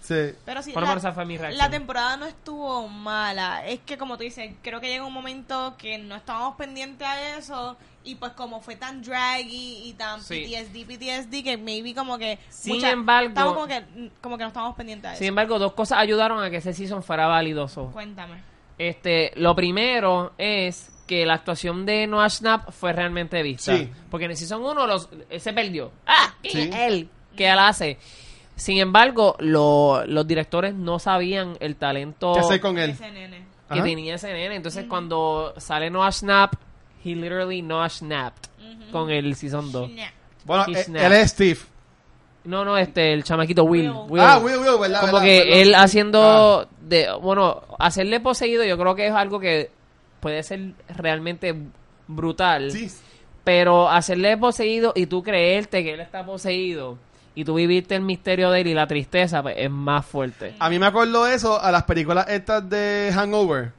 Sí. 0.00 0.14
Pero 0.44 0.62
sí, 0.62 0.72
la, 0.72 0.92
esa 0.94 1.10
fue 1.12 1.24
mi 1.24 1.36
reacción. 1.36 1.58
la 1.58 1.68
temporada 1.68 2.16
no 2.16 2.26
estuvo 2.26 2.86
mala. 2.86 3.66
Es 3.66 3.80
que, 3.80 3.98
como 3.98 4.16
tú 4.16 4.22
dices, 4.22 4.54
creo 4.62 4.80
que 4.80 4.86
llega 4.86 5.04
un 5.04 5.12
momento 5.12 5.74
que 5.76 5.98
no 5.98 6.14
estábamos 6.14 6.54
pendientes 6.54 7.04
a 7.06 7.36
eso. 7.38 7.76
Y 8.04 8.14
pues, 8.14 8.30
como 8.34 8.60
fue 8.60 8.76
tan 8.76 9.02
draggy 9.02 9.88
y 9.88 9.94
tan 9.94 10.22
Sí. 10.22 10.44
PTSD, 10.46 10.86
PTSD, 10.86 11.42
que 11.42 11.56
maybe 11.56 11.92
como 11.92 12.18
que. 12.18 12.38
Sin 12.50 12.84
embargo- 12.84 13.30
Estamos 13.30 13.54
como 13.54 13.66
que, 13.66 13.84
como 14.20 14.38
que 14.38 14.44
no 14.44 14.48
estábamos 14.48 14.76
pendientes 14.76 15.08
a 15.10 15.12
eso. 15.14 15.18
Sin 15.18 15.26
embargo, 15.28 15.58
dos 15.58 15.72
cosas 15.72 15.98
ayudaron 15.98 16.40
a 16.40 16.50
que 16.50 16.58
ese 16.58 16.72
season 16.72 17.02
fuera 17.02 17.26
validoso. 17.26 17.90
Cuéntame. 17.92 18.40
Este, 18.78 19.32
lo 19.34 19.56
primero 19.56 20.34
es 20.38 20.92
que 21.06 21.24
la 21.24 21.34
actuación 21.34 21.86
de 21.86 22.06
Noah 22.06 22.28
Schnapp 22.28 22.70
fue 22.72 22.92
realmente 22.92 23.42
vista. 23.42 23.76
Sí. 23.76 23.88
Porque 24.10 24.24
en 24.26 24.32
el 24.32 24.36
Season 24.36 24.62
1 24.64 24.86
los, 24.86 25.08
se 25.38 25.52
perdió. 25.52 25.92
¡Ah! 26.06 26.34
¿Quién 26.42 26.72
Sí. 26.72 26.78
él? 26.78 27.08
¿Qué 27.36 27.48
él 27.48 27.58
hace? 27.58 27.98
Sin 28.56 28.78
embargo, 28.78 29.36
lo- 29.38 30.04
los 30.06 30.26
directores 30.26 30.74
no 30.74 30.98
sabían 30.98 31.56
el 31.60 31.76
talento 31.76 32.32
¿Qué 32.32 32.40
hacer 32.40 32.60
con 32.60 32.78
él? 32.78 32.90
Ese 32.90 33.10
nene. 33.10 33.44
que 33.68 33.74
Ajá. 33.74 33.82
tenía 33.82 34.14
ese 34.14 34.32
nene. 34.32 34.54
Entonces, 34.54 34.84
cuando 34.88 35.52
sale 35.58 35.90
Noah 35.90 36.12
Schnapp, 36.12 36.54
he 37.04 37.14
literally 37.16 37.62
Noah 37.62 37.88
Schnapped 37.88 38.48
con 38.92 39.10
el 39.10 39.34
Season 39.34 39.70
2. 39.72 39.90
Nah. 39.90 40.04
Bueno, 40.44 40.64
He 40.68 40.72
eh, 40.72 40.84
snapped. 40.84 41.06
él 41.06 41.12
es 41.12 41.30
Steve. 41.32 41.58
No, 42.44 42.64
no, 42.64 42.78
este, 42.78 43.12
el 43.12 43.24
chamaquito 43.24 43.64
Will. 43.64 43.90
Will. 44.08 44.22
Ah, 44.22 44.38
Will, 44.38 44.58
Will, 44.58 44.78
¿verdad? 44.80 45.00
Como 45.00 45.14
verdad, 45.14 45.22
que 45.24 45.38
verdad. 45.40 45.58
él 45.58 45.74
haciendo 45.74 46.60
Ah. 46.60 46.68
de 46.80 47.08
bueno 47.20 47.62
hacerle 47.80 48.20
poseído 48.20 48.62
yo 48.64 48.78
creo 48.78 48.94
que 48.94 49.08
es 49.08 49.12
algo 49.12 49.40
que 49.40 49.72
puede 50.20 50.42
ser 50.42 50.72
realmente 50.88 51.54
brutal 52.08 52.70
Sí. 52.70 52.90
pero 53.44 53.88
hacerle 53.88 54.36
poseído 54.36 54.92
y 54.94 55.06
tú 55.06 55.22
creerte 55.22 55.82
que 55.84 55.94
él 55.94 56.00
está 56.00 56.24
poseído 56.24 56.98
y 57.34 57.44
tú 57.44 57.54
vivirte 57.54 57.94
el 57.94 58.02
misterio 58.02 58.50
de 58.50 58.62
él 58.62 58.66
y 58.68 58.74
la 58.74 58.86
tristeza 58.86 59.42
pues, 59.42 59.56
es 59.58 59.70
más 59.70 60.06
fuerte 60.06 60.54
A 60.58 60.70
mí 60.70 60.78
me 60.78 60.86
acordó 60.86 61.26
eso 61.26 61.60
a 61.60 61.70
las 61.70 61.82
películas 61.84 62.26
estas 62.28 62.68
de 62.68 63.10
Hangover. 63.14 63.72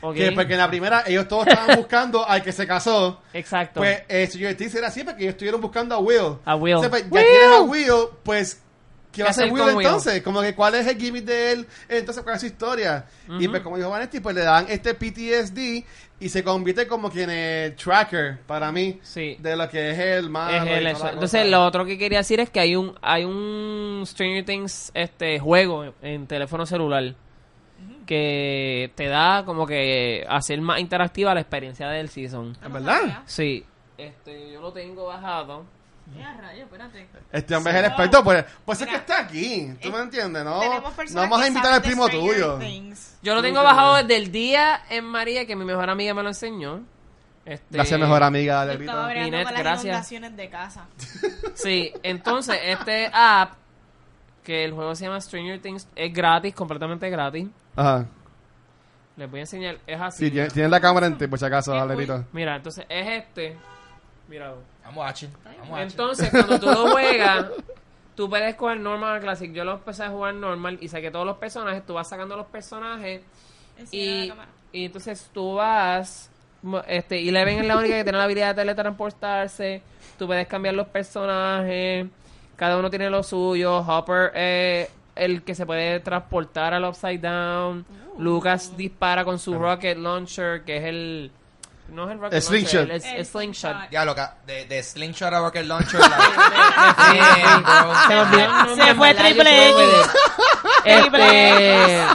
¿Ok? 0.00 0.14
Que 0.16 0.32
porque 0.32 0.52
en 0.52 0.58
la 0.58 0.68
primera 0.68 1.02
ellos 1.06 1.26
todos 1.28 1.46
estaban 1.46 1.76
buscando 1.78 2.26
al 2.28 2.42
que 2.42 2.52
se 2.52 2.66
casó. 2.66 3.20
exacto 3.32 3.80
Pues 3.80 4.02
eh, 4.08 4.54
Things 4.56 4.74
era 4.74 4.88
así 4.88 5.02
porque 5.04 5.22
ellos 5.22 5.32
estuvieron 5.34 5.60
buscando 5.60 5.94
a 5.94 5.98
Will. 5.98 6.36
A 6.44 6.56
Will. 6.56 6.74
Entonces, 6.76 6.90
pues, 6.90 7.02
ya 7.04 7.10
Will. 7.10 7.26
tienes 7.40 7.56
a 7.56 7.60
Will, 7.62 8.08
pues 8.22 8.62
¿qué 9.14 9.22
va 9.22 9.30
a 9.30 9.32
¿Qué 9.32 9.40
hacer 9.42 9.52
Will 9.52 9.62
entonces? 9.78 10.22
Como 10.22 10.40
que 10.42 10.54
cuál 10.54 10.74
es 10.74 10.86
el 10.86 10.98
gimmick 10.98 11.24
de 11.24 11.52
él, 11.52 11.66
entonces 11.88 12.22
cuál 12.22 12.34
es 12.36 12.40
su 12.40 12.46
historia. 12.46 13.06
Y 13.38 13.48
pues 13.48 13.62
como 13.62 13.76
dijo 13.76 13.90
Vanetti, 13.90 14.20
pues 14.20 14.34
le 14.34 14.42
dan 14.42 14.66
este 14.68 14.94
PTSD 14.94 15.84
y 16.20 16.28
se 16.28 16.42
convierte 16.44 16.86
como 16.86 17.10
que 17.10 17.22
en 17.22 17.30
el 17.30 17.76
tracker 17.76 18.38
para 18.46 18.70
mí 18.72 18.98
Sí. 19.02 19.36
de 19.40 19.56
lo 19.56 19.68
que 19.68 19.90
es 19.90 19.98
el. 19.98 20.26
Es 20.26 20.82
la 21.00 21.10
Entonces, 21.12 21.46
lo 21.48 21.64
otro 21.64 21.84
que 21.84 21.96
quería 21.98 22.18
decir 22.18 22.40
es 22.40 22.50
que 22.50 22.60
hay 22.60 22.76
un 22.76 22.96
hay 23.02 23.24
un 23.24 24.02
Stranger 24.06 24.44
Things 24.44 24.90
este 24.94 25.38
juego 25.38 25.94
en 26.02 26.26
teléfono 26.26 26.66
celular 26.66 27.14
que 28.06 28.90
te 28.94 29.06
da 29.06 29.44
como 29.44 29.66
que 29.66 30.24
hacer 30.28 30.60
más 30.60 30.78
interactiva 30.80 31.34
la 31.34 31.40
experiencia 31.40 31.88
del 31.88 32.08
season. 32.08 32.56
¿En 32.62 32.72
verdad? 32.72 33.22
Sí. 33.26 33.64
Este, 33.96 34.52
yo 34.52 34.60
lo 34.60 34.72
tengo 34.72 35.06
bajado. 35.06 35.64
Ya, 36.16 36.32
rayo, 36.34 36.64
espérate. 36.64 37.08
Este 37.32 37.56
hombre 37.56 37.72
es 37.72 37.78
el 37.78 37.84
experto, 37.86 38.24
pues, 38.24 38.44
pues 38.64 38.80
es 38.80 38.86
que 38.86 38.96
está 38.96 39.20
aquí. 39.20 39.74
¿Tú 39.82 39.88
eh, 39.88 39.92
me 39.92 39.98
entiendes? 40.00 40.44
No, 40.44 40.62
no 40.62 41.20
vamos 41.20 41.40
a 41.40 41.48
invitar 41.48 41.72
al 41.72 41.82
primo 41.82 42.08
tuyo. 42.08 42.58
Things. 42.58 43.18
Yo 43.22 43.34
lo 43.34 43.42
tengo 43.42 43.60
sí, 43.60 43.64
bajado 43.64 43.96
desde 43.96 44.16
el 44.16 44.30
día 44.30 44.82
en 44.90 45.04
María 45.04 45.46
que 45.46 45.56
mi 45.56 45.64
mejor 45.64 45.90
amiga 45.90 46.14
me 46.14 46.22
lo 46.22 46.28
enseñó. 46.28 46.82
Este, 47.44 47.66
Gracias, 47.70 48.00
mejor 48.00 48.22
amiga 48.22 48.64
de 48.64 48.74
estaba 48.74 49.12
con 49.12 49.30
las 49.30 49.52
gracias. 49.52 49.84
inundaciones 49.84 50.36
de 50.36 50.48
casa. 50.48 50.86
Sí, 51.54 51.92
entonces 52.02 52.58
este 52.64 53.10
app 53.12 53.52
que 54.42 54.64
el 54.64 54.72
juego 54.72 54.94
se 54.94 55.04
llama 55.04 55.20
Stranger 55.20 55.60
Things 55.60 55.88
es 55.94 56.12
gratis, 56.12 56.54
completamente 56.54 57.08
gratis. 57.10 57.48
Ajá. 57.76 58.06
Les 59.16 59.30
voy 59.30 59.40
a 59.40 59.42
enseñar, 59.42 59.78
es 59.86 60.00
así. 60.00 60.24
Sí, 60.24 60.30
tienes, 60.30 60.70
la 60.70 60.80
cámara 60.80 61.06
en 61.06 61.16
ti, 61.16 61.26
por 61.28 61.38
si 61.38 61.44
acaso. 61.44 61.86
Rito. 61.94 62.24
Mira, 62.32 62.56
entonces 62.56 62.84
es 62.88 63.22
este. 63.22 63.56
Mira. 64.28 64.54
Vamos 64.84 65.04
a 65.04 65.08
watching. 65.08 65.30
Vamos. 65.44 65.80
Entonces, 65.80 66.30
cuando 66.30 66.58
tú 66.60 66.66
lo 66.66 66.90
juegas, 66.92 67.46
tú 68.14 68.28
puedes 68.28 68.54
coger 68.54 68.80
normal 68.80 69.18
o 69.18 69.20
classic. 69.20 69.52
Yo 69.52 69.64
lo 69.64 69.72
empecé 69.74 70.04
a 70.04 70.10
jugar 70.10 70.34
normal 70.34 70.78
y 70.80 70.88
saqué 70.88 71.10
todos 71.10 71.26
los 71.26 71.36
personajes. 71.38 71.84
Tú 71.86 71.94
vas 71.94 72.08
sacando 72.08 72.36
los 72.36 72.46
personajes 72.46 73.22
y, 73.90 74.32
y 74.72 74.84
entonces 74.86 75.30
tú 75.32 75.54
vas. 75.54 76.30
Este, 76.86 77.28
Eleven 77.28 77.58
es 77.58 77.66
la 77.66 77.76
única 77.76 77.96
que 77.96 78.04
tiene 78.04 78.18
la 78.18 78.24
habilidad 78.24 78.54
de 78.54 78.62
teletransportarse. 78.62 79.82
Tú 80.18 80.26
puedes 80.26 80.46
cambiar 80.46 80.74
los 80.74 80.88
personajes. 80.88 82.06
Cada 82.56 82.78
uno 82.78 82.88
tiene 82.88 83.10
lo 83.10 83.22
suyo. 83.22 83.78
Hopper 83.78 84.32
es 84.34 84.88
el 85.14 85.42
que 85.42 85.54
se 85.54 85.66
puede 85.66 86.00
transportar 86.00 86.72
al 86.72 86.84
Upside 86.84 87.18
Down. 87.18 87.84
Lucas 88.18 88.76
dispara 88.76 89.24
con 89.24 89.38
su 89.38 89.58
rocket 89.58 89.98
launcher, 89.98 90.64
que 90.64 90.76
es 90.78 90.84
el. 90.84 91.30
No 91.88 92.04
es 92.06 92.12
el 92.12 92.18
rocket 92.18 92.34
El 92.34 92.42
slingshot. 92.42 92.74
launcher, 92.74 92.90
el, 92.90 93.02
el- 93.02 93.06
el 93.12 93.16
El 93.20 93.26
slingshot. 93.26 93.70
slingshot. 93.72 93.90
Ya, 93.90 94.04
loca, 94.04 94.36
de, 94.46 94.64
de 94.66 94.82
Slingshot 94.82 95.32
a 95.32 95.38
Rocket 95.40 95.66
Launcher. 95.66 96.00
Sí. 96.00 97.18
Se 98.82 98.94
fue 98.94 99.14
Triple 99.14 99.68
X. 99.70 100.10
Este. 100.84 102.06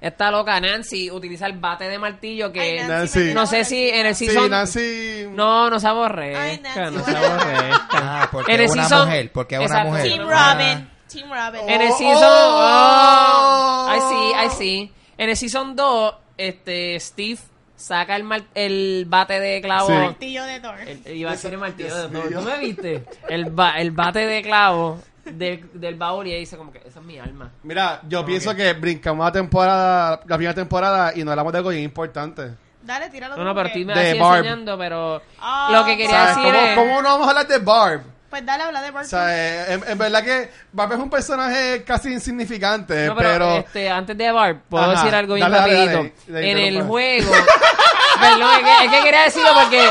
Esta 0.00 0.30
loca 0.30 0.60
Nancy 0.60 1.10
utiliza 1.10 1.46
el 1.46 1.54
bate 1.54 1.84
de 1.88 1.98
martillo 1.98 2.52
que. 2.52 2.60
Ay, 2.80 2.86
Nancy. 2.86 3.32
no 3.32 3.46
sé 3.46 3.64
si 3.64 3.88
en 3.88 4.04
el 4.06 4.14
Sí, 4.14 4.26
season. 4.26 4.50
Nancy. 4.50 5.26
No, 5.30 5.70
no 5.70 5.80
se 5.80 5.86
Ay, 5.86 5.90
aborrezca, 5.92 6.90
Nancy, 6.90 6.96
no 6.98 7.04
se 7.04 7.16
aborrezca. 7.16 7.78
Ah, 7.92 8.28
porque 8.30 8.52
En 8.54 8.60
el 8.60 8.66
es 8.66 8.72
una 8.72 8.82
season- 8.88 9.06
mujer. 9.06 9.32
Porque 9.32 9.54
es 9.54 9.60
una 9.60 9.66
Exacto. 9.66 9.88
mujer. 9.90 10.02
Team 10.08 10.28
Ah. 10.30 10.52
Robin. 10.54 10.90
Team 11.10 11.30
Robin. 11.32 11.70
En 11.70 11.80
el 11.80 11.90
Oh, 11.90 11.96
season. 11.98 12.22
oh. 12.22 13.86
Oh, 13.86 13.86
ay, 13.88 14.00
sí, 14.00 14.32
ay, 14.36 14.48
sí. 14.58 14.92
En 15.16 15.30
el 15.30 15.36
season 15.38 15.74
2, 15.76 16.14
este, 16.36 17.00
Steve 17.00 17.38
saca 17.76 18.16
el, 18.16 18.24
mar- 18.24 18.42
el 18.54 19.04
bate 19.08 19.40
de 19.40 19.60
clavo. 19.60 19.88
Sí. 19.88 19.92
Martillo 19.94 20.44
de 20.44 20.60
Thor. 20.60 20.74
El- 20.80 21.16
iba 21.16 21.30
a 21.30 21.32
decir 21.34 21.52
el 21.52 21.58
martillo 21.58 21.94
de 21.96 22.08
Thor. 22.08 22.30
¿Tú 22.32 22.40
me 22.42 22.58
viste? 22.58 23.04
El, 23.28 23.46
ba- 23.50 23.78
el 23.80 23.90
bate 23.90 24.20
de 24.26 24.42
clavo 24.42 25.00
de- 25.24 25.64
del 25.72 25.94
baúl 25.96 26.26
y 26.26 26.32
ahí 26.32 26.40
dice 26.40 26.56
como 26.56 26.70
que 26.72 26.78
esa 26.86 27.00
es 27.00 27.04
mi 27.06 27.18
alma. 27.18 27.50
Mira, 27.62 28.00
yo 28.08 28.24
pienso 28.24 28.54
que 28.54 28.72
brincamos 28.74 29.24
la 29.24 29.32
temporada, 29.32 30.20
la 30.26 30.36
primera 30.36 30.54
temporada 30.54 31.12
y 31.16 31.24
no 31.24 31.30
hablamos 31.30 31.52
de 31.52 31.58
algo 31.58 31.70
bien 31.70 31.82
importante. 31.82 32.50
Dale, 32.82 33.08
tíralo. 33.08 33.36
No, 33.38 33.44
no, 33.44 33.54
pero 33.54 33.70
tú 33.72 33.78
me 33.78 33.94
Barb. 33.94 34.36
enseñando, 34.36 34.76
pero 34.76 35.22
Ah, 35.40 35.70
lo 35.72 35.86
que 35.86 35.96
quería 35.96 36.10
¿Sabes? 36.34 36.36
decir 36.36 36.52
¿Cómo, 36.52 36.66
es... 36.66 36.74
cómo 36.76 37.02
no 37.02 37.08
vamos 37.08 37.26
a 37.26 37.30
hablar 37.30 37.46
de 37.48 37.58
Barb? 37.58 38.02
Pues 38.34 38.44
dale, 38.44 38.64
habla 38.64 38.82
de 38.82 38.88
O 38.90 38.92
Barton. 38.94 39.10
sea, 39.10 39.26
eh, 39.32 39.74
en, 39.74 39.84
en 39.90 39.96
verdad 39.96 40.24
que 40.24 40.50
Barb 40.72 40.92
es 40.94 40.98
un 40.98 41.08
personaje 41.08 41.84
casi 41.84 42.12
insignificante, 42.12 43.06
No, 43.06 43.14
pero, 43.14 43.28
pero... 43.30 43.56
este, 43.58 43.88
antes 43.88 44.18
de 44.18 44.32
Barb, 44.32 44.58
puedo 44.68 44.90
Ajá, 44.90 44.94
decir 45.04 45.14
algo 45.14 45.34
bien 45.34 45.52
rapidito. 45.52 45.86
dale, 45.92 46.12
dale, 46.26 46.50
en 46.50 46.58
el 46.58 46.82
juego... 46.82 47.30
perdón, 48.20 48.50
es 48.54 48.58
que, 48.80 48.84
es 48.86 48.90
que 48.90 49.02
quería 49.04 49.22
decirlo 49.22 49.48
porque 49.54 49.88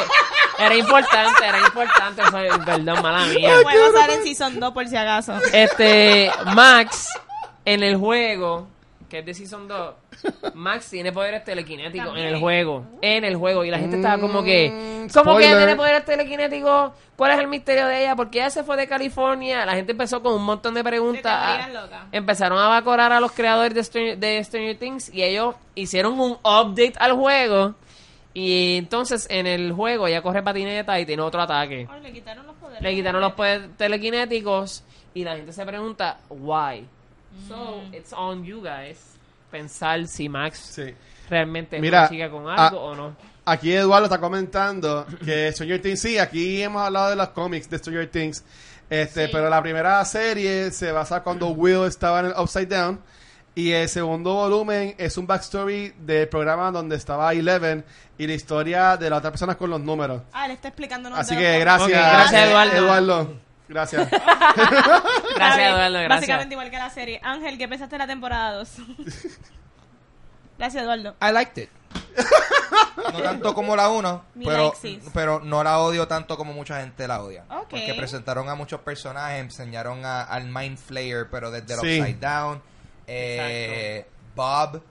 era 0.59 0.75
importante, 0.75 1.45
era 1.47 1.57
importante. 1.59 2.21
soy- 2.31 2.59
perdón, 2.65 3.01
mala 3.01 3.25
mía. 3.27 3.49
El 3.55 3.63
juego 3.63 3.97
sale 3.97 4.13
en 4.15 4.23
Season 4.23 4.59
2 4.59 4.73
por 4.73 4.87
si 4.89 4.97
acaso. 4.97 5.39
Este, 5.53 6.29
Max, 6.53 7.07
en 7.63 7.81
el 7.81 7.95
juego, 7.95 8.67
que 9.09 9.19
es 9.19 9.25
de 9.25 9.33
Season 9.33 9.69
2, 9.69 9.95
Max 10.53 10.89
tiene 10.89 11.11
poderes 11.11 11.43
telequinéticos 11.43 12.07
También. 12.07 12.27
en 12.27 12.33
el 12.35 12.39
juego. 12.39 12.85
En 13.01 13.23
el 13.23 13.35
juego. 13.35 13.63
Y 13.65 13.71
la 13.71 13.79
gente 13.79 13.97
estaba 13.97 14.19
como 14.19 14.43
que. 14.43 14.69
Mm, 14.69 15.13
¿Cómo 15.13 15.37
que 15.37 15.47
tiene 15.47 15.75
poderes 15.75 16.05
telequinéticos? 16.05 16.91
¿Cuál 17.15 17.31
es 17.31 17.39
el 17.39 17.47
misterio 17.47 17.87
de 17.87 18.01
ella? 18.01 18.15
Porque 18.15 18.39
ella 18.39 18.49
se 18.49 18.63
fue 18.63 18.77
de 18.77 18.87
California. 18.87 19.65
La 19.65 19.73
gente 19.73 19.91
empezó 19.91 20.21
con 20.21 20.33
un 20.33 20.43
montón 20.43 20.73
de 20.73 20.83
preguntas. 20.83 21.67
De. 21.67 22.17
Empezaron 22.17 22.59
a 22.59 22.67
vacorar 22.67 23.11
a 23.11 23.19
los 23.19 23.31
creadores 23.31 23.73
de 23.73 23.83
Stranger, 23.83 24.17
de 24.17 24.43
Stranger 24.43 24.77
Things. 24.77 25.13
Y 25.13 25.23
ellos 25.23 25.55
hicieron 25.75 26.19
un 26.19 26.33
update 26.43 26.93
al 26.97 27.13
juego. 27.13 27.75
Y 28.33 28.77
entonces 28.77 29.27
en 29.29 29.45
el 29.45 29.73
juego 29.73 30.07
ella 30.07 30.21
corre 30.21 30.41
patineta 30.41 30.99
y 30.99 31.05
tiene 31.05 31.21
otro 31.21 31.41
ataque. 31.41 31.87
Le 32.01 32.11
quitaron 32.11 32.47
los 32.47 32.55
poderes. 32.55 32.81
Le 32.81 32.95
quitaron 32.95 33.21
los 33.21 33.33
poderes 33.33 33.69
telequinéticos 33.77 34.83
y 35.13 35.23
la 35.23 35.35
gente 35.35 35.53
se 35.53 35.63
pregunta, 35.65 36.17
why? 36.29 36.87
So, 37.47 37.81
it's 37.91 38.13
on 38.13 38.43
you 38.43 38.61
guys 38.61 39.12
pensar 39.53 40.07
si 40.07 40.27
Max 40.27 40.57
Sí. 40.57 40.93
realmente 41.29 41.75
es 41.77 41.81
Mira, 41.81 41.99
una 42.01 42.09
chica 42.09 42.29
con 42.29 42.49
algo 42.49 42.79
ah, 42.79 42.83
o 42.83 42.95
no. 42.95 43.15
Aquí 43.45 43.71
Eduardo 43.73 44.05
está 44.05 44.19
comentando 44.19 45.05
que 45.23 45.51
Stranger 45.51 45.81
Things, 45.81 45.99
sí, 46.01 46.17
aquí 46.17 46.61
hemos 46.61 46.81
hablado 46.81 47.09
de 47.11 47.15
los 47.15 47.29
cómics 47.29 47.69
de 47.69 47.77
Stranger 47.77 48.09
Things, 48.09 48.43
este, 48.89 49.25
Sí. 49.27 49.31
pero 49.31 49.49
la 49.49 49.61
primera 49.61 50.03
serie 50.05 50.71
se 50.71 50.91
basa 50.91 51.21
cuando 51.21 51.47
Will 51.49 51.85
estaba 51.85 52.21
en 52.21 52.25
el 52.27 52.33
Upside 52.37 52.65
Down 52.67 52.99
y 53.55 53.71
el 53.71 53.87
segundo 53.87 54.33
volumen 54.33 54.95
es 54.97 55.17
un 55.17 55.27
backstory 55.27 55.93
del 55.99 56.27
programa 56.27 56.71
donde 56.71 56.95
estaba 56.95 57.31
Eleven 57.33 57.85
y 58.17 58.25
la 58.25 58.33
historia 58.33 58.97
de 58.97 59.09
las 59.09 59.19
otras 59.19 59.31
personas 59.31 59.57
con 59.57 59.69
los 59.69 59.79
números. 59.81 60.21
Ah, 60.33 60.47
le 60.47 60.53
está 60.55 60.69
explicándonos. 60.69 61.19
Así 61.19 61.35
que 61.37 61.59
gracias, 61.59 61.89
Ok, 61.89 61.93
gracias, 61.93 62.47
Eduardo. 62.49 62.75
Eduardo. 62.77 63.33
Gracias. 63.73 64.07
Gracias, 65.35 65.57
Eduardo, 65.71 65.93
gracias. 65.93 66.09
Básicamente 66.09 66.53
igual 66.53 66.69
que 66.69 66.77
la 66.77 66.89
serie. 66.91 67.19
Ángel, 67.23 67.57
¿qué 67.57 67.67
pensaste 67.67 67.95
de 67.95 67.99
la 67.99 68.07
temporada 68.07 68.53
2? 68.53 68.69
gracias, 70.57 70.83
Eduardo. 70.83 71.15
I 71.21 71.31
liked 71.31 71.63
it. 71.63 71.69
No 73.13 73.21
tanto 73.21 73.53
como 73.53 73.75
la 73.75 73.89
1, 73.89 74.25
Me 74.35 74.45
pero, 74.45 74.73
like 74.83 75.01
pero 75.13 75.39
no 75.39 75.63
la 75.63 75.79
odio 75.79 76.07
tanto 76.07 76.37
como 76.37 76.53
mucha 76.53 76.79
gente 76.79 77.07
la 77.07 77.21
odia. 77.21 77.43
Ok. 77.49 77.69
Porque 77.69 77.93
presentaron 77.95 78.49
a 78.49 78.55
muchos 78.55 78.79
personajes, 78.81 79.39
enseñaron 79.41 80.03
a- 80.05 80.23
al 80.23 80.45
Mind 80.47 80.77
Flayer, 80.77 81.27
pero 81.29 81.51
desde 81.51 81.73
el 81.75 81.79
Sí. 81.81 81.99
Upside 82.01 82.19
Down. 82.19 82.61
Eh, 83.05 84.07
Bob. 84.35 84.81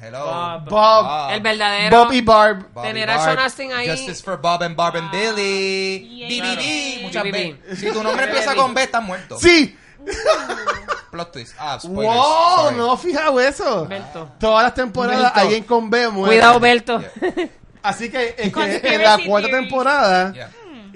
Hello. 0.00 0.24
Bob. 0.24 0.68
Bob. 0.68 1.30
El 1.32 1.40
verdadero. 1.40 2.04
Bob 2.04 2.12
y 2.12 2.20
Barb. 2.20 2.66
Bob 2.72 2.84
y 2.84 2.88
Tener 2.88 3.10
a 3.10 3.16
Barb. 3.16 3.24
Sean 3.34 3.38
Astin 3.46 3.72
ahí. 3.72 3.88
Justice 3.88 4.22
for 4.22 4.40
Bob 4.40 4.62
and 4.62 4.76
Bob 4.76 4.96
and 4.96 5.10
Billy. 5.10 6.08
Yeah. 6.08 6.28
BBB. 6.28 7.02
Muchas. 7.02 7.22
B. 7.24 7.56
Si 7.76 7.90
tu 7.92 8.02
nombre 8.02 8.24
empieza 8.28 8.54
con 8.54 8.74
B, 8.74 8.82
estás 8.82 9.02
muerto. 9.02 9.38
Sí. 9.38 9.76
Plot 11.10 11.32
twist. 11.32 11.54
Ah, 11.58 11.78
spoilers. 11.80 12.14
Wow, 12.14 12.56
Sorry. 12.64 12.76
no 12.76 12.96
fijado 12.96 13.40
eso. 13.40 13.86
Berto. 13.86 14.30
Todas 14.38 14.62
las 14.64 14.74
temporadas 14.74 15.22
Berto. 15.22 15.40
alguien 15.40 15.64
con 15.64 15.88
B 15.90 16.08
muere. 16.08 16.36
Cuidado, 16.36 16.60
Berto. 16.60 17.00
Yeah. 17.00 17.48
Así 17.82 18.10
que, 18.10 18.34
en, 18.38 18.52
que 18.52 18.80
en 18.94 19.02
la 19.02 19.18
cuarta 19.26 19.48
theory. 19.48 19.62
temporada, 19.62 20.32
Yeah. 20.34 20.50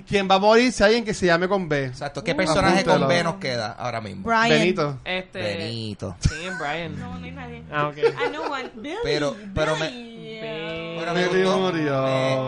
Quien 0.07 0.29
va 0.31 0.37
a 0.37 0.39
morir 0.39 0.69
es 0.69 0.81
alguien 0.81 1.05
que 1.05 1.15
se 1.15 1.27
llame 1.27 1.49
con 1.49 1.69
B. 1.69 1.87
Exacto. 1.87 2.23
¿Qué 2.25 2.33
Uh, 2.33 2.37
personaje 2.37 2.85
con. 2.85 3.07
B 3.09 3.23
nos 3.25 3.37
queda 3.37 3.73
ahora 3.73 4.01
mismo? 4.01 4.23
Brian. 4.27 4.49
Benito. 4.49 4.99
Este. 5.05 5.41
Benito. 5.41 6.17
Sí, 6.21 6.49
Brian. 6.61 6.99
No, 6.99 7.19
no 7.19 7.25
hay 7.25 7.31
nadie. 7.33 7.63
Ah, 7.73 7.89
ok. 7.89 7.97
I 7.99 8.29
know 8.31 8.51
one. 8.53 8.71
Billy. 8.75 8.97
Pero- 9.03 9.37
pero 9.55 9.77
me-. 9.77 10.13
Pero 10.99 11.15
me 11.15 11.29
Billy 11.29 11.43
gustó. 11.45 11.59
murió. 11.59 12.03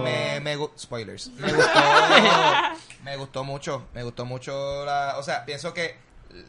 Me, 0.05 0.41
me, 0.41 0.57
spoilers. 0.79 1.29
Me 1.39 1.53
gustó. 1.53 1.81
me 3.05 3.17
gustó 3.17 3.45
mucho. 3.45 3.87
Me 3.95 4.03
gustó 4.03 4.25
mucho 4.25 4.85
la. 4.85 5.15
O 5.19 5.23
sea, 5.23 5.45
pienso 5.45 5.73
que 5.75 5.97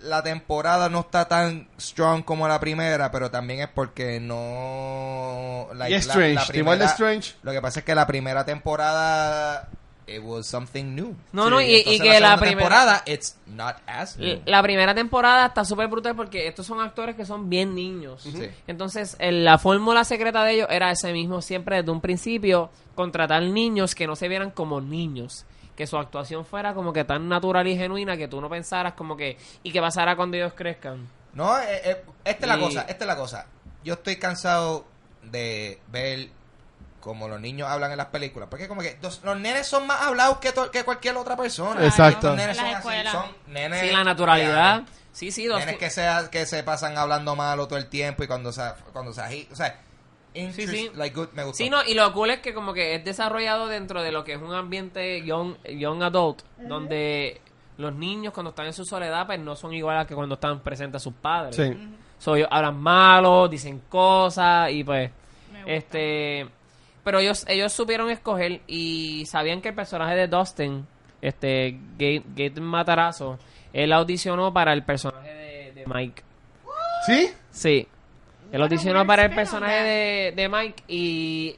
la 0.01 0.24
temporada 0.24 0.89
no 0.89 1.01
está 1.01 1.28
tan 1.28 1.68
strong 1.80 2.24
como 2.24 2.47
la 2.47 2.60
primera, 2.60 3.12
pero 3.12 3.30
también 3.30 3.60
es 3.62 3.68
porque 3.68 4.20
no. 4.20 5.68
like, 5.76 5.89
y 5.91 5.93
la- 5.93 5.99
Strange. 5.99 6.34
la 6.36 6.45
¿Te 6.47 6.58
igual 6.58 6.80
de 6.80 6.86
primera- 6.86 6.91
Strange? 6.91 7.34
Lo 7.43 7.51
que 7.51 7.62
pasa 7.62 7.80
es 7.80 7.86
que 7.86 7.95
la 7.95 8.08
primera 8.08 8.45
temporada. 8.45 9.68
It 10.08 10.22
was 10.24 10.45
something 10.47 10.93
new. 10.93 11.16
No, 11.32 11.49
no, 11.49 11.60
y- 11.62 11.84
que 11.84 12.20
la 12.20 12.38
primera- 12.38 12.60
temporada, 12.60 13.03
it's 13.08 13.38
not 13.47 13.78
as 13.88 14.18
new. 14.18 14.39
La 14.45 14.62
primera 14.62 14.93
temporada 14.93 15.47
está 15.47 15.66
súper 15.66 15.88
brutal 15.88 16.16
porque 16.16 16.47
estos 16.47 16.68
son 16.68 16.80
actores 16.80 17.16
que 17.16 17.26
son 17.26 17.49
bien 17.49 17.74
niños. 17.74 18.22
Sí. 18.22 18.49
Entonces, 18.68 19.16
el- 19.20 19.43
la 19.43 19.58
fórmula 19.58 20.03
secreta 20.03 20.43
de 20.43 20.53
ellos 20.53 20.68
era 20.70 20.91
ese 20.91 21.12
mismo 21.12 21.41
siempre 21.41 21.78
desde 21.78 21.89
un 21.91 22.01
principio, 22.01 22.70
contratar 22.93 23.41
niños 23.43 23.95
que 23.95 24.06
no 24.06 24.16
se 24.16 24.28
vieran 24.28 24.51
como 24.51 24.80
niños. 24.80 25.45
Que 25.76 25.88
su 25.88 25.97
actuación 25.97 26.45
fuera 26.45 26.74
como 26.74 26.93
que 26.93 27.03
tan 27.03 27.28
natural 27.28 27.68
y 27.68 27.76
genuina 27.76 28.16
que 28.16 28.28
tú 28.28 28.39
no 28.39 28.47
pensaras 28.49 28.93
como 28.93 29.18
que... 29.18 29.38
¿Y 29.64 29.72
qué 29.72 29.82
pasará 29.82 30.16
cuando 30.16 30.38
ellos 30.38 30.53
crezcan? 30.56 31.10
No, 31.34 31.58
eh, 31.60 31.82
eh, 31.84 32.03
esta 32.24 32.45
es 32.45 32.47
la 32.47 32.60
cosa, 32.60 32.82
esta 32.88 33.03
es 33.03 33.08
la 33.08 33.16
cosa. 33.18 33.47
Yo 33.84 33.95
estoy 33.95 34.16
cansado 34.18 34.86
de 35.24 35.80
ver 35.91 36.30
como 37.06 37.28
los 37.28 37.39
niños 37.39 37.70
hablan 37.70 37.91
en 37.91 37.97
las 37.97 38.08
películas. 38.08 38.49
Porque 38.49 38.68
como 38.68 38.82
que 38.82 38.97
los, 38.99 39.24
los 39.24 39.39
nenes 39.39 39.68
son 39.68 39.86
más 39.86 40.01
hablados 40.01 40.39
que, 40.39 40.51
to- 40.51 40.72
que 40.72 40.84
cualquier 40.84 41.16
otra 41.18 41.38
persona. 41.38 41.86
Exacto. 41.86 42.30
Los 42.30 42.38
nenes 42.38 42.58
En 42.58 42.66
son 42.66 42.76
así, 42.76 43.08
son 43.12 43.26
nenes... 43.53 43.82
Sí, 43.82 43.91
la 43.91 44.03
naturalidad. 44.03 44.53
reales. 44.78 44.89
Sí, 45.12 45.30
sí, 45.32 45.45
dos- 45.45 45.60
Nenes 45.60 45.78
que, 45.78 45.91
sea, 45.91 46.30
que 46.32 46.47
se 46.47 46.64
pasan 46.64 46.97
hablando 46.97 47.36
malo 47.36 47.68
todo 47.68 47.78
el 47.78 47.86
tiempo 47.88 48.24
y 48.24 48.28
cuando 48.28 48.51
se, 48.51 48.64
cuando 48.91 49.14
se 49.14 49.22
agi- 49.22 49.47
O 49.51 49.56
sea, 49.56 49.80
interest- 50.34 50.72
sí. 50.72 50.91
like 50.95 51.16
good, 51.16 51.30
me 51.34 51.43
gustó. 51.43 51.58
Sí, 51.58 51.70
no, 51.70 51.84
y 51.86 51.93
lo 51.93 52.12
cool 52.12 52.32
es 52.32 52.39
que 52.39 52.53
como 52.56 52.74
que 52.74 52.95
es 52.95 53.06
desarrollado 53.06 53.68
dentro 53.68 54.01
de 54.01 54.12
lo 54.12 54.24
que 54.24 54.34
es 54.34 54.41
un 54.41 54.53
ambiente 54.56 55.24
young, 55.24 55.56
young 55.64 56.01
adult, 56.01 56.41
donde 56.58 57.39
los 57.78 57.93
niños 57.93 58.34
cuando 58.34 58.49
están 58.49 58.66
en 58.66 58.74
su 58.74 58.84
soledad 58.84 59.26
pues 59.28 59.39
no 59.39 59.56
son 59.56 59.74
igual 59.74 59.99
a 59.99 60.08
que 60.08 60.16
cuando 60.16 60.36
están 60.36 60.60
presentes 60.62 61.01
a 61.01 61.03
sus 61.03 61.14
padres. 61.14 61.56
Sí. 61.56 61.78
So, 62.18 62.36
ellos 62.36 62.47
hablan 62.49 62.78
malo, 62.78 63.47
dicen 63.47 63.84
cosas 63.89 64.72
y 64.72 64.84
pues 64.84 65.12
Me 65.51 65.60
gusta. 65.60 65.74
este 65.74 66.49
pero 67.06 67.20
ellos 67.20 67.45
ellos 67.47 67.72
supieron 67.72 68.10
escoger 68.10 68.62
y 68.66 69.26
sabían 69.28 69.62
que 69.62 69.70
el 69.70 69.76
personaje 69.76 70.16
de 70.16 70.28
Dustin, 70.28 70.88
este 71.22 71.78
Gate, 71.99 72.24
Gate 72.36 72.60
Matarazo, 72.60 73.38
él 73.72 73.93
audicionó 73.93 74.51
para 74.51 74.74
el 74.74 74.84
personaje 74.84 75.32
de, 75.32 75.72
de 75.74 75.86
Mike. 75.86 76.24
¿Sí? 77.06 77.30
Sí. 77.51 77.88
Él 78.51 78.62
audicionó 78.62 79.06
para 79.06 79.26
el 79.26 79.36
personaje 79.36 79.84
de, 79.84 80.34
de 80.36 80.49
Mike 80.49 80.84
y 80.88 81.56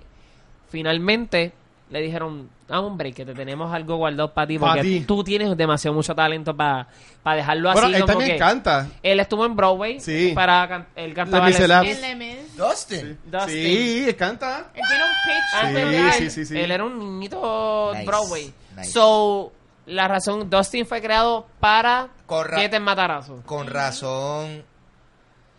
finalmente 0.68 1.54
le 1.92 2.02
dijeron, 2.02 2.50
ah, 2.70 2.80
hombre, 2.82 3.14
que 3.14 3.26
te 3.26 3.34
tenemos 3.34 3.74
algo 3.74 3.96
guardado 3.98 4.34
para 4.34 4.48
ti 4.48 4.58
Pa' 4.60 4.68
porque 4.68 4.82
ti. 4.82 5.00
tú 5.08 5.24
tienes 5.24 5.56
demasiado 5.58 5.96
mucho 5.96 6.14
talento 6.16 6.56
para 6.56 6.88
dejarlo 7.36 7.72
Bueno, 7.72 7.88
así 7.88 7.96
él 7.96 8.02
como 8.02 8.14
también 8.14 8.32
que 8.32 8.38
canta. 8.38 8.88
él 9.04 9.20
estuvo 9.20 9.46
en 9.46 9.56
Broadway 9.56 10.00
Sí. 10.00 10.32
para 10.36 10.68
can- 10.68 10.88
él 10.96 11.14
cantaba. 11.14 11.50
Dustin. 11.50 13.18
Dustin. 13.26 13.48
Sí, 13.48 14.06
él 14.08 14.16
canta. 14.16 14.68
Él 14.74 14.82
tiene 14.88 15.04
un 15.04 15.10
pitch. 15.26 15.64
Antes 15.94 16.16
Sí, 16.16 16.24
sí, 16.24 16.30
sí, 16.30 16.46
sí. 16.46 16.60
Él 16.60 16.72
era 16.72 16.84
un 16.84 16.98
niñito 17.00 17.92
Nice, 17.94 18.06
Broadway. 18.06 18.54
nice. 18.78 18.92
So, 18.92 19.52
la 19.86 20.08
razón, 20.08 20.50
Dustin 20.50 20.86
fue 20.86 21.02
creado 21.02 21.48
para 21.60 22.10
Corra- 22.26 22.58
que 22.60 22.70
te 22.70 22.80
matarazo. 22.80 23.42
Con 23.46 23.68
razón. 23.68 24.64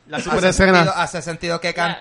La 0.09 0.17
Hace 0.17 0.25
super 0.31 0.41
sentido, 0.55 0.79
escena. 0.79 0.93
hace 1.03 1.21
sentido 1.23 1.61
que 1.61 1.75
cante 1.75 2.01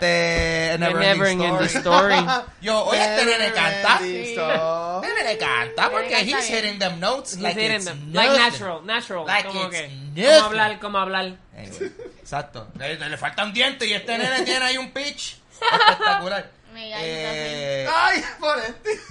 The 0.72 0.78
Never, 0.80 0.96
Never 0.96 1.28
Ending 1.28 1.56
Story. 1.66 2.14
Story. 2.16 2.26
Yo, 2.62 2.86
oye, 2.86 3.02
este 3.04 3.26
nene 3.26 3.52
canta. 3.52 4.00
Este 4.02 5.14
nene 5.14 5.38
canta 5.38 5.90
porque 5.92 6.10
canta 6.12 6.26
he's 6.26 6.48
bien. 6.50 6.64
hitting 6.66 6.80
them 6.80 7.00
notes 7.02 7.34
He's 7.34 7.42
like 7.42 7.62
it's 7.76 7.84
them. 7.86 8.14
Like 8.14 8.32
natural, 8.38 8.82
natural. 8.86 9.26
Like 9.26 9.48
como 9.50 9.64
it's 9.68 9.76
que, 9.78 10.24
como 10.26 10.46
hablar, 10.46 10.80
como 10.80 10.98
hablar. 11.00 11.34
Anyway, 11.58 11.92
exacto. 12.22 12.68
Le, 12.80 12.96
le 12.98 13.18
falta 13.18 13.44
un 13.44 13.52
diente 13.54 13.86
y 13.86 13.92
este 13.94 14.18
nene 14.18 14.42
tiene 14.44 14.64
ahí 14.66 14.78
un 14.78 14.92
pitch 14.92 15.38
espectacular. 15.52 16.50
Me 16.74 16.90
da 16.90 16.98
Eh, 17.02 17.90
Ay, 17.94 18.24
por 18.40 18.58
este. 18.60 19.02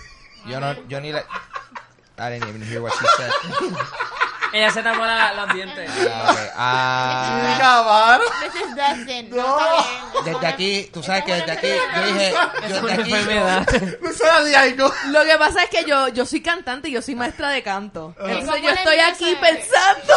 yo 0.47 0.59
no, 0.59 0.89
yo 0.89 1.01
ni 1.03 1.13
le. 1.13 1.23
I 2.19 2.31
didn't 2.31 2.49
even 2.49 2.63
hear 2.63 2.81
what 2.83 2.93
she 2.95 3.07
said. 3.17 3.31
Ella 4.53 4.71
se 4.71 4.81
tapó 4.83 5.05
la- 5.05 5.35
los 5.35 5.53
dientes. 5.53 5.91
Ah, 6.09 6.31
ok. 6.31 6.39
Ah, 6.57 7.57
Cabrón. 7.59 8.29
This 8.41 8.55
is 8.63 8.75
Dustin. 8.75 9.31
No, 9.37 9.59
desde 10.25 10.47
aquí, 10.47 10.91
tú 10.95 11.03
sabes 11.03 11.25
que 11.25 11.35
desde 11.35 11.51
aquí, 11.53 11.67
yo 11.69 12.07
dije, 12.07 12.33
yo 12.69 12.81
desde 12.81 12.93
aquí, 13.03 13.13
enfermedad. 13.13 13.67
No 14.01 14.13
suena 14.13 14.41
de 14.41 14.57
algo. 14.57 14.91
Lo 15.09 15.25
que 15.25 15.37
pasa 15.37 15.65
es 15.65 15.69
que 15.71 15.85
yo, 15.85 16.09
yo 16.09 16.25
soy 16.25 16.41
cantante 16.43 16.89
y 16.89 16.93
yo 16.93 17.03
soy 17.03 17.17
maestra 17.17 17.51
de 17.51 17.63
canto. 17.63 18.15
Entonces 18.19 18.45
¿Cómo 18.49 18.57
yo 18.57 18.71
estoy 18.71 18.99
aquí 19.01 19.37
pensando 19.39 20.15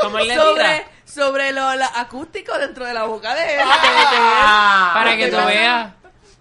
sobre, 0.34 0.86
sobre 1.04 1.52
lo 1.52 1.74
la 1.74 1.86
acústico 1.96 2.56
dentro 2.58 2.86
de 2.86 2.94
la 2.94 3.02
boca 3.04 3.34
de 3.34 3.54
él. 3.56 3.60
Ah, 3.66 4.92
para 4.94 5.16
que 5.16 5.28
tú 5.28 5.36
veas. 5.44 5.90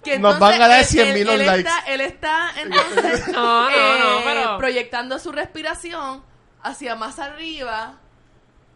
Que 0.03 0.19
Nos 0.19 0.39
van 0.39 0.61
a 0.61 0.67
dar 0.67 0.79
él- 0.79 0.85
100,000 0.85 1.17
él- 1.17 1.25
los 1.27 1.39
él 1.39 1.45
likes. 1.45 1.69
Está, 1.69 1.79
él 1.87 2.01
está 2.01 2.51
entonces 2.61 3.27
No, 3.29 3.69
no, 3.69 3.97
no, 3.99 4.19
eh, 4.19 4.21
pero- 4.25 4.57
proyectando 4.57 5.19
su 5.19 5.31
respiración 5.31 6.23
hacia 6.63 6.95
más 6.95 7.19
arriba 7.19 7.99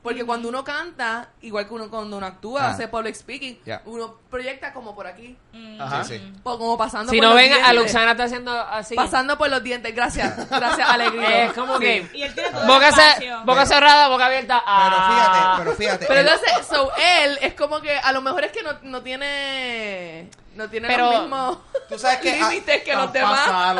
Porque 0.06 0.24
cuando 0.24 0.50
uno 0.50 0.64
canta, 0.64 1.30
igual 1.42 1.68
que 1.68 1.74
uno 1.74 1.90
cuando 1.90 2.16
uno 2.18 2.26
actúa, 2.28 2.62
Ah. 2.68 2.70
hace 2.70 2.88
public 2.88 3.16
speaking, 3.16 3.60
uno 3.86 4.20
proyecta 4.30 4.72
como 4.72 4.94
por 4.94 5.08
aquí, 5.08 5.36
Ajá. 5.80 6.04
Sí, 6.04 6.22
como 6.44 6.78
pasando 6.78 7.12
Si 7.12 7.18
por 7.18 7.24
no 7.26 7.34
los 7.34 7.38
ven 7.42 7.52
a 7.54 7.56
dientes. 7.56 7.76
Luxana 7.76 8.12
está 8.12 8.26
haciendo 8.26 8.52
así. 8.52 8.94
Pasando 8.94 9.36
por 9.36 9.50
los 9.50 9.64
dientes, 9.64 9.96
gracias, 9.96 10.48
gracias, 10.48 10.88
alegría. 10.92 11.46
Es 11.46 11.54
como 11.54 11.80
que. 11.80 12.08
Y 12.14 12.22
él 12.22 12.34
tiene 12.36 12.52
todo 12.52 12.62
el 12.62 12.68
Boca, 12.68 12.90
espacio. 12.90 13.42
boca 13.46 13.66
cerrada, 13.66 14.08
boca 14.10 14.28
abierta. 14.28 14.60
Pero 14.64 14.70
ah. 15.00 15.10
fíjate, 15.10 15.64
pero 15.64 15.76
fíjate. 15.76 16.06
Pero 16.06 16.20
entonces, 16.20 16.68
so, 16.70 16.92
él 17.24 17.40
es 17.42 17.56
como 17.56 17.82
que 17.82 17.98
a 17.98 18.12
lo 18.12 18.22
mejor 18.22 18.44
es 18.44 18.52
que 18.52 18.62
no, 18.62 18.74
no 18.84 19.02
tiene 19.02 20.30
no 20.56 20.70
tiene 20.70 20.88
Pero- 20.88 21.12
los 21.12 21.22
mismos 21.22 21.58
Tú 21.90 22.00
sabes 22.00 22.20
que, 22.20 22.32
ah, 22.42 22.50
límites 22.50 22.84
que 22.84 22.96
los 22.96 23.12
demás. 23.12 23.76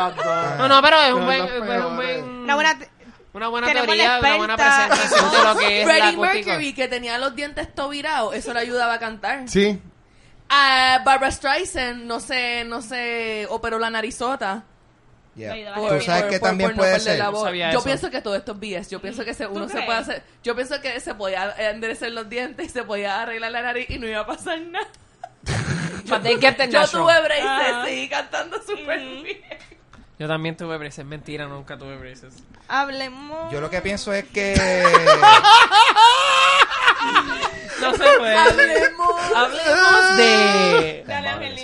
No, 0.58 0.68
no, 0.68 0.82
pero 0.82 1.00
es 1.02 1.12
un 1.12 1.24
buen, 1.24 1.44
es 1.44 1.84
un 1.84 1.96
buen- 1.96 2.24
Una 2.44 2.54
buena... 2.56 2.78
una 3.36 3.48
buena 3.48 3.66
tenemos 3.66 3.86
teoría, 3.86 4.18
una 4.18 4.36
buena 4.36 4.56
presentación 4.56 5.30
de 5.30 5.42
lo 5.42 5.58
que 5.58 5.80
es 5.80 5.86
Freddie. 5.86 6.16
Mercury, 6.16 6.72
que 6.72 6.88
tenía 6.88 7.18
los 7.18 7.36
dientes 7.36 7.74
tobirados, 7.74 8.34
eso 8.34 8.54
le 8.54 8.60
ayudaba 8.60 8.94
a 8.94 8.98
cantar. 8.98 9.48
Sí. 9.48 9.78
A 10.48 11.02
Barbara 11.04 11.30
Streisand, 11.30 12.04
no 12.04 12.20
sé, 12.20 12.64
no 12.64 12.80
sé, 12.80 13.46
operó 13.50 13.78
la 13.78 13.90
narizota. 13.90 14.64
Yeah. 15.34 15.74
Tú 15.74 16.00
sabes 16.00 16.24
que 16.24 16.40
también 16.40 16.74
puede 16.74 16.98
ser. 16.98 17.22
Yo 17.72 17.82
pienso 17.82 18.10
que 18.10 18.22
todo 18.22 18.36
esto 18.36 18.52
es 18.52 18.58
BS. 18.58 18.88
Yo 18.88 19.02
pienso 19.02 19.22
que 19.22 19.34
se, 19.34 19.46
uno 19.46 19.68
se 19.68 19.82
puede 19.82 19.98
hacer. 19.98 20.22
Yo 20.42 20.54
pienso 20.54 20.80
que 20.80 20.98
se 20.98 21.14
podía 21.14 21.54
enderezar 21.58 22.10
los 22.12 22.28
dientes 22.30 22.66
y 22.66 22.68
se 22.70 22.84
podía 22.84 23.20
arreglar 23.20 23.52
la 23.52 23.60
nariz 23.60 23.90
y 23.90 23.98
no 23.98 24.06
iba 24.06 24.20
a 24.20 24.26
pasar 24.26 24.58
nada. 24.60 24.88
Yo 26.04 26.20
tuve 26.20 27.20
braces, 27.20 27.44
Ajá. 27.44 27.84
seguí 27.84 28.08
cantando 28.08 28.62
súper 28.62 28.98
bien. 28.98 29.38
Yo 30.18 30.26
también 30.28 30.56
tuve 30.56 30.78
braces. 30.78 31.04
Mentira, 31.04 31.46
nunca 31.46 31.76
tuve 31.76 31.96
braces. 31.96 32.34
Hablemos... 32.68 33.52
Yo 33.52 33.60
lo 33.60 33.68
que 33.70 33.80
pienso 33.82 34.12
es 34.12 34.24
que. 34.24 34.54
No 37.80 37.92
se 37.92 37.98
puede. 38.18 38.36
Hablemos. 38.36 39.22
Hablemos 39.34 40.16
de... 40.16 41.04
Dale, 41.06 41.54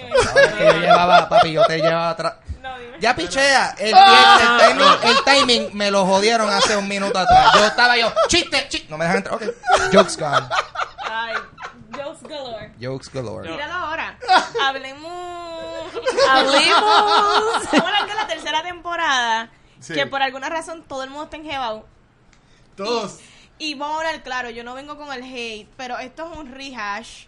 que 0.59 0.65
yo 0.67 0.73
llevaba, 0.81 1.29
papi, 1.29 1.53
yo 1.53 1.65
te 1.65 1.79
llevaba 1.79 2.11
atrás. 2.11 2.35
No, 2.61 2.79
dime. 2.79 2.99
Ya 3.01 3.17
pichea. 3.17 3.75
El, 3.79 3.89
el, 3.89 3.95
el 3.95 4.59
timing, 4.59 4.93
el 5.03 5.25
timing 5.25 5.77
me 5.77 5.91
lo 5.91 6.05
jodieron 6.05 6.51
hace 6.51 6.77
un 6.77 6.87
minuto 6.87 7.19
atrás. 7.19 7.53
Yo 7.55 7.65
estaba 7.65 7.97
yo, 7.97 8.13
chiste, 8.29 8.67
chiste. 8.69 8.89
No 8.91 8.99
me 8.99 9.05
dejan 9.05 9.19
entrar. 9.19 9.37
Ok. 9.37 9.43
Jokes 9.93 10.17
gone. 10.19 10.47
Ay, 11.11 11.35
jokes 11.97 12.29
galore. 12.29 12.73
Jokes 12.81 13.11
galore. 13.13 13.49
Tíralo 13.51 13.73
ahora. 13.73 14.19
Hablemos. 14.63 15.52
Hablemos. 16.31 17.73
Hablar 17.73 18.07
de 18.07 18.15
la 18.15 18.27
tercera 18.27 18.63
temporada. 18.63 19.51
Sí. 19.81 19.95
Que 19.95 20.07
por 20.07 20.23
alguna 20.23 20.49
razón 20.49 20.85
todo 20.87 21.03
el 21.05 21.11
mundo 21.11 21.25
está 21.25 21.37
enjebado. 21.37 21.87
Todos. 22.77 23.19
Y 23.59 23.75
vamos 23.75 23.97
a 23.97 23.99
hablar 24.01 24.23
claro, 24.23 24.51
yo 24.51 24.65
no 24.65 24.75
vengo 24.75 24.97
con 24.97 25.13
el 25.13 25.23
hate, 25.23 25.69
pero 25.77 25.99
esto 25.99 26.31
es 26.31 26.39
un 26.39 26.53
rehash. 26.53 27.27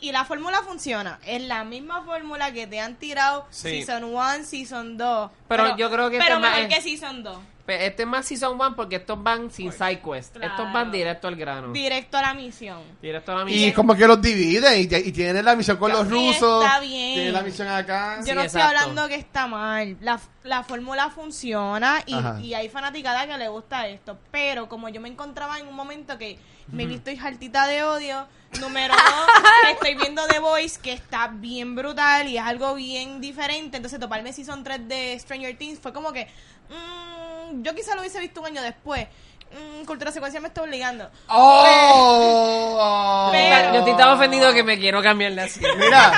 Y 0.00 0.12
la 0.12 0.24
fórmula 0.24 0.62
funciona. 0.62 1.18
Es 1.24 1.42
la 1.42 1.64
misma 1.64 2.02
fórmula 2.04 2.52
que 2.52 2.66
te 2.68 2.78
han 2.78 2.94
tirado 2.96 3.46
Sí. 3.50 3.82
Season 3.82 4.04
1, 4.04 4.44
Season 4.44 4.96
2. 4.96 5.30
Pero 5.48 5.76
yo 5.76 5.90
creo 5.90 6.10
que 6.10 6.18
Pero 6.18 6.36
este 6.36 6.48
mejor 6.48 6.68
que 6.68 6.80
Season 6.80 7.22
2. 7.24 7.38
Este 7.68 8.02
es 8.02 8.08
más 8.08 8.26
Season 8.26 8.54
1 8.54 8.74
porque 8.76 8.96
estos 8.96 9.22
van 9.22 9.50
sin 9.50 9.70
side 9.72 10.00
quest. 10.00 10.36
Claro. 10.36 10.50
Estos 10.52 10.72
van 10.72 10.90
directo 10.90 11.28
al 11.28 11.36
grano. 11.36 11.72
Directo 11.72 12.16
a 12.18 12.22
la 12.22 12.34
misión. 12.34 12.80
Directo 13.02 13.32
a 13.32 13.34
la 13.36 13.42
Y 13.50 13.54
misión. 13.54 13.72
como 13.72 13.94
que 13.94 14.06
los 14.06 14.20
dividen 14.22 14.80
y, 14.80 14.94
y 14.94 15.12
tienen 15.12 15.44
la 15.44 15.54
misión 15.54 15.76
con 15.76 15.92
los 15.92 16.06
Y 16.06 16.10
rusos. 16.10 16.64
está 16.64 16.80
bien. 16.80 17.14
Tienen 17.14 17.32
la 17.32 17.42
misión 17.42 17.68
acá. 17.68 18.16
Yo 18.20 18.24
Sí, 18.26 18.32
no 18.34 18.40
estoy 18.42 18.62
hablando 18.62 19.06
que 19.08 19.16
está 19.16 19.46
mal. 19.46 19.96
La, 20.00 20.18
la 20.44 20.62
fórmula 20.64 21.10
funciona 21.10 22.02
y, 22.06 22.14
y 22.46 22.54
hay 22.54 22.68
fanaticada 22.68 23.26
que 23.26 23.36
le 23.38 23.48
gusta 23.48 23.86
esto. 23.86 24.18
Pero 24.30 24.68
como 24.68 24.88
yo 24.88 25.00
me 25.00 25.08
encontraba 25.08 25.58
en 25.58 25.68
un 25.68 25.74
momento 25.74 26.16
que 26.18 26.38
me 26.72 26.82
he 26.82 26.86
visto 26.86 27.10
hartita 27.22 27.66
de 27.66 27.82
odio, 27.82 28.26
número 28.60 28.94
dos, 28.94 29.72
estoy 29.72 29.94
viendo 29.94 30.26
The 30.26 30.38
Voice 30.38 30.78
que 30.82 30.92
está 30.92 31.28
bien 31.28 31.74
brutal 31.74 32.28
y 32.28 32.36
es 32.36 32.42
algo 32.44 32.74
bien 32.74 33.20
diferente. 33.20 33.76
Entonces 33.78 33.98
toparme 33.98 34.32
Season 34.32 34.62
3 34.62 34.86
de 34.88 35.18
Stranger 35.18 35.56
Things 35.56 35.78
fue 35.80 35.92
como 35.92 36.12
que... 36.12 36.26
mm, 36.68 37.27
yo 37.62 37.74
quizá 37.74 37.94
lo 37.94 38.00
hubiese 38.00 38.20
visto 38.20 38.40
un 38.40 38.46
año 38.46 38.62
después. 38.62 39.06
Mm, 39.50 39.84
cultura 39.86 40.12
secuencial 40.12 40.42
me 40.42 40.48
está 40.48 40.62
obligando. 40.62 41.10
¡Oh! 41.28 43.28
Pero- 43.32 43.72
Yo 43.72 43.78
estoy 43.80 43.96
tan 43.96 44.08
ofendido 44.10 44.52
que 44.52 44.62
me 44.62 44.78
quiero 44.78 45.02
cambiar 45.02 45.32
de 45.32 45.40
así. 45.42 45.60
Mira, 45.78 46.12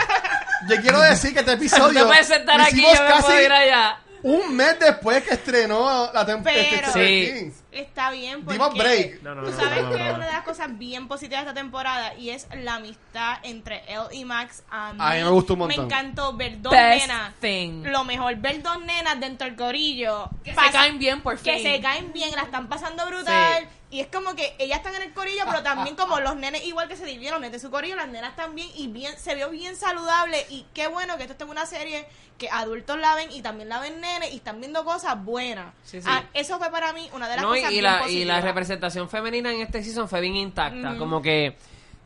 yo 0.68 0.76
quiero 0.82 1.00
decir 1.00 1.32
que 1.32 1.40
este 1.40 1.52
episodio. 1.52 1.92
No 2.00 2.06
puedes 2.08 2.26
sentar 2.26 2.60
aquí, 2.60 2.72
hicimos 2.74 2.94
yo 2.96 3.02
me 3.04 3.08
casi 3.10 3.22
puedo 3.22 3.40
ir 3.42 3.52
allá. 3.52 3.98
Un 4.22 4.54
mes 4.56 4.78
después 4.78 5.22
que 5.22 5.34
estrenó 5.34 6.10
la 6.12 6.26
temporada. 6.26 6.62
Pero- 6.70 6.92
Sí. 6.92 7.52
Está 7.72 8.10
bien 8.10 8.40
porque... 8.44 8.54
Dimos 8.54 8.74
break. 8.74 9.22
No, 9.22 9.34
no, 9.34 9.44
Tú 9.44 9.52
sabes 9.52 9.74
que 9.74 9.78
es 10.08 10.14
una 10.14 10.26
de 10.26 10.32
las 10.32 10.42
cosas 10.42 10.76
bien 10.76 11.06
positivas 11.06 11.44
de 11.44 11.50
esta 11.50 11.60
temporada 11.60 12.14
y 12.14 12.30
es 12.30 12.48
la 12.52 12.74
amistad 12.74 13.38
entre 13.44 13.84
él 13.86 14.00
y 14.10 14.24
Max. 14.24 14.64
A 14.70 14.92
mí, 14.92 14.98
A 15.00 15.10
mí 15.14 15.22
me 15.22 15.30
gustó 15.30 15.52
un 15.52 15.60
montón. 15.60 15.86
Me 15.86 15.94
encantó 15.94 16.32
ver 16.36 16.60
dos 16.60 16.72
Best 16.72 17.06
nenas. 17.06 17.32
thing. 17.40 17.84
Lo 17.84 18.02
mejor, 18.04 18.34
ver 18.36 18.60
dos 18.62 18.80
nenas 18.82 19.20
dentro 19.20 19.46
del 19.46 19.54
corillo. 19.56 20.28
Que 20.42 20.50
se 20.50 20.70
caen 20.72 20.98
bien 20.98 21.20
por 21.20 21.38
fin. 21.38 21.52
Que 21.54 21.62
se 21.62 21.80
caen 21.80 22.12
bien, 22.12 22.32
la 22.34 22.42
están 22.42 22.68
pasando 22.68 23.06
brutal. 23.06 23.60
Sí. 23.60 23.66
Y 23.92 24.00
es 24.00 24.06
como 24.06 24.36
que 24.36 24.54
ellas 24.58 24.78
están 24.78 24.94
en 24.94 25.02
el 25.02 25.12
corillo, 25.12 25.42
pero 25.46 25.62
también 25.64 25.96
como 25.96 26.20
los 26.20 26.36
nenes 26.36 26.64
igual 26.64 26.86
que 26.88 26.96
se 26.96 27.04
dividieron, 27.04 27.40
los 27.40 27.50
nenes 27.50 27.60
de 27.60 27.66
su 27.66 27.72
corillo, 27.72 27.96
las 27.96 28.08
nenas 28.08 28.36
también. 28.36 28.68
Y 28.76 28.86
bien 28.86 29.18
se 29.18 29.34
vio 29.34 29.50
bien 29.50 29.74
saludable. 29.76 30.46
Y 30.48 30.64
qué 30.72 30.86
bueno 30.86 31.16
que 31.16 31.22
esto 31.22 31.32
esté 31.32 31.42
en 31.44 31.50
una 31.50 31.66
serie 31.66 32.06
que 32.38 32.48
adultos 32.48 32.98
la 32.98 33.16
ven 33.16 33.30
y 33.32 33.42
también 33.42 33.68
la 33.68 33.80
ven 33.80 34.00
nenes 34.00 34.32
y 34.32 34.36
están 34.36 34.60
viendo 34.60 34.84
cosas 34.84 35.22
buenas. 35.22 35.74
Sí, 35.84 36.00
sí. 36.00 36.08
Ah, 36.08 36.22
eso 36.34 36.58
fue 36.58 36.70
para 36.70 36.92
mí 36.92 37.10
una 37.12 37.28
de 37.28 37.34
las 37.36 37.44
No, 37.44 37.54
y, 37.56 37.58
cosas 37.58 37.70
y 37.72 37.74
bien 37.74 37.84
la, 37.84 37.96
y 37.96 38.02
positivas. 38.02 38.26
la 38.28 38.40
representación 38.40 39.08
femenina 39.08 39.52
en 39.52 39.60
este 39.60 39.82
season 39.82 40.08
fue 40.08 40.20
bien 40.20 40.36
intacta. 40.36 40.96
Como 40.96 41.20
que 41.20 41.56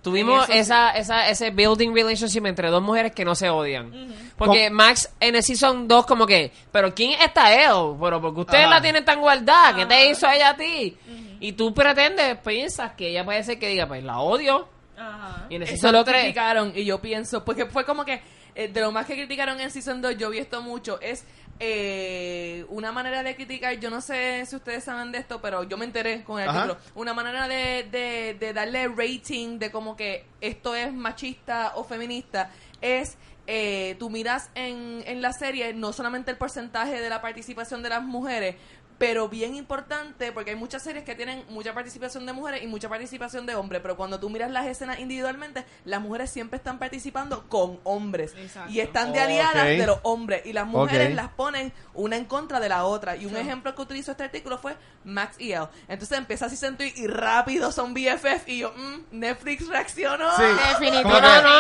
tuvimos 0.03 0.49
esa, 0.51 0.91
esa, 0.91 1.29
ese 1.29 1.51
building 1.51 1.95
relationship 1.95 2.45
entre 2.47 2.69
dos 2.69 2.83
mujeres 2.83 3.13
que 3.13 3.25
no 3.25 3.35
se 3.35 3.49
odian. 3.51 4.13
Porque 4.37 4.71
Max 4.71 5.11
en 5.21 5.37
el 5.37 5.43
season 5.43 5.87
2 5.87 6.07
como 6.07 6.27
que, 6.27 6.51
pero 6.73 6.95
¿quién 6.95 7.13
es 7.13 7.21
esta 7.27 7.53
él? 7.55 7.95
Pero 8.01 8.21
porque 8.21 8.41
ustedes 8.41 8.65
Ajá. 8.65 8.75
la 8.75 8.83
tienen 8.83 9.05
tan 9.05 9.21
guardada, 9.21 9.77
¿qué 9.77 9.87
te 9.87 10.11
hizo 10.11 10.29
ella 10.31 10.51
a 10.51 10.57
ti? 10.57 10.97
Y 11.45 11.53
tú 11.53 11.75
pretendes, 11.75 12.39
piensas 12.39 12.93
que 12.93 13.09
ella 13.09 13.23
puede 13.25 13.43
ser 13.45 13.59
que 13.59 13.69
diga, 13.69 13.87
pues 13.87 14.03
la 14.03 14.19
odio. 14.21 14.67
Ajá. 14.97 15.47
Y 15.51 15.57
en 15.57 15.63
Eso 15.65 15.93
lo 15.93 16.03
3 16.05 16.17
criticaron 16.23 16.73
y 16.75 16.85
yo 16.85 17.01
pienso, 17.01 17.45
porque 17.45 17.67
fue 17.67 17.85
como 17.85 18.05
que 18.05 18.23
eh, 18.55 18.69
de 18.69 18.81
lo 18.81 18.93
más 18.93 19.05
que 19.05 19.15
criticaron 19.15 19.61
en 19.61 19.71
Season 19.71 20.01
2, 20.01 20.17
yo 20.17 20.31
vi 20.31 20.39
esto 20.39 20.63
mucho, 20.63 20.99
es 21.03 21.25
eh, 21.61 22.65
una 22.69 22.93
manera 22.93 23.23
de 23.23 23.35
criticar, 23.35 23.79
yo 23.79 23.91
no 23.91 24.01
sé 24.01 24.47
si 24.47 24.57
ustedes 24.57 24.85
saben 24.85 25.13
de 25.13 25.19
esto, 25.19 25.41
pero 25.43 25.65
yo 25.65 25.77
me 25.77 25.85
enteré 25.85 26.23
con 26.25 26.41
el 26.41 26.49
Ajá. 26.49 26.63
título, 26.63 26.81
una 26.95 27.13
manera 27.13 27.47
de, 27.49 27.87
de, 27.91 28.37
de 28.41 28.53
darle 28.53 28.89
rating 28.89 29.59
de 29.59 29.71
como 29.71 29.97
que 29.97 30.25
esto 30.41 30.75
es 30.75 30.93
machista 30.93 31.73
o 31.75 31.85
feminista, 31.85 32.51
es... 32.81 33.19
eh, 33.47 33.97
tú 33.99 34.09
miras 34.09 34.49
en, 34.55 35.03
en 35.07 35.21
la 35.21 35.33
serie 35.35 35.75
no 35.75 35.93
solamente 35.93 36.31
el 36.31 36.39
porcentaje 36.39 36.99
de 37.01 37.11
la 37.11 37.21
participación 37.21 37.83
de 37.83 37.91
las 37.91 38.03
mujeres, 38.03 38.57
pero 38.97 39.29
bien 39.29 39.55
importante 39.57 40.31
porque 40.33 40.51
hay 40.51 40.57
muchas 40.57 40.83
series 40.83 41.05
que 41.05 41.15
tienen 41.15 41.45
mucha 41.49 41.75
participación 41.75 42.25
de 42.27 42.33
mujeres 42.33 42.63
y 42.63 42.67
mucha 42.67 42.89
participación 42.89 43.45
de 43.45 43.55
hombres, 43.57 43.83
pero 43.83 43.97
cuando 43.97 44.21
tú 44.21 44.31
miras 44.31 44.51
las 44.51 44.67
escenas 44.67 45.01
individualmente, 45.01 45.65
las 45.85 46.01
mujeres 46.01 46.31
siempre 46.31 46.59
están 46.59 46.79
participando 46.79 47.45
con 47.49 47.81
hombres 47.85 48.35
Exacto. 48.37 48.71
y 48.73 48.81
están 48.81 49.13
de 49.13 49.21
aliadas 49.21 49.67
de 49.67 49.87
los 49.87 49.99
hombres 50.03 50.47
y 50.47 50.53
las 50.53 50.67
mujeres 50.67 51.15
las 51.15 51.29
ponen 51.31 51.73
una 51.95 52.17
en 52.17 52.25
contra 52.25 52.61
de 52.61 52.69
la 52.69 52.85
otra. 52.85 53.17
Y 53.17 53.27
un 53.27 53.37
ejemplo 53.37 53.75
que 53.75 53.83
utilizó 53.83 54.13
este 54.13 54.25
artículo 54.25 54.59
fue 54.59 54.77
Max 55.05 55.37
y 55.41 55.53
Elle. 55.53 55.69
Entonces 55.89 56.17
empieza 56.17 56.47
así 56.47 56.57
sentir 56.57 56.93
y 56.97 57.07
rápido 57.07 57.73
son 57.73 57.95
BFF 57.95 58.49
y 58.49 58.59
yo, 58.59 58.73
mm, 58.77 59.19
Netflix 59.19 59.67
reaccionó. 59.69 60.31
Sí. 60.37 60.43
Definitivamente. 60.43 61.43
No, 61.43 61.51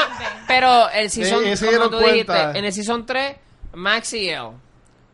pero 0.46 0.88
el 0.90 1.10
season, 1.10 1.44
Sí, 1.44 1.56
se 1.56 1.66
como 1.78 1.90
tú 1.90 1.98
cuenta. 1.98 2.10
dijiste, 2.12 2.58
en 2.58 2.64
el 2.64 2.72
season 2.72 3.04
3, 3.06 3.36
Max 3.72 4.12
y 4.12 4.28
Elle, 4.28 4.52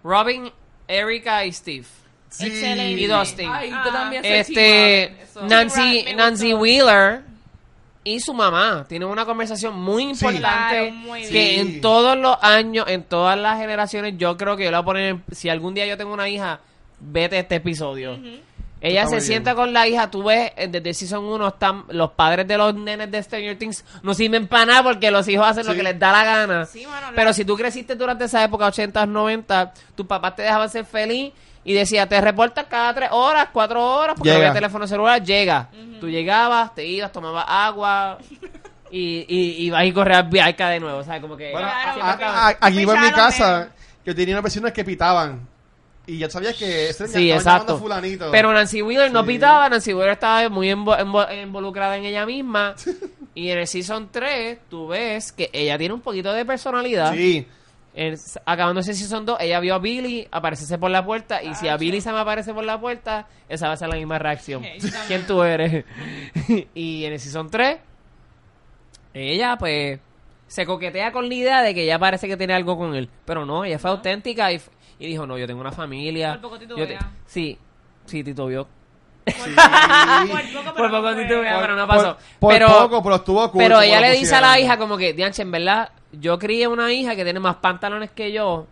Robin, 0.05 0.53
Erika 0.87 1.45
y 1.45 1.53
Steve. 1.53 1.87
Sí. 2.31 2.47
Excelente. 2.47 3.01
Y 3.03 3.07
Dustin. 3.07 3.51
Ay, 3.53 3.71
Ah. 3.75 3.83
yo 3.85 3.93
también 3.93 4.23
soy 4.23 4.33
Este, 4.33 4.55
Team 4.55 5.11
Robin, 5.11 5.23
eso. 5.25 5.47
Nancy, 5.47 6.05
Nancy. 6.17 6.55
Wheeler 6.55 7.23
y 8.03 8.21
su 8.21 8.33
mamá 8.33 8.87
tienen 8.89 9.09
una 9.09 9.25
conversación 9.27 9.79
muy 9.79 10.05
importante 10.05 10.41
Claro, 10.41 10.91
muy 10.93 11.23
que 11.29 11.61
en 11.61 11.81
todos 11.83 12.17
los 12.17 12.37
años, 12.41 12.87
en 12.89 13.03
todas 13.03 13.39
las 13.39 13.59
generaciones, 13.59 14.15
yo 14.17 14.37
creo 14.39 14.57
que 14.57 14.65
yo 14.65 14.71
le 14.71 14.77
voy 14.79 14.83
a 14.83 14.85
poner, 14.85 15.17
si 15.33 15.49
algún 15.51 15.75
día 15.75 15.85
yo 15.87 15.97
tengo 15.99 16.15
una 16.15 16.29
hija, 16.29 16.61
vete 17.01 17.39
este 17.41 17.57
episodio. 17.57 18.19
Ella 18.83 19.07
se 19.07 19.21
sienta 19.21 19.55
con 19.55 19.75
la 19.75 19.87
hija, 19.87 20.11
tú 20.11 20.23
ves, 20.23 20.53
eh, 20.57 20.67
desde 20.67 20.95
Season 20.95 21.23
1 21.23 21.49
están 21.49 21.85
los 21.91 22.13
padres 22.13 22.49
de 22.49 22.57
los 22.57 22.75
nenes 22.75 23.11
de 23.11 23.23
Stranger 23.23 23.59
Things 23.59 23.85
no 24.03 24.15
sirven 24.15 24.47
para 24.47 24.65
nada 24.65 24.83
porque 24.85 25.11
los 25.11 25.29
hijos 25.29 25.47
hacen 25.47 25.67
lo 25.67 25.75
que 25.75 25.83
les 25.83 25.99
da 25.99 26.11
la 26.13 26.25
gana. 26.25 26.61
La- 26.61 27.13
Pero 27.15 27.35
si 27.35 27.45
tú 27.45 27.57
creciste 27.59 27.95
durante 27.95 28.25
esa 28.25 28.43
época, 28.43 28.65
80, 28.69 29.05
90, 29.05 29.75
tus 29.95 30.07
papás 30.07 30.35
te 30.37 30.43
dejaban 30.43 30.71
ser 30.71 30.87
feliz 30.87 31.31
y 31.65 31.75
decía, 31.75 32.07
te 32.09 32.21
reportas 32.21 32.67
cada 32.67 32.95
tres 32.95 33.09
horas, 33.13 33.49
cuatro 33.53 33.85
horas, 33.85 34.15
porque 34.17 34.31
no 34.31 34.37
había 34.37 34.53
teléfono 34.53 34.87
celular, 34.87 35.23
llega. 35.23 35.69
Tú 36.01 36.09
llegabas, 36.09 36.75
te 36.75 36.87
ibas, 36.87 37.13
tomabas 37.13 37.45
agua 37.49 38.19
y, 38.91 39.25
y, 39.29 39.67
ibas 39.67 39.85
y 39.85 39.93
corrías 39.93 40.29
Bianca 40.29 40.69
de 40.71 40.81
nuevo, 40.81 41.05
¿sabes? 41.05 41.21
Como 41.21 41.37
que... 41.37 41.53
Bueno, 41.53 41.69
Claro, 41.69 42.03
a- 42.03 42.11
porque 42.11 42.25
a- 42.25 42.47
a- 42.49 42.57
aquí 42.61 42.81
tú 42.83 42.87
por 42.87 43.01
mi 43.01 43.11
casa, 43.11 43.69
yo 44.05 44.15
tenía 44.15 44.35
unas 44.35 44.43
personas 44.43 44.73
que 44.73 44.85
pitaban. 44.85 45.47
y 46.07 46.19
ya 46.19 46.29
sabías 46.31 46.57
que 46.57 46.89
ese 46.89 47.07
Sí, 47.07 47.31
exacto. 47.31 47.79
fulanito. 47.79 48.31
Pero 48.33 48.53
Nancy 48.53 48.83
Wheeler 48.83 49.13
no 49.13 49.25
pitaba, 49.25 49.69
Nancy 49.69 49.93
Wheeler 49.95 50.15
estaba 50.15 50.49
muy 50.49 50.69
invo- 50.73 50.99
invo- 50.99 51.43
involucrada 51.43 51.97
en 51.99 52.05
ella 52.07 52.27
misma. 52.27 52.75
y 53.35 53.51
en 53.51 53.59
el 53.59 53.67
Season 53.69 54.09
3 54.11 54.59
tú 54.69 54.89
ves 54.89 55.31
que 55.31 55.51
ella 55.53 55.79
tiene 55.79 55.95
un 55.95 56.01
poquito 56.01 56.33
de 56.33 56.45
personalidad. 56.45 57.13
Sí. 57.15 57.47
En- 57.95 58.17
acabándose 58.47 58.95
Season 58.95 59.27
2, 59.27 59.39
ella 59.41 59.59
vio 59.61 59.75
a 59.75 59.79
Billy 59.79 60.27
aparecerse 60.31 60.79
por 60.79 60.91
la 60.91 61.05
puerta. 61.05 61.43
Y 61.43 61.55
si 61.55 61.69
a 61.69 61.77
Billy 61.77 62.01
se 62.01 62.13
me 62.13 62.19
aparece 62.21 62.55
por 62.55 62.65
la 62.65 62.81
puerta, 62.81 63.27
esa 63.49 63.67
va 63.67 63.75
a 63.75 63.77
ser 63.77 63.89
la 63.89 63.97
misma 63.97 64.19
reacción. 64.19 64.63
¿Quién 65.09 65.27
tú 65.27 65.43
eres? 65.43 65.85
y 66.75 67.05
en 67.05 67.13
el 67.13 67.19
Season 67.21 67.51
3, 67.51 67.79
ella 69.15 69.57
pues 69.59 69.99
se 70.47 70.67
coquetea 70.67 71.13
con 71.13 71.29
la 71.29 71.35
idea 71.35 71.63
de 71.63 71.75
que 71.75 71.83
ella 71.85 71.99
parece 71.99 72.27
que 72.29 72.37
tiene 72.37 72.55
algo 72.55 72.77
con 72.77 72.95
él. 72.95 73.09
Pero 73.25 73.45
no, 73.45 73.65
ella 73.65 73.79
fue 73.79 73.91
auténtica 73.91 74.53
y, 74.53 74.61
y 74.99 75.07
dijo, 75.07 75.27
no, 75.27 75.39
yo 75.39 75.47
tengo 75.47 75.61
una 75.61 75.73
familia. 75.73 76.33
Por 76.41 76.43
poco 76.43 76.59
te- 76.59 76.99
sí, 77.27 77.59
sí, 78.07 78.25
titubeó. 78.25 78.67
Por 79.25 79.35
poco, 79.35 80.77
Por 80.77 80.91
poco 80.91 81.03
Por- 81.03 81.17
pero 81.61 81.77
no 81.77 81.87
pasó. 81.87 82.17
por 82.39 82.53
pero, 82.53 82.67
poco, 82.69 83.03
pero 83.03 83.17
estuvo 83.17 83.51
cool 83.53 83.63
Pero 83.63 83.81
ella 83.81 84.01
le 84.01 84.13
dice 84.13 84.35
a 84.35 84.41
la 84.41 84.59
hija 84.59 84.77
como 84.79 84.97
que, 84.97 85.13
Dianche, 85.13 85.43
en 85.43 85.51
verdad, 85.51 85.91
yo 86.13 86.39
crié 86.39 86.67
una 86.69 86.93
hija 86.93 87.15
que 87.17 87.25
tiene 87.25 87.41
más 87.41 87.57
pantalones 87.57 88.11
que 88.11 88.33
yo 88.33 88.67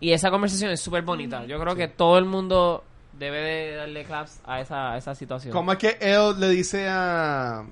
y 0.00 0.12
esa 0.12 0.30
conversación 0.30 0.70
es 0.70 0.80
súper 0.80 1.02
bonita. 1.02 1.44
Yo 1.44 1.60
creo 1.60 1.76
que 1.76 1.88
todo 1.88 2.18
el 2.18 2.24
mundo 2.24 2.84
debe 3.12 3.40
de 3.40 3.74
darle 3.76 4.04
claps 4.04 4.40
a 4.46 4.60
esa, 4.60 4.92
a 4.92 4.96
esa 4.96 5.14
situación. 5.14 5.52
¿Cómo 5.52 5.72
es 5.72 5.78
que 5.78 5.98
él 6.00 6.40
le 6.40 6.48
dice 6.48 6.88
a, 6.88 7.64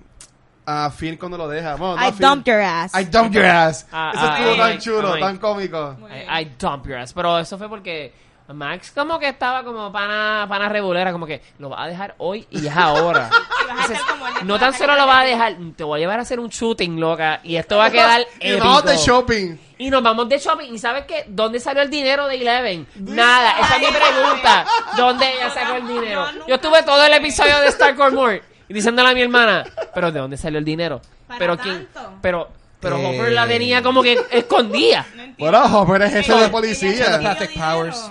a 0.66 0.90
Finn 0.90 1.16
cuando 1.16 1.38
lo 1.38 1.48
deja? 1.48 1.76
Bueno, 1.76 1.96
no 1.96 2.02
a 2.02 2.08
I 2.08 2.12
Finn. 2.12 2.20
dumped 2.20 2.52
your 2.52 2.60
ass. 2.60 2.94
I 2.94 3.04
dumped 3.04 3.34
your 3.34 3.46
ass. 3.46 3.86
Ah, 3.90 4.12
Eso 4.14 4.26
ah, 4.26 4.38
estuvo 4.38 4.52
ah, 4.52 4.56
tan 4.66 4.76
ah, 4.76 4.78
chulo, 4.78 5.12
ah, 5.14 5.18
tan 5.18 5.38
cómico. 5.38 5.96
I. 6.10 6.42
I 6.42 6.44
dump 6.58 6.86
your 6.86 6.98
ass. 6.98 7.14
Pero 7.14 7.38
eso 7.38 7.56
fue 7.56 7.68
porque 7.68 8.12
Max 8.54 8.92
como 8.94 9.18
que 9.18 9.28
estaba 9.28 9.62
como 9.62 9.92
pana, 9.92 10.46
pana 10.48 10.68
regulera, 10.68 11.12
como 11.12 11.26
que 11.26 11.42
lo 11.58 11.70
va 11.70 11.84
a 11.84 11.88
dejar 11.88 12.14
hoy 12.18 12.46
y 12.50 12.66
es 12.66 12.76
ahora. 12.76 13.28
Entonces, 13.70 13.98
no 14.44 14.58
tan 14.58 14.72
solo 14.74 14.96
lo 14.96 15.06
va 15.06 15.20
a 15.20 15.24
de- 15.24 15.30
dejar, 15.30 15.56
te 15.76 15.84
voy 15.84 15.98
a 15.98 16.00
llevar 16.00 16.18
a 16.18 16.22
hacer 16.22 16.40
un 16.40 16.48
shooting, 16.48 16.98
loca, 16.98 17.40
y 17.44 17.56
esto 17.56 17.76
va 17.76 17.86
a 17.86 17.90
quedar 17.92 18.26
Y 18.40 18.54
vamos 18.54 18.84
de 18.84 18.94
épico. 18.94 19.06
shopping. 19.06 19.56
Y 19.80 19.90
nos 19.90 20.02
vamos 20.02 20.28
de 20.28 20.38
shopping. 20.38 20.72
¿Y 20.74 20.78
sabes 20.78 21.04
qué? 21.04 21.24
¿Dónde 21.28 21.60
salió 21.60 21.82
el 21.82 21.90
dinero 21.90 22.26
de 22.26 22.34
Eleven? 22.36 22.86
Nada. 22.96 23.52
Esa 23.60 23.76
es 23.76 23.80
mi 23.82 23.86
pregunta. 23.96 24.64
¿Dónde 24.96 25.32
ella 25.34 25.50
sacó 25.50 25.74
el 25.76 25.86
dinero? 25.86 26.26
Yo 26.48 26.54
estuve 26.56 26.82
todo 26.82 27.04
el 27.04 27.12
episodio 27.12 27.60
de 27.60 27.70
Starcore 27.70 28.10
Moore 28.10 28.42
y 28.68 28.74
diciéndole 28.74 29.10
a 29.10 29.14
mi 29.14 29.22
hermana, 29.22 29.64
¿pero 29.94 30.10
de 30.10 30.18
dónde 30.18 30.36
salió 30.36 30.58
el 30.58 30.64
dinero? 30.64 31.00
Pero 31.38 31.56
quién, 31.58 31.86
pero, 32.22 32.48
pero 32.80 32.96
Eh. 32.96 33.06
Hopper 33.06 33.32
la 33.32 33.46
tenía 33.46 33.82
como 33.82 34.02
que 34.02 34.18
escondida. 34.32 35.06
Bueno, 35.38 35.62
Hopper 35.80 36.02
es 36.02 36.12
jefe 36.12 36.34
de 36.34 36.48
policía. 36.48 37.18
Plastic 37.20 37.52
powers. 37.54 38.10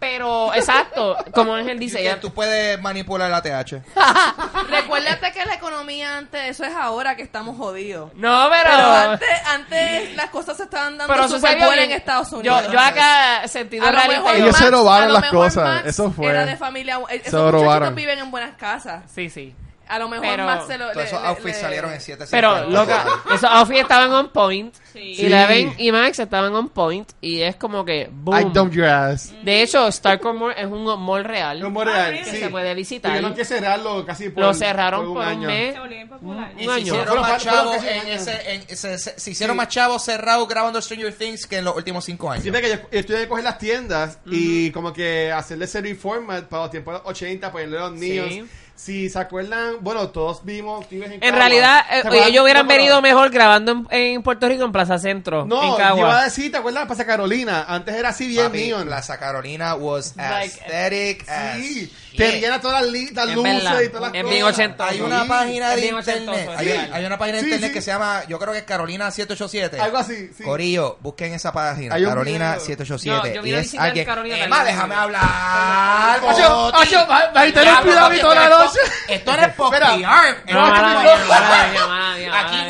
Pero, 0.00 0.54
exacto, 0.54 1.16
como 1.34 1.54
Ángel 1.54 1.78
dice, 1.78 1.98
Dice, 1.98 2.08
ella, 2.10 2.20
tú 2.20 2.32
puedes 2.32 2.80
manipular 2.80 3.28
la 3.30 3.42
TH. 3.42 3.82
Recuérdate 4.70 5.32
que 5.32 5.44
la 5.44 5.54
economía 5.54 6.18
antes, 6.18 6.40
eso 6.50 6.64
es 6.64 6.74
ahora 6.74 7.16
que 7.16 7.22
estamos 7.22 7.56
jodidos. 7.56 8.12
no, 8.14 8.48
Pero 8.50 8.70
pero, 8.70 8.92
antes, 8.92 9.28
antes 9.46 10.14
las 10.16 10.30
cosas 10.30 10.56
se 10.56 10.64
estaban 10.64 10.98
dando 10.98 11.12
pero 11.12 11.26
eso 11.26 11.36
súper 11.36 11.50
sería 11.50 11.66
buenas 11.66 11.84
en. 11.86 11.90
Estados 11.92 12.32
Unidos. 12.32 12.64
Yo, 12.66 12.72
yo 12.72 12.78
acá 12.80 13.48
sentido 13.48 13.86
A 13.86 13.92
mejor 13.92 14.36
Ellos 14.36 14.56
se 14.56 14.70
robaron 14.70 15.12
las 15.12 15.30
cosas, 15.30 15.64
Max 15.64 15.86
eso 15.88 16.10
fue. 16.12 16.26
Era 16.26 16.46
de 16.46 16.56
familia. 16.56 17.00
Esos 17.10 17.32
lo 17.32 17.40
muchachitos 17.40 17.52
robaron. 17.52 17.94
viven 17.94 18.18
en 18.20 18.30
buenas 18.30 18.56
casas. 18.56 19.02
Sí, 19.12 19.30
sí. 19.30 19.54
A 19.88 19.98
lo 19.98 20.08
mejor 20.08 20.26
Pero- 20.26 20.44
Max 20.44 20.64
se 20.66 20.78
lo. 20.78 20.90
Todos 20.92 21.06
esos 21.06 21.22
outfits 21.24 21.56
le- 21.56 21.60
salieron 21.62 21.92
en 21.92 22.00
7 22.00 22.24
Pero, 22.30 22.68
loca, 22.68 23.04
esos 23.34 23.50
outfits 23.50 23.80
estaban 23.80 24.12
on 24.12 24.28
point. 24.30 24.74
Sí. 24.92 25.14
Sí. 25.16 25.26
Eleven 25.26 25.74
y 25.78 25.92
Max 25.92 26.18
estaban 26.18 26.54
on 26.54 26.68
point. 26.68 27.08
Y 27.20 27.40
es 27.40 27.56
como 27.56 27.84
que, 27.84 28.02
I 28.02 28.08
boom. 28.10 28.52
dumped 28.52 28.76
your 28.76 28.86
ass. 28.86 29.32
De 29.42 29.62
hecho, 29.62 29.90
Starcore 29.90 30.36
Mall 30.38 30.54
es 30.56 30.66
un 30.66 30.84
mall 31.02 31.24
real. 31.24 31.62
Es 31.62 31.70
muy 31.70 31.84
real, 31.84 32.10
really? 32.12 32.24
sí. 32.24 32.30
Que 32.32 32.38
se 32.40 32.48
puede 32.50 32.74
visitar. 32.74 33.10
Tuvieron 33.12 33.34
que 33.34 33.44
cerrarlo 33.44 34.04
casi 34.04 34.28
por 34.30 34.42
Lo 34.44 34.54
cerraron 34.54 35.06
por 35.06 35.18
un, 35.18 35.22
año. 35.22 35.48
mes. 35.48 35.74
Se. 35.74 35.80
Un 36.20 36.46
Y 36.58 36.64
se 36.64 36.70
año. 36.70 36.78
hicieron 36.78 37.20
más 37.20 37.42
chavos 37.42 37.76
un 37.78 37.84
en 37.86 38.00
año. 38.00 38.12
ese, 38.12 38.52
en- 38.54 38.76
se, 38.76 38.98
se- 38.98 39.18
se 39.20 39.30
hicieron 39.30 39.54
Sí. 39.54 39.58
más 39.58 39.68
chavos 39.68 40.02
cerrados 40.04 40.48
grabando 40.48 40.82
Stranger 40.82 41.12
Things 41.14 41.46
que 41.46 41.58
en 41.58 41.64
los 41.64 41.76
últimos 41.76 42.04
cinco 42.04 42.30
años. 42.30 42.44
Sí, 42.44 42.50
que 42.50 42.68
yo, 42.68 42.76
yo 42.90 43.06
tuve 43.06 43.18
que 43.20 43.28
coger 43.28 43.44
las 43.44 43.58
tiendas 43.58 44.18
y 44.26 44.70
como 44.72 44.92
que 44.92 45.30
hacerle 45.32 45.66
ese 45.66 45.80
reformat 45.80 46.44
para 46.46 46.62
los 46.64 46.70
tiempos 46.72 46.94
de 46.94 46.98
los 47.00 47.08
80, 47.08 47.52
ponerle 47.52 47.78
los 47.78 47.92
niños. 47.92 48.48
Si 48.78 49.10
se 49.10 49.18
acuerdan, 49.18 49.74
bueno, 49.80 50.08
todos 50.10 50.44
vimos 50.44 50.86
en 50.92 51.18
En 51.20 51.34
realidad, 51.34 51.84
¿Se 51.90 51.98
eh, 52.16 52.28
ellos 52.28 52.44
hubieran 52.44 52.64
No, 52.64 52.72
venido 52.72 53.02
mejor 53.02 53.28
grabando 53.30 53.72
en, 53.72 53.86
en 53.90 54.22
Puerto 54.22 54.48
Rico, 54.48 54.64
en 54.64 54.70
Plaza 54.70 54.98
Centro, 55.00 55.42
en 55.42 55.48
No, 55.48 55.72
yo 55.72 55.76
Cagua. 55.76 55.98
iba 55.98 56.20
a 56.20 56.24
decir, 56.24 56.52
¿te 56.52 56.58
acuerdas 56.58 56.86
Plaza 56.86 57.04
Carolina? 57.04 57.64
Antes 57.66 57.96
era 57.96 58.10
así 58.10 58.28
bien 58.28 58.46
Papi, 58.46 58.58
neon. 58.68 58.86
Plaza 58.86 59.18
Carolina 59.18 59.74
was 59.74 60.14
Like, 60.16 60.60
aesthetic 60.64 61.28
as 61.28 61.56
Sí, 61.58 61.92
tenían 62.16 62.60
todas 62.60 62.82
las, 62.82 62.90
luces 62.90 63.12
verdad, 63.14 63.80
y 63.80 63.88
todas 63.88 64.00
las 64.02 64.10
cosas. 64.22 64.30
bien 64.30 64.42
ochentoso. 64.44 64.90
Hay 64.90 65.00
una 65.00 65.22
Sí. 65.22 65.28
página 65.28 65.70
de 65.76 65.86
internet. 65.86 66.48
es 66.52 66.58
Hay, 66.58 66.68
hay 66.92 67.04
una 67.04 67.18
página 67.18 67.36
de 67.36 67.42
Sí, 67.42 67.48
internet 67.48 67.72
que 67.72 67.82
se 67.82 67.90
llama, 67.90 68.22
yo 68.28 68.38
creo 68.38 68.52
que 68.52 68.58
es 68.60 68.64
Carolina 68.64 69.10
787. 69.10 69.80
Algo 69.80 69.98
así, 69.98 70.30
sí. 70.36 70.42
Corillo, 70.44 70.98
busquen 71.00 71.34
esa 71.34 71.52
página. 71.52 71.94
Carolina 72.00 72.52
video. 72.54 72.64
787. 72.64 73.28
No, 73.28 73.34
yo 73.44 73.46
y 73.46 73.54
es 73.54 73.74
alguien. 73.74 74.06
Carolina 74.06 74.38
Emma, 74.38 74.56
también. 74.56 74.76
déjame 74.76 74.94
hablar. 74.94 76.20
Ocho, 76.22 76.72
ocho, 76.74 76.96
va- 77.08 77.30
va 77.32 77.40
a 77.42 77.52
tener 77.52 77.68
Esto 79.08 79.32
no 79.32 79.36
es 79.38 79.42
noche. 79.42 79.54
po- 79.56 79.70
Esto 79.72 79.72
no 79.72 79.72
es 79.72 79.72
por 79.72 79.74
Espera. 79.74 79.94
PR. 79.94 80.52
No, 80.52 80.64
Aquí 80.66 80.78
a 80.78 80.94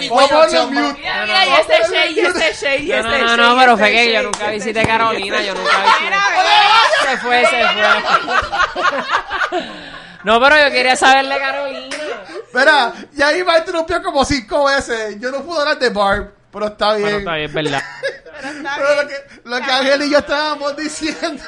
No, 0.08 0.68
mira, 0.70 1.44
no, 1.44 1.56
este 1.58 1.76
este 1.76 2.22
No, 2.22 2.28
este 2.28 3.18
no, 3.18 3.36
no, 3.36 3.36
shade, 3.36 3.36
no, 3.36 3.56
y 3.56 3.58
pero 3.60 3.76
fue 3.78 3.90
que 3.92 4.12
yo 4.12 4.22
nunca 4.22 4.50
visité 4.50 4.86
Carolina, 4.86 5.40
yo 5.42 5.54
nunca 5.54 5.76
visité. 5.82 6.16
Se 7.10 7.16
fue, 7.18 7.46
se 7.46 7.66
fue. 7.68 9.62
No, 10.24 10.40
pero 10.40 10.56
yo 10.58 10.70
quería 10.70 10.96
saber 10.96 11.26
de 11.26 11.38
Carolina. 11.38 11.96
Espera, 12.46 12.92
y 13.16 13.22
ahí 13.22 13.42
va 13.42 13.54
a 13.54 13.58
interrumpir 13.58 14.02
como 14.02 14.24
cinco 14.24 14.64
veces. 14.64 15.16
Yo 15.20 15.30
no 15.30 15.42
pude 15.42 15.60
hablar 15.60 15.78
de 15.78 15.90
Barb, 15.90 16.32
pero 16.52 16.66
está 16.66 16.94
bien. 16.94 17.02
Bueno, 17.02 17.18
está 17.18 17.34
bien, 17.34 17.52
verdad. 17.54 17.82
Pero 18.40 18.48
está 18.56 18.74
Pero 18.76 18.94
lo 19.02 19.08
que, 19.08 19.14
lo 19.44 19.56
que 19.60 19.70
Ángel 19.72 20.02
y 20.02 20.10
yo 20.10 20.18
estábamos 20.18 20.76
diciendo. 20.76 21.42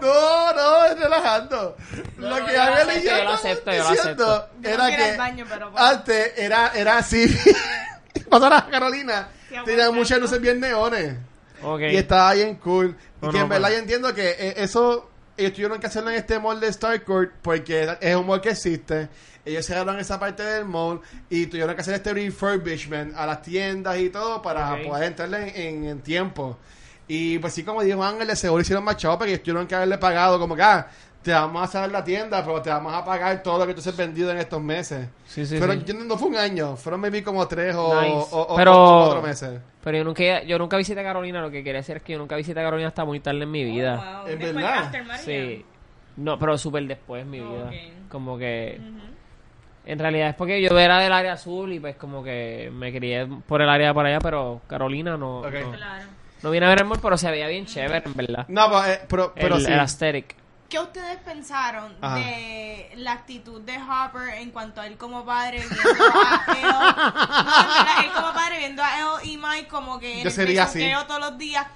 No, 0.00 0.52
no, 0.54 0.84
es 0.86 0.98
relajando. 0.98 1.76
No, 2.16 2.28
lo 2.30 2.46
que 2.46 2.52
yo 2.52 2.58
y 2.58 2.58
acepto, 2.58 3.00
yo 3.10 3.24
lo 3.24 3.30
acepto, 3.30 3.72
yo 3.72 3.82
lo 3.84 3.88
acepto. 3.90 4.48
Era 4.62 4.88
no 4.90 4.96
que 4.96 5.04
al 5.04 5.16
baño, 5.18 5.44
pero 5.48 5.70
bueno. 5.70 5.86
antes 5.86 6.32
era, 6.36 6.72
era 6.74 6.98
así. 6.98 7.26
Pasó 8.28 8.46
a 8.46 8.66
Carolina. 8.68 9.28
Sí, 9.48 9.54
Tenía 9.64 9.90
muchas 9.90 10.18
luces 10.18 10.40
bien 10.40 10.60
neones. 10.60 11.16
Ok. 11.62 11.80
Y 11.80 11.96
estaba 11.96 12.34
bien 12.34 12.56
cool. 12.56 12.96
Y 13.22 13.26
que 13.28 13.32
no, 13.38 13.42
en 13.44 13.48
verdad 13.48 13.70
yo 13.70 13.76
entiendo 13.78 14.14
que 14.14 14.30
eh, 14.30 14.54
eso 14.58 15.10
ellos 15.36 15.52
tuvieron 15.52 15.80
que 15.80 15.86
hacerlo 15.86 16.10
en 16.10 16.16
este 16.16 16.38
mall 16.38 16.60
de 16.60 16.72
Starcourt 16.72 17.32
porque 17.42 17.96
es 18.00 18.16
un 18.16 18.26
mall 18.26 18.40
que 18.40 18.50
existe. 18.50 19.08
Ellos 19.44 19.66
cerraron 19.66 19.98
esa 19.98 20.18
parte 20.18 20.42
del 20.42 20.64
mall 20.64 21.00
y 21.28 21.46
tuvieron 21.46 21.74
que 21.74 21.80
hacer 21.82 21.94
este 21.94 22.14
refurbishment 22.14 23.14
a 23.16 23.26
las 23.26 23.42
tiendas 23.42 23.98
y 23.98 24.08
todo 24.10 24.40
para 24.40 24.82
poder 24.82 25.04
entrarle 25.04 25.48
en, 25.68 25.84
en- 25.84 25.90
en 25.90 26.00
tiempo. 26.02 26.58
Y 27.08 27.38
pues 27.38 27.52
sí, 27.52 27.64
como 27.64 27.82
dijo 27.82 28.02
Ángel, 28.02 28.26
de 28.26 28.36
seguro 28.36 28.62
hicieron 28.62 28.84
más 28.84 28.96
chavos 28.96 29.18
porque 29.18 29.38
tuvieron 29.38 29.66
que 29.66 29.74
haberle 29.74 29.98
pagado 29.98 30.38
como 30.38 30.56
que, 30.56 30.62
ah, 30.62 30.86
te 31.22 31.32
vamos 31.32 31.62
a 31.62 31.66
cerrar 31.66 31.90
la 31.90 32.04
tienda, 32.04 32.42
pero 32.44 32.60
te 32.62 32.70
vamos 32.70 32.92
a 32.94 33.04
pagar 33.04 33.42
todo 33.42 33.58
lo 33.58 33.66
que 33.66 33.74
tú 33.74 33.80
has 33.88 33.96
vendido 33.96 34.30
en 34.30 34.38
estos 34.38 34.60
meses. 34.62 35.08
Sí, 35.26 35.44
sí, 35.46 35.56
pero 35.58 35.72
sí. 35.74 35.82
yo 35.86 35.94
no- 35.94 36.16
fue 36.18 36.28
un 36.28 36.36
año, 36.36 36.76
fueron 36.76 37.00
maybe 37.00 37.22
como 37.22 37.46
tres 37.48 37.74
o, 37.76 38.00
Nice. 38.00 38.14
o- 38.30 38.40
o- 38.42 38.56
Pero- 38.56 38.72
o 38.72 39.04
cuatro 39.06 39.22
meses. 39.22 39.60
Pero 39.82 39.98
yo 39.98 40.04
nunca, 40.04 40.42
yo 40.44 40.58
nunca 40.58 40.76
visité 40.78 41.02
Carolina, 41.02 41.40
lo 41.42 41.50
que 41.50 41.62
quería 41.62 41.80
decir 41.80 41.96
es 41.96 42.02
que 42.02 42.12
yo 42.12 42.18
nunca 42.18 42.36
visité 42.36 42.60
Carolina 42.62 42.88
hasta 42.88 43.04
muy 43.04 43.20
tarde 43.20 43.42
en 43.42 43.50
mi 43.50 43.64
vida. 43.64 43.94
Oh, 43.94 44.18
wow. 44.20 44.26
Es 44.32 44.38
Después, 44.38 44.54
verdad. 44.54 45.20
Sí. 45.22 45.64
No, 46.16 46.38
pero 46.38 46.56
súper 46.56 46.86
después 46.86 47.22
en 47.22 47.30
mi 47.30 47.40
vida. 47.40 47.64
Ok. 47.66 48.08
Como 48.10 48.38
que... 48.38 48.80
En 49.86 49.98
realidad 49.98 50.30
es 50.30 50.34
porque 50.34 50.62
yo 50.62 50.78
era 50.78 50.98
del 51.00 51.12
área 51.12 51.34
azul 51.34 51.70
y 51.72 51.80
pues 51.80 51.96
como 51.96 52.24
que 52.24 52.70
me 52.72 52.90
crié 52.90 53.26
por 53.46 53.60
el 53.60 53.68
área 53.68 53.92
por 53.92 54.06
allá, 54.06 54.18
pero 54.20 54.62
Carolina 54.66 55.16
no, 55.18 55.40
Ok. 55.40 55.52
no, 55.62 55.72
Claro. 55.72 56.04
No 56.44 56.50
vine 56.50 56.66
a 56.66 56.68
ver 56.68 56.78
el 56.80 56.84
mall, 56.84 56.98
pero 57.00 57.16
se 57.16 57.30
veía 57.30 57.48
bien 57.48 57.64
chévere, 57.66 58.02
en 58.04 58.14
verdad. 58.14 58.44
No, 58.48 58.70
pues, 58.70 58.86
eh, 58.88 59.00
pero, 59.08 59.32
pero 59.34 59.56
el, 59.56 59.64
sí. 59.64 59.72
el 59.72 59.80
aesthetic. 59.80 60.36
¿Qué 60.68 60.78
ustedes 60.78 61.18
pensaron 61.18 61.94
Ajá. 62.00 62.16
de 62.16 62.92
la 62.96 63.12
actitud 63.12 63.60
de 63.60 63.76
Hopper 63.78 64.28
en 64.38 64.50
cuanto 64.50 64.80
a 64.80 64.86
él 64.86 64.96
como 64.96 65.24
padre 65.24 65.58
viendo 65.58 65.76
a 65.76 66.54
él? 66.56 66.62
No, 66.62 68.02
él 68.04 68.10
como 68.14 68.32
padre 68.32 68.58
viendo 68.58 68.82
a 68.82 68.98
él 68.98 69.06
y 69.30 69.36
Mike 69.36 69.68
como 69.68 69.98
que 69.98 70.22
Yo 70.22 70.30
sería 70.30 70.64
así. 70.64 70.84
todos 71.06 71.20
los 71.20 71.38
días. 71.38 71.66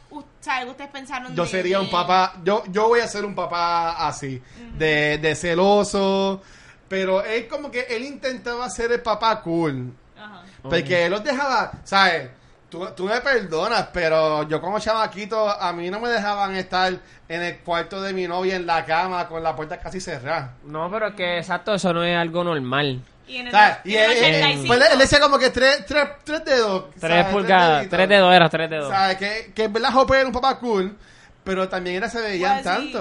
¿sabes? 0.40 0.68
Ustedes 0.68 0.90
pensaron 0.90 1.34
Yo 1.34 1.44
de- 1.44 1.48
sería 1.48 1.80
un 1.80 1.90
papá, 1.90 2.34
yo, 2.42 2.64
yo 2.68 2.88
voy 2.88 3.00
a 3.00 3.06
ser 3.06 3.24
un 3.24 3.34
papá 3.34 4.06
así, 4.08 4.42
de, 4.76 5.18
de 5.18 5.34
celoso, 5.34 6.42
pero 6.88 7.24
él 7.24 7.46
como 7.48 7.70
que 7.70 7.82
él 7.90 8.04
intentaba 8.04 8.68
ser 8.68 8.90
el 8.92 9.00
papá 9.00 9.40
cool, 9.42 9.92
Ajá. 10.18 10.42
porque 10.62 11.04
él 11.04 11.12
los 11.12 11.22
dejaba, 11.22 11.72
¿sabes? 11.84 12.30
Tú, 12.68 12.86
tú 12.94 13.04
me 13.06 13.18
perdonas, 13.22 13.88
pero 13.94 14.46
yo 14.46 14.60
como 14.60 14.78
chamaquito, 14.78 15.48
a 15.48 15.72
mí 15.72 15.88
no 15.90 16.00
me 16.00 16.10
dejaban 16.10 16.54
estar 16.54 16.92
en 17.28 17.42
el 17.42 17.58
cuarto 17.60 18.02
de 18.02 18.12
mi 18.12 18.28
novia 18.28 18.56
en 18.56 18.66
la 18.66 18.84
cama 18.84 19.26
con 19.26 19.42
la 19.42 19.56
puerta 19.56 19.78
casi 19.78 20.00
cerrada. 20.00 20.52
No, 20.64 20.90
pero 20.90 21.08
es 21.08 21.14
que 21.14 21.38
exacto, 21.38 21.74
eso 21.74 21.92
no 21.94 22.04
es 22.04 22.14
algo 22.16 22.44
normal. 22.44 23.00
Y 23.26 23.36
en 23.38 23.46
el, 23.46 23.52
¿Sabes? 23.52 23.76
y 23.84 23.92
Y 23.92 23.96
en 23.96 24.04
el 24.04 24.10
él, 24.10 24.16
él- 24.18 24.24
85, 24.34 24.66
pues 24.66 24.90
él- 24.92 24.98
decía 24.98 25.20
como 25.20 25.38
que 25.38 25.50
tres, 25.50 25.86
tres, 25.86 26.08
tres 26.24 26.44
dedos. 26.44 26.84
Tres 26.98 27.00
¿sabes? 27.00 27.26
pulgadas, 27.26 27.78
deditos. 27.80 27.96
tres 27.96 28.08
dedos 28.10 28.34
era, 28.34 28.48
tres 28.50 28.70
dedos. 28.70 28.88
¿Sabes? 28.90 29.16
Que, 29.16 29.52
que 29.54 29.64
en 29.64 29.72
verdad 29.72 29.96
Hopper 29.96 30.16
era 30.18 30.26
un 30.26 30.32
papá 30.34 30.58
cool, 30.58 30.96
Pero 31.44 31.68
también 31.70 31.96
era 31.96 32.10
se 32.10 32.20
veían 32.20 32.62
Pues 32.62 32.76
sí. 32.76 32.92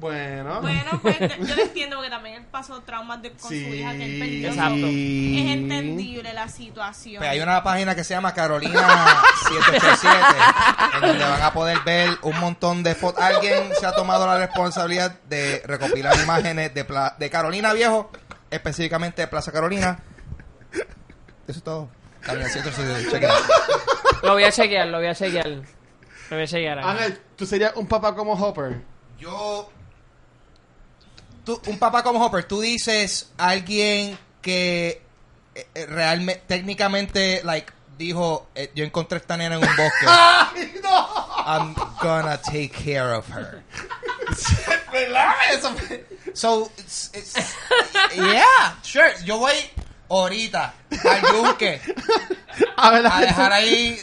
Bueno. 0.00 0.60
Bueno, 0.62 0.98
pues 1.02 1.18
yo 1.20 1.54
lo 1.54 1.62
entiendo 1.62 1.96
porque 1.96 2.10
también 2.10 2.36
él 2.36 2.46
pasó 2.50 2.80
traumas 2.82 3.20
de, 3.20 3.32
con 3.32 3.48
su 3.50 3.54
hija 3.54 3.92
que 3.92 4.04
él 4.04 4.18
perdió. 4.18 4.48
Exacto. 4.48 4.86
Es 4.86 5.46
entendible 5.58 6.32
la 6.32 6.48
situación. 6.48 7.18
Pues 7.18 7.28
hay 7.30 7.40
una 7.40 7.62
página 7.62 7.94
que 7.94 8.02
se 8.02 8.14
llama 8.14 8.32
Carolina 8.32 8.88
787 9.48 10.16
en 10.94 11.00
donde 11.02 11.24
van 11.24 11.42
a 11.42 11.52
poder 11.52 11.78
ver 11.84 12.10
un 12.22 12.40
montón 12.40 12.82
de 12.82 12.94
fotos. 12.94 13.22
Alguien 13.22 13.70
se 13.78 13.84
ha 13.86 13.92
tomado 13.92 14.26
la 14.26 14.38
responsabilidad 14.38 15.20
de 15.28 15.62
recopilar 15.66 16.18
imágenes 16.18 16.72
de, 16.72 16.84
Pla- 16.86 17.14
de 17.18 17.28
Carolina 17.28 17.72
Viejo, 17.74 18.10
específicamente 18.50 19.20
de 19.22 19.28
Plaza 19.28 19.52
Carolina. 19.52 19.98
Eso 21.46 21.58
es 21.58 21.62
todo. 21.62 21.90
Carolina 22.22 22.48
787, 22.48 23.10
check 23.10 23.22
it 23.22 23.28
out. 23.28 24.22
Lo 24.22 24.32
voy 24.32 24.44
a 24.44 24.52
chequear, 24.52 24.86
lo 24.88 24.98
voy 24.98 25.08
a 25.08 25.14
chequear. 25.14 25.46
Lo 25.48 25.62
voy 26.30 26.42
a 26.42 26.46
chequear. 26.46 26.78
Ángel, 26.78 27.18
tú 27.36 27.44
serías 27.44 27.72
un 27.76 27.86
papá 27.86 28.14
como 28.14 28.32
Hopper. 28.34 28.80
Yo. 29.18 29.70
Tú, 31.44 31.60
un 31.66 31.78
papá 31.78 32.02
como 32.02 32.24
Hopper, 32.24 32.44
tú 32.44 32.60
dices 32.60 33.30
alguien 33.38 34.18
que 34.42 35.02
eh, 35.54 35.66
eh, 35.74 35.86
realmente, 35.86 36.42
técnicamente, 36.46 37.40
like, 37.44 37.72
dijo: 37.98 38.48
eh, 38.54 38.70
Yo 38.74 38.84
encontré 38.84 39.18
esta 39.18 39.36
nena 39.36 39.56
en 39.56 39.62
un 39.62 39.76
bosque. 39.76 40.06
¡Ay, 40.06 40.74
no! 40.82 41.06
I'm 41.46 41.74
gonna 42.02 42.38
take 42.40 42.68
care 42.70 43.14
of 43.14 43.26
her. 43.30 43.62
¿Verdad? 44.92 45.34
Eso 45.52 45.70
fue- 45.74 46.04
So, 46.34 46.70
it's, 46.78 47.10
it's- 47.14 47.54
yeah, 48.14 48.76
sure. 48.82 49.12
Yo 49.24 49.38
voy 49.38 49.52
ahorita 50.10 50.74
al 50.90 51.22
yunque 51.32 51.80
A 52.76 52.90
ver, 52.90 53.06
a 53.06 53.20
dejar 53.20 53.52
ahí 53.52 53.98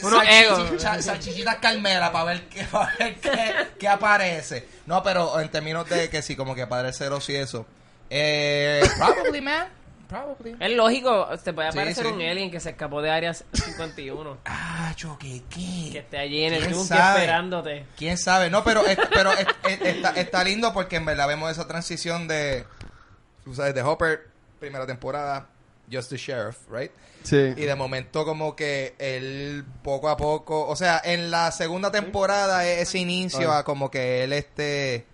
salchichitas 0.98 1.56
calmera 1.56 2.10
para 2.10 2.24
ver 2.24 2.48
qué, 2.48 2.64
para 2.72 2.92
ver 2.98 3.16
qué, 3.20 3.54
qué 3.78 3.88
aparece. 3.88 4.66
No, 4.86 5.02
pero 5.02 5.38
en 5.40 5.48
términos 5.50 5.88
de 5.88 6.08
que 6.10 6.22
sí, 6.22 6.34
como 6.36 6.54
que 6.54 6.66
padre 6.66 6.92
ceros 6.92 7.28
y 7.28 7.36
eso. 7.36 7.66
Eh, 8.10 8.82
probably, 8.96 9.40
man. 9.40 9.68
Probably. 10.08 10.56
Es 10.58 10.70
lógico, 10.70 11.28
te 11.44 11.52
puede 11.52 11.70
Sí, 11.70 11.78
aparecer 11.78 12.06
sí. 12.06 12.12
un 12.12 12.22
alien 12.22 12.50
que 12.50 12.60
se 12.60 12.70
escapó 12.70 13.02
de 13.02 13.10
Área 13.10 13.34
51. 13.34 14.38
Ah, 14.46 14.92
choque, 14.96 15.42
¿qué? 15.50 15.90
que 15.92 15.98
esté 15.98 16.18
allí 16.18 16.44
en 16.44 16.54
el 16.54 16.60
¿Quién 16.62 16.72
yunque 16.72 16.88
sabe? 16.88 17.18
esperándote. 17.20 17.86
¿Quién 17.98 18.16
sabe? 18.16 18.48
No, 18.48 18.64
pero, 18.64 18.86
es- 18.86 18.98
pero 19.12 19.32
es- 19.32 19.46
es- 19.68 19.80
está, 19.82 20.10
está 20.12 20.42
lindo 20.44 20.72
porque 20.72 20.96
en 20.96 21.04
verdad 21.04 21.28
vemos 21.28 21.50
esa 21.52 21.68
transición 21.68 22.26
de, 22.26 22.64
tú 23.44 23.54
sabes, 23.54 23.74
de 23.74 23.82
Hopper, 23.82 24.28
primera 24.58 24.86
temporada, 24.86 25.46
Just 25.90 26.10
the 26.10 26.16
Sheriff, 26.16 26.58
right? 26.70 26.90
Sí. 27.22 27.36
Y 27.56 27.62
de 27.62 27.74
momento 27.74 28.24
como 28.24 28.54
que 28.54 28.94
él 28.98 29.64
poco 29.82 30.08
a 30.08 30.16
poco, 30.16 30.66
o 30.66 30.76
sea, 30.76 31.00
en 31.04 31.30
la 31.30 31.50
segunda 31.52 31.90
temporada 31.90 32.66
es 32.66 32.88
ese 32.88 32.98
inicio 32.98 33.52
a 33.52 33.64
como 33.64 33.90
que 33.90 34.22
él 34.24 34.32
este, 34.32 35.04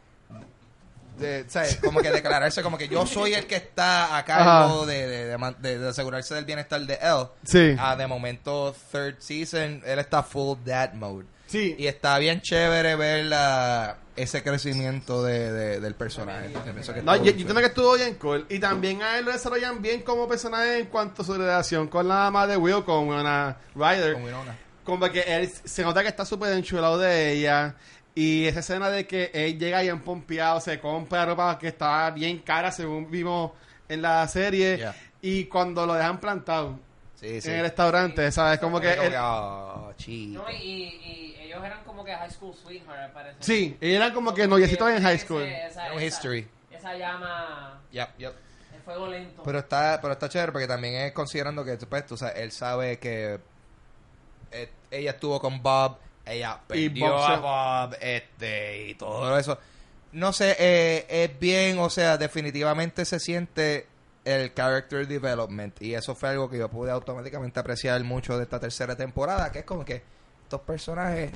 de, 1.18 1.44
¿sabes? 1.48 1.76
Como 1.76 2.00
que 2.00 2.10
declararse 2.10 2.62
como 2.62 2.76
que 2.76 2.88
yo 2.88 3.06
soy 3.06 3.34
el 3.34 3.46
que 3.46 3.56
está 3.56 4.16
a 4.16 4.24
cargo 4.24 4.82
Ajá. 4.82 4.86
de, 4.86 5.06
de, 5.06 5.24
de 5.26 5.38
man- 5.38 5.56
de- 5.60 5.78
de 5.78 5.88
asegurarse 5.88 6.34
del 6.34 6.44
bienestar 6.44 6.80
de 6.80 6.94
él. 6.94 7.26
Sí. 7.44 7.76
Ah, 7.78 7.94
de 7.96 8.06
momento, 8.06 8.74
third 8.92 9.16
season, 9.20 9.80
él 9.86 9.98
está 9.98 10.22
full 10.22 10.58
dad 10.64 10.92
mode. 10.94 11.26
Sí. 11.46 11.76
Y 11.78 11.86
está 11.86 12.18
bien 12.18 12.40
chévere 12.40 12.96
ver 12.96 13.26
la, 13.26 13.96
ese 14.16 14.42
crecimiento 14.42 15.22
de, 15.24 15.50
de- 15.52 15.80
del 15.80 15.94
personaje. 15.94 16.50
Yo 16.52 16.62
pienso 16.62 16.94
que 16.94 17.02
No, 17.02 17.12
estuvo 17.12 17.16
yo, 17.16 17.22
bien 17.22 17.34
yo 17.36 17.40
entiendo 17.40 17.60
que 17.60 17.66
estuvo 17.66 17.94
bien 17.94 18.14
cool. 18.14 18.46
Y 18.48 18.58
también 18.58 19.02
a 19.02 19.18
él 19.18 19.24
lo 19.24 19.32
desarrollan 19.32 19.82
bien 19.82 20.02
como 20.02 20.28
personaje 20.28 20.78
en 20.78 20.86
cuanto 20.86 21.22
a 21.22 21.24
su 21.24 21.34
relación 21.34 21.88
con 21.88 22.06
la 22.08 22.14
mamá 22.14 22.46
de 22.46 22.56
Will, 22.56 22.84
con 22.84 23.08
una 23.08 23.56
Ryder. 23.74 24.14
Con 24.14 24.24
Winona. 24.24 24.56
Como 24.84 25.10
que 25.10 25.20
él 25.22 25.50
se 25.64 25.82
nota 25.82 26.02
que 26.02 26.08
está 26.08 26.24
súper 26.24 26.52
enchulado 26.52 26.98
de 26.98 27.32
ella. 27.32 27.74
Y 28.14 28.44
esa 28.46 28.60
escena 28.60 28.90
de 28.90 29.06
que 29.06 29.30
él 29.34 29.58
llega 29.58 29.80
bien 29.80 30.00
pompeado, 30.00 30.60
se 30.60 30.78
compra 30.78 31.26
ropa 31.26 31.58
que 31.58 31.68
estaba 31.68 32.10
bien 32.12 32.38
cara, 32.38 32.70
según 32.70 33.10
vimos 33.10 33.50
en 33.88 34.02
la 34.02 34.28
serie. 34.28 34.76
Yeah. 34.76 34.94
Y 35.22 35.44
cuando 35.46 35.84
lo 35.86 35.94
dejan 35.94 36.20
plantado 36.20 36.78
Sí, 37.24 37.40
sí. 37.40 37.50
en 37.50 37.56
el 37.56 37.62
restaurante, 37.62 38.30
¿sabes? 38.32 38.58
Como 38.58 38.80
que. 38.80 38.94
Como 38.96 39.08
oh. 39.18 39.94
No, 40.06 40.50
y, 40.50 40.54
y 40.56 41.36
ellos 41.40 41.64
eran 41.64 41.82
como 41.84 42.04
que 42.04 42.14
high 42.14 42.30
school 42.30 42.54
sweetheart, 42.54 43.12
parece. 43.12 43.36
sí, 43.40 43.76
ellos 43.80 43.96
eran 43.96 44.12
como 44.12 44.34
que 44.34 44.46
noviecitos 44.46 44.90
en 44.90 45.02
high 45.02 45.18
school. 45.18 45.42
Esa, 45.42 45.94
history. 46.02 46.46
Esa 46.70 46.94
llama 46.96 47.80
Yep, 47.92 48.18
yep. 48.18 48.34
el 48.74 48.82
fuego 48.82 49.06
lento. 49.08 49.42
Pero 49.42 49.58
está, 49.60 49.98
pero 50.02 50.12
está 50.12 50.28
chévere 50.28 50.52
porque 50.52 50.66
también 50.66 50.94
es 50.96 51.12
considerando 51.12 51.64
que 51.64 51.76
pues, 51.78 52.06
tú 52.06 52.16
sabes, 52.16 52.36
él 52.38 52.52
sabe 52.52 52.98
que 52.98 53.38
eh, 54.50 54.70
ella 54.90 55.12
estuvo 55.12 55.40
con 55.40 55.62
Bob, 55.62 55.96
ella 56.26 56.60
Y 56.74 56.88
perdió 56.90 57.06
Bob 57.12 57.22
a 57.22 57.34
se- 57.34 57.40
Bob, 57.40 57.96
este, 58.00 58.88
y 58.88 58.94
todo 58.96 59.38
eso. 59.38 59.58
No 60.12 60.32
sé, 60.32 60.56
eh, 60.58 61.06
es 61.08 61.38
bien, 61.40 61.78
o 61.78 61.90
sea, 61.90 62.16
definitivamente 62.18 63.04
se 63.04 63.18
siente 63.18 63.86
el 64.24 64.54
character 64.54 65.06
development 65.06 65.80
y 65.82 65.94
eso 65.94 66.14
fue 66.14 66.30
algo 66.30 66.48
que 66.48 66.58
yo 66.58 66.68
pude 66.70 66.90
automáticamente 66.90 67.60
apreciar 67.60 68.02
mucho 68.04 68.36
de 68.36 68.44
esta 68.44 68.58
tercera 68.58 68.96
temporada, 68.96 69.50
que 69.52 69.60
es 69.60 69.64
como 69.64 69.84
que 69.84 70.02
estos 70.44 70.60
personajes 70.62 71.30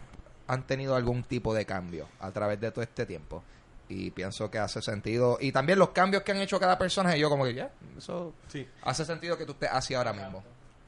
han 0.47 0.63
tenido 0.67 0.95
algún 0.97 1.23
tipo 1.25 1.53
de 1.55 1.67
cambio 1.67 2.09
a 2.21 2.31
través 2.31 2.59
de 2.61 2.71
todo 2.71 2.83
este 2.83 3.05
tiempo 3.05 3.43
y 3.91 4.11
pienso 4.11 4.51
que 4.51 4.59
hace 4.59 4.81
sentido 4.83 5.39
y 5.41 5.53
también 5.53 5.79
los 5.79 5.91
cambios 5.91 6.23
que 6.23 6.33
han 6.33 6.39
hecho 6.39 6.59
cada 6.61 6.77
personaje 6.79 7.19
yo 7.19 7.29
como 7.29 7.45
que 7.45 7.55
ya 7.55 7.71
eso 7.97 8.33
Sí. 8.49 8.67
hace 8.83 9.05
sentido 9.05 9.37
que 9.37 9.45
tú 9.47 9.53
estés 9.53 9.71
así 9.73 9.95
ahora 9.95 10.13
mismo 10.13 10.43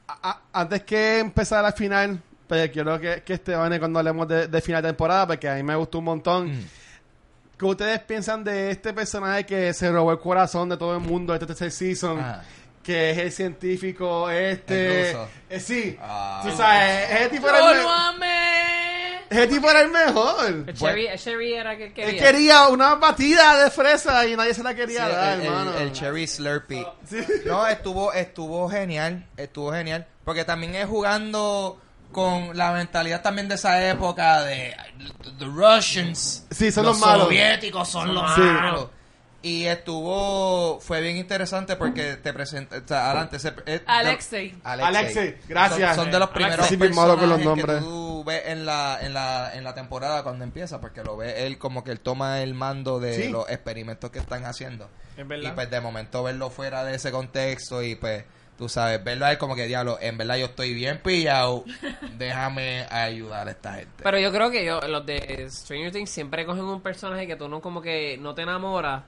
A- 0.07 0.29
a- 0.31 0.41
antes 0.61 0.83
que 0.83 1.19
empezar 1.19 1.63
la 1.63 1.71
final, 1.71 2.21
pues 2.47 2.69
quiero 2.71 2.99
que, 2.99 3.23
que 3.23 3.33
Esteban, 3.35 3.77
cuando 3.79 3.99
hablemos 3.99 4.27
de, 4.27 4.47
de 4.47 4.61
final 4.61 4.81
de 4.81 4.89
temporada, 4.89 5.25
porque 5.27 5.47
a 5.47 5.55
mí 5.55 5.63
me 5.63 5.75
gustó 5.75 5.99
un 5.99 6.03
montón. 6.05 6.51
Mm. 6.51 6.65
¿Qué 7.61 7.65
ustedes 7.67 7.99
piensan 7.99 8.43
de 8.43 8.71
este 8.71 8.91
personaje 8.91 9.45
que 9.45 9.71
se 9.75 9.91
robó 9.91 10.11
el 10.13 10.17
corazón 10.19 10.67
de 10.67 10.77
todo 10.77 10.95
el 10.95 10.99
mundo 11.01 11.31
este 11.35 11.45
tercer 11.45 11.71
season? 11.71 12.19
Ah. 12.19 12.41
Que 12.81 13.11
es 13.11 13.17
el 13.19 13.31
científico 13.31 14.27
este. 14.31 15.09
El 15.09 15.13
ruso. 15.13 15.29
Eh, 15.47 15.59
sí. 15.59 15.95
Ah. 16.01 16.41
Tú 16.43 16.57
sabes, 16.57 17.11
ese 17.11 17.29
tipo 17.29 17.47
era 17.47 17.59
¡Yo 17.59 17.69
el, 17.73 17.77
lo 17.83 17.87
me- 17.87 17.93
amé! 18.25 19.19
ese 19.29 19.45
tipo 19.47 19.69
era 19.69 19.81
el 19.81 19.91
mejor. 19.91 20.45
El 20.67 20.73
Cherry, 20.73 21.05
el 21.05 21.19
Cherry 21.19 21.53
era 21.53 21.77
que 21.77 21.83
él 21.85 21.93
Él 21.95 22.05
quería. 22.15 22.23
quería 22.31 22.67
una 22.69 22.95
batida 22.95 23.63
de 23.63 23.69
fresa 23.69 24.25
y 24.25 24.35
nadie 24.35 24.55
se 24.55 24.63
la 24.63 24.73
quería 24.73 25.05
Sí, 25.05 25.11
dar, 25.11 25.39
el, 25.39 25.45
hermano. 25.45 25.77
el 25.77 25.91
Cherry 25.91 26.25
Slurpee 26.25 26.83
Sí. 27.07 27.17
no 27.45 27.67
estuvo 27.67 28.11
estuvo 28.11 28.67
genial 28.69 29.23
estuvo 29.37 29.71
genial 29.71 30.07
porque 30.25 30.43
también 30.45 30.73
es 30.73 30.87
jugando 30.87 31.79
con 32.11 32.55
la 32.57 32.71
mentalidad 32.73 33.21
también 33.21 33.47
de 33.47 33.55
esa 33.55 33.87
época 33.89 34.41
de 34.43 34.75
the 35.39 35.45
Russians 35.45 36.45
Sí, 36.51 36.71
son 36.71 36.85
los 36.85 36.99
malos. 36.99 37.25
soviéticos 37.25 37.87
son 37.89 38.13
los 38.13 38.33
Sí. 38.35 38.41
malos 38.41 38.87
y 39.43 39.65
estuvo 39.65 40.79
fue 40.81 41.01
bien 41.01 41.17
interesante 41.17 41.75
porque 41.75 42.15
te 42.17 42.31
presenta 42.31 42.77
o 42.77 42.87
sea, 42.87 43.05
adelante 43.11 43.39
se- 43.39 43.53
es- 43.65 43.81
Alexei. 43.87 44.55
Alexei, 44.63 45.37
gracias. 45.47 45.95
son, 45.95 46.05
son 46.05 46.11
de 46.11 46.19
los 46.19 46.29
primeros 46.29 46.67
Sí, 46.67 46.75
bien 46.75 46.93
malo 46.93 47.17
con 47.17 47.27
los 47.29 47.39
personajes 47.39 47.65
que 47.65 47.79
tú 47.81 48.23
ves 48.23 48.43
en 48.45 48.65
la, 48.67 48.99
en 49.01 49.13
la 49.15 49.51
en 49.55 49.63
la 49.63 49.73
temporada 49.73 50.21
cuando 50.23 50.43
empieza 50.43 50.79
porque 50.79 51.03
lo 51.03 51.17
ve 51.17 51.47
él 51.47 51.57
como 51.57 51.83
que 51.83 51.91
él 51.91 51.99
toma 51.99 52.41
el 52.41 52.53
mando 52.53 52.99
de 52.99 53.15
Sí. 53.15 53.29
los 53.29 53.49
experimentos 53.49 54.11
que 54.11 54.19
están 54.19 54.45
haciendo 54.45 54.89
Es 55.17 55.27
verdad. 55.27 55.49
y 55.51 55.55
pues 55.55 55.71
de 55.71 55.81
momento 55.81 56.21
verlo 56.21 56.49
fuera 56.51 56.83
de 56.83 56.93
ese 56.95 57.11
contexto 57.11 57.81
y 57.81 57.95
pues 57.95 58.23
tú 58.61 58.69
sabes, 58.69 59.03
verlo 59.03 59.25
a 59.25 59.31
él 59.31 59.39
como 59.39 59.55
que 59.55 59.65
diablo, 59.65 59.97
en 59.99 60.19
verdad 60.19 60.37
yo 60.37 60.45
estoy 60.45 60.75
bien 60.75 60.99
pillado, 60.99 61.65
déjame 62.19 62.85
ayudar 62.91 63.47
a 63.47 63.51
esta 63.51 63.73
gente. 63.73 64.03
Pero 64.03 64.19
yo 64.19 64.31
creo 64.31 64.51
que 64.51 64.63
yo, 64.63 64.79
los 64.81 65.03
de 65.03 65.47
Stranger 65.49 65.91
Things 65.91 66.11
siempre 66.11 66.45
cogen 66.45 66.65
un 66.65 66.79
personaje 66.79 67.25
que 67.25 67.35
tú 67.35 67.49
no 67.49 67.59
como 67.59 67.81
que 67.81 68.19
no 68.19 68.35
te 68.35 68.43
enamoras. 68.43 69.01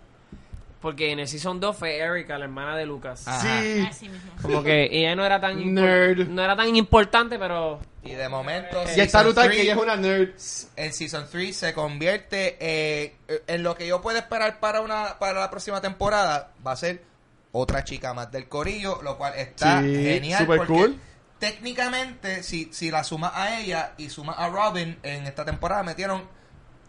Porque 0.81 1.11
en 1.11 1.19
el 1.19 1.27
Season 1.27 1.59
2 1.59 1.77
fue 1.77 1.97
Erika, 1.97 2.38
la 2.39 2.45
hermana 2.45 2.75
de 2.75 2.88
Lucas. 2.88 3.27
Ajá. 3.27 3.61
Sí. 3.61 3.85
Así 3.88 4.09
mismo. 4.09 4.31
Como 4.41 4.63
que 4.63 4.85
ella 4.91 5.15
no 5.15 5.23
era 5.23 5.39
tan 5.39 5.71
Nerd. 5.71 6.27
no 6.27 6.43
era 6.43 6.55
tan 6.55 6.75
importante, 6.75 7.38
pero 7.38 7.80
y 8.03 8.13
de 8.13 8.27
momento 8.27 8.84
Y 8.95 8.99
está 8.99 9.21
brutal 9.21 9.51
que 9.51 9.61
ella 9.61 9.73
es 9.73 9.80
una 9.80 9.95
nerd. 9.95 10.31
el 10.75 10.93
Season 10.93 11.25
3 11.31 11.55
se 11.55 11.73
convierte 11.73 12.57
eh, 12.59 13.15
en 13.47 13.61
lo 13.61 13.75
que 13.75 13.88
yo 13.88 14.01
puedo 14.01 14.17
esperar 14.17 14.59
para 14.59 14.81
una 14.81 15.19
para 15.19 15.39
la 15.39 15.49
próxima 15.49 15.80
temporada 15.80 16.51
va 16.65 16.71
a 16.71 16.75
ser 16.75 17.12
otra 17.53 17.84
chica 17.84 18.13
más 18.13 18.30
del 18.31 18.49
corillo, 18.49 18.99
lo 19.01 19.17
cual 19.17 19.34
está 19.38 19.81
Sí, 19.81 19.93
genial 20.03 20.39
super 20.41 20.57
porque 20.57 20.73
cool. 20.73 20.99
técnicamente 21.39 22.43
si, 22.43 22.69
si 22.73 22.91
la 22.91 23.03
sumas 23.03 23.31
a 23.35 23.59
ella 23.59 23.93
y 23.97 24.09
sumas 24.09 24.35
a 24.39 24.49
Robin 24.49 24.97
en 25.03 25.25
esta 25.27 25.45
temporada 25.45 25.84
metieron 25.84 26.23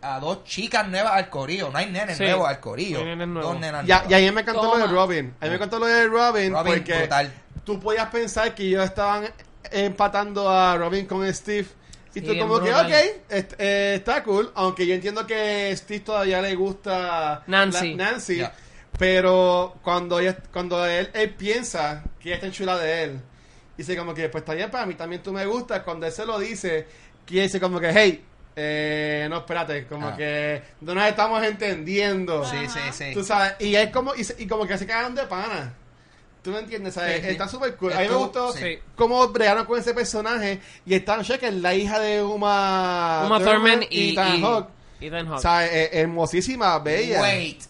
a 0.02 0.18
dos 0.20 0.44
chicas 0.44 0.86
nuevas 0.88 1.12
al 1.12 1.30
corillo, 1.30 1.70
no 1.70 1.78
hay 1.78 1.86
nenes 1.90 2.16
Sí, 2.18 2.24
nuevos 2.24 2.48
al 2.48 2.60
corillo, 2.60 2.98
no 2.98 3.04
hay 3.04 3.10
nenes 3.10 3.28
nuevos. 3.28 3.52
dos 3.52 3.60
nenas 3.60 3.86
Ya, 3.86 3.96
nuevas. 4.02 4.10
y 4.10 4.14
a 4.14 4.18
mí 4.18 4.34
me 4.34 4.40
encantó 4.42 4.62
lo 4.76 4.78
de. 4.78 4.92
Robin. 4.92 5.34
A 5.40 5.44
mí 5.44 5.50
me 5.50 5.56
encantó 5.56 5.78
lo 5.78 5.86
de 5.86 6.06
Robin, 6.08 6.52
Robin, 6.52 6.74
porque 6.74 6.98
brutal. 6.98 7.32
tú 7.64 7.80
podías 7.80 8.06
pensar 8.08 8.54
que 8.54 8.64
ellos 8.64 8.84
estaban 8.84 9.24
empatando 9.70 10.48
a 10.50 10.76
Robin 10.76 11.06
con 11.06 11.32
Steve. 11.32 11.68
Y 12.14 12.20
Sí, 12.20 12.26
tú 12.26 12.38
como 12.38 12.60
que, 12.60 12.72
ok, 12.72 12.90
est- 13.30 13.54
eh, 13.58 13.94
está 13.96 14.22
cool. 14.22 14.52
Aunque 14.54 14.86
yo 14.86 14.94
entiendo 14.94 15.26
que 15.26 15.74
Steve 15.76 16.00
todavía 16.00 16.40
le 16.40 16.54
gusta 16.54 17.42
Nancy. 17.48 17.94
la- 17.94 18.10
Nancy. 18.12 18.42
Pero 18.98 19.76
cuando, 19.82 20.20
ella- 20.20 20.36
cuando 20.52 20.84
él, 20.86 21.10
él 21.14 21.30
piensa 21.34 22.04
que 22.20 22.28
ella 22.28 22.36
está 22.36 22.46
enchulada 22.46 22.82
de 22.82 23.04
él, 23.04 23.20
dice 23.76 23.96
como 23.96 24.14
que, 24.14 24.28
pues 24.28 24.42
está 24.42 24.54
bien, 24.54 24.70
para 24.70 24.86
mí 24.86 24.94
también 24.94 25.22
tú 25.22 25.32
me 25.32 25.44
gustas. 25.46 25.82
Cuando 25.82 26.06
él 26.06 26.12
se 26.12 26.24
lo 26.24 26.38
dice, 26.38 26.86
que 27.26 27.42
dice 27.42 27.60
como 27.60 27.80
que, 27.80 27.90
hey, 27.92 28.24
Eh, 28.56 29.26
no, 29.28 29.38
espérate, 29.38 29.84
como 29.88 30.06
Ah. 30.10 30.16
que 30.16 30.62
no 30.82 30.94
nos 30.94 31.08
estamos 31.08 31.42
entendiendo. 31.42 32.44
Sí, 32.44 32.68
sí, 32.68 32.78
sí. 32.92 33.04
Tú 33.12 33.24
sabes, 33.24 33.54
y 33.58 33.74
es 33.74 33.90
como, 33.90 34.14
y, 34.14 34.24
y 34.38 34.46
como 34.46 34.64
que 34.64 34.78
se 34.78 34.86
cagaron 34.86 35.12
de 35.16 35.24
pana. 35.24 35.74
¿Tú 36.40 36.52
me 36.52 36.60
entiendes? 36.60 36.94
¿sabes? 36.94 37.16
Sí, 37.16 37.22
sí. 37.24 37.28
Está 37.30 37.48
súper 37.48 37.74
cool. 37.74 37.92
A 37.94 37.98
mí 38.02 38.06
me 38.08 38.14
gustó 38.14 38.52
sí. 38.52 38.78
cómo 38.94 39.26
bregaron 39.26 39.64
con 39.66 39.76
ese 39.80 39.92
personaje. 39.92 40.60
Y 40.86 40.94
Stan 40.94 41.24
que 41.24 41.48
es 41.48 41.54
la 41.54 41.74
hija 41.74 41.98
de 41.98 42.22
Uma, 42.22 43.24
Uma 43.26 43.40
Thurman 43.42 43.86
y, 43.90 44.12
Ethan 44.12 44.36
y- 44.38 44.42
Hawke. 44.42 44.68
Ethan 45.00 45.26
Hawke. 45.26 45.42
¿Sabes? 45.42 45.70
Eh, 45.72 45.90
hermosísima, 45.94 46.78
bella. 46.78 47.22
Wait. 47.22 47.60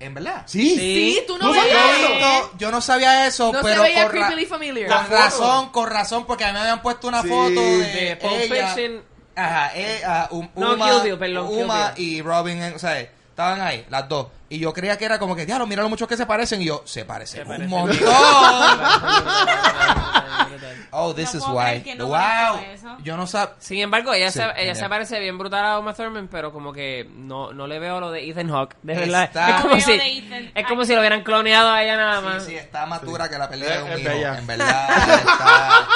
¿En 0.00 0.14
verdad? 0.14 0.42
Sí. 0.46 0.76
Sí, 0.76 1.22
tú 1.26 1.36
no 1.38 1.48
¿Tú 1.48 1.54
sabías 1.54 1.76
eso? 1.98 2.20
No, 2.20 2.58
yo 2.58 2.70
no 2.70 2.80
sabía 2.80 3.26
eso, 3.26 3.52
No 3.52 3.60
pero 3.62 3.82
se 3.82 3.88
veía 3.88 4.08
creepily 4.08 4.46
familiar. 4.46 4.88
con 4.88 5.10
razón, 5.10 5.68
con 5.70 5.90
razón, 5.90 6.24
porque 6.26 6.44
a 6.44 6.48
mí 6.48 6.52
me 6.54 6.60
habían 6.60 6.82
puesto 6.82 7.08
una 7.08 7.22
Sí. 7.22 7.28
foto 7.28 7.60
de, 7.60 7.78
De 7.78 8.16
Pulp 8.16 8.32
ella. 8.34 8.68
Fiction. 8.74 9.02
Ajá, 9.34 9.72
eh, 9.74 10.00
ah, 10.06 10.28
um- 10.30 10.48
No, 10.56 10.74
Uma, 10.74 10.90
Kill 10.90 11.00
Bill, 11.02 11.18
perdón, 11.18 11.48
Kill 11.48 11.64
Uma 11.64 11.90
Bill. 11.92 12.04
y 12.08 12.22
Robin, 12.22 12.62
eh, 12.62 12.72
o 12.74 12.78
sea, 12.78 13.08
estaban 13.38 13.60
ahí, 13.60 13.86
las 13.88 14.08
dos. 14.08 14.26
Y 14.48 14.58
yo 14.58 14.72
creía 14.72 14.96
que 14.98 15.04
era 15.04 15.18
como 15.20 15.36
que, 15.36 15.46
diablo, 15.46 15.64
mira 15.66 15.80
lo 15.82 15.88
mucho 15.88 16.08
que 16.08 16.16
se 16.16 16.26
parecen. 16.26 16.60
Y 16.62 16.64
yo, 16.64 16.82
se 16.86 17.04
parecen 17.04 17.36
Se 17.36 17.42
un 17.42 17.48
parecen. 17.48 17.70
montón. 17.70 17.98
oh, 20.90 21.14
this 21.14 21.34
No 21.34 21.38
is 21.38 21.44
puedo 21.44 21.56
why. 21.58 21.64
creer 21.66 21.82
que 21.84 21.94
no 21.94 22.06
wow. 22.06 22.16
conozco 22.18 22.64
eso. 22.72 22.96
Yo 23.04 23.16
no 23.16 23.26
sabía. 23.28 23.54
Sin 23.60 23.78
embargo, 23.80 24.12
ella, 24.14 24.30
Sí, 24.32 24.38
se, 24.38 24.44
ella 24.44 24.54
genial. 24.54 24.76
se 24.76 24.88
parece 24.88 25.20
bien 25.20 25.38
brutal 25.38 25.64
a 25.66 25.78
Uma 25.78 25.92
Thurman, 25.94 26.26
pero 26.28 26.52
como 26.52 26.72
que 26.72 27.08
no, 27.14 27.52
no 27.52 27.66
le 27.68 27.78
veo 27.78 28.00
lo 28.00 28.10
de 28.10 28.28
Ethan 28.28 28.48
Hawke. 28.50 28.74
De 28.82 28.94
verdad. 28.94 29.24
Está- 29.24 29.50
Es 29.50 29.56
como, 29.62 29.74
Veo 29.74 29.84
si, 29.84 29.92
Ethan. 29.92 30.50
es 30.54 30.66
como 30.66 30.84
si 30.84 30.94
lo 30.94 31.00
hubieran 31.00 31.22
cloneado 31.22 31.70
a 31.70 31.82
ella 31.82 31.96
nada 31.96 32.20
más. 32.22 32.42
Sí, 32.44 32.50
sí, 32.52 32.56
está 32.56 32.86
más 32.86 33.02
dura 33.02 33.28
que 33.28 33.38
la 33.38 33.48
pelea 33.48 33.68
de 33.68 33.76
Es- 33.76 33.82
un 33.84 33.90
es 33.92 34.00
hijo. 34.00 34.08
bella. 34.08 34.38
En 34.38 34.46
verdad, 34.46 34.88
está... 35.18 35.86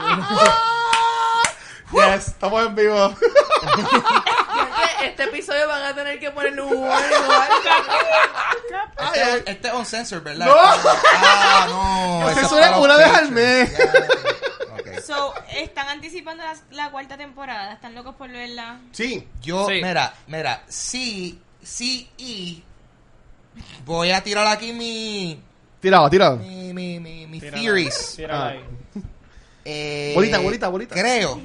Yes, 1.92 2.28
estamos 2.28 2.66
en 2.66 2.74
vivo. 2.74 3.14
Este 5.02 5.24
episodio 5.24 5.66
van 5.66 5.82
a 5.82 5.94
tener 5.94 6.20
que 6.20 6.30
ponerle 6.30 6.62
un 6.62 6.76
warning 6.76 7.18
o 7.28 7.32
algo. 7.32 7.54
Este, 9.14 9.50
este 9.50 9.68
es 9.68 9.74
uncensored, 9.74 10.22
¿verdad? 10.22 10.46
No. 10.46 10.54
Ah, 10.56 11.66
no. 11.68 12.30
Es 12.30 12.52
una 12.78 12.96
vez 12.96 13.06
al 13.08 13.30
mes. 13.32 13.72
So, 15.04 15.34
están 15.56 15.88
anticipando 15.88 16.44
la, 16.44 16.54
la 16.70 16.90
cuarta 16.90 17.16
temporada. 17.16 17.72
Están 17.72 17.94
locos 17.94 18.14
por 18.14 18.30
verla. 18.30 18.78
Sí. 18.92 19.26
Yo, 19.42 19.66
Sí. 19.66 19.80
mira, 19.82 20.14
mira, 20.28 20.62
sí, 20.68 21.40
sí 21.62 22.08
y 22.18 22.62
voy 23.84 24.12
a 24.12 24.22
tirar 24.22 24.46
aquí 24.46 24.72
mi, 24.72 25.42
Tirado, 25.80 26.08
tirado. 26.10 26.36
mi, 26.36 26.72
mi, 26.72 27.00
mi, 27.00 27.26
mi 27.26 27.40
theories. 27.40 28.14
Tírala 28.16 28.44
Ah. 28.44 28.48
ahí. 28.50 28.64
Eh, 29.64 30.12
Bolita, 30.14 30.38
bolita, 30.38 30.68
bolita. 30.68 30.94
Creo, 30.94 31.40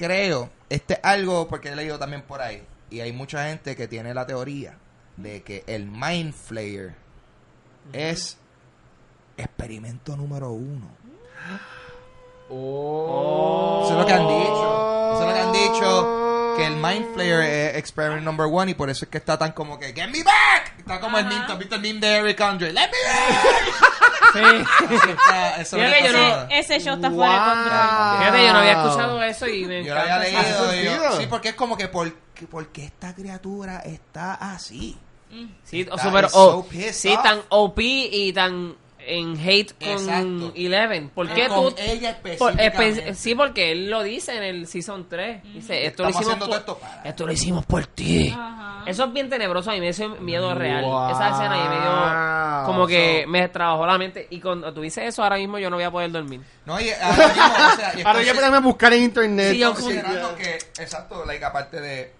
creo, 0.00 0.48
este 0.70 0.94
es 0.94 1.00
algo 1.02 1.46
porque 1.46 1.68
he 1.68 1.76
leído 1.76 1.98
también 1.98 2.22
por 2.22 2.40
ahí 2.40 2.62
y 2.88 3.00
hay 3.00 3.12
mucha 3.12 3.44
gente 3.48 3.76
que 3.76 3.86
tiene 3.86 4.14
la 4.14 4.26
teoría 4.26 4.78
de 5.18 5.42
que 5.42 5.62
el 5.66 5.84
Mind 5.84 6.32
Flayer 6.32 6.94
es 7.92 8.38
experimento 9.36 10.16
número 10.16 10.50
uno. 10.50 10.88
Oh. 12.52 13.82
Eso 13.84 13.92
es 13.92 14.00
lo 14.00 14.06
que 14.06 14.12
han 14.12 14.26
dicho. 14.26 15.12
Eso 15.12 15.20
es 15.20 15.28
lo 15.28 15.34
que 15.34 15.40
han 15.40 15.52
dicho. 15.52 16.19
Mind 16.80 17.14
Flayer 17.14 17.40
es 17.42 17.76
experiment 17.76 18.22
number 18.24 18.46
one 18.50 18.70
y 18.70 18.74
por 18.74 18.90
eso 18.90 19.04
es 19.04 19.10
que 19.10 19.18
está 19.18 19.38
tan 19.38 19.52
como 19.52 19.78
que 19.78 19.92
¡Get 19.92 20.08
me 20.08 20.22
back! 20.22 20.74
Está 20.78 21.00
como 21.00 21.18
el 21.18 21.26
meme, 21.26 21.44
¿tú 21.46 21.52
has 21.52 21.58
visto 21.58 21.74
el 21.76 21.80
meme 21.82 22.00
de 22.00 22.16
Eric 22.16 22.40
Andre? 22.40 22.72
¡Let 22.72 22.88
me 22.90 22.98
back! 23.08 23.74
Sí. 24.32 24.38
Eso 25.58 25.76
está- 25.76 25.88
Fíjate, 25.88 26.04
yo 26.04 26.12
no-. 26.12 26.46
Ese 26.50 26.78
show 26.80 26.94
está 26.94 27.10
fuera 27.10 27.32
de 27.32 27.38
control. 27.40 28.18
Fíjate, 28.18 28.46
yo 28.46 28.52
no 28.52 28.58
había 28.60 28.72
escuchado 28.84 29.22
eso 29.24 29.46
y 29.48 29.64
me 29.64 29.84
Yo 29.84 29.92
lo 29.94 30.00
había 30.00 30.28
encanta 30.28 30.42
leído. 30.42 30.74
y 30.74 30.84
yo- 30.84 30.90
sentido? 30.92 31.20
sí, 31.20 31.26
porque 31.28 31.48
es 31.48 31.54
como 31.56 31.76
que 31.76 31.88
¿por, 31.88 32.12
qué- 32.34 32.46
¿por 32.46 32.68
qué 32.68 32.84
esta 32.84 33.12
criatura 33.14 33.78
está 33.80 34.34
así? 34.34 34.96
Sí, 35.64 35.82
o 35.90 35.94
Está- 35.96 36.02
super 36.04 36.24
is 36.26 36.30
o- 36.34 36.50
so 36.62 36.68
pissed 36.68 36.92
sí, 36.92 37.08
off. 37.12 37.22
tan 37.24 37.40
OP 37.48 37.80
y 37.82 38.32
tan 38.32 38.76
en 39.06 39.38
hate 39.40 39.72
con 39.78 39.88
Exacto. 39.88 40.52
Eleven. 40.54 41.08
¿Por 41.10 41.28
qué 41.32 41.48
Con 41.48 41.74
tú? 41.74 41.80
ella 41.80 42.18
por- 42.20 42.30
específicamente. 42.30 43.10
espe- 43.10 43.14
sí, 43.14 43.34
porque 43.34 43.72
él 43.72 43.90
lo 43.90 44.02
dice 44.02 44.36
en 44.36 44.42
el 44.42 44.66
Season 44.66 45.06
3. 45.08 45.42
Dice, 45.54 45.86
esto 45.86 46.02
lo 46.04 46.08
Estamos 46.10 46.10
hicimos 46.10 46.26
haciendo 46.34 46.38
por, 46.38 46.48
todo 46.48 46.58
esto 46.58 46.78
para- 46.78 47.08
esto 47.08 47.26
lo 47.26 47.32
hicimos 47.32 47.66
por 47.66 47.86
ti. 47.86 48.28
Ajá. 48.36 48.84
Eso 48.86 49.04
es 49.04 49.12
bien 49.12 49.28
tenebroso, 49.28 49.70
a 49.70 49.74
mí 49.74 49.80
me 49.80 49.92
dio 49.92 50.08
miedo 50.20 50.54
real. 50.54 50.84
Esa 51.10 51.30
escena 51.30 51.56
y 51.64 51.68
me 51.68 51.74
dio 51.80 52.66
como 52.66 52.86
que 52.86 53.22
So- 53.24 53.30
me 53.30 53.48
trabajó 53.48 53.86
la 53.86 53.98
mente. 53.98 54.26
Y 54.30 54.40
cuando 54.40 54.72
tú 54.72 54.80
dices 54.80 55.04
eso, 55.04 55.22
ahora 55.22 55.36
mismo 55.36 55.58
yo 55.58 55.68
no 55.70 55.76
voy 55.76 55.84
a 55.84 55.90
poder 55.90 56.10
dormir. 56.10 56.40
No, 56.64 56.80
y 56.80 56.90
ahora 56.90 57.26
mismo, 57.28 57.44
o 57.72 57.76
sea, 57.76 57.92
y 57.96 57.98
Ahora 58.00 58.02
ya 58.02 58.10
entonces- 58.10 58.34
podemos 58.34 58.62
buscar 58.62 58.92
en 58.94 59.02
internet. 59.02 59.50
Sí, 59.52 59.58
yo- 59.58 59.72
considerando 59.74 60.34
que, 60.36 60.54
exacto, 60.82 61.24
like, 61.26 61.44
aparte 61.44 61.80
de. 61.80 62.19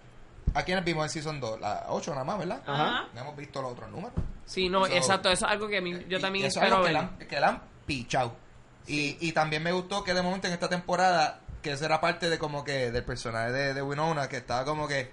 ¿A 0.54 0.62
quiénes 0.64 0.84
vimos 0.84 1.04
en 1.04 1.10
Season 1.10 1.40
2? 1.40 1.60
La 1.60 1.86
8 1.88 2.10
nada 2.12 2.24
más, 2.24 2.38
¿verdad? 2.38 2.62
Ajá. 2.66 3.04
No 3.14 3.20
hemos 3.20 3.36
visto 3.36 3.62
los 3.62 3.72
otros 3.72 3.90
números. 3.90 4.12
Sí, 4.46 4.68
no, 4.68 4.84
So- 4.86 4.92
exacto, 4.92 5.30
eso 5.30 5.46
es 5.46 5.52
algo 5.52 5.68
que 5.68 5.78
a 5.78 5.80
mí, 5.80 5.92
yo 6.08 6.18
Y 6.18 6.20
también 6.20 6.46
eso 6.46 6.58
es 6.60 6.64
espero 6.64 6.76
algo 6.76 6.86
que 6.88 6.92
ver. 6.92 7.02
la, 7.02 7.08
han- 7.08 7.28
que 7.28 7.40
la 7.40 7.48
han 7.48 7.62
pichado. 7.86 8.36
Y, 8.86 9.16
y 9.20 9.32
también 9.32 9.62
me 9.62 9.70
gustó 9.72 10.02
que 10.02 10.14
de 10.14 10.22
momento 10.22 10.48
en 10.48 10.52
esta 10.54 10.68
temporada, 10.68 11.40
que 11.62 11.72
esa 11.72 11.84
era 11.84 12.00
parte 12.00 12.28
de 12.28 12.38
como 12.38 12.64
que 12.64 12.90
del 12.90 13.04
personaje 13.04 13.52
de, 13.52 13.74
de 13.74 13.82
Winona, 13.82 14.28
que 14.28 14.38
estaba 14.38 14.64
como 14.64 14.88
que, 14.88 15.12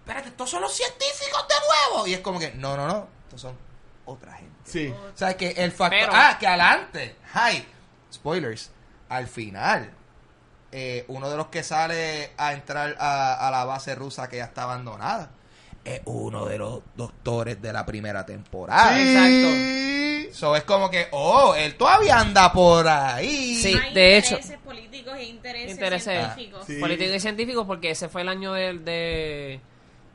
espérate, 0.00 0.28
estos 0.28 0.50
son 0.50 0.62
los 0.62 0.72
científicos 0.72 1.44
de 1.48 1.54
nuevo. 1.94 2.06
Y 2.06 2.14
es 2.14 2.20
como 2.20 2.38
que, 2.38 2.52
no, 2.52 2.76
no, 2.76 2.86
no, 2.86 3.08
estos 3.24 3.40
son 3.40 3.56
otra 4.04 4.34
gente. 4.34 4.54
Sí. 4.64 4.88
O 5.14 5.16
sea, 5.16 5.36
que 5.36 5.50
el 5.50 5.72
factor... 5.72 5.98
Pero- 5.98 6.12
ah, 6.14 6.36
que 6.38 6.46
adelante. 6.46 7.16
Hi. 7.34 7.66
Spoilers. 8.12 8.70
Al 9.08 9.26
final, 9.26 9.90
eh, 10.78 11.04
uno 11.08 11.30
de 11.30 11.38
los 11.38 11.46
que 11.46 11.62
sale 11.62 12.32
a 12.36 12.52
entrar 12.52 12.96
a, 12.98 13.48
a 13.48 13.50
la 13.50 13.64
base 13.64 13.94
rusa 13.94 14.28
que 14.28 14.36
ya 14.36 14.44
está 14.44 14.64
abandonada 14.64 15.30
es 15.82 16.02
uno 16.04 16.44
de 16.44 16.58
los 16.58 16.80
doctores 16.96 17.62
de 17.62 17.72
la 17.72 17.86
primera 17.86 18.26
temporada. 18.26 18.94
Sí. 18.96 20.28
So, 20.32 20.54
es 20.56 20.64
como 20.64 20.90
que, 20.90 21.06
oh, 21.12 21.54
él 21.56 21.76
todavía 21.76 22.18
anda 22.18 22.52
por 22.52 22.86
ahí. 22.88 23.54
Sí. 23.54 23.72
Hay 23.74 23.94
de 23.94 24.18
hecho- 24.18 24.34
intereses 24.34 24.58
políticos 24.58 25.14
e 25.16 25.24
intereses, 25.24 25.70
Intereses. 25.70 26.12
científicos. 26.12 26.66
Sí. 26.66 26.78
Políticos 26.80 27.14
y 27.14 27.20
científicos, 27.20 27.66
porque 27.66 27.90
ese 27.92 28.08
fue 28.08 28.20
el 28.22 28.28
año 28.28 28.52
del. 28.52 28.84
De, 28.84 29.60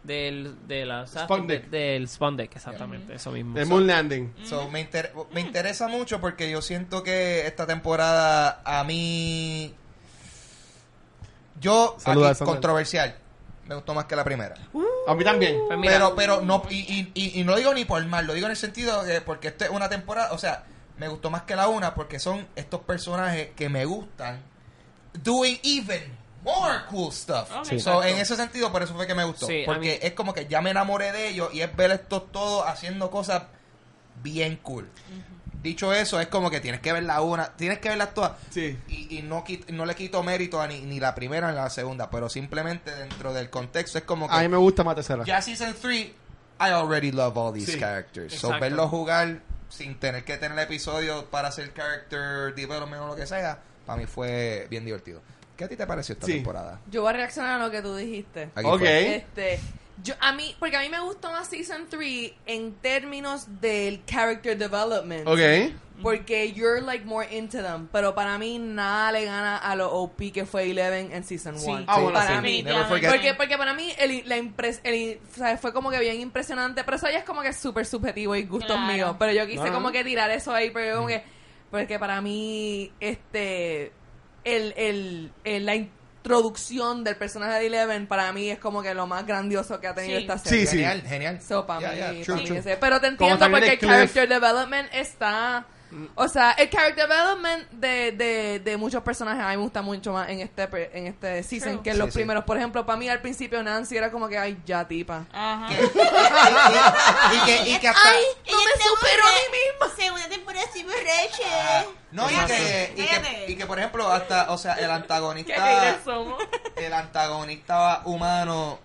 del, 0.03 0.67
de 0.67 0.85
la, 0.85 1.05
de- 1.05 1.59
del 1.59 2.07
Sputnik, 2.09 2.55
exactamente, 2.55 3.13
eso 3.15 3.31
mismo. 3.31 3.57
El 3.57 3.67
Moon 3.67 3.85
Landing. 3.88 4.33
So, 4.43 4.67
me, 4.69 4.81
inter- 4.81 5.13
me 5.31 5.41
interesa 5.41 5.88
mucho 5.88 6.19
porque 6.19 6.49
yo 6.51 6.61
siento 6.61 7.01
que 7.03 7.45
esta 7.47 7.65
temporada 7.67 8.61
a 8.65 8.83
mí... 8.83 9.73
Yo, 11.61 11.95
Saluda, 11.99 12.29
aquí, 12.31 12.39
controversial, 12.43 13.15
me 13.67 13.75
gustó 13.75 13.93
más 13.93 14.05
que 14.05 14.15
la 14.15 14.23
primera. 14.25 14.55
A 15.07 15.15
mí 15.15 15.23
también. 15.23 15.57
Pues 15.67 15.79
pero, 15.93 16.15
pero 16.15 16.41
no, 16.41 16.63
y, 16.69 16.75
y, 16.79 17.11
y, 17.13 17.39
y 17.39 17.43
no 17.43 17.51
lo 17.53 17.57
digo 17.59 17.73
ni 17.73 17.85
por 17.85 18.03
mal, 18.05 18.25
lo 18.27 18.33
digo 18.33 18.47
en 18.47 18.51
el 18.51 18.57
sentido 18.57 19.03
de 19.03 19.21
porque 19.21 19.47
esta 19.49 19.65
es 19.65 19.71
una 19.71 19.88
temporada, 19.88 20.33
o 20.33 20.38
sea, 20.38 20.63
me 20.97 21.07
gustó 21.07 21.29
más 21.29 21.43
que 21.43 21.55
la 21.55 21.67
una 21.67 21.93
porque 21.95 22.19
son 22.19 22.47
estos 22.55 22.81
personajes 22.81 23.49
que 23.55 23.69
me 23.69 23.85
gustan, 23.85 24.41
doing 25.23 25.59
even 25.63 26.01
more 26.43 26.79
cool 26.89 27.11
stuff. 27.11 27.51
Ok. 27.55 27.65
Sí. 27.65 27.79
So, 27.79 28.03
en 28.03 28.17
ese 28.17 28.35
sentido, 28.35 28.71
por 28.71 28.81
eso 28.83 28.93
fue 28.95 29.05
que 29.07 29.13
me 29.15 29.23
gustó. 29.23 29.45
Sí, 29.47 29.61
porque 29.65 29.99
mí- 30.01 30.07
es 30.07 30.13
como 30.13 30.33
que 30.33 30.47
ya 30.47 30.61
me 30.61 30.71
enamoré 30.71 31.11
de 31.11 31.29
ellos 31.29 31.53
y 31.53 31.61
es 31.61 31.75
ver 31.75 31.91
estos 31.91 32.31
todos 32.31 32.65
haciendo 32.67 33.09
cosas 33.11 33.43
bien 34.23 34.57
cool. 34.63 34.89
Dicho 35.61 35.93
eso, 35.93 36.19
es 36.19 36.27
como 36.27 36.49
que 36.49 36.59
tienes 36.59 36.81
que 36.81 36.91
ver 36.91 37.03
la 37.03 37.21
una, 37.21 37.49
tienes 37.55 37.79
que 37.79 37.89
verlas 37.89 38.13
todas. 38.13 38.31
Sí. 38.49 38.77
Y, 38.88 39.17
y 39.19 39.21
no, 39.21 39.43
no 39.69 39.85
le 39.85 39.93
quito 39.95 40.23
mérito 40.23 40.59
a 40.59 40.67
ni, 40.67 40.81
ni 40.81 40.99
la 40.99 41.13
primera 41.13 41.49
ni 41.51 41.55
la 41.55 41.69
segunda, 41.69 42.09
pero 42.09 42.29
simplemente 42.29 42.89
dentro 42.95 43.31
del 43.33 43.49
contexto 43.51 43.97
es 43.99 44.03
como 44.03 44.27
que 44.27 44.33
A 44.35 44.39
mí 44.39 44.47
me 44.47 44.57
gusta 44.57 44.83
más 44.83 44.95
tercera. 44.95 45.23
ya 45.23 45.41
season 45.41 45.75
3 45.79 46.07
I 46.59 46.69
already 46.71 47.11
love 47.11 47.38
all 47.38 47.53
these 47.53 47.71
Sí, 47.71 47.79
characters. 47.79 48.33
So 48.35 48.49
verlos 48.59 48.89
jugar 48.89 49.39
sin 49.69 49.95
tener 49.99 50.23
que 50.23 50.38
tener 50.38 50.57
episodios 50.59 51.23
para 51.25 51.47
hacer 51.49 51.73
character 51.73 52.53
development 52.55 53.01
o 53.03 53.07
lo 53.07 53.15
que 53.15 53.25
sea, 53.27 53.59
para 53.85 53.99
mí 53.99 54.05
fue 54.05 54.67
bien 54.69 54.83
divertido. 54.85 55.21
¿Qué 55.57 55.65
a 55.65 55.67
ti 55.67 55.75
te 55.77 55.85
pareció 55.85 56.13
esta 56.13 56.25
Sí. 56.25 56.33
temporada? 56.33 56.79
Yo 56.89 57.01
voy 57.03 57.11
a 57.11 57.13
reaccionar 57.17 57.61
a 57.61 57.63
lo 57.65 57.69
que 57.71 57.81
tú 57.83 57.95
dijiste. 57.95 58.49
Aquí 58.55 58.65
Ok. 58.67 58.79
fue. 58.79 59.15
Este, 59.15 59.59
yo, 60.03 60.13
a 60.19 60.31
mí, 60.33 60.55
porque 60.59 60.77
a 60.77 60.81
mí 60.81 60.89
me 60.89 60.99
gustó 60.99 61.31
más 61.31 61.47
Season 61.47 61.87
3 61.89 62.31
en 62.45 62.73
términos 62.75 63.47
del 63.61 64.03
character 64.05 64.57
development. 64.57 65.27
Ok. 65.27 65.39
Porque 66.01 66.51
you're 66.53 66.81
like 66.81 67.05
more 67.05 67.27
into 67.31 67.61
them. 67.61 67.87
Pero 67.91 68.15
para 68.15 68.37
mí 68.39 68.57
nada 68.57 69.11
le 69.11 69.23
gana 69.25 69.57
a 69.57 69.75
lo 69.75 69.91
OP 69.93 70.31
que 70.33 70.47
fue 70.47 70.63
Eleven 70.71 71.11
en 71.11 71.23
Season 71.23 71.53
1. 71.53 71.61
Sí. 71.61 71.83
Ah, 71.87 71.99
bueno, 71.99 72.17
para 72.17 72.37
sí. 72.37 72.41
mí. 72.41 72.63
Never. 72.63 72.87
Porque, 73.09 73.33
porque 73.35 73.57
para 73.57 73.75
mí 73.75 73.93
el, 73.99 74.23
la 74.27 74.37
impres, 74.37 74.81
el, 74.83 75.19
o 75.31 75.35
sea, 75.35 75.57
fue 75.57 75.71
como 75.73 75.91
que 75.91 75.99
bien 75.99 76.19
impresionante. 76.19 76.83
Pero 76.83 76.97
eso 76.97 77.07
ya 77.07 77.19
es 77.19 77.23
como 77.23 77.43
que 77.43 77.53
súper 77.53 77.85
subjetivo 77.85 78.35
y 78.35 78.43
gustos 78.43 78.75
Claro. 78.75 78.91
míos. 78.93 79.15
Pero 79.19 79.31
yo 79.31 79.45
quise 79.45 79.65
No, 79.65 79.73
como 79.73 79.91
que 79.91 80.03
tirar 80.03 80.31
eso 80.31 80.51
ahí. 80.53 80.71
Porque 80.71 80.91
como 80.93 81.05
que. 81.07 81.23
Porque 81.69 81.99
para 81.99 82.19
mí, 82.19 82.91
este. 82.99 83.91
El, 84.43 84.73
el, 84.75 85.31
el- 85.43 85.65
la 85.67 85.75
introducción 86.31 87.03
del 87.03 87.15
personaje 87.15 87.60
de 87.60 87.65
Eleven 87.68 88.06
para 88.07 88.31
mí 88.31 88.49
es 88.52 88.60
como 88.60 88.84
que 88.84 88.93
lo 88.93 89.07
más 89.07 89.26
grandioso 89.26 89.80
que 89.80 89.88
ha 89.88 89.95
tenido 89.95 90.18
Sí. 90.19 90.26
esta 90.26 90.38
serie. 90.38 90.60
Sí, 90.61 90.65
sí. 90.68 90.77
Genial, 90.77 91.02
genial. 91.02 91.41
So, 91.41 91.65
para 91.65 91.80
Yeah, 91.80 91.89
mí, 91.91 91.95
yeah, 91.98 92.07
pa' 92.19 92.23
true, 92.26 92.35
mí 92.35 92.43
true. 92.45 92.57
ese- 92.60 92.77
Pero 92.77 93.02
te 93.02 93.07
entiendo 93.07 93.38
también 93.39 93.61
porque 93.64 93.73
el 93.73 93.80
Cliff. 93.80 93.91
character 93.91 94.30
development 94.30 94.89
está 94.93 95.65
O 96.15 96.27
sea, 96.27 96.51
el 96.51 96.69
character 96.69 97.07
development 97.07 97.69
de, 97.72 98.11
de, 98.13 98.59
de 98.59 98.77
muchos 98.77 99.03
personajes 99.03 99.43
a 99.43 99.49
mí 99.49 99.57
me 99.57 99.63
gusta 99.63 99.81
mucho 99.81 100.13
más 100.13 100.30
en 100.30 100.39
este 100.39 100.63
en 100.97 101.07
este 101.07 101.43
season 101.43 101.73
True. 101.73 101.84
que 101.84 101.89
en 101.91 101.97
los 101.99 102.09
sí. 102.09 102.19
primeros. 102.19 102.43
Por 102.45 102.57
ejemplo, 102.57 102.85
para 102.85 102.97
mí 102.97 103.09
al 103.09 103.22
principio 103.22 103.61
Nancy 103.61 103.97
era 103.97 104.11
como 104.11 104.27
que, 104.27 104.38
ay, 104.38 104.61
ya 104.65 104.88
tipa. 104.88 105.26
Ajá. 105.31 105.68
y 107.34 107.45
que, 107.45 107.69
y 107.69 107.80
que 107.80 107.88
hasta... 107.88 108.09
Ay, 108.09 108.23
no 108.49 108.57
me 108.57 108.84
supero 108.84 109.23
a 109.23 109.31
mí 109.31 109.41
misma. 109.51 109.95
Segunda 109.95 110.30
temporada 110.30 110.65
sí 110.73 110.84
borracha. 110.84 111.85
No, 112.11 112.30
y 112.30 112.35
que, 112.45 112.93
y, 112.95 113.05
que, 113.05 113.51
y 113.51 113.55
que, 113.55 113.65
por 113.65 113.80
ejemplo, 113.80 114.11
hasta, 114.11 114.51
o 114.51 114.57
sea, 114.57 114.73
el 114.76 114.91
antagonista, 114.91 115.97
el 116.76 116.93
antagonista 116.93 118.01
humano 118.05 118.80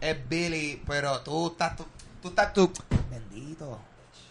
es 0.00 0.28
Billy, 0.28 0.82
pero 0.86 1.20
tú 1.20 1.48
estás, 1.48 1.76
tú, 1.76 1.86
tú 2.22 2.28
estás, 2.28 2.52
tú, 2.52 2.72
bendito, 3.10 3.80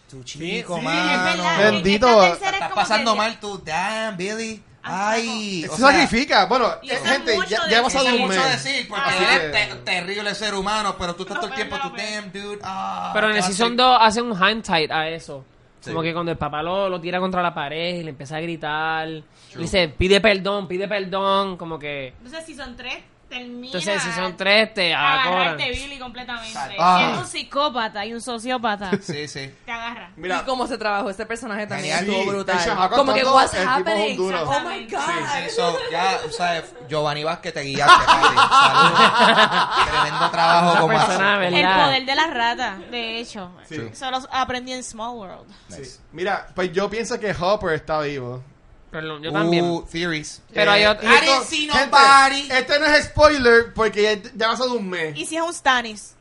tu 0.08 0.22
chico, 0.24 0.76
sí, 0.78 0.82
mano. 0.84 1.12
Es 1.12 1.36
verdad. 1.36 1.58
Bendito. 1.72 2.24
Estás 2.24 2.72
pasando 2.74 3.12
que- 3.12 3.18
mal 3.18 3.40
tú, 3.40 3.62
damn, 3.64 4.16
Billy. 4.16 4.62
Ajá, 4.82 5.10
Ay, 5.10 5.62
Se 5.62 5.76
sacrifica. 5.76 6.46
Bueno, 6.46 6.70
gente, 6.82 7.34
mucho 7.34 7.48
ya, 7.68 7.80
ha 7.80 7.82
pasado 7.82 8.06
un 8.06 8.18
mucho 8.20 8.40
mes. 8.40 8.64
decir, 8.64 8.88
porque 8.88 9.10
eres 9.18 9.84
terrible 9.84 10.34
ser 10.34 10.54
humano, 10.54 10.94
pero 10.98 11.14
tú 11.14 11.24
estás 11.24 11.36
No, 11.36 11.40
todo 11.42 11.50
el 11.50 11.56
tiempo, 11.56 11.76
tú, 11.82 11.92
damn, 11.96 12.32
dude. 12.32 12.58
ah, 12.62 13.10
Pero 13.12 13.28
en 13.28 13.36
el 13.36 13.42
¿qué 13.42 13.46
Season 13.48 13.76
vas 13.76 13.84
a 13.86 13.88
2 13.90 13.98
hace 14.02 14.22
un 14.22 14.42
hand 14.42 14.62
tight 14.64 14.90
a 14.90 15.08
eso. 15.08 15.44
Sí. 15.80 15.90
Como 15.90 16.02
que 16.02 16.12
cuando 16.14 16.32
el 16.32 16.38
papá 16.38 16.62
lo, 16.62 16.88
lo 16.88 17.00
tira 17.00 17.20
contra 17.20 17.42
la 17.42 17.52
pared 17.54 17.96
y 17.96 18.02
le 18.02 18.10
empieza 18.10 18.36
a 18.36 18.40
gritar. 18.40 19.08
Y 19.08 19.22
dice, 19.58 19.88
pide 19.88 20.20
perdón, 20.20 20.66
pide 20.68 20.88
perdón. 20.88 21.56
Como 21.56 21.78
que... 21.78 22.14
Entonces, 22.16 22.46
si 22.46 22.54
son 22.54 22.74
tres, 22.76 22.96
termina. 23.28 23.66
Entonces, 23.66 24.02
si 24.02 24.12
son 24.12 24.36
tres, 24.36 24.72
te 24.74 24.94
agarran. 24.94 25.34
Agarrarte 25.34 25.70
Billy 25.70 25.98
completamente. 25.98 26.58
Ah. 26.78 27.10
Es 27.12 27.18
un 27.20 27.26
psicópata 27.26 28.04
y 28.06 28.12
un 28.14 28.20
sociópata? 28.20 28.90
Sí, 29.02 29.28
sí. 29.28 29.52
te 29.64 29.70
agarra. 29.72 30.10
Mira, 30.16 30.40
y 30.42 30.44
cómo 30.44 30.66
se 30.66 30.76
trabajó 30.78 31.10
este 31.10 31.24
personaje 31.26 31.66
también 31.66 31.96
Genial. 31.98 32.16
estuvo 32.16 32.22
Sí, 32.22 32.36
brutal. 32.36 32.88
como 32.90 33.14
que 33.14 33.24
what's 33.24 33.54
happening. 33.54 34.18
Oh 34.20 34.60
my 34.60 34.86
god. 34.86 35.00
Sí, 35.00 35.12
sí, 35.44 35.50
so, 35.54 35.76
ya, 35.90 36.18
o 36.26 36.30
sea, 36.30 36.62
Giovanni 36.88 37.24
Vázquez 37.24 37.54
te 37.54 37.62
guiaste, 37.62 38.04
papi. 38.06 38.36
Salud. 38.36 39.88
Tremendo 39.90 40.30
trabajo 40.30 40.80
como 40.80 40.88
persona. 40.94 41.46
El 41.46 41.66
poder 41.84 42.06
de 42.06 42.14
la 42.14 42.26
rata, 42.28 42.78
de 42.90 43.20
hecho. 43.20 43.50
Sí. 43.68 43.76
Eso 43.92 44.10
lo 44.10 44.18
aprendí 44.30 44.72
en 44.72 44.82
Small 44.82 45.14
World. 45.16 45.46
sí. 45.68 45.82
Mira, 46.12 46.46
pues 46.54 46.72
yo 46.72 46.88
pienso 46.88 47.18
que 47.20 47.34
Hopper 47.38 47.74
está 47.74 48.00
vivo. 48.00 48.42
Perdón, 48.90 49.22
yo 49.22 49.32
también. 49.32 49.64
Uh, 49.66 49.82
theories. 49.82 50.42
Pero 50.52 50.70
hay 50.70 50.82
Eh, 50.82 50.88
otro-. 50.88 51.08
Este 51.10 52.78
no 52.80 52.86
es 52.86 53.04
spoiler 53.04 53.74
porque 53.74 54.02
ya, 54.02 54.30
ya 54.34 54.46
ha 54.46 54.50
pasado 54.52 54.74
un 54.74 54.88
mes. 54.88 55.16
¿Y 55.16 55.26
si 55.26 55.36
es 55.36 55.42
un 55.42 55.52
Stannis? 55.52 56.14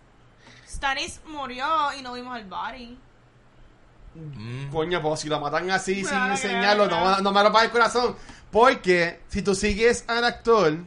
Stannis 0.69 1.21
murió 1.27 1.65
y 1.97 2.01
no 2.01 2.13
vimos 2.13 2.37
el 2.37 2.45
body. 2.45 2.97
Mm. 4.15 4.69
Coño, 4.71 5.01
pues 5.01 5.21
si 5.21 5.29
lo 5.29 5.39
matan 5.39 5.69
así 5.71 6.03
sin 6.03 6.17
enseñarlo, 6.17 6.87
no, 6.87 7.19
no 7.21 7.31
me 7.31 7.43
lo 7.43 7.51
paga 7.51 7.65
el 7.65 7.71
corazón. 7.71 8.15
Porque 8.51 9.21
si 9.27 9.41
tú 9.41 9.53
sigues 9.55 10.03
al 10.07 10.23
actor 10.25 10.77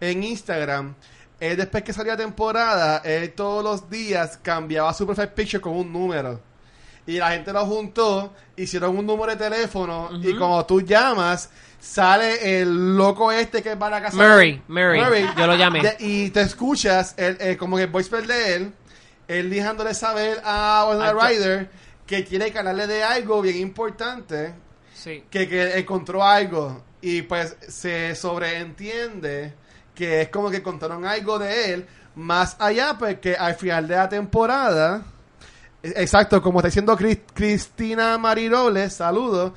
en 0.00 0.24
Instagram, 0.24 0.94
él 1.38 1.56
después 1.56 1.82
que 1.84 1.92
salió 1.92 2.12
la 2.12 2.18
temporada, 2.18 2.98
él 3.04 3.32
todos 3.34 3.62
los 3.62 3.90
días 3.90 4.38
cambiaba 4.42 4.92
su 4.94 5.06
profile 5.06 5.28
picture 5.28 5.60
con 5.60 5.76
un 5.76 5.92
número. 5.92 6.40
Y 7.10 7.18
la 7.18 7.30
gente 7.32 7.52
lo 7.52 7.66
juntó, 7.66 8.32
hicieron 8.56 8.96
un 8.96 9.04
número 9.06 9.32
de 9.34 9.36
teléfono 9.50 10.10
y 10.22 10.34
como 10.36 10.64
tú 10.66 10.80
llamas, 10.82 11.50
sale 11.80 12.60
el 12.60 12.96
loco 12.96 13.32
este 13.32 13.62
que 13.62 13.74
va 13.74 13.88
a 13.88 13.90
la 13.90 14.02
casa. 14.02 14.16
Murray, 14.16 14.62
Murray. 14.68 15.26
Yo 15.36 15.46
lo 15.46 15.56
llamé. 15.56 15.82
De- 15.82 15.96
y 15.98 16.30
te 16.30 16.42
escuchas 16.42 17.14
el, 17.16 17.36
el- 17.40 17.56
como 17.56 17.76
que 17.76 17.84
el 17.84 17.90
voicemail 17.90 18.26
de 18.26 18.54
él, 18.54 18.72
él 19.26 19.50
dejándole 19.50 19.94
saber 19.94 20.40
a 20.44 20.86
Winona 20.88 21.12
Ryder 21.12 21.70
que 22.06 22.24
quiere 22.24 22.52
que 22.52 22.58
hablarle 22.58 22.86
de 22.86 23.02
algo 23.02 23.40
bien 23.42 23.56
importante, 23.56 24.54
Sí. 24.94 25.24
que, 25.30 25.48
que 25.48 25.78
encontró 25.78 26.22
algo. 26.24 26.82
Y 27.00 27.22
pues 27.22 27.56
se 27.66 28.14
sobreentiende 28.14 29.54
que 29.94 30.22
es 30.22 30.28
como 30.28 30.50
que 30.50 30.62
contaron 30.62 31.04
algo 31.06 31.38
de 31.38 31.72
él, 31.74 31.86
más 32.14 32.56
allá 32.58 32.96
porque 32.98 33.34
al 33.36 33.54
final 33.54 33.88
de 33.88 33.96
la 33.96 34.08
temporada, 34.08 35.02
exacto, 35.82 36.40
como 36.42 36.58
está 36.60 36.68
diciendo 36.68 36.96
Cris- 36.96 37.20
Cristina 37.34 38.16
Marirobles, 38.18 38.94
saludos, 38.94 39.52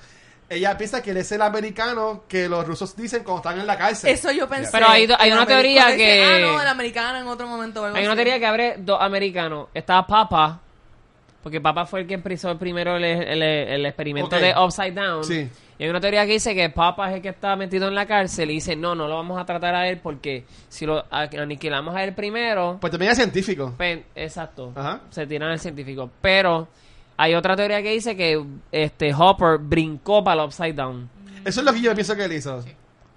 ella 0.49 0.77
piensa 0.77 1.01
que 1.01 1.11
él 1.11 1.17
es 1.17 1.31
el 1.31 1.41
americano 1.41 2.23
que 2.27 2.47
los 2.47 2.65
rusos 2.67 2.95
dicen 2.95 3.23
cuando 3.23 3.37
están 3.41 3.59
en 3.59 3.65
la 3.65 3.77
cárcel. 3.77 4.09
Eso 4.11 4.31
yo 4.31 4.47
pensé. 4.47 4.69
Pero 4.71 4.87
hay 4.89 5.31
una 5.31 5.45
teoría 5.45 5.87
dice, 5.87 5.97
que- 5.97 6.23
Ah, 6.23 6.39
no, 6.39 6.61
el 6.61 6.67
americano 6.67 7.17
en 7.19 7.27
otro 7.27 7.47
momento. 7.47 7.83
algo 7.83 7.97
Hay 7.97 8.03
una 8.03 8.13
así. 8.13 8.17
teoría 8.17 8.39
que 8.39 8.45
abre 8.45 8.75
dos 8.77 8.99
americanos. 9.01 9.67
Está 9.73 10.05
Papa, 10.05 10.59
porque 11.41 11.59
Papa 11.59 11.85
fue 11.85 12.01
el 12.01 12.07
que 12.07 12.13
empezó 12.13 12.51
el 12.51 12.57
primero 12.57 12.97
el, 12.97 13.03
el- 13.03 13.41
el 13.41 13.85
experimento 13.85 14.35
de 14.37 14.53
Upside 14.57 14.91
Down. 14.93 15.23
Sí. 15.23 15.49
Y 15.79 15.83
hay 15.83 15.89
una 15.89 15.99
teoría 15.99 16.25
que 16.25 16.33
dice 16.33 16.53
que 16.53 16.69
Papa 16.69 17.09
es 17.09 17.15
el 17.15 17.21
que 17.21 17.29
está 17.29 17.55
metido 17.55 17.87
en 17.87 17.95
la 17.95 18.05
cárcel 18.05 18.51
y 18.51 18.55
dice, 18.55 18.75
no, 18.75 18.93
no 18.95 19.07
lo 19.07 19.15
vamos 19.15 19.39
a 19.41 19.45
tratar 19.45 19.73
a 19.75 19.87
él 19.89 19.99
porque 20.01 20.45
si 20.69 20.85
lo 20.85 21.03
aniquilamos 21.11 21.95
a 21.95 22.03
él 22.03 22.13
primero, 22.13 22.77
Pues 22.79 22.91
también 22.91 23.11
es 23.11 23.17
científico. 23.17 23.73
pues, 23.75 23.99
exacto, 24.15 24.71
Ajá. 24.75 25.01
se 25.09 25.25
tiran 25.25 25.49
al 25.49 25.59
científico. 25.59 26.09
Pero 26.21 26.67
hay 27.17 27.33
otra 27.35 27.55
teoría 27.55 27.81
que 27.81 27.91
dice 27.91 28.15
que 28.15 28.43
este 28.71 29.13
Hopper 29.13 29.57
brincó 29.57 30.23
para 30.23 30.41
el 30.43 30.47
Upside 30.47 30.73
Down. 30.73 31.09
Eso 31.43 31.59
es 31.61 31.65
lo 31.65 31.73
que 31.73 31.81
yo 31.81 31.93
pienso 31.93 32.15
que 32.15 32.25
él 32.25 32.33
hizo. 32.33 32.63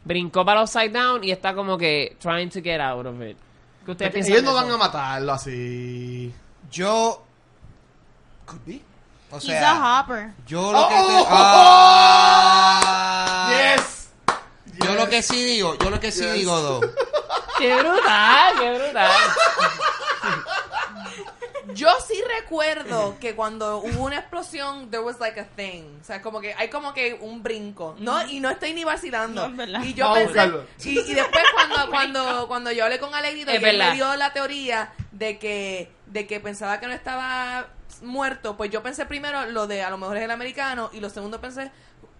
Brincó 0.04 0.44
para 0.44 0.60
el 0.60 0.64
Upside 0.64 0.90
Down 0.90 1.24
y 1.24 1.30
está 1.32 1.54
como 1.54 1.76
que 1.76 2.16
trying 2.20 2.48
to 2.50 2.60
get 2.62 2.80
out 2.80 3.04
of 3.06 3.20
it. 3.22 3.36
¿Qué 3.84 3.90
ustedes 3.92 4.12
piensan 4.12 4.32
ellos 4.32 4.44
no 4.44 4.50
eso? 4.50 4.60
van 4.66 4.70
a 4.72 4.76
matarlo 4.78 5.32
así. 5.32 6.32
Yo. 6.70 7.22
Could 8.46 8.60
be. 8.66 8.80
O 9.30 9.36
He's 9.38 9.44
sea, 9.44 9.72
a 9.72 10.00
hopper. 10.00 10.30
yo 10.46 10.72
lo 10.72 10.88
que. 10.88 10.94
Oh, 10.94 11.06
te- 11.08 11.14
oh, 11.14 11.22
oh, 11.22 11.26
Ah. 12.78 13.50
Yes. 13.50 14.08
Yo 14.84 14.94
lo 14.94 15.08
que 15.08 15.22
sí 15.22 15.42
digo, 15.44 15.76
yo 15.78 15.90
lo 15.90 15.98
que 16.00 16.12
sí 16.12 16.22
Yes. 16.22 16.34
digo, 16.34 16.58
Do. 16.60 16.80
¡Qué 17.58 17.74
brutal! 17.74 18.54
¡Qué 18.60 18.78
brutal! 18.78 19.10
Yo 21.74 21.88
sí 22.06 22.14
recuerdo 22.40 23.16
que 23.20 23.34
cuando 23.34 23.78
hubo 23.78 24.04
una 24.04 24.18
explosión, 24.18 24.88
there 24.90 25.02
was 25.02 25.18
like 25.20 25.38
a 25.38 25.44
thing. 25.44 25.98
O 26.00 26.04
sea, 26.04 26.22
como 26.22 26.40
que 26.40 26.54
hay 26.54 26.68
como 26.70 26.94
que 26.94 27.18
un 27.20 27.42
brinco. 27.42 27.96
No, 27.98 28.26
y 28.28 28.40
no 28.40 28.48
estoy 28.50 28.72
ni 28.72 28.84
vacilando. 28.84 29.42
No, 29.42 29.50
es 29.50 29.56
verdad. 29.56 29.82
y 29.84 29.92
yo 29.92 30.12
pensé. 30.14 30.50
Y, 30.84 30.98
y 31.00 31.14
después 31.14 31.44
cuando, 31.52 31.90
cuando, 31.90 32.48
cuando 32.48 32.72
yo 32.72 32.84
hablé 32.84 32.98
con 32.98 33.14
Alegrito, 33.14 33.50
que 33.50 33.56
él 33.70 33.78
me 33.78 33.92
dio 33.94 34.14
la 34.16 34.32
teoría 34.32 34.92
de 35.10 35.38
que, 35.38 35.90
de 36.06 36.26
que 36.26 36.40
pensaba 36.40 36.78
que 36.80 36.86
no 36.86 36.92
estaba 36.94 37.66
muerto, 38.02 38.56
pues 38.56 38.70
yo 38.70 38.82
pensé 38.82 39.06
primero 39.06 39.46
lo 39.46 39.66
de 39.66 39.82
a 39.82 39.90
lo 39.90 39.98
mejor 39.98 40.16
es 40.16 40.24
el 40.24 40.30
americano, 40.30 40.90
y 40.92 41.00
lo 41.00 41.10
segundo 41.10 41.40
pensé 41.40 41.70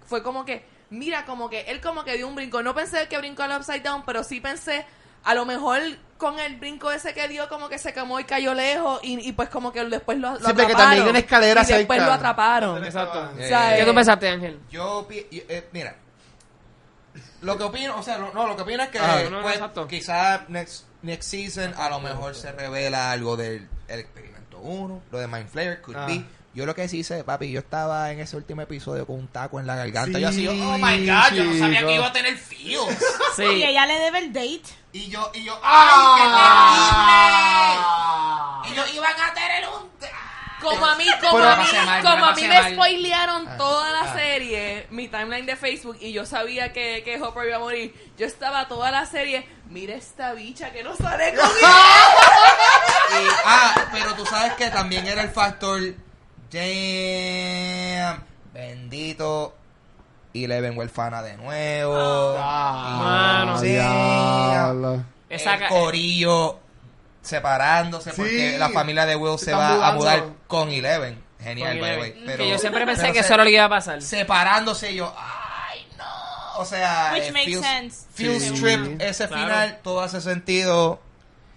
fue 0.07 0.23
como 0.23 0.45
que, 0.45 0.65
mira, 0.91 1.25
como 1.25 1.49
que 1.51 1.63
él 1.63 1.81
como 1.81 2.05
que 2.05 2.15
dio 2.17 2.29
un 2.29 2.35
brinco. 2.35 2.63
No 2.63 2.75
pensé 2.75 3.09
que 3.09 3.19
brincó 3.19 3.43
al 3.43 3.57
upside 3.59 3.81
down, 3.83 4.05
pero 4.07 4.23
sí 4.23 4.41
pensé, 4.41 4.87
a 5.25 5.35
lo 5.35 5.45
mejor 5.45 5.81
con 6.19 6.39
el 6.39 6.57
brinco 6.57 6.91
ese 6.93 7.13
que 7.13 7.27
dio, 7.29 7.49
como 7.49 7.69
que 7.69 7.79
se 7.79 7.93
quemó 7.93 8.19
y 8.21 8.25
cayó 8.25 8.55
lejos, 8.55 9.01
y, 9.03 9.19
y 9.29 9.33
pues 9.33 9.49
como 9.49 9.73
que 9.73 9.85
después 9.85 10.19
lo, 10.19 10.31
lo 10.33 10.37
Sí, 10.39 10.45
atraparon. 10.45 10.77
también 10.77 11.03
hay 11.03 11.09
una 11.11 11.19
escalera 11.19 11.63
y 11.63 11.73
después 11.73 12.03
lo 12.03 12.13
atraparon. 12.13 12.85
Exacto. 12.85 13.31
Eh, 13.39 13.49
sea, 13.49 13.77
¿Qué 13.77 13.85
tú 13.85 13.95
pensaste, 13.95 14.29
Ángel? 14.29 14.61
Yo, 14.71 15.07
eh, 15.11 15.69
mira, 15.73 15.97
lo 17.43 17.59
que 17.59 17.65
opino, 17.65 17.99
o 17.99 18.03
sea, 18.03 18.19
no, 18.19 18.33
no, 18.33 18.47
lo 18.47 18.57
que 18.57 18.63
opino 18.63 18.83
es 18.83 18.89
que 18.91 18.99
Ah, 18.99 19.23
no, 19.25 19.43
no, 19.43 19.43
pues, 19.43 19.61
quizás 19.89 20.49
next, 20.49 20.85
next 21.03 21.29
season 21.31 21.75
a 21.77 21.89
lo 21.91 22.01
mejor 22.01 22.35
se 22.35 22.53
revela 22.53 23.11
algo 23.11 23.37
del 23.37 23.69
el 23.89 24.01
experimento 24.01 24.36
1, 24.63 25.03
lo 25.11 25.19
de 25.19 25.27
Mind 25.27 25.49
Flayer, 25.49 25.83
could 25.83 25.97
Ah. 25.97 26.07
be. 26.07 26.25
Yo 26.55 26.65
lo 26.65 26.75
que 26.75 26.89
sí 26.89 27.05
sé, 27.05 27.23
papi, 27.23 27.51
yo 27.51 27.61
estaba 27.61 28.11
en 28.13 28.21
ese 28.21 28.35
último 28.35 28.63
episodio 28.63 29.07
con 29.07 29.17
un 29.17 29.29
taco 29.29 29.61
en 29.61 29.67
la 29.67 29.77
garganta. 29.77 30.17
Sí, 30.17 30.23
yo 30.23 30.29
así, 30.31 30.49
oh 30.49 30.79
my 30.79 31.07
god, 31.07 31.35
yo 31.35 31.45
no 31.45 31.53
sabía 31.59 31.85
que 31.85 31.95
iba 31.95 32.07
a 32.07 32.13
tener 32.15 32.35
feels. 32.39 32.93
Y 32.93 32.97
Sí. 33.37 33.43
ella 33.63 33.85
le 33.85 33.99
debe 33.99 34.19
el 34.21 34.33
date. 34.33 34.63
y 34.95 35.09
yo, 35.11 35.31
y 35.35 35.45
yo, 35.45 35.53
¡ay, 35.63 36.25
Ah. 36.29 36.33
qué 38.65 38.71
terrible! 38.71 38.73
Y 38.73 38.75
yo, 38.75 38.87
iban 38.97 39.21
a 39.21 39.35
tener 39.35 39.65
un... 39.69 39.91
Como 40.63 40.87
a 40.87 40.97
mí, 40.97 41.05
como 41.21 41.37
Pero 41.37 41.49
a 41.51 41.57
mí, 41.57 41.65
pasé 41.65 41.83
mal, 41.85 42.03
como 42.03 42.25
a 42.25 42.29
mí 42.35 42.43
pasé 42.43 42.49
me 42.49 42.61
mal. 42.63 42.73
spoilearon 42.73 43.49
Ah, 43.49 43.57
toda 43.59 43.91
la 43.93 44.01
ah. 44.01 44.15
serie, 44.15 44.87
mi 44.91 45.09
timeline 45.09 45.45
de 45.47 45.55
Facebook, 45.57 45.99
y 46.01 46.13
yo 46.13 46.25
sabía 46.25 46.73
que, 46.73 47.03
que 47.05 47.21
Hopper 47.21 47.47
iba 47.49 47.57
a 47.57 47.61
morir. 47.61 47.95
Yo 48.17 48.27
estaba 48.27 48.67
toda 48.67 48.91
la 48.91 49.05
serie, 49.07 49.47
mira 49.69 49.95
esta 49.95 50.33
bicha 50.33 50.73
que 50.73 50.83
no 50.83 50.97
sale 50.97 51.35
conmigo. 51.35 51.47
Y- 53.09 53.29
ah, 53.45 53.75
pero 53.93 54.15
tú 54.15 54.27
sabes 54.27 54.55
que 54.55 54.69
también 54.71 55.07
era 55.07 55.23
el 55.23 55.31
factor. 55.31 55.81
Damn, 56.51 58.23
bendito. 58.53 59.55
Y 60.33 60.47
le 60.47 60.61
ven 60.61 60.77
huérfana 60.77 61.23
de 61.23 61.37
nuevo. 61.37 62.35
Ah, 62.39 63.45
Mano. 63.47 63.61
diablo. 63.61 65.05
Esa 65.29 65.55
el 65.55 65.61
ca- 65.61 65.69
corillo 65.69 66.61
separándose 67.27 68.13
porque 68.13 68.53
Sí. 68.53 68.59
la 68.59 68.71
familia 68.71 69.05
de 69.07 69.17
Will 69.17 69.39
Se 69.39 69.53
va 69.53 69.89
a 69.89 69.93
mudar 69.93 70.25
con 70.47 70.71
Eleven. 70.71 71.25
Genial, 71.41 71.73
Con 71.73 71.81
by 71.81 71.91
the 71.91 71.97
Eleven. 71.97 72.01
way. 72.01 72.13
Que 72.13 72.27
Pero, 72.27 72.45
yo 72.45 72.59
siempre 72.59 72.87
pensé 72.87 73.03
pero 73.03 73.13
que 73.13 73.19
se- 73.21 73.25
eso 73.27 73.35
era 73.35 73.45
lo 73.45 73.49
que 73.51 73.55
iba 73.57 73.65
a 73.65 73.69
pasar. 73.69 74.01
Separándose 74.03 74.95
yo, 74.95 75.15
ay 75.17 75.87
no. 75.99 76.59
O 76.61 76.65
sea, 76.65 77.11
Which 77.15 77.25
eh, 77.25 77.33
makes 77.33 77.47
feels- 77.53 77.63
sense. 77.67 78.07
feels 78.15 78.43
Sí. 78.43 78.51
trip, 78.63 79.01
ese 79.01 79.29
Claro. 79.29 79.43
final, 79.45 79.79
todo 79.83 80.01
hace 80.01 80.21
sentido. 80.21 81.01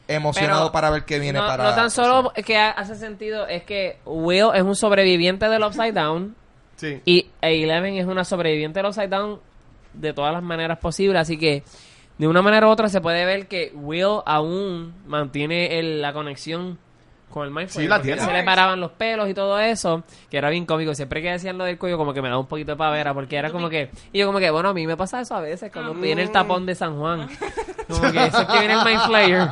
Emocionado 0.08 0.62
Pero 0.64 0.72
para 0.72 0.90
ver 0.90 1.06
qué 1.06 1.20
viene 1.20 1.38
no, 1.40 1.46
para. 1.46 1.64
no 1.66 1.76
tan 1.76 1.92
solo 1.92 2.34
que 2.34 2.58
ha- 2.58 2.72
hace 2.72 2.96
sentido, 2.96 3.46
es 3.48 3.62
que 3.64 4.00
Will 4.06 4.50
es 4.56 4.64
un 4.64 4.76
sobreviviente 4.76 5.48
del 5.48 5.64
Upside 5.64 5.92
Down. 5.94 6.36
Sí. 6.78 7.00
Y 7.06 7.30
Eleven 7.42 7.96
es 7.96 8.08
una 8.08 8.24
sobreviviente 8.26 8.80
de 8.80 8.84
los 8.84 8.96
Side 8.96 9.10
Down 9.10 9.40
de 9.94 10.12
todas 10.14 10.34
las 10.34 10.42
maneras 10.42 10.80
posibles. 10.80 11.22
Así 11.22 11.38
que, 11.38 11.64
de 12.20 12.28
una 12.28 12.42
manera 12.44 12.68
u 12.68 12.70
otra, 12.70 12.88
se 12.90 13.02
puede 13.02 13.26
ver 13.26 13.48
que 13.48 13.72
Will 13.74 14.22
aún 14.26 14.94
mantiene 15.08 15.80
el- 15.80 16.02
la 16.02 16.14
conexión 16.14 16.78
con 17.32 17.46
el 17.46 17.52
Mind 17.52 17.70
Sí, 17.70 17.74
Flayer, 17.86 17.90
la 17.90 18.02
tiene. 18.02 18.22
Se 18.22 18.32
le 18.34 18.44
paraban 18.44 18.80
los 18.80 18.92
pelos 18.92 19.30
y 19.30 19.34
todo 19.34 19.60
eso, 19.60 20.04
que 20.32 20.38
era 20.38 20.50
bien 20.50 20.66
cómico. 20.66 20.94
Siempre 20.96 21.22
que 21.22 21.32
decían 21.32 21.58
lo 21.58 21.64
del 21.64 21.78
cuello, 21.78 21.98
como 21.98 22.14
que 22.14 22.22
me 22.22 22.28
daba 22.30 22.40
un 22.42 22.48
poquito 22.48 22.72
de 22.72 22.78
pavera, 22.78 23.14
porque 23.14 23.36
era 23.38 23.52
como 23.52 23.70
que. 23.70 23.90
Y 24.12 24.20
yo, 24.20 24.26
como 24.28 24.40
que, 24.40 24.50
bueno, 24.52 24.70
a 24.70 24.74
mí 24.74 24.86
me 24.88 24.98
pasa 24.98 25.22
eso 25.22 25.36
a 25.36 25.42
veces, 25.42 25.72
cuando 25.72 25.94
viene 25.94 26.22
el 26.24 26.32
tapón 26.32 26.66
de 26.66 26.76
San 26.76 26.98
Juan. 27.00 27.28
Como 27.90 28.12
que 28.12 28.26
eso 28.28 28.42
es 28.42 28.48
que 28.48 28.60
viene 28.60 28.74
el 28.76 28.86
Mind 28.86 29.02
Flayer. 29.06 29.48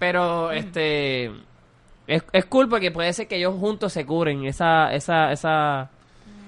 Pero, 0.00 0.50
este. 0.50 1.26
Es, 2.06 2.24
es 2.32 2.44
cool 2.46 2.68
porque 2.68 2.90
puede 2.90 3.12
ser 3.12 3.28
que 3.28 3.36
ellos 3.36 3.54
juntos 3.60 3.92
se 3.92 4.06
curen 4.06 4.44
esa, 4.46 4.92
esa, 4.94 5.30
esa, 5.30 5.90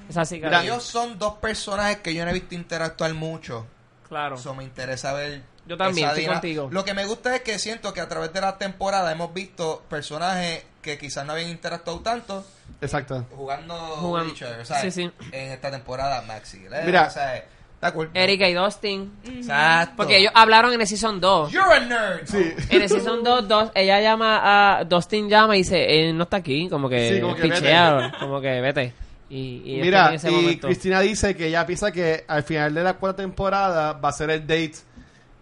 esa 0.09 0.24
cicatriz. 0.24 0.62
Ellos 0.62 0.82
son 0.82 1.19
dos 1.19 1.35
personajes 1.35 1.99
que 1.99 2.15
yo 2.15 2.24
no 2.24 2.31
he 2.31 2.35
visto 2.35 2.55
interactuar 2.55 3.12
mucho. 3.15 3.66
Claro. 4.09 4.37
Eso 4.37 4.55
me 4.55 4.65
interesa 4.65 5.12
ver. 5.12 5.43
Yo 5.70 5.76
también, 5.76 6.09
estoy 6.09 6.22
dina- 6.24 6.32
contigo. 6.34 6.68
Lo 6.72 6.84
que 6.84 6.94
me 6.94 7.05
gusta 7.06 7.36
es 7.36 7.42
que 7.42 7.59
siento 7.60 7.94
que 7.94 8.01
a 8.01 8.09
través 8.09 8.32
de 8.32 8.40
la 8.40 8.59
temporada 8.59 9.12
hemos 9.12 9.32
visto 9.32 9.84
personajes 9.88 10.64
que 10.82 10.98
quizás 10.98 11.24
no 11.24 11.32
habían 11.34 11.48
interactuado 11.51 12.01
tanto 12.01 12.44
Exacto. 12.80 13.24
jugando, 13.36 13.74
Jugando. 13.76 14.30
Witcher, 14.32 14.66
¿sabes? 14.66 14.92
Sí, 14.92 15.02
sí. 15.05 15.10
En 15.30 15.52
esta 15.52 15.70
temporada, 15.70 16.22
Maxi. 16.22 16.59
¿eh? 16.72 16.82
Mira. 16.84 17.06
O 17.06 17.10
sea, 17.10 17.36
está 17.36 17.92
cool. 17.92 18.10
Erika 18.14 18.48
y 18.48 18.55
Dustin. 18.55 19.12
Exacto. 19.24 19.94
Porque 19.98 20.16
ellos 20.18 20.32
hablaron 20.34 20.72
en 20.72 20.80
el 20.80 20.86
Season 20.88 21.20
2. 21.20 21.52
You're 21.52 21.72
a 21.72 21.80
nerd. 21.80 22.26
Sí. 22.26 22.52
En 22.70 22.82
el 22.82 22.88
Season 22.88 23.22
2, 23.22 23.47
dos, 23.47 23.70
ella 23.76 24.01
llama 24.01 24.40
a... 24.80 24.84
Dustin 24.84 25.28
llama 25.28 25.55
y 25.55 25.59
dice, 25.59 26.01
él 26.09 26.16
no 26.16 26.24
está 26.24 26.38
aquí. 26.38 26.68
Como 26.68 26.88
que, 26.88 27.14
Sí, 27.14 27.20
como 27.20 27.36
que 27.36 27.42
pichea, 27.42 28.12
como 28.18 28.40
que 28.40 28.60
vete. 28.60 28.92
Y, 29.28 29.62
y 29.76 29.80
Mira, 29.80 30.12
y 30.20 30.30
momento. 30.30 30.66
Cristina 30.66 30.98
dice 31.01 31.36
que 31.36 31.47
ella 31.47 31.64
piensa 31.64 31.92
que 31.92 32.24
al 32.26 32.42
final 32.42 32.74
de 32.74 32.82
la 32.82 32.94
cuarta 32.94 33.22
temporada 33.22 33.92
va 33.92 34.09
a 34.09 34.12
ser 34.12 34.28
el 34.30 34.40
date 34.40 34.72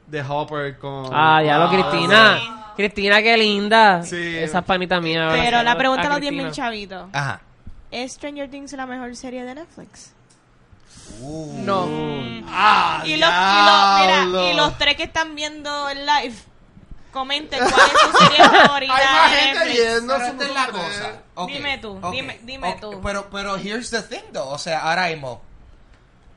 de 0.09 0.23
Hopper 0.23 0.79
con... 0.79 1.11
Ah, 1.13 1.43
ya 1.43 1.59
lo, 1.59 1.65
Ah, 1.65 1.71
Cristina. 1.71 2.39
sí. 2.39 2.49
Cristina, 2.77 3.23
qué 3.23 3.37
linda. 3.37 4.03
Sí. 4.05 4.37
Esa 4.39 4.63
panita 4.63 5.01
mía. 5.01 5.29
ahora 5.29 5.43
Pero 5.43 5.63
la 5.63 5.77
pregunta 5.77 6.03
a 6.07 6.09
los 6.11 6.19
Cristina. 6.19 6.45
10.000 6.45 6.53
chavitos. 6.53 7.09
Ajá. 7.13 7.41
¿Es 7.91 8.13
Stranger 8.13 8.51
Things 8.51 8.73
la 8.75 8.87
mejor 8.87 9.15
serie 9.17 9.45
de 9.45 9.55
Netflix? 9.55 10.13
Uh. 11.21 11.63
No. 11.65 11.89
¡Ah, 12.49 13.03
Y 13.05 13.17
los, 13.17 13.29
y, 13.31 14.23
los, 14.23 14.31
mira, 14.31 14.51
y 14.53 14.57
los 14.57 14.79
tres 14.79 14.95
que 14.97 15.05
están 15.05 15.35
viendo 15.35 15.89
el 15.89 16.07
live, 16.07 16.35
comenten 17.11 17.59
cuál 17.59 17.73
es 17.73 18.01
su 18.01 18.17
serie 18.19 18.49
favorita 18.67 18.95
Hay 18.97 19.07
más 19.07 19.33
gente 19.33 19.69
viendo 19.73 20.15
Pero 20.15 20.27
esta 20.27 20.45
es 20.45 20.55
la 20.55 20.67
cosa. 20.67 21.47
Dime 21.47 21.79
tú, 21.79 22.01
dime- 22.13 22.39
dime 22.43 22.77
tú. 22.81 23.01
Pero, 23.03 23.29
pero 23.31 23.57
here's 23.57 23.91
the 23.91 24.03
thing, 24.03 24.23
though. 24.33 24.49
O 24.53 24.59
sea, 24.59 24.81
ahora 24.81 25.09
mismo, 25.09 25.41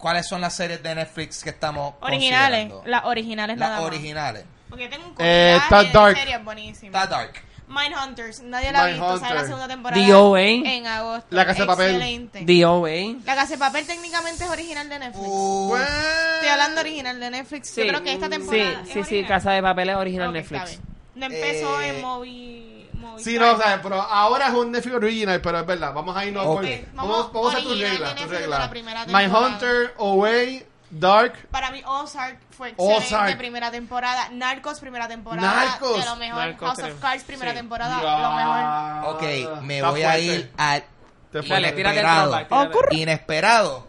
¿cuáles 0.02 0.28
son 0.28 0.41
las 0.41 0.53
series 0.53 0.82
de 0.84 0.95
Netflix 0.95 1.44
que 1.44 1.52
estamos 1.52 1.94
Originales, 2.02 2.72
las 2.86 3.06
originales 3.06 3.57
Las 3.57 3.69
nada 3.69 3.82
más. 3.82 3.88
originales. 3.88 4.44
Porque 4.69 4.88
tengo 4.90 5.07
un 5.07 5.15
Eh, 5.19 5.57
está 5.61 5.84
Dark. 5.84 6.15
de 6.15 6.22
series 6.22 6.44
buenísimas. 6.44 7.03
Está 7.03 7.07
Dark. 7.18 7.34
Mindhunters, 7.68 8.41
nadie 8.41 8.69
la 8.73 8.84
ha 8.84 8.86
visto, 8.88 9.02
sale 9.02 9.11
la 9.14 9.19
Mindhunter. 9.28 9.45
segunda 9.45 9.68
temporada 9.69 10.06
The 10.06 10.14
OA. 10.14 10.41
en 10.41 10.88
agosto. 10.88 11.28
La 11.30 11.45
Casa 11.45 11.61
de 11.61 11.68
Papel. 11.68 11.91
Excelente. 11.95 12.44
The 12.45 12.65
OA. 12.65 13.15
La 13.26 13.36
Casa 13.36 13.53
de 13.53 13.57
Papel 13.60 13.88
técnicamente 13.88 14.44
es 14.44 14.49
original 14.49 14.90
de 14.90 14.99
Netflix. 14.99 15.26
Uh. 15.26 15.76
Estoy 15.78 16.49
hablando 16.49 16.82
original 16.82 17.19
de 17.22 17.30
Netflix. 17.30 17.73
Yo 17.78 17.88
creo 17.88 18.03
que 18.03 18.11
esta 18.11 18.28
temporada 18.30 18.64
Sí, 18.64 18.78
es 18.82 18.88
sí, 18.88 18.94
sí, 18.94 18.99
original. 18.99 19.28
Casa 19.30 19.52
de 19.52 19.61
Papel 19.61 19.90
es 19.90 19.95
original 19.95 20.28
Ok, 20.28 20.34
Netflix. 20.34 20.61
está 20.64 20.69
bien. 20.82 20.91
No 21.15 21.26
empezó 21.28 21.82
Eh, 21.82 21.90
en 21.90 22.02
Movi... 22.02 22.70
Sí, 23.18 23.38
no, 23.38 23.52
o 23.53 23.57
sea, 23.57 23.82
pero 23.82 24.02
ahora 24.02 24.48
es 24.48 24.53
un 24.53 24.72
Netflix 24.72 24.95
original, 24.95 25.41
pero 25.41 25.60
es 25.60 25.65
verdad. 25.65 25.94
Vamos 25.94 26.15
a 26.15 26.26
irnos 26.26 26.45
Ok. 26.45 26.56
por... 26.56 26.65
Vamos, 26.94 27.34
Vamos, 27.34 27.56
a 27.56 27.60
tu 27.60 27.73
regla, 27.76 28.15
tu 28.15 28.28
temporada. 28.28 28.69
Mindhunter, 29.07 29.94
Away, 29.99 30.65
Dark. 30.90 31.48
Para 31.49 31.72
mí, 31.72 31.82
Ozark 31.86 32.38
fue 32.52 32.69
excelente 32.69 33.06
Ozark. 33.06 33.38
primera 33.38 33.72
temporada. 33.72 34.28
Narcos, 34.32 34.80
primera 34.80 35.07
temporada. 35.07 35.53
Narcos. 35.65 35.99
De 35.99 36.06
lo 36.06 36.15
mejor. 36.18 36.38
Narcos, 36.40 36.68
House 36.68 36.80
creo. 36.80 36.94
of 36.95 37.02
Cards, 37.02 37.23
primera 37.23 37.52
Sí. 37.52 37.57
temporada. 37.57 38.02
Lo 38.02 38.32
mejor. 38.36 39.15
ok, 39.15 39.61
me 39.64 39.78
Está 39.78 39.90
voy 39.90 40.02
a 40.03 40.06
fuerte. 40.11 40.26
ir 40.26 40.52
al 40.57 40.84
Te 41.32 41.41
Dale, 41.41 41.69
el 41.69 41.80
Inesperado. 42.91 43.88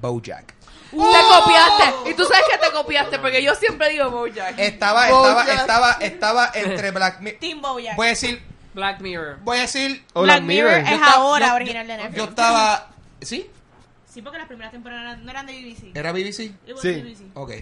throwback, 0.00 0.54
Bojack. 0.92 1.20
Te 1.20 1.40
copiaste. 1.40 2.10
Y 2.10 2.14
tú 2.14 2.24
sabes 2.24 2.42
que 2.50 2.58
te 2.58 2.72
copiaste, 2.72 3.18
porque 3.18 3.42
yo 3.42 3.54
siempre 3.54 3.90
digo 3.90 4.10
Bojack. 4.10 4.58
Estaba, 4.58 5.04
estaba, 5.06 5.34
Bojack. 5.34 5.58
estaba, 5.60 5.92
estaba 6.00 6.50
entre 6.54 6.90
Black 6.90 7.20
Mirror. 7.20 7.38
Team 7.40 7.60
Bojack. 7.62 7.96
Voy 7.96 8.06
a 8.06 8.10
decir, 8.10 8.42
Black 8.74 9.00
Mirror. 9.00 9.38
voy 9.42 9.58
a 9.58 9.60
decir, 9.62 10.04
Black 10.14 10.24
Black 10.24 10.42
Mirror 10.42 10.72
es 10.72 10.90
estaba- 10.92 11.12
ahora 11.14 11.46
yo- 11.48 11.54
original 11.54 11.86
de 11.86 11.96
Netflix. 11.96 12.16
yo 12.16 12.24
estaba, 12.24 12.88
¿sí? 13.20 13.50
Sí, 14.12 14.22
porque 14.22 14.38
las 14.38 14.48
primeras 14.48 14.72
temporadas 14.72 15.18
no 15.20 15.30
eran 15.30 15.46
de 15.46 15.52
BBC. 15.52 15.92
¿Era 15.94 16.12
BBC? 16.12 16.52
Sí. 16.80 16.92
BBC. 16.92 17.24
Ok. 17.34 17.52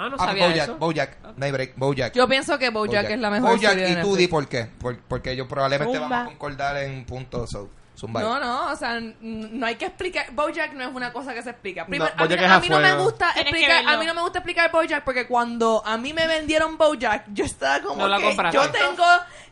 Ah, 0.00 0.08
no 0.10 0.16
Ah, 0.18 0.26
sabía 0.26 0.46
Bojack, 0.48 0.62
eso. 0.64 0.76
Bojack, 0.78 1.16
Daybreak, 1.36 1.72
Bojack. 1.76 2.14
Yo 2.14 2.28
pienso 2.28 2.56
que 2.58 2.70
Bojack, 2.70 3.10
es 3.10 3.18
la 3.18 3.30
mejor 3.30 3.50
Bojack 3.50 3.72
serie 3.72 3.88
y 3.88 3.92
tú 3.94 3.96
Netflix. 3.98 4.18
di 4.18 4.28
por 4.28 4.48
qué. 4.48 4.66
Por- 4.66 5.00
porque 5.00 5.34
yo 5.34 5.48
probablemente 5.48 5.98
vamos 5.98 6.18
a 6.18 6.24
concordar 6.26 6.76
en 6.76 7.04
puntos. 7.04 7.50
So, 7.50 7.68
zumba. 7.98 8.20
No, 8.22 8.38
no, 8.40 8.70
o 8.72 8.76
sea, 8.76 9.00
no 9.00 9.66
hay 9.66 9.74
que 9.76 9.86
explicar. 9.86 10.26
Bojack 10.32 10.72
no 10.74 10.84
es 10.88 10.94
una 10.94 11.12
cosa 11.12 11.34
que 11.34 11.42
se 11.42 11.50
explica. 11.50 11.84
Primero, 11.86 12.10
No, 12.16 12.24
a, 12.24 12.28
mí, 12.28 12.34
a 12.34 12.58
no 12.70 12.78
me 12.80 12.94
gusta 12.96 13.30
explicar, 13.36 13.84
a 13.86 13.96
mí 13.98 14.06
no 14.06 14.14
me 14.14 14.20
gusta 14.22 14.38
explicar 14.38 14.70
Bojack 14.70 15.04
porque 15.04 15.26
cuando 15.26 15.82
a 15.84 15.96
mí 15.98 16.12
me 16.12 16.26
vendieron 16.26 16.78
Bojack, 16.78 17.24
yo 17.32 17.44
estaba 17.44 17.80
como 17.82 18.02
No 18.02 18.08
la 18.08 18.18
que 18.18 18.24
compraste. 18.24 18.56
yo 18.56 18.70
tengo 18.70 19.04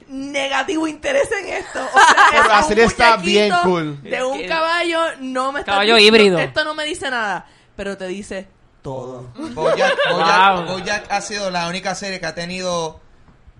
negativo 0.09 0.87
interés 0.87 1.29
en 1.33 1.49
esto. 1.49 1.81
O 1.85 1.99
sea, 1.99 2.17
Pero 2.45 2.63
serie 2.69 2.85
está 2.85 3.17
bien 3.17 3.53
cool. 3.63 4.03
De 4.03 4.23
un 4.25 4.47
caballo 4.47 5.01
no 5.21 5.53
me 5.53 5.61
está 5.61 5.73
Caballo 5.73 5.97
diciendo- 5.97 6.17
híbrido. 6.19 6.39
Esto 6.39 6.65
no 6.65 6.75
me 6.75 6.85
dice 6.85 7.11
nada, 7.11 7.47
pero 7.75 7.97
te 7.97 8.07
dice 8.07 8.49
todo. 8.83 9.23
Bojack, 9.35 9.93
Bojack- 10.11 10.57
Wow. 10.67 10.67
Bojack 10.79 11.11
ha 11.13 11.21
sido 11.21 11.51
la 11.51 11.69
única 11.69 11.95
serie 11.95 12.21
que 12.21 12.27
ha 12.27 12.35
tenido 12.35 13.01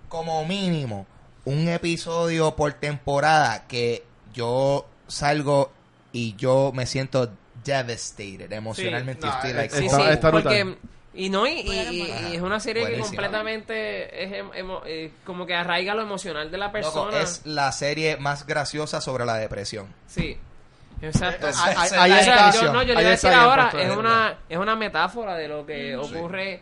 como 0.09 0.45
mínimo 0.45 1.07
un 1.45 1.69
episodio 1.69 2.55
por 2.57 2.73
temporada 2.75 3.67
que 3.67 4.05
yo 4.37 4.87
salgo 5.09 5.73
y 6.13 6.37
yo 6.37 6.71
me 6.73 6.87
siento 6.87 7.29
devastated 7.65 8.53
emocionalmente. 8.53 9.27
no, 9.27 9.33
Estoy 9.33 9.51
es- 9.51 9.57
like, 9.57 9.75
Sí, 9.77 9.87
Está- 9.87 9.97
sí, 9.97 10.03
está 10.11 10.31
porque... 10.31 10.77
Y 11.15 11.31
no, 11.31 11.47
y, 11.47 11.61
es 12.35 12.43
una 12.43 12.61
serie 12.61 12.87
que 12.87 12.99
completamente 13.01 14.23
es 14.23 14.33
em- 14.35 14.51
emo- 14.51 14.83
eh, 14.85 15.13
como 15.25 15.47
que 15.47 15.55
arraiga 15.55 15.95
lo 15.95 16.03
emocional 16.03 16.51
de 16.51 16.59
la 16.59 16.67
loco, 16.67 16.73
persona. 16.75 17.21
es 17.23 17.41
la 17.47 17.73
serie 17.73 18.19
más 18.19 18.47
graciosa 18.47 19.01
sobre 19.01 19.25
la 19.25 19.37
depresión. 19.39 19.87
Sí, 20.07 20.37
exacto. 21.01 21.47
Eh, 21.47 21.51
Esa- 21.51 21.65
ahí- 21.81 21.91
ahí 21.99 22.13
es 22.13 22.19
está. 22.29 22.51
yo, 22.53 22.71
no, 22.71 22.83
yo 22.83 22.93
le 22.95 23.07
a 23.07 23.11
decir 23.11 23.31
ahora, 23.31 23.71
es 23.79 23.89
es 23.91 23.97
una, 23.97 24.37
es 24.47 24.59
una 24.59 24.77
metáfora 24.77 25.37
de 25.37 25.49
lo 25.49 25.65
que 25.65 25.97
Mm. 25.97 26.01
ocurre 26.01 26.53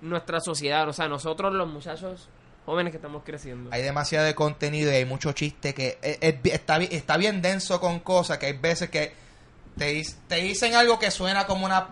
en 0.00 0.08
nuestra 0.10 0.38
sociedad. 0.38 0.88
O 0.88 0.92
sea, 0.92 1.08
nosotros 1.08 1.52
los 1.52 1.66
muchachos 1.68 2.28
jóvenes 2.64 2.90
que 2.92 2.96
estamos 2.96 3.22
creciendo. 3.24 3.70
Hay 3.72 3.82
demasiado 3.82 4.24
de 4.26 4.34
contenido 4.34 4.90
y 4.90 4.94
hay 4.96 5.04
mucho 5.04 5.32
chiste 5.32 5.74
que 5.74 5.98
es- 6.02 6.18
es- 6.20 6.34
está, 6.44 6.78
está 6.82 7.16
bien 7.16 7.42
denso 7.42 7.80
con 7.80 8.00
cosas 8.00 8.38
que 8.38 8.46
hay 8.46 8.52
veces 8.54 8.90
que 8.90 9.12
te, 9.78 10.02
te 10.28 10.36
dicen 10.36 10.74
algo 10.74 10.98
que 10.98 11.10
suena 11.10 11.46
como 11.46 11.66
una 11.66 11.88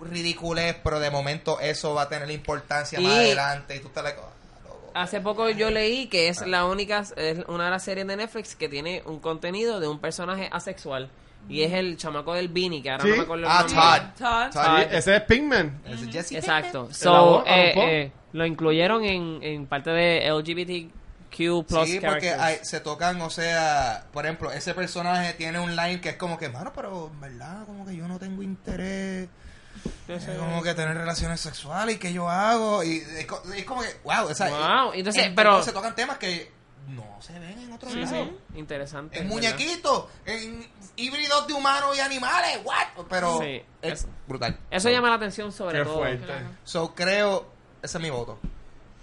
ridiculez, 0.00 0.76
pero 0.82 0.98
de 1.00 1.10
momento 1.10 1.60
eso 1.60 1.94
va 1.94 2.02
a 2.02 2.08
tener 2.08 2.30
importancia 2.30 3.00
más 3.00 3.12
adelante 3.18 3.76
y 3.76 3.80
tú 3.80 3.90
like, 3.94 4.18
"Ah, 4.20 4.60
loco". 4.64 4.90
Hace 4.94 5.20
poco 5.20 5.48
yo 5.50 5.70
leí 5.70 6.06
que 6.08 6.28
es 6.28 6.46
la 6.46 6.64
única, 6.64 7.04
es 7.16 7.38
una 7.48 7.66
de 7.66 7.70
las 7.70 7.84
series 7.84 8.06
de 8.06 8.16
Netflix 8.16 8.56
que 8.56 8.68
tiene 8.68 9.02
un 9.06 9.20
contenido 9.20 9.78
de 9.80 9.88
un 9.88 10.00
personaje 10.00 10.48
asexual. 10.52 11.10
Y 11.48 11.62
es 11.62 11.72
el 11.72 11.96
chamaco 11.96 12.34
del 12.34 12.48
Beanie, 12.48 12.80
que 12.82 12.90
ahora 12.90 13.02
¿Sí? 13.04 13.10
no 13.10 13.16
me 13.16 13.22
acuerdo 13.22 13.44
el 13.44 13.50
Ah, 13.50 13.64
nombre. 13.66 13.74
Todd. 14.18 14.50
Todd. 14.52 14.62
Todd. 14.62 14.92
Ese 14.94 15.16
es 15.16 15.22
Pinkman. 15.22 15.80
Ese 15.84 16.04
es 16.04 16.10
Jesse 16.12 16.32
Exacto. 16.32 16.88
So, 16.92 17.44
eh, 17.46 17.72
¿a 17.74 17.78
un 17.80 17.88
eh, 17.88 18.12
lo 18.32 18.46
incluyeron 18.46 19.04
en, 19.04 19.42
en 19.42 19.66
parte 19.66 19.90
de 19.90 20.28
LGBTQ 20.30 21.66
plus 21.66 21.88
Sí, 21.88 22.00
porque 22.00 22.30
hay- 22.32 22.58
se 22.62 22.78
tocan, 22.80 23.20
o 23.22 23.30
sea, 23.30 24.06
por 24.12 24.24
ejemplo, 24.26 24.52
ese 24.52 24.74
personaje 24.74 25.32
tiene 25.34 25.58
un 25.58 25.74
line 25.74 26.00
que 26.00 26.10
es 26.10 26.16
como 26.16 26.38
que, 26.38 26.48
mano, 26.48 26.72
pero 26.74 27.10
en 27.12 27.20
verdad, 27.20 27.64
como 27.66 27.84
que 27.84 27.96
yo 27.96 28.06
no 28.06 28.18
tengo 28.20 28.42
interés, 28.42 29.28
Entonces, 30.06 30.28
en 30.34 30.38
como 30.38 30.62
que 30.62 30.74
tener 30.74 30.96
relaciones 30.96 31.40
sexuales 31.40 31.96
y 31.96 31.98
que 31.98 32.12
yo 32.12 32.28
hago, 32.28 32.84
y 32.84 32.98
es, 32.98 33.26
es 33.56 33.64
como 33.64 33.82
que, 33.82 33.88
wow, 34.04 34.26
o 34.28 34.34
sea, 34.34 34.48
Wow, 34.50 34.94
y- 34.94 34.98
entonces, 34.98 35.24
en- 35.26 35.34
pero- 35.34 35.62
se 35.62 35.72
tocan 35.72 35.94
temas 35.94 36.18
que 36.18 36.50
no 36.88 37.04
se 37.20 37.38
ven 37.38 37.56
en 37.58 37.72
otros 37.72 37.92
Sí, 37.92 38.00
lados. 38.00 38.28
sí, 38.28 38.58
interesante. 38.58 39.18
En 39.18 39.28
¿verdad? 39.28 39.36
muñequitos, 39.36 40.06
en 40.26 40.66
híbridos 41.00 41.46
de 41.46 41.52
humanos 41.54 41.96
y 41.96 42.00
animales, 42.00 42.60
what? 42.64 43.04
Pero 43.08 43.38
Sí, 43.40 43.62
es 43.82 43.92
es- 44.04 44.08
brutal. 44.26 44.58
Eso 44.70 44.88
So, 44.88 44.90
llama 44.90 45.08
la 45.08 45.14
atención 45.16 45.50
sobre 45.52 45.78
Qué 45.78 45.84
todo. 45.84 45.98
fuerte. 45.98 46.32
So, 46.64 46.94
creo, 46.94 47.46
ese 47.82 47.98
es 47.98 48.02
mi 48.02 48.10
voto, 48.10 48.38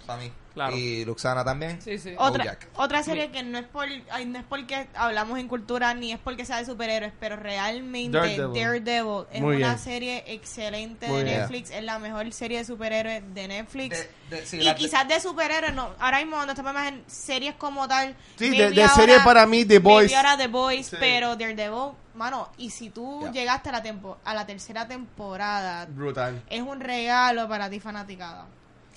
para 0.06 0.20
mí. 0.22 0.32
Claro. 0.58 0.76
Y 0.76 1.04
Luxana 1.04 1.44
también. 1.44 1.80
Sí, 1.80 1.98
sí. 1.98 2.14
Otra, 2.18 2.58
otra 2.74 3.02
serie 3.04 3.30
que 3.30 3.42
no 3.44 3.58
es 3.58 3.66
por 3.66 3.86
ay, 4.10 4.26
no 4.26 4.38
es 4.40 4.44
porque 4.44 4.88
hablamos 4.94 5.38
en 5.38 5.46
cultura 5.46 5.94
ni 5.94 6.10
es 6.12 6.18
porque 6.18 6.44
sea 6.44 6.56
de 6.58 6.64
superhéroes, 6.66 7.12
pero 7.20 7.36
realmente 7.36 8.18
Daredevil. 8.18 8.60
Daredevil, 8.60 9.26
es 9.32 9.40
Muy 9.40 9.56
una 9.56 9.66
bien. 9.68 9.78
serie 9.78 10.24
excelente 10.26 11.06
Muy 11.06 11.18
de 11.18 11.24
bien. 11.24 11.38
Netflix, 11.40 11.70
es 11.70 11.84
la 11.84 11.98
mejor 12.00 12.32
serie 12.32 12.58
de 12.58 12.64
superhéroes 12.64 13.22
de 13.34 13.46
Netflix. 13.48 14.08
De- 14.30 14.36
de- 14.36 14.46
sí, 14.46 14.58
y 14.60 14.74
quizás 14.74 15.06
de 15.06 15.20
superhéroes, 15.20 15.74
no, 15.74 15.90
ahora 16.00 16.18
mismo 16.18 16.44
no 16.44 16.50
estamos 16.52 16.74
en 16.86 17.04
series 17.06 17.54
como 17.54 17.86
tal. 17.86 18.16
Sí, 18.36 18.50
de, 18.50 18.70
de 18.70 18.88
para 19.24 19.46
mí, 19.46 19.64
The 19.64 19.78
Boys. 19.78 20.12
ahora 20.14 20.36
The 20.36 20.48
Boys, 20.48 20.86
Sí. 20.88 20.96
pero 20.98 21.36
Daredevil, 21.36 21.92
mano, 22.14 22.50
y 22.58 22.70
si 22.70 22.90
tú 22.90 23.30
llegaste 23.32 23.68
a 23.68 23.72
la, 23.72 23.82
tempo, 23.82 24.18
a 24.24 24.34
la 24.34 24.44
tercera 24.44 24.88
temporada, 24.88 25.86
Brutal. 25.86 26.42
es 26.50 26.62
un 26.62 26.80
regalo 26.80 27.48
para 27.48 27.70
ti, 27.70 27.78
fanaticada. 27.80 28.46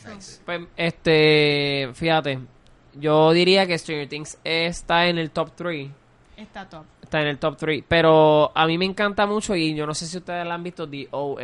Nice. 0.07 0.41
Pues, 0.45 0.61
este, 0.77 1.89
fíjate, 1.93 2.39
yo 2.95 3.31
diría 3.31 3.65
que 3.67 3.77
Stranger 3.77 4.07
Things 4.09 4.37
está 4.43 5.07
en 5.07 5.17
el 5.17 5.31
top 5.31 5.51
3. 5.55 5.89
Está 6.37 6.67
top. 6.67 6.85
Está 7.01 7.21
en 7.21 7.27
el 7.27 7.37
top 7.37 7.57
3. 7.57 7.83
Pero 7.87 8.51
a 8.55 8.65
mí 8.65 8.77
me 8.77 8.85
encanta 8.85 9.25
mucho 9.27 9.55
y 9.55 9.75
yo 9.75 9.85
no 9.85 9.93
sé 9.93 10.07
si 10.07 10.17
ustedes 10.17 10.45
la 10.45 10.55
han 10.55 10.63
visto, 10.63 10.87
The 10.89 11.07
OA. 11.11 11.41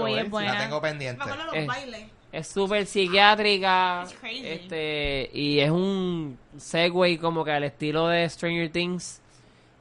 Oye, 0.00 0.20
es 0.20 0.30
buena. 0.30 0.54
La 0.54 0.60
tengo 0.60 0.80
pendiente. 0.80 1.22
los 1.24 1.54
Eh. 1.54 1.66
bailes. 1.66 2.06
Es 2.32 2.48
súper 2.48 2.84
psiquiátrica. 2.86 4.02
It's 4.04 4.14
crazy. 4.18 4.42
Este, 4.46 5.30
y 5.32 5.60
es 5.60 5.70
un 5.70 6.38
segue 6.56 7.18
como 7.18 7.44
que 7.44 7.52
al 7.52 7.64
estilo 7.64 8.08
de 8.08 8.28
Stranger 8.28 8.70
Things. 8.70 9.22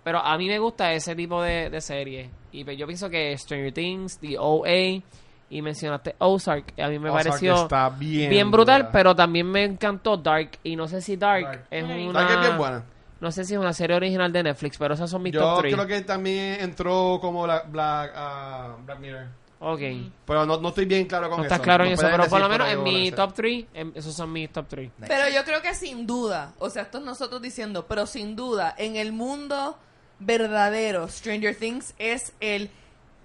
Pero 0.03 0.19
a 0.19 0.37
mí 0.37 0.47
me 0.47 0.59
gusta 0.59 0.93
ese 0.93 1.15
tipo 1.15 1.41
de, 1.41 1.69
de 1.69 1.81
serie. 1.81 2.29
Y 2.51 2.63
pues 2.63 2.77
yo 2.77 2.85
pienso 2.85 3.09
que 3.09 3.35
Stranger 3.37 3.73
Things, 3.73 4.19
The 4.19 4.37
OA, 4.37 5.01
y 5.49 5.61
mencionaste 5.61 6.15
Ozark, 6.19 6.73
a 6.79 6.87
mí 6.87 6.99
me 6.99 7.09
Ozark 7.09 7.25
pareció 7.27 7.55
está 7.63 7.89
bien, 7.89 8.29
bien 8.29 8.51
brutal, 8.51 8.81
dura. 8.83 8.91
pero 8.91 9.15
también 9.15 9.47
me 9.49 9.63
encantó 9.63 10.17
Dark. 10.17 10.51
Y 10.63 10.75
no 10.75 10.87
sé 10.87 11.01
si 11.01 11.15
Dark, 11.15 11.45
Dark. 11.45 11.67
es 11.71 11.83
una... 11.83 12.13
¿Sabes 12.13 12.27
que 12.27 12.33
es 12.33 12.41
bien 12.47 12.57
buena? 12.57 12.83
No 13.21 13.31
sé 13.31 13.45
si 13.45 13.53
es 13.53 13.59
una 13.59 13.73
serie 13.73 13.95
original 13.95 14.31
de 14.31 14.43
Netflix, 14.43 14.77
pero 14.77 14.93
esas 14.93 15.09
son 15.09 15.23
mis 15.23 15.33
Yo 15.33 15.39
top 15.41 15.59
3. 15.61 15.73
creo 15.75 15.87
que 15.87 16.01
también 16.01 16.59
entró 16.61 17.17
como 17.21 17.43
Black, 17.43 17.71
Black, 17.71 18.11
ah, 18.15 18.75
Black 18.85 18.99
Mirror. 18.99 19.27
Ok. 19.59 19.79
Pero 20.25 20.45
no, 20.45 20.59
no 20.59 20.69
estoy 20.69 20.85
bien 20.85 21.05
claro 21.07 21.29
con 21.29 21.37
No 21.39 21.45
eso. 21.45 21.53
estás 21.53 21.63
claro 21.63 21.85
en 21.85 21.91
No 21.91 21.93
eso, 21.93 22.01
pueden 22.03 22.17
pero 22.17 22.29
por 22.29 22.39
lo 22.41 22.49
menos 22.49 22.67
en 22.67 22.75
yo 22.77 22.83
mi 22.83 23.11
top 23.11 23.33
3, 23.33 23.65
esos 23.95 24.13
son 24.13 24.31
mis 24.33 24.51
top 24.51 24.65
3. 24.67 24.91
Nice. 24.97 25.07
Pero 25.07 25.29
yo 25.33 25.43
creo 25.45 25.61
que 25.61 25.73
sin 25.73 26.05
duda, 26.05 26.53
o 26.59 26.69
sea, 26.69 26.83
esto 26.83 26.97
es 26.97 27.05
nosotros 27.05 27.41
diciendo, 27.41 27.85
pero 27.87 28.05
sin 28.05 28.35
duda, 28.35 28.75
en 28.77 28.95
el 28.97 29.13
mundo 29.13 29.77
verdadero, 30.19 31.07
Stranger 31.07 31.55
Things 31.55 31.93
es 31.97 32.33
el 32.41 32.69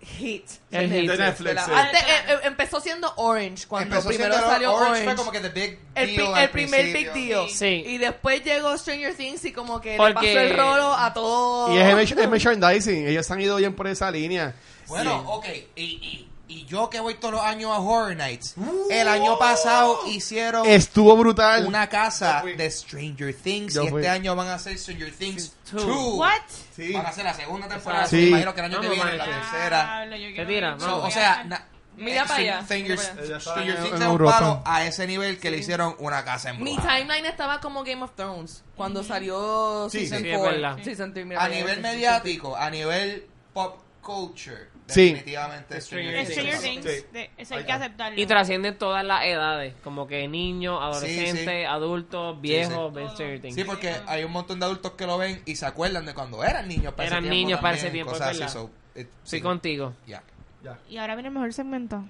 hit. 0.00 0.44
El 0.70 0.90
de 0.90 1.00
hit. 1.00 1.10
De 1.10 1.18
Netflix. 1.18 1.68
Antes, 1.68 2.00
eh, 2.02 2.38
empezó 2.44 2.80
siendo 2.80 3.12
Orange, 3.16 3.66
cuando 3.66 3.96
Empezó 3.96 4.08
primero 4.08 4.34
siendo 4.34 4.50
salió 4.50 4.74
Orange, 4.74 4.90
Orange. 4.90 5.04
fue 5.04 5.16
como 5.16 5.32
que 5.32 5.40
the 5.40 5.48
big 5.48 5.78
el, 5.94 6.16
deal 6.16 6.34
al 6.34 6.42
el 6.42 6.50
primer 6.50 6.80
principio. 6.80 7.12
big 7.14 7.28
deal. 7.28 7.48
Sí. 7.50 7.84
Y 7.86 7.98
después 7.98 8.42
llegó 8.44 8.76
Stranger 8.76 9.14
Things 9.14 9.44
y 9.44 9.52
como 9.52 9.80
que 9.80 9.98
le 9.98 10.14
pasó 10.14 10.26
el 10.26 10.56
rolo 10.56 10.94
a 10.94 11.12
todos. 11.12 11.74
Y 11.74 11.78
es 11.78 12.28
merchandising. 12.28 13.08
Ellos 13.08 13.30
han 13.30 13.40
ido 13.40 13.56
bien 13.56 13.74
por 13.74 13.86
esa 13.86 14.10
línea. 14.10 14.54
Bueno, 14.88 15.22
ok. 15.28 15.46
Y, 15.76 15.82
y, 15.82 16.29
y 16.50 16.64
yo 16.66 16.90
que 16.90 16.98
voy 17.00 17.14
todos 17.14 17.34
los 17.34 17.42
años 17.42 17.70
a 17.70 17.78
Horror 17.80 18.16
Nights. 18.16 18.54
el 18.90 19.06
año 19.08 19.38
pasado 19.38 20.00
hicieron 20.08 20.66
Estuvo 20.66 21.16
brutal. 21.16 21.64
una 21.66 21.88
casa 21.88 22.42
de 22.42 22.70
Stranger 22.70 23.32
Things. 23.34 23.74
Yo 23.74 23.84
y 23.84 23.88
fui. 23.88 24.00
este 24.00 24.08
año 24.10 24.34
van 24.34 24.48
a 24.48 24.54
hacer 24.54 24.76
Stranger 24.76 25.12
Things 25.14 25.54
2. 25.72 25.84
What? 26.18 26.32
Sí. 26.74 26.92
Van 26.92 27.06
a 27.06 27.10
hacer 27.10 27.24
la 27.24 27.34
segunda 27.34 27.68
temporada. 27.68 28.06
Sí. 28.06 28.16
Me 28.16 28.22
imagino 28.28 28.52
que 28.54 28.60
el 28.60 28.66
año 28.66 28.80
que 28.80 28.88
Vamos, 28.88 29.04
viene, 29.04 29.16
la 29.18 29.24
tercera. 29.24 29.82
Diablo, 29.84 30.16
yo 30.16 30.28
quiero 30.34 30.48
tira. 30.48 30.80
So, 30.80 31.02
o 31.04 31.10
sea, 31.10 31.44
na- 31.44 31.66
Mira 31.96 32.24
para 32.24 32.36
allá, 32.36 32.62
Stranger, 32.62 32.98
mira 32.98 33.12
para 33.12 33.22
allá. 33.26 33.40
Stranger 33.40 33.76
En- 33.76 33.82
Things 33.82 33.88
en 33.96 34.02
es 34.02 34.06
un 34.06 34.10
Europa. 34.12 34.32
palo 34.38 34.62
a 34.64 34.84
ese 34.86 35.06
nivel 35.06 35.38
que 35.38 35.50
le 35.50 35.58
hicieron 35.58 35.94
una 35.98 36.24
casa 36.24 36.50
en 36.50 36.62
Mi 36.62 36.72
bruja. 36.74 36.96
timeline 36.96 37.26
estaba 37.26 37.60
como 37.60 37.84
Game 37.84 38.02
of 38.02 38.12
Thrones 38.16 38.64
cuando 38.74 39.04
salió 39.04 39.88
Sí, 39.90 40.00
Season 40.06 40.22
sí, 40.22 40.30
es 40.30 40.38
4. 40.38 40.52
verdad. 40.60 40.78
Season 40.82 41.12
3, 41.12 41.26
mira 41.26 41.40
A 41.40 41.42
para 41.44 41.52
allá, 41.54 41.60
nivel 41.62 41.76
Season 41.76 41.92
mediático, 41.94 42.56
a 42.56 42.70
nivel 42.70 43.26
pop 43.52 43.80
culture. 44.00 44.69
Definitivamente 44.94 45.80
Stranger. 45.80 46.26
Things, 46.26 46.58
Sí. 46.84 47.04
de- 47.12 47.30
eso 47.36 47.54
hay 47.54 47.64
que 47.64 47.72
aceptarlo. 47.72 48.20
Y 48.20 48.26
trascienden 48.26 48.76
todas 48.78 49.04
las 49.04 49.24
edades, 49.24 49.74
como 49.84 50.06
que 50.06 50.26
niños, 50.28 50.78
adolescentes, 50.82 51.44
sí. 51.44 51.64
adultos, 51.64 52.40
viejos, 52.40 52.90
sí. 52.90 52.94
ven 52.96 53.10
Stranger 53.10 53.40
Things. 53.40 53.54
Sí, 53.54 53.64
porque 53.64 53.94
hay 54.06 54.24
un 54.24 54.32
montón 54.32 54.58
de 54.60 54.66
adultos 54.66 54.92
que 54.92 55.06
lo 55.06 55.18
ven 55.18 55.42
y 55.46 55.56
se 55.56 55.66
acuerdan 55.66 56.06
de 56.06 56.14
cuando 56.14 56.42
eran 56.44 56.68
niños 56.68 56.92
para 56.94 57.08
Eran 57.08 57.18
ese 57.24 57.30
tiempo 57.30 57.34
niños 57.46 57.60
para 57.60 57.70
también, 57.76 57.86
ese 57.86 57.92
tiempo, 57.92 58.12
cosas 58.12 58.26
es 58.26 58.30
así, 58.30 58.40
verdad. 58.40 58.52
so, 58.52 58.70
it- 59.00 59.08
Estoy 59.24 59.38
sí. 59.38 59.42
contigo. 59.42 59.92
Ya. 60.06 60.22
Ya. 60.62 60.78
Y 60.88 60.98
ahora 60.98 61.14
viene 61.14 61.28
el 61.28 61.34
mejor 61.34 61.52
segmento. 61.52 62.04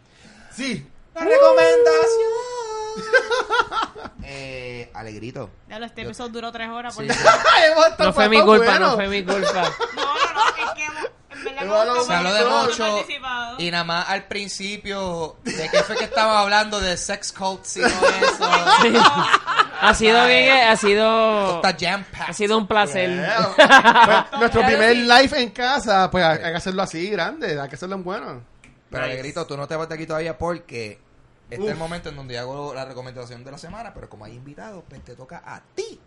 Sí. 0.50 0.86
La 1.14 1.22
recomendación. 1.24 2.30
eh, 4.24 4.90
alegrito. 4.94 5.50
Ya 5.68 5.78
lo, 5.78 5.86
este 5.86 6.02
Yo- 6.02 6.08
episodio 6.08 6.30
duró 6.32 6.52
tres 6.52 6.68
horas. 6.68 6.94
Por 6.94 7.04
Sí, 7.04 7.08
no, 7.12 7.14
sí. 7.14 7.92
No 7.98 8.12
fue 8.12 8.28
mi 8.28 8.40
culpa, 8.42 8.78
no 8.80 8.94
fue 8.94 9.08
mi 9.08 9.22
culpa. 9.22 9.70
no, 9.94 10.02
no, 10.04 10.48
es 10.48 10.70
que 10.76 10.84
hemos- 10.84 11.10
Se 12.06 12.12
habló 12.14 12.34
de 12.34 12.44
mucho 12.44 13.06
y 13.58 13.70
nada 13.70 13.84
más 13.84 14.08
al 14.08 14.24
principio 14.24 15.36
de 15.44 15.68
qué 15.70 15.82
fue 15.82 15.96
que 15.96 16.04
estaba 16.04 16.40
hablando 16.40 16.80
de 16.80 16.96
sex 16.96 17.32
cults 17.32 17.76
y 17.76 17.80
todo 17.80 17.90
eso. 17.90 18.50
Sí. 18.82 18.96
Ha 19.82 19.94
sido 19.94 20.26
bien, 20.26 20.68
ha 20.68 20.76
sido, 20.76 21.62
ha 21.64 22.32
sido 22.32 22.58
un 22.58 22.66
placer. 22.66 23.10
Pues, 23.56 24.40
nuestro 24.40 24.64
primer 24.64 24.96
live 24.96 25.42
en 25.42 25.50
casa, 25.50 26.10
pues 26.10 26.24
hay 26.24 26.38
que 26.38 26.56
hacerlo 26.56 26.82
así, 26.82 27.08
grande, 27.10 27.60
hay 27.60 27.68
que 27.68 27.76
hacerlo 27.76 27.96
en 27.96 28.04
bueno. 28.04 28.42
Pero 28.90 29.02
Nice. 29.02 29.12
Alegrito, 29.12 29.46
tú 29.46 29.56
no 29.56 29.66
te 29.68 29.76
vas 29.76 29.88
de 29.88 29.94
aquí 29.94 30.06
todavía 30.06 30.36
porque 30.36 30.98
este 31.50 31.64
es 31.64 31.72
el 31.72 31.76
momento 31.78 32.08
en 32.08 32.16
donde 32.16 32.38
hago 32.38 32.74
la 32.74 32.84
recomendación 32.84 33.44
de 33.44 33.50
la 33.50 33.58
semana, 33.58 33.92
pero 33.94 34.08
como 34.08 34.24
hay 34.24 34.34
invitados, 34.34 34.84
pues 34.88 35.04
te 35.04 35.16
toca 35.16 35.42
a 35.44 35.60
ti. 35.74 36.00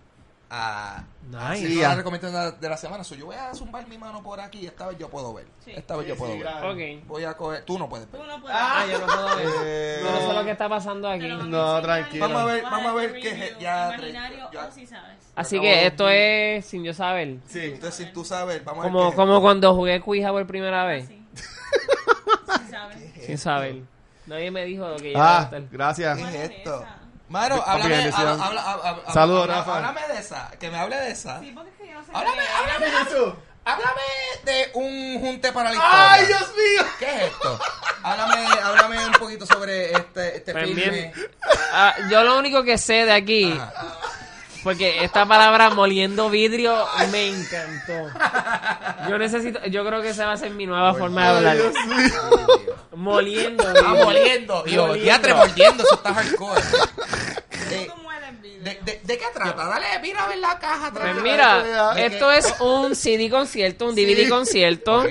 A 0.55 1.03
Nice. 1.31 1.67
Sí, 1.67 1.81
la 1.81 1.95
recomendación 1.95 2.59
de 2.61 2.69
la, 2.69 2.77
semana. 2.77 3.03
So, 3.03 3.15
yo 3.15 3.25
voy 3.25 3.35
a 3.35 3.55
zumbar 3.55 3.87
mi 3.87 3.97
mano 3.97 4.21
por 4.21 4.39
aquí 4.39 4.59
y 4.59 4.65
esta 4.67 4.85
vez 4.87 4.99
yo 4.99 5.09
puedo 5.09 5.33
ver. 5.33 5.47
Sí. 5.65 5.71
Esta 5.75 5.95
vez 5.95 6.03
Sí, 6.05 6.09
yo 6.09 6.15
puedo 6.17 6.33
sí, 6.33 6.37
ver. 6.37 6.47
grande. 6.47 6.97
Ok. 6.99 7.07
Voy 7.07 7.23
a 7.23 7.33
coger. 7.35 7.63
Tú 7.65 7.79
no 7.79 7.89
puedes 7.89 8.11
ver. 8.11 8.21
Tú 8.21 8.27
no 8.27 8.39
puedes. 8.39 8.55
Ah, 8.59 8.85
yo 8.91 8.99
no 8.99 9.05
puedo 9.07 9.35
ver. 9.37 9.47
Eh, 9.65 9.99
Yo 10.03 10.11
no 10.11 10.27
sé 10.27 10.33
lo 10.33 10.43
que 10.43 10.51
está 10.51 10.69
pasando 10.69 11.09
aquí. 11.09 11.27
No, 11.27 11.33
a 11.33 11.39
enseñar. 11.39 11.81
tranquilo. 11.81 12.27
Vamos 12.27 12.41
a 12.41 12.45
ver, 12.45 12.63
vamos 12.63 12.85
a 12.85 12.93
ver 12.93 13.13
qué 13.13 13.55
ya- 13.59 13.95
Imaginario 13.95 14.49
ya- 14.53 14.65
o 14.67 14.71
si 14.71 14.85
sabes. 14.85 15.17
Así 15.35 15.59
que 15.59 15.67
de- 15.69 15.87
esto 15.87 16.07
es 16.09 16.65
sin 16.67 16.83
yo 16.83 16.93
saber. 16.93 17.37
Sí. 17.47 17.59
Entonces, 17.61 18.05
si 18.05 18.13
tú 18.13 18.23
sabes, 18.23 18.63
vamos 18.63 18.81
a 18.85 18.87
ver. 18.89 18.93
Como, 18.93 19.13
como 19.15 19.41
cuando 19.41 19.73
jugué 19.73 20.03
Ouija 20.05 20.29
por 20.31 20.45
primera 20.45 20.85
vez. 20.85 21.07
Sí. 21.07 21.25
Sí 22.57 22.69
sabes. 22.69 22.97
Sin 23.25 23.37
saber. 23.39 23.75
Nadie 24.27 24.51
me 24.51 24.65
dijo 24.65 24.87
lo 24.87 24.97
que 24.97 25.11
iba 25.11 25.19
a 25.37 25.39
Ah, 25.39 25.43
estar. 25.45 25.63
gracias. 25.71 26.15
¿Qué 26.17 26.21
¿Cuál 26.23 26.35
es 26.35 26.41
es 26.43 26.57
esto? 26.57 26.85
Esa? 27.39 27.49
Mano, 27.49 27.63
háblame, 27.65 28.11
habla, 28.15 28.71
habla- 28.71 29.13
Saludos, 29.13 29.47
Rafa. 29.47 29.75
Háblame 29.77 30.01
de 30.13 30.19
esa, 30.19 30.51
que 30.59 30.69
me 30.69 30.77
hable 30.77 30.95
de 30.97 31.11
esa. 31.11 31.39
Sí, 31.39 31.51
porque 31.53 31.69
es 31.71 31.75
que 31.77 31.87
yo 31.87 31.93
no 31.99 32.05
sé 32.05 32.11
Háblame, 32.13 32.37
qué 32.37 32.43
es. 32.43 32.49
háblame, 32.59 33.09
eso? 33.09 33.35
háblame 33.65 34.01
de 34.45 34.71
un 34.73 35.19
junte 35.19 35.51
para 35.51 35.69
la 35.69 35.75
historia. 35.75 36.11
¡Ay, 36.11 36.25
Dios 36.27 36.41
mío! 36.41 36.85
¿Qué 36.99 37.05
es 37.05 37.21
esto? 37.31 37.59
Háblame, 38.03 38.45
háblame 38.63 39.05
un 39.07 39.13
poquito 39.13 39.45
sobre 39.45 39.91
este, 39.93 40.37
este 40.37 40.51
Pues 40.51 40.65
filme. 40.65 40.89
bien. 40.89 41.13
Ah, 41.71 41.95
yo 42.09 42.23
lo 42.23 42.37
único 42.37 42.63
que 42.63 42.77
sé 42.77 43.05
de 43.05 43.13
aquí, 43.13 43.51
Ajá. 43.53 43.97
porque 44.63 45.03
esta 45.05 45.25
palabra 45.25 45.69
moliendo 45.69 46.29
vidrio 46.29 46.85
me 47.11 47.29
encantó. 47.29 48.09
Yo 49.09 49.17
necesito, 49.17 49.65
yo 49.67 49.85
creo 49.85 50.01
que 50.01 50.09
esa 50.09 50.25
va 50.25 50.33
a 50.33 50.37
ser 50.37 50.51
mi 50.51 50.65
nueva 50.65 50.93
forma 50.93 51.23
de 51.23 51.27
hablar. 51.37 51.55
Dios 51.57 51.73
mío. 51.87 52.75
Moliendo 52.95 53.63
Ah, 53.85 53.93
moliendo. 53.95 54.63
Y 54.67 54.71
yo, 54.71 54.87
Moliendo. 54.87 55.03
diatre, 55.03 55.33
mordiendo, 55.33 55.83
eso 55.83 55.95
está 55.95 56.13
hardcore. 56.13 56.61
De, 57.69 57.87
¿Cómo 57.87 58.03
mueves 58.03 58.29
el 58.29 58.35
video? 58.37 58.51
De, 58.63 58.79
de, 58.83 58.99
¿de 59.03 59.17
qué 59.17 59.25
trata? 59.33 59.65
Dale, 59.65 59.85
mira 60.01 60.23
a 60.25 60.27
ver 60.27 60.37
la 60.39 60.57
caja. 60.59 60.91
Pues 60.91 61.21
mira, 61.21 61.93
¿De 61.93 62.05
esto 62.05 62.31
es 62.31 62.55
un 62.59 62.95
CD 62.95 63.29
concierto, 63.29 63.87
un 63.87 63.95
DVD 63.95 64.23
Sí. 64.23 64.29
concierto 64.29 65.03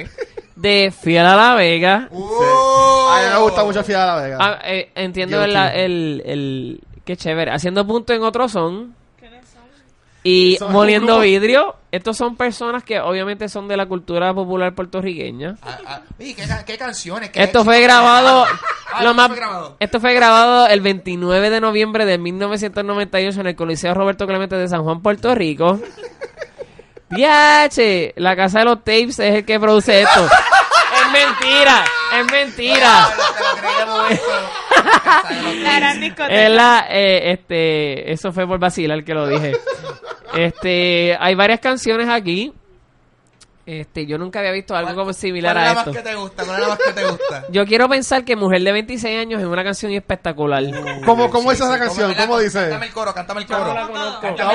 de 0.56 0.92
Fiel 0.98 1.26
a 1.26 1.36
la 1.36 1.54
Vega. 1.54 2.08
A 2.10 3.20
mí 3.22 3.28
me 3.34 3.38
gusta 3.40 3.64
mucho 3.64 3.82
Fiel 3.84 3.98
a 3.98 4.06
la 4.06 4.22
Vega. 4.22 4.38
Ah, 4.40 4.58
eh, 4.64 4.90
entiendo 4.94 5.40
Guilty. 5.40 5.56
el, 5.56 5.74
el, 5.74 6.22
el- 6.26 6.80
Qué 7.04 7.16
chévere. 7.16 7.50
Haciendo 7.50 7.84
punto 7.86 8.12
en 8.12 8.22
otro 8.22 8.48
son. 8.48 8.62
¿Quiénes 8.70 8.92
son? 8.92 9.01
Y 10.24 10.56
moliendo 10.70 11.18
vidrio. 11.20 11.76
Estos 11.90 12.16
son 12.16 12.36
personas 12.36 12.84
que 12.84 13.00
obviamente 13.00 13.48
son 13.48 13.68
de 13.68 13.76
la 13.76 13.86
cultura 13.86 14.32
popular 14.32 14.74
puertorriqueña. 14.74 15.56
Ah, 15.62 15.78
ah, 15.86 16.00
oye, 16.18 16.34
¿qué, 16.34 16.44
qué 16.64 16.78
canciones? 16.78 17.30
¿Qué 17.30 17.42
Esto 17.42 17.64
fue 17.64 17.80
grabado. 17.80 18.46
Ah, 18.94 19.02
lo 19.04 19.12
¿esto 19.12 19.14
más, 19.22 19.28
fue 19.28 19.36
grabado? 19.36 19.76
esto 19.80 20.00
fue 20.00 20.12
grabado 20.12 20.66
el 20.66 20.82
29 20.82 21.48
de 21.48 21.60
noviembre 21.62 22.04
de 22.04 22.18
1998 22.18 23.40
en 23.40 23.46
el 23.46 23.56
Coliseo 23.56 23.94
Roberto 23.94 24.26
Clemente 24.26 24.54
de 24.56 24.68
San 24.68 24.82
Juan, 24.82 25.00
Puerto 25.00 25.34
Rico. 25.34 25.80
Viache, 27.08 28.12
la 28.16 28.36
casa 28.36 28.58
de 28.58 28.64
los 28.66 28.78
tapes 28.80 29.18
es 29.18 29.34
el 29.36 29.44
que 29.46 29.58
produce 29.58 30.02
esto. 30.02 30.28
mentira, 31.12 31.84
es 32.18 32.32
mentira. 32.32 33.08
Es 36.28 36.50
la, 36.50 36.86
eh, 36.88 37.32
este, 37.32 38.12
eso 38.12 38.32
fue 38.32 38.46
por 38.46 38.58
vacilar 38.58 39.04
que 39.04 39.14
lo 39.14 39.26
dije. 39.26 39.52
Este, 40.34 41.16
hay 41.18 41.34
varias 41.34 41.60
canciones 41.60 42.08
aquí. 42.08 42.52
Este, 43.64 44.06
yo 44.06 44.18
nunca 44.18 44.40
había 44.40 44.50
visto 44.50 44.74
algo 44.74 44.92
como 44.96 45.12
similar 45.12 45.54
¿Cuál 45.54 45.66
es 45.66 45.70
a 45.70 45.74
la 45.74 45.80
esto. 45.80 45.92
más 45.92 46.02
que 46.02 46.08
te 46.10 46.16
gusta? 46.16 46.44
¿Cuál 46.44 46.56
es 46.56 46.62
la 46.62 46.68
más 46.68 46.78
que 46.84 46.92
te 46.92 47.04
gusta? 47.06 47.44
Yo 47.50 47.64
quiero 47.64 47.88
pensar 47.88 48.24
que 48.24 48.34
Mujer 48.34 48.60
de 48.62 48.72
26 48.72 49.20
años 49.20 49.40
es 49.40 49.46
una 49.46 49.62
canción 49.62 49.92
espectacular. 49.92 50.64
¿Cómo, 51.04 51.30
cómo 51.30 51.50
Sí, 51.52 51.56
es 51.56 51.60
esa 51.60 51.74
sí, 51.74 51.78
canción? 51.78 52.12
¿Cómo 52.14 52.38
dice? 52.40 52.58
Cántame 52.58 52.86
el 52.86 52.92
coro, 52.92 53.14
cántame 53.14 53.42
el 53.42 53.48
no 53.48 53.58
coro. 53.58 53.74
Cántame 54.20 54.54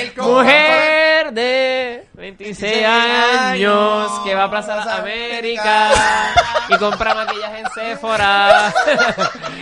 el 0.00 0.12
coro. 0.14 0.28
Mujer 0.32 1.32
de 1.32 2.04
26 2.14 2.84
años 2.84 4.20
que 4.24 4.34
va 4.34 4.44
a 4.44 4.50
Plaza 4.50 4.96
América 4.96 5.90
y 6.68 6.76
compra 6.78 7.14
maquillaje 7.14 7.58
en 7.60 7.66
Sephora. 7.74 8.72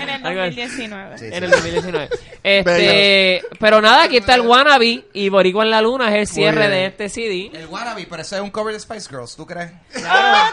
En 0.01 0.09
el 0.09 0.21
Algo 0.27 0.41
así. 0.43 0.57
2019. 0.57 1.19
Sí, 1.19 1.27
En 1.33 1.45
el 1.45 1.51
2019. 1.51 2.09
Este, 2.43 3.43
pero 3.59 3.81
nada, 3.83 4.05
aquí 4.05 4.17
está 4.17 4.35
el 4.35 4.41
Wannabe 4.43 5.05
y 5.13 5.29
Boricua 5.29 5.65
en 5.65 5.71
la 5.71 5.83
Luna 5.83 6.09
es 6.09 6.15
el 6.15 6.27
cierre 6.27 6.69
de 6.69 6.87
este 6.87 7.10
CD. 7.11 7.51
El 7.53 7.67
wannabe, 7.67 8.07
pero 8.09 8.23
ese 8.23 8.37
es 8.37 8.43
un 8.43 8.51
cover 8.51 8.73
de 8.73 8.81
Spice 8.81 9.09
Girls, 9.09 9.37
¿tú 9.37 9.47
crees? 9.47 9.73
Ah, 10.07 10.51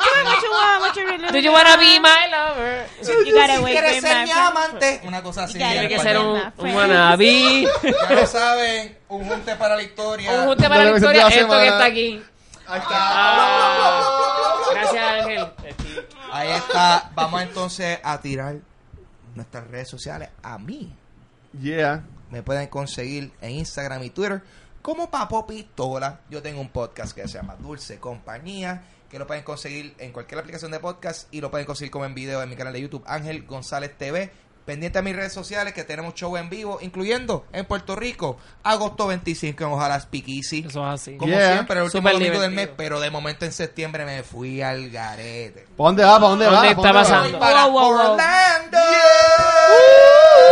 you 0.96 1.06
really 1.06 1.32
Do 1.32 1.38
you 1.40 1.52
wanna 1.52 1.78
be 1.78 2.00
my 2.00 2.30
lover? 2.32 2.88
You 3.26 3.34
gotta 3.34 3.62
wait, 3.62 3.74
¿Quieres 3.80 4.02
be 4.02 4.08
ser 4.08 4.26
mi 4.26 4.32
amante? 4.32 5.02
Una 5.04 5.22
cosa 5.24 5.44
así. 5.44 5.58
Tiene 5.58 5.88
que 5.88 6.00
ser 6.00 6.18
un, 6.18 6.42
un 6.58 6.76
wannabe. 6.76 7.68
Ya 7.84 8.16
lo 8.16 8.28
saben, 8.28 8.98
un 9.10 9.26
junte 9.28 9.56
para 9.56 9.76
la 9.76 9.84
historia. 9.84 10.32
Un 10.32 10.48
junte 10.48 10.68
para 10.68 10.84
la 10.84 10.96
historia, 10.96 11.28
esto 11.28 11.54
que 11.60 11.68
está 11.68 11.86
aquí. 11.86 12.24
Ahí 12.68 12.80
está. 12.80 12.96
Ah, 13.00 14.04
gracias, 14.74 15.04
Ángel. 15.04 15.48
Ahí 16.32 16.50
está. 16.52 17.12
Vamos 17.16 17.42
entonces 17.42 18.00
a 18.04 18.20
tirar 18.20 18.58
nuestras 19.36 19.68
redes 19.68 19.90
sociales 19.90 20.30
a 20.44 20.58
mí. 20.58 20.94
Yeah. 21.62 22.04
Me 22.30 22.44
pueden 22.44 22.68
conseguir 22.68 23.32
en 23.42 23.52
Instagram 23.52 24.04
y 24.04 24.10
Twitter 24.10 24.42
como 24.88 25.12
Papo 25.12 25.46
Pistola. 25.46 26.22
Yo 26.30 26.42
tengo 26.42 26.62
un 26.62 26.70
podcast 26.70 27.14
que 27.14 27.28
se 27.28 27.34
llama 27.34 27.58
Dulce 27.60 28.00
Compañía, 28.00 28.84
que 29.10 29.20
lo 29.20 29.28
pueden 29.28 29.44
conseguir 29.44 29.94
en 29.98 30.14
cualquier 30.14 30.40
aplicación 30.40 30.72
de 30.72 30.80
podcast 30.80 31.28
y 31.30 31.42
lo 31.42 31.52
pueden 31.52 31.68
conseguir 31.68 31.92
como 31.92 32.06
en 32.06 32.16
video 32.16 32.42
en 32.42 32.48
mi 32.50 32.56
canal 32.56 32.72
de 32.72 32.80
YouTube, 32.80 33.04
Ángel 33.06 33.46
González 33.46 33.98
TV. 33.98 34.32
Pendiente 34.64 34.98
a 34.98 35.02
mis 35.02 35.14
redes 35.14 35.34
sociales 35.34 35.74
que 35.74 35.84
tenemos 35.84 36.14
show 36.14 36.38
en 36.38 36.50
vivo, 36.50 36.78
incluyendo 36.80 37.46
en 37.52 37.66
Puerto 37.66 37.98
Rico, 37.98 38.38
agosto 38.64 39.08
25 39.08 39.62
en 39.66 39.70
Ojalá 39.72 40.02
Easy. 40.10 40.64
Eso 40.66 40.88
es 40.88 40.94
así. 41.02 41.18
Como 41.18 41.34
Yeah. 41.34 41.54
siempre, 41.56 41.80
el 41.80 41.84
último 41.84 42.10
domingo 42.10 42.40
del 42.40 42.52
mes, 42.52 42.70
pero 42.78 43.02
de 43.02 43.12
momento 43.12 43.44
en 43.44 43.52
septiembre 43.52 44.06
me 44.06 44.24
fui 44.24 44.62
al 44.62 44.90
garete. 44.90 45.68
¿Para 45.76 45.88
dónde 45.90 46.04
va? 46.06 46.14
¿Para 46.14 46.30
dónde 46.30 46.46
va? 46.46 46.52
¿Dónde 46.54 46.76
¿Pa' 46.76 46.82
está 46.82 46.94
pasando? 46.94 47.40
Para 47.40 47.66
Wow, 47.66 47.74
wow, 47.74 47.92
wow. 47.92 48.12
Orlando. 48.14 48.78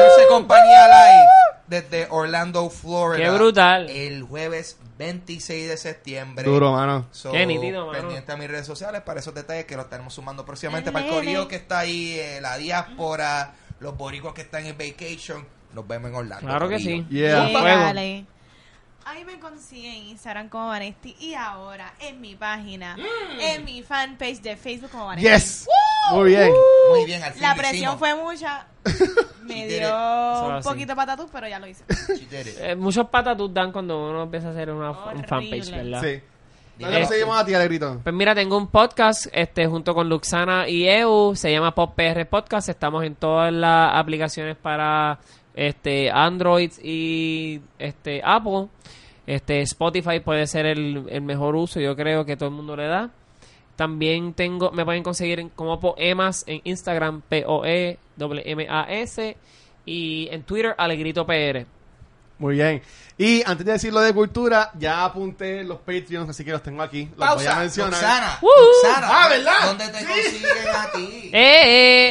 Dulce 0.02 0.28
Compañía 0.28 0.88
Live 0.88 1.55
desde 1.68 2.08
Orlando, 2.10 2.70
Florida. 2.70 3.26
Qué 3.26 3.32
brutal. 3.32 3.90
El 3.90 4.24
jueves 4.24 4.78
26 4.98 5.70
de 5.70 5.78
septiembre. 5.78 6.46
Duro, 6.46 6.72
mano. 6.72 7.08
So, 7.12 7.32
Qué 7.32 7.46
nítido, 7.46 7.88
mano. 7.88 8.00
Pendiente 8.00 8.32
a 8.32 8.38
mis 8.38 8.50
redes 8.50 8.66
sociales 8.66 9.02
para 9.02 9.20
esos 9.20 9.34
detalles 9.34 9.66
que 9.66 9.76
los 9.76 9.86
estaremos 9.86 10.14
sumando 10.14 10.46
próximamente. 10.46 10.92
Para 10.92 11.06
el 11.06 11.12
corillo 11.14 11.48
que 11.48 11.56
está 11.56 11.80
ahí, 11.80 12.18
eh, 12.20 12.40
la 12.42 12.58
diáspora, 12.58 13.56
los 13.80 13.98
boricos 13.98 14.34
que 14.34 14.42
están 14.42 14.66
en 14.66 14.78
vacation. 14.78 15.46
Nos 15.74 15.88
vemos 15.88 16.10
en 16.10 16.16
Orlando. 16.16 16.46
Claro 16.48 16.70
que 16.70 16.76
corillo. 16.76 17.04
sí. 17.10 17.16
Yeah. 17.16 17.50
Dale. 17.50 18.26
Ahí 19.08 19.24
me 19.24 19.40
consiguen 19.40 19.94
en 19.94 20.04
Instagram 20.08 20.50
como 20.50 20.68
Vanesti 20.68 21.16
y 21.20 21.36
ahora 21.36 21.94
en 22.00 22.20
mi 22.20 22.36
página, 22.36 22.98
en 23.40 23.64
mi 23.64 23.84
fanpage 23.84 24.42
de 24.42 24.58
Facebook 24.58 24.90
como 24.90 25.06
Vanesti. 25.06 25.30
Yes. 25.30 25.68
Muy 26.12 26.30
bien. 26.32 26.52
Muy 26.90 27.06
bien, 27.06 27.22
al 27.22 27.34
fin 27.34 27.42
La 27.44 27.54
presión 27.54 27.76
hicimos. 27.76 28.00
fue 28.00 28.16
mucha. 28.16 28.66
Me 29.44 29.68
dio 29.68 30.56
un 30.56 30.62
poquito 30.64 30.96
patatús, 30.96 31.28
pero 31.32 31.48
ya 31.48 31.60
lo 31.60 31.68
hice. 31.68 31.84
Eh, 32.32 32.76
muchos 32.76 33.08
patatus 33.08 33.54
dan 33.54 33.72
cuando 33.72 34.10
uno 34.10 34.24
empieza 34.24 34.48
a 34.48 34.52
hacer 34.52 34.72
una, 34.72 34.90
un 34.90 35.24
fanpage, 35.24 35.70
¿verdad? 35.70 36.02
Sí. 36.02 36.22
¿Dónde 36.80 37.00
lo 37.00 37.06
seguimos 37.06 37.38
a 37.38 37.46
ti, 37.46 37.54
Alegrito? 37.54 38.02
Pues 38.04 38.14
mira, 38.14 38.36
tengo 38.36 38.58
un 38.58 38.68
podcast 38.68 39.28
este 39.32 39.68
junto 39.68 39.94
con 39.94 40.10
Luxana 40.10 40.68
y 40.68 40.88
EU, 40.88 41.36
se 41.36 41.52
llama 41.52 41.74
Pop 41.74 41.96
PR 41.96 42.26
Podcast, 42.26 42.70
estamos 42.70 43.04
en 43.06 43.16
todas 43.16 43.54
las 43.54 43.94
aplicaciones 43.94 44.58
para 44.58 45.20
este 45.56 46.12
Android 46.12 46.72
y 46.84 47.62
este 47.80 48.22
Apple. 48.24 48.68
Este 49.26 49.62
Spotify 49.62 50.20
puede 50.20 50.46
ser 50.46 50.68
el, 50.68 51.06
el 51.10 51.22
mejor 51.22 51.56
uso, 51.56 51.80
yo 51.80 51.96
creo 51.96 52.26
que 52.26 52.38
todo 52.38 52.50
el 52.50 52.56
mundo 52.56 52.76
le 52.76 52.86
da. 52.86 53.10
También 53.76 54.34
tengo, 54.34 54.72
me 54.72 54.86
pueden 54.86 55.04
conseguir 55.04 55.50
como 55.56 55.80
Poemas 55.80 56.44
en 56.48 56.62
Instagram, 56.64 57.22
P-O-E, 57.28 57.98
M 58.18 58.68
A 58.70 58.86
S 58.90 59.36
y 59.86 60.30
en 60.32 60.44
Twitter, 60.44 60.76
Alegrito 60.78 61.26
PR. 61.26 61.66
Muy 62.38 62.56
bien. 62.56 62.82
Y 63.18 63.42
antes 63.46 63.66
de 63.66 63.72
decir 63.72 63.94
lo 63.94 64.02
de 64.02 64.14
cultura, 64.14 64.72
ya 64.78 65.06
apunté 65.06 65.64
los 65.64 65.78
Patreons, 65.80 66.30
así 66.30 66.44
que 66.44 66.52
los 66.52 66.62
tengo 66.62 66.84
aquí. 66.84 67.10
Los 67.16 67.36
voy 67.36 67.46
a 67.46 67.56
mencionar. 67.56 68.40
Roxana, 68.42 69.08
Ah, 69.10 69.28
¿verdad? 69.30 69.54
¿Dónde 69.68 69.88
te 69.88 70.06
consiguen 70.06 70.68
a 70.76 70.92
ti? 70.92 71.30
¡Eh, 71.34 71.62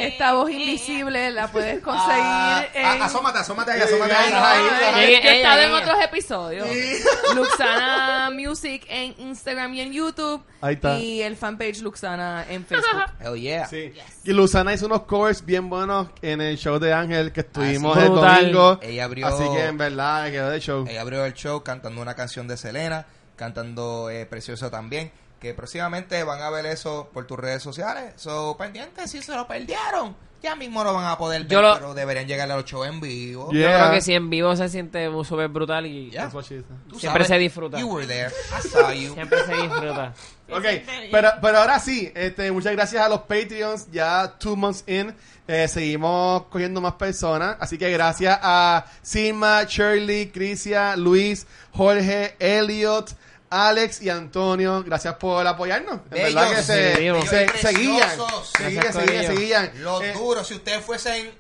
eh! 0.03 0.07
Esta 0.09 0.33
voz 0.33 0.51
invisible 0.51 1.31
la 1.31 1.49
puedes 1.49 1.83
conseguir 1.83 2.15
Ah, 2.25 2.65
en... 2.73 3.03
ah, 3.03 3.05
asómate, 3.05 3.39
asómate 3.39 3.73
ahí, 3.73 3.81
asómate 3.83 4.15
ahí. 4.15 4.33
Ahí, 4.33 5.05
he 5.15 5.19
ella- 5.19 5.35
estado 5.37 5.61
en 5.61 5.69
ella. 5.73 5.79
otros 5.83 5.97
episodios. 6.05 6.69
Luxana 7.35 8.31
Music 8.33 8.87
en 8.89 9.15
Instagram 9.19 9.75
y 9.75 9.81
en 9.83 9.93
YouTube. 9.93 10.43
Ahí 10.63 10.75
está. 10.75 10.99
Y 10.99 11.21
el 11.23 11.37
fanpage 11.37 11.81
Luxana 11.83 12.47
en 12.49 12.65
Facebook. 12.65 13.05
Hell 13.21 13.35
yeah. 13.39 13.67
Sí. 13.67 13.93
Y 14.25 14.33
Luzana 14.33 14.73
hizo 14.73 14.87
unos 14.87 15.03
covers 15.03 15.45
bien 15.45 15.69
buenos 15.69 16.09
en 16.23 16.41
el 16.41 16.57
show 16.57 16.79
de 16.79 16.95
Ángel 16.95 17.31
que 17.33 17.41
estuvimos 17.41 17.95
Ah, 17.95 18.01
sí. 18.01 18.07
el 18.07 18.15
domingo. 18.15 18.79
Ella 18.83 19.05
abrió- 19.05 19.27
Así 19.27 19.45
que 19.55 19.65
en 19.67 19.77
verdad 19.77 20.14
quedó 20.31 20.51
de 20.51 20.61
show. 20.61 20.85
Ella 20.89 21.01
abrió 21.01 21.25
el 21.25 21.35
show 21.35 21.63
cantando 21.63 22.01
una 22.03 22.15
canción 22.15 22.47
de 22.49 22.57
Selena, 22.57 23.07
cantando 23.37 24.11
eh, 24.11 24.27
Precioso 24.27 24.71
también. 24.71 25.11
Que 25.41 25.53
próximamente 25.53 26.23
van 26.25 26.41
a 26.41 26.49
ver 26.51 26.65
eso 26.67 27.11
por 27.13 27.27
tus 27.27 27.39
redes 27.39 27.63
sociales. 27.63 28.15
So, 28.17 28.57
pendientes 28.57 29.11
si 29.11 29.21
se 29.21 29.35
lo 29.35 29.47
perdieron. 29.47 30.17
Ya 30.43 30.57
mismo 30.57 30.85
lo 30.85 30.93
van 30.93 31.07
a 31.07 31.17
poder 31.17 31.43
ver, 31.43 31.51
Yo 31.51 31.63
lo- 31.63 31.75
pero 31.75 31.95
deberían 31.95 32.27
llegar 32.27 32.51
a 32.51 32.57
los 32.57 32.65
shows 32.67 32.87
en 32.87 33.01
vivo. 33.01 33.51
Yeah. 33.51 33.71
Yo 33.73 33.79
creo 33.79 33.91
que 33.93 34.01
si 34.03 34.15
en 34.15 34.29
vivo 34.31 34.55
se 34.57 34.69
siente 34.69 35.09
súper 35.25 35.49
brutal 35.49 35.87
y 35.87 36.11
Yeah. 36.11 36.23
That's 36.25 36.35
what 36.35 36.45
she 36.45 36.57
said. 36.61 36.65
Tú 36.89 36.99
siempre 36.99 37.25
sabes, 37.25 37.29
se 37.29 37.39
disfruta. 37.39 37.79
You 37.81 37.89
were 37.89 38.07
there. 38.07 38.29
I 38.29 38.61
saw 38.69 38.93
you. 38.93 39.15
siempre 39.15 39.39
se 39.45 39.55
disfruta. 39.55 40.13
Ok, 40.51 40.65
pero, 41.11 41.31
pero 41.41 41.59
ahora 41.59 41.79
sí, 41.81 42.13
este, 42.15 42.53
muchas 42.53 42.73
gracias 42.73 43.03
a 43.05 43.09
los 43.09 43.21
Patreons, 43.23 43.91
ya 43.91 44.35
two 44.39 44.57
months 44.57 44.85
in, 44.87 45.15
eh, 45.49 45.67
seguimos 45.69 46.45
cogiendo 46.47 46.81
más 46.83 46.95
personas, 46.95 47.57
así 47.61 47.79
que 47.79 47.91
gracias 47.91 48.39
a 48.43 48.85
Sima, 49.03 49.65
Shirley, 49.65 50.29
Crisia, 50.29 50.97
Luis, 50.97 51.47
Jorge, 51.73 52.37
Elliot, 52.39 53.11
Alex 53.49 54.03
y 54.03 54.11
Antonio, 54.11 54.83
gracias 54.85 55.15
por 55.15 55.47
apoyarnos. 55.47 56.01
En 56.11 56.11
Bellos, 56.11 56.35
verdad 56.35 56.57
que 56.57 56.63
se, 56.63 56.95
bellos 56.95 57.25
seguían, 57.29 57.49
preciosos. 57.49 58.53
seguían, 58.59 58.83
Gracias, 58.83 58.95
seguían, 58.95 59.27
Corillo. 59.27 59.41
seguían. 59.41 59.73
Los 59.83 60.03
Eh, 60.03 60.13
duros, 60.13 60.47
si 60.47 60.55
ustedes 60.55 60.85
fuesen 60.85 61.31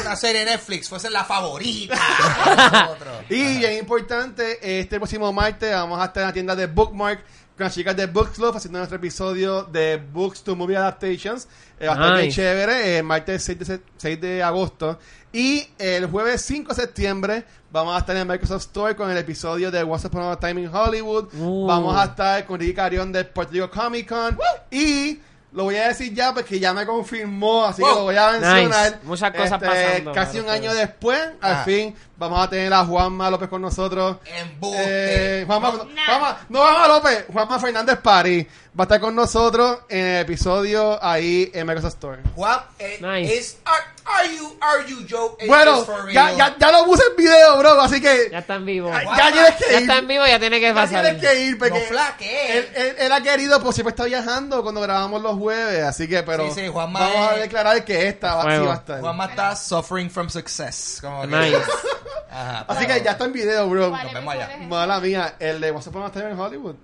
una 0.00 0.16
serie 0.16 0.44
de 0.44 0.50
Netflix, 0.52 0.88
fuesen 0.88 1.12
la 1.12 1.24
favorita. 1.24 1.94
de 1.94 2.56
nosotros. 2.78 3.16
Y 3.30 3.58
bien 3.58 3.78
importante, 3.78 4.80
este 4.80 4.96
próximo 4.98 5.32
martes 5.32 5.70
vamos 5.72 6.00
a 6.00 6.06
estar 6.06 6.22
en 6.22 6.26
la 6.28 6.32
tienda 6.32 6.56
de 6.56 6.66
Bookmark 6.66 7.22
con 7.56 7.64
las 7.64 7.74
chicas 7.74 7.96
de 7.96 8.06
Books 8.06 8.38
Love 8.38 8.56
haciendo 8.56 8.78
nuestro 8.78 8.96
episodio 8.98 9.62
de 9.64 9.96
Books 10.12 10.42
to 10.42 10.54
Movie 10.54 10.76
Adaptations. 10.76 11.48
Eh, 11.80 11.88
bien 11.88 12.14
Nice. 12.26 12.30
chévere, 12.36 12.98
el 12.98 13.04
martes 13.04 13.42
6 13.44 13.58
de, 13.58 13.64
se- 13.64 13.80
6 13.96 14.20
de 14.20 14.42
agosto. 14.42 14.98
Y 15.32 15.66
el 15.78 16.06
jueves 16.06 16.42
5 16.42 16.74
de 16.74 16.82
septiembre 16.82 17.44
vamos 17.70 17.94
a 17.94 17.98
estar 17.98 18.16
en 18.16 18.26
Microsoft 18.28 18.62
Store 18.62 18.94
con 18.94 19.10
el 19.10 19.16
episodio 19.16 19.70
de 19.70 19.82
Once 19.82 20.06
Upon 20.06 20.22
a 20.32 20.36
Time 20.38 20.62
in 20.62 20.70
Hollywood. 20.74 21.28
Uh. 21.34 21.66
Vamos 21.66 21.96
a 21.96 22.04
estar 22.04 22.44
con 22.46 22.60
Ricky 22.60 22.74
Carión 22.74 23.10
del 23.10 23.26
Puerto 23.26 23.52
Rico 23.52 23.70
Comic 23.70 24.08
Con. 24.08 24.38
Y 24.70 25.18
lo 25.52 25.64
voy 25.64 25.76
a 25.76 25.88
decir 25.88 26.12
ya 26.12 26.34
porque 26.34 26.58
ya 26.60 26.74
me 26.74 26.84
confirmó, 26.84 27.64
así 27.64 27.82
que 27.82 27.88
lo 27.88 28.02
voy 28.02 28.16
a 28.16 28.32
mencionar. 28.32 28.64
Nice. 28.92 28.96
Muchas 29.04 29.30
cosas 29.30 29.52
Este, 29.52 29.66
pasando 29.66 30.12
Casi 30.12 30.38
un 30.38 30.48
año 30.50 30.74
después, 30.74 31.18
al 31.40 31.54
Ah. 31.54 31.62
fin, 31.64 31.94
vamos 32.18 32.44
a 32.44 32.50
tener 32.50 32.72
a 32.74 32.84
Juanma 32.84 33.30
López 33.30 33.48
con 33.48 33.62
nosotros. 33.62 34.18
Embuste. 34.26 35.40
Eh, 35.40 35.44
Juanma, 35.46 35.70
No, 35.70 35.84
no, 35.84 35.90
Juanma, 36.06 36.38
no 36.50 36.58
Juanma 36.60 36.88
López, 36.88 37.24
Juanma 37.32 37.58
Fernández 37.58 37.98
París 38.02 38.46
va 38.78 38.82
a 38.82 38.86
estar 38.86 39.00
con 39.00 39.14
nosotros 39.14 39.78
en 39.88 40.04
el 40.04 40.20
episodio 40.22 41.02
ahí 41.02 41.50
en 41.54 41.66
Microsoft 41.66 41.94
Store. 41.94 42.22
Juan, 42.34 42.60
eh, 42.78 42.98
Nice. 43.00 43.34
is- 43.34 43.56
are, 43.64 43.82
are 44.08 44.34
you, 44.36 44.56
are 44.60 44.86
you 44.88 45.06
Joe? 45.08 45.36
Is 45.40 45.48
Bueno, 45.48 45.84
ya, 46.12 46.32
ya, 46.32 46.56
ya 46.58 46.70
lo 46.72 46.84
puse 46.84 47.02
en 47.10 47.16
video, 47.16 47.58
bro, 47.58 47.80
así 47.80 48.00
que 48.00 48.28
Ya 48.30 48.38
está 48.38 48.54
en 48.54 48.66
vivo. 48.66 48.88
ya, 48.90 49.04
Juanma, 49.04 49.32
tienes 49.32 49.54
que 49.56 49.64
Ya 49.64 49.72
ir. 49.72 49.78
está 49.82 49.98
en 49.98 50.08
vivo, 50.08 50.26
ya 50.26 50.38
tiene 50.38 50.60
que 50.60 50.66
Ya 50.66 50.74
pasar. 50.74 51.02
tienes 51.04 51.22
que 51.22 51.42
ir 51.44 51.58
porque 51.58 51.88
No 51.90 51.98
él, 52.28 52.68
él, 52.74 52.96
él 52.98 53.12
ha 53.12 53.20
querido, 53.22 53.60
pues 53.62 53.74
siempre 53.74 53.90
está 53.90 54.04
viajando 54.04 54.62
cuando 54.62 54.80
grabamos 54.80 55.20
los 55.22 55.36
jueves, 55.36 55.82
así 55.82 56.06
que, 56.08 56.22
pero 56.22 56.46
Sí, 56.52 56.60
sí, 56.62 56.68
Juanma 56.68 57.00
vamos 57.00 57.28
a 57.30 57.34
es- 57.34 57.40
declarar 57.40 57.84
que 57.84 58.08
esta 58.08 58.34
va, 58.36 58.42
sí 58.56 58.64
va 58.64 58.72
a 58.72 58.76
estar. 58.76 59.00
Juanma 59.00 59.24
está 59.26 59.56
suffering 59.56 60.10
from 60.10 60.28
success. 60.30 60.98
Como 61.00 61.22
que- 61.22 61.26
Nice. 61.28 61.56
Ajá, 62.30 62.64
Así 62.68 62.86
que 62.86 63.02
ya 63.02 63.12
está 63.12 63.24
en 63.24 63.32
video, 63.32 63.68
bro. 63.68 63.90
Nos 63.90 64.12
vemos 64.12 64.34
allá. 64.34 64.56
Mala 64.68 65.00
mía, 65.00 65.36
el 65.38 65.60
de 65.60 65.70
Upon 65.70 66.02
a 66.02 66.10
Time 66.10 66.30
in 66.32 66.38
Hollywood. 66.38 66.74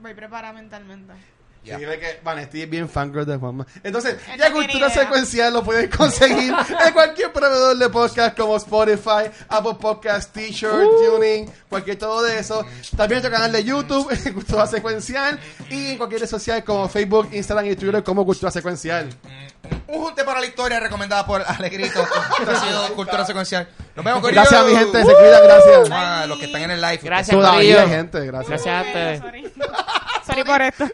Voy 0.00 0.14
preparada 0.14 0.52
mentalmente. 0.52 1.12
Ya. 1.62 1.78
Sí, 1.78 1.84
que 1.84 2.20
Vanesti 2.24 2.62
es 2.62 2.70
bien 2.70 2.88
fangirl 2.88 3.26
de 3.26 3.36
Juanma. 3.36 3.66
Entonces, 3.82 4.16
ya 4.38 4.50
Cultura 4.50 4.86
idea. 4.86 4.90
Secuencial 4.90 5.52
lo 5.52 5.62
pueden 5.62 5.90
conseguir 5.90 6.54
en 6.86 6.92
cualquier 6.94 7.32
proveedor 7.32 7.76
de 7.76 7.90
podcast 7.90 8.36
como 8.36 8.56
Spotify, 8.56 9.30
Apple 9.48 9.76
Podcast, 9.78 10.32
T-Shirt, 10.32 10.72
Tuning, 10.72 11.50
cualquier 11.68 11.98
todo 11.98 12.22
de 12.22 12.38
eso. 12.38 12.64
También 12.96 13.20
nuestro 13.20 13.30
canal 13.30 13.52
de 13.52 13.62
YouTube, 13.62 14.08
Cultura 14.34 14.66
Secuencial, 14.66 15.38
y 15.68 15.90
en 15.90 15.98
cualquier 15.98 16.22
red 16.22 16.28
social 16.28 16.64
como 16.64 16.88
Facebook, 16.88 17.28
Instagram 17.32 17.66
y 17.66 17.76
Twitter 17.76 18.02
como 18.02 18.24
Cultura 18.24 18.50
Secuencial. 18.50 19.10
Un 19.86 20.00
junte 20.02 20.24
para 20.24 20.40
la 20.40 20.46
historia 20.46 20.80
recomendada 20.80 21.26
por 21.26 21.42
Alegrito. 21.46 22.00
Esto 22.38 22.50
ha 22.50 22.60
sido 22.60 22.94
Cultura 22.94 23.26
Secuencial. 23.26 23.68
Nos 23.94 24.04
vemos, 24.04 24.22
Corillo. 24.22 24.40
Gracias, 24.40 24.66
mi 24.66 24.74
gente, 24.74 24.98
se 25.04 25.14
cuidan, 25.14 25.42
gracias. 25.44 25.88
Ah, 25.90 26.24
los 26.26 26.38
que 26.38 26.46
están 26.46 26.62
en 26.62 26.70
el 26.70 26.80
live. 26.80 27.00
Gracias, 27.02 27.36
Todavía 27.36 27.86
gente, 27.86 28.24
gracias. 28.24 28.64
Gracias 28.64 28.74
a 28.74 28.86
ustedes. 28.86 29.20
Sorry. 29.20 29.52
Sorry 30.24 30.44
por 30.44 30.62
esto. 30.62 30.88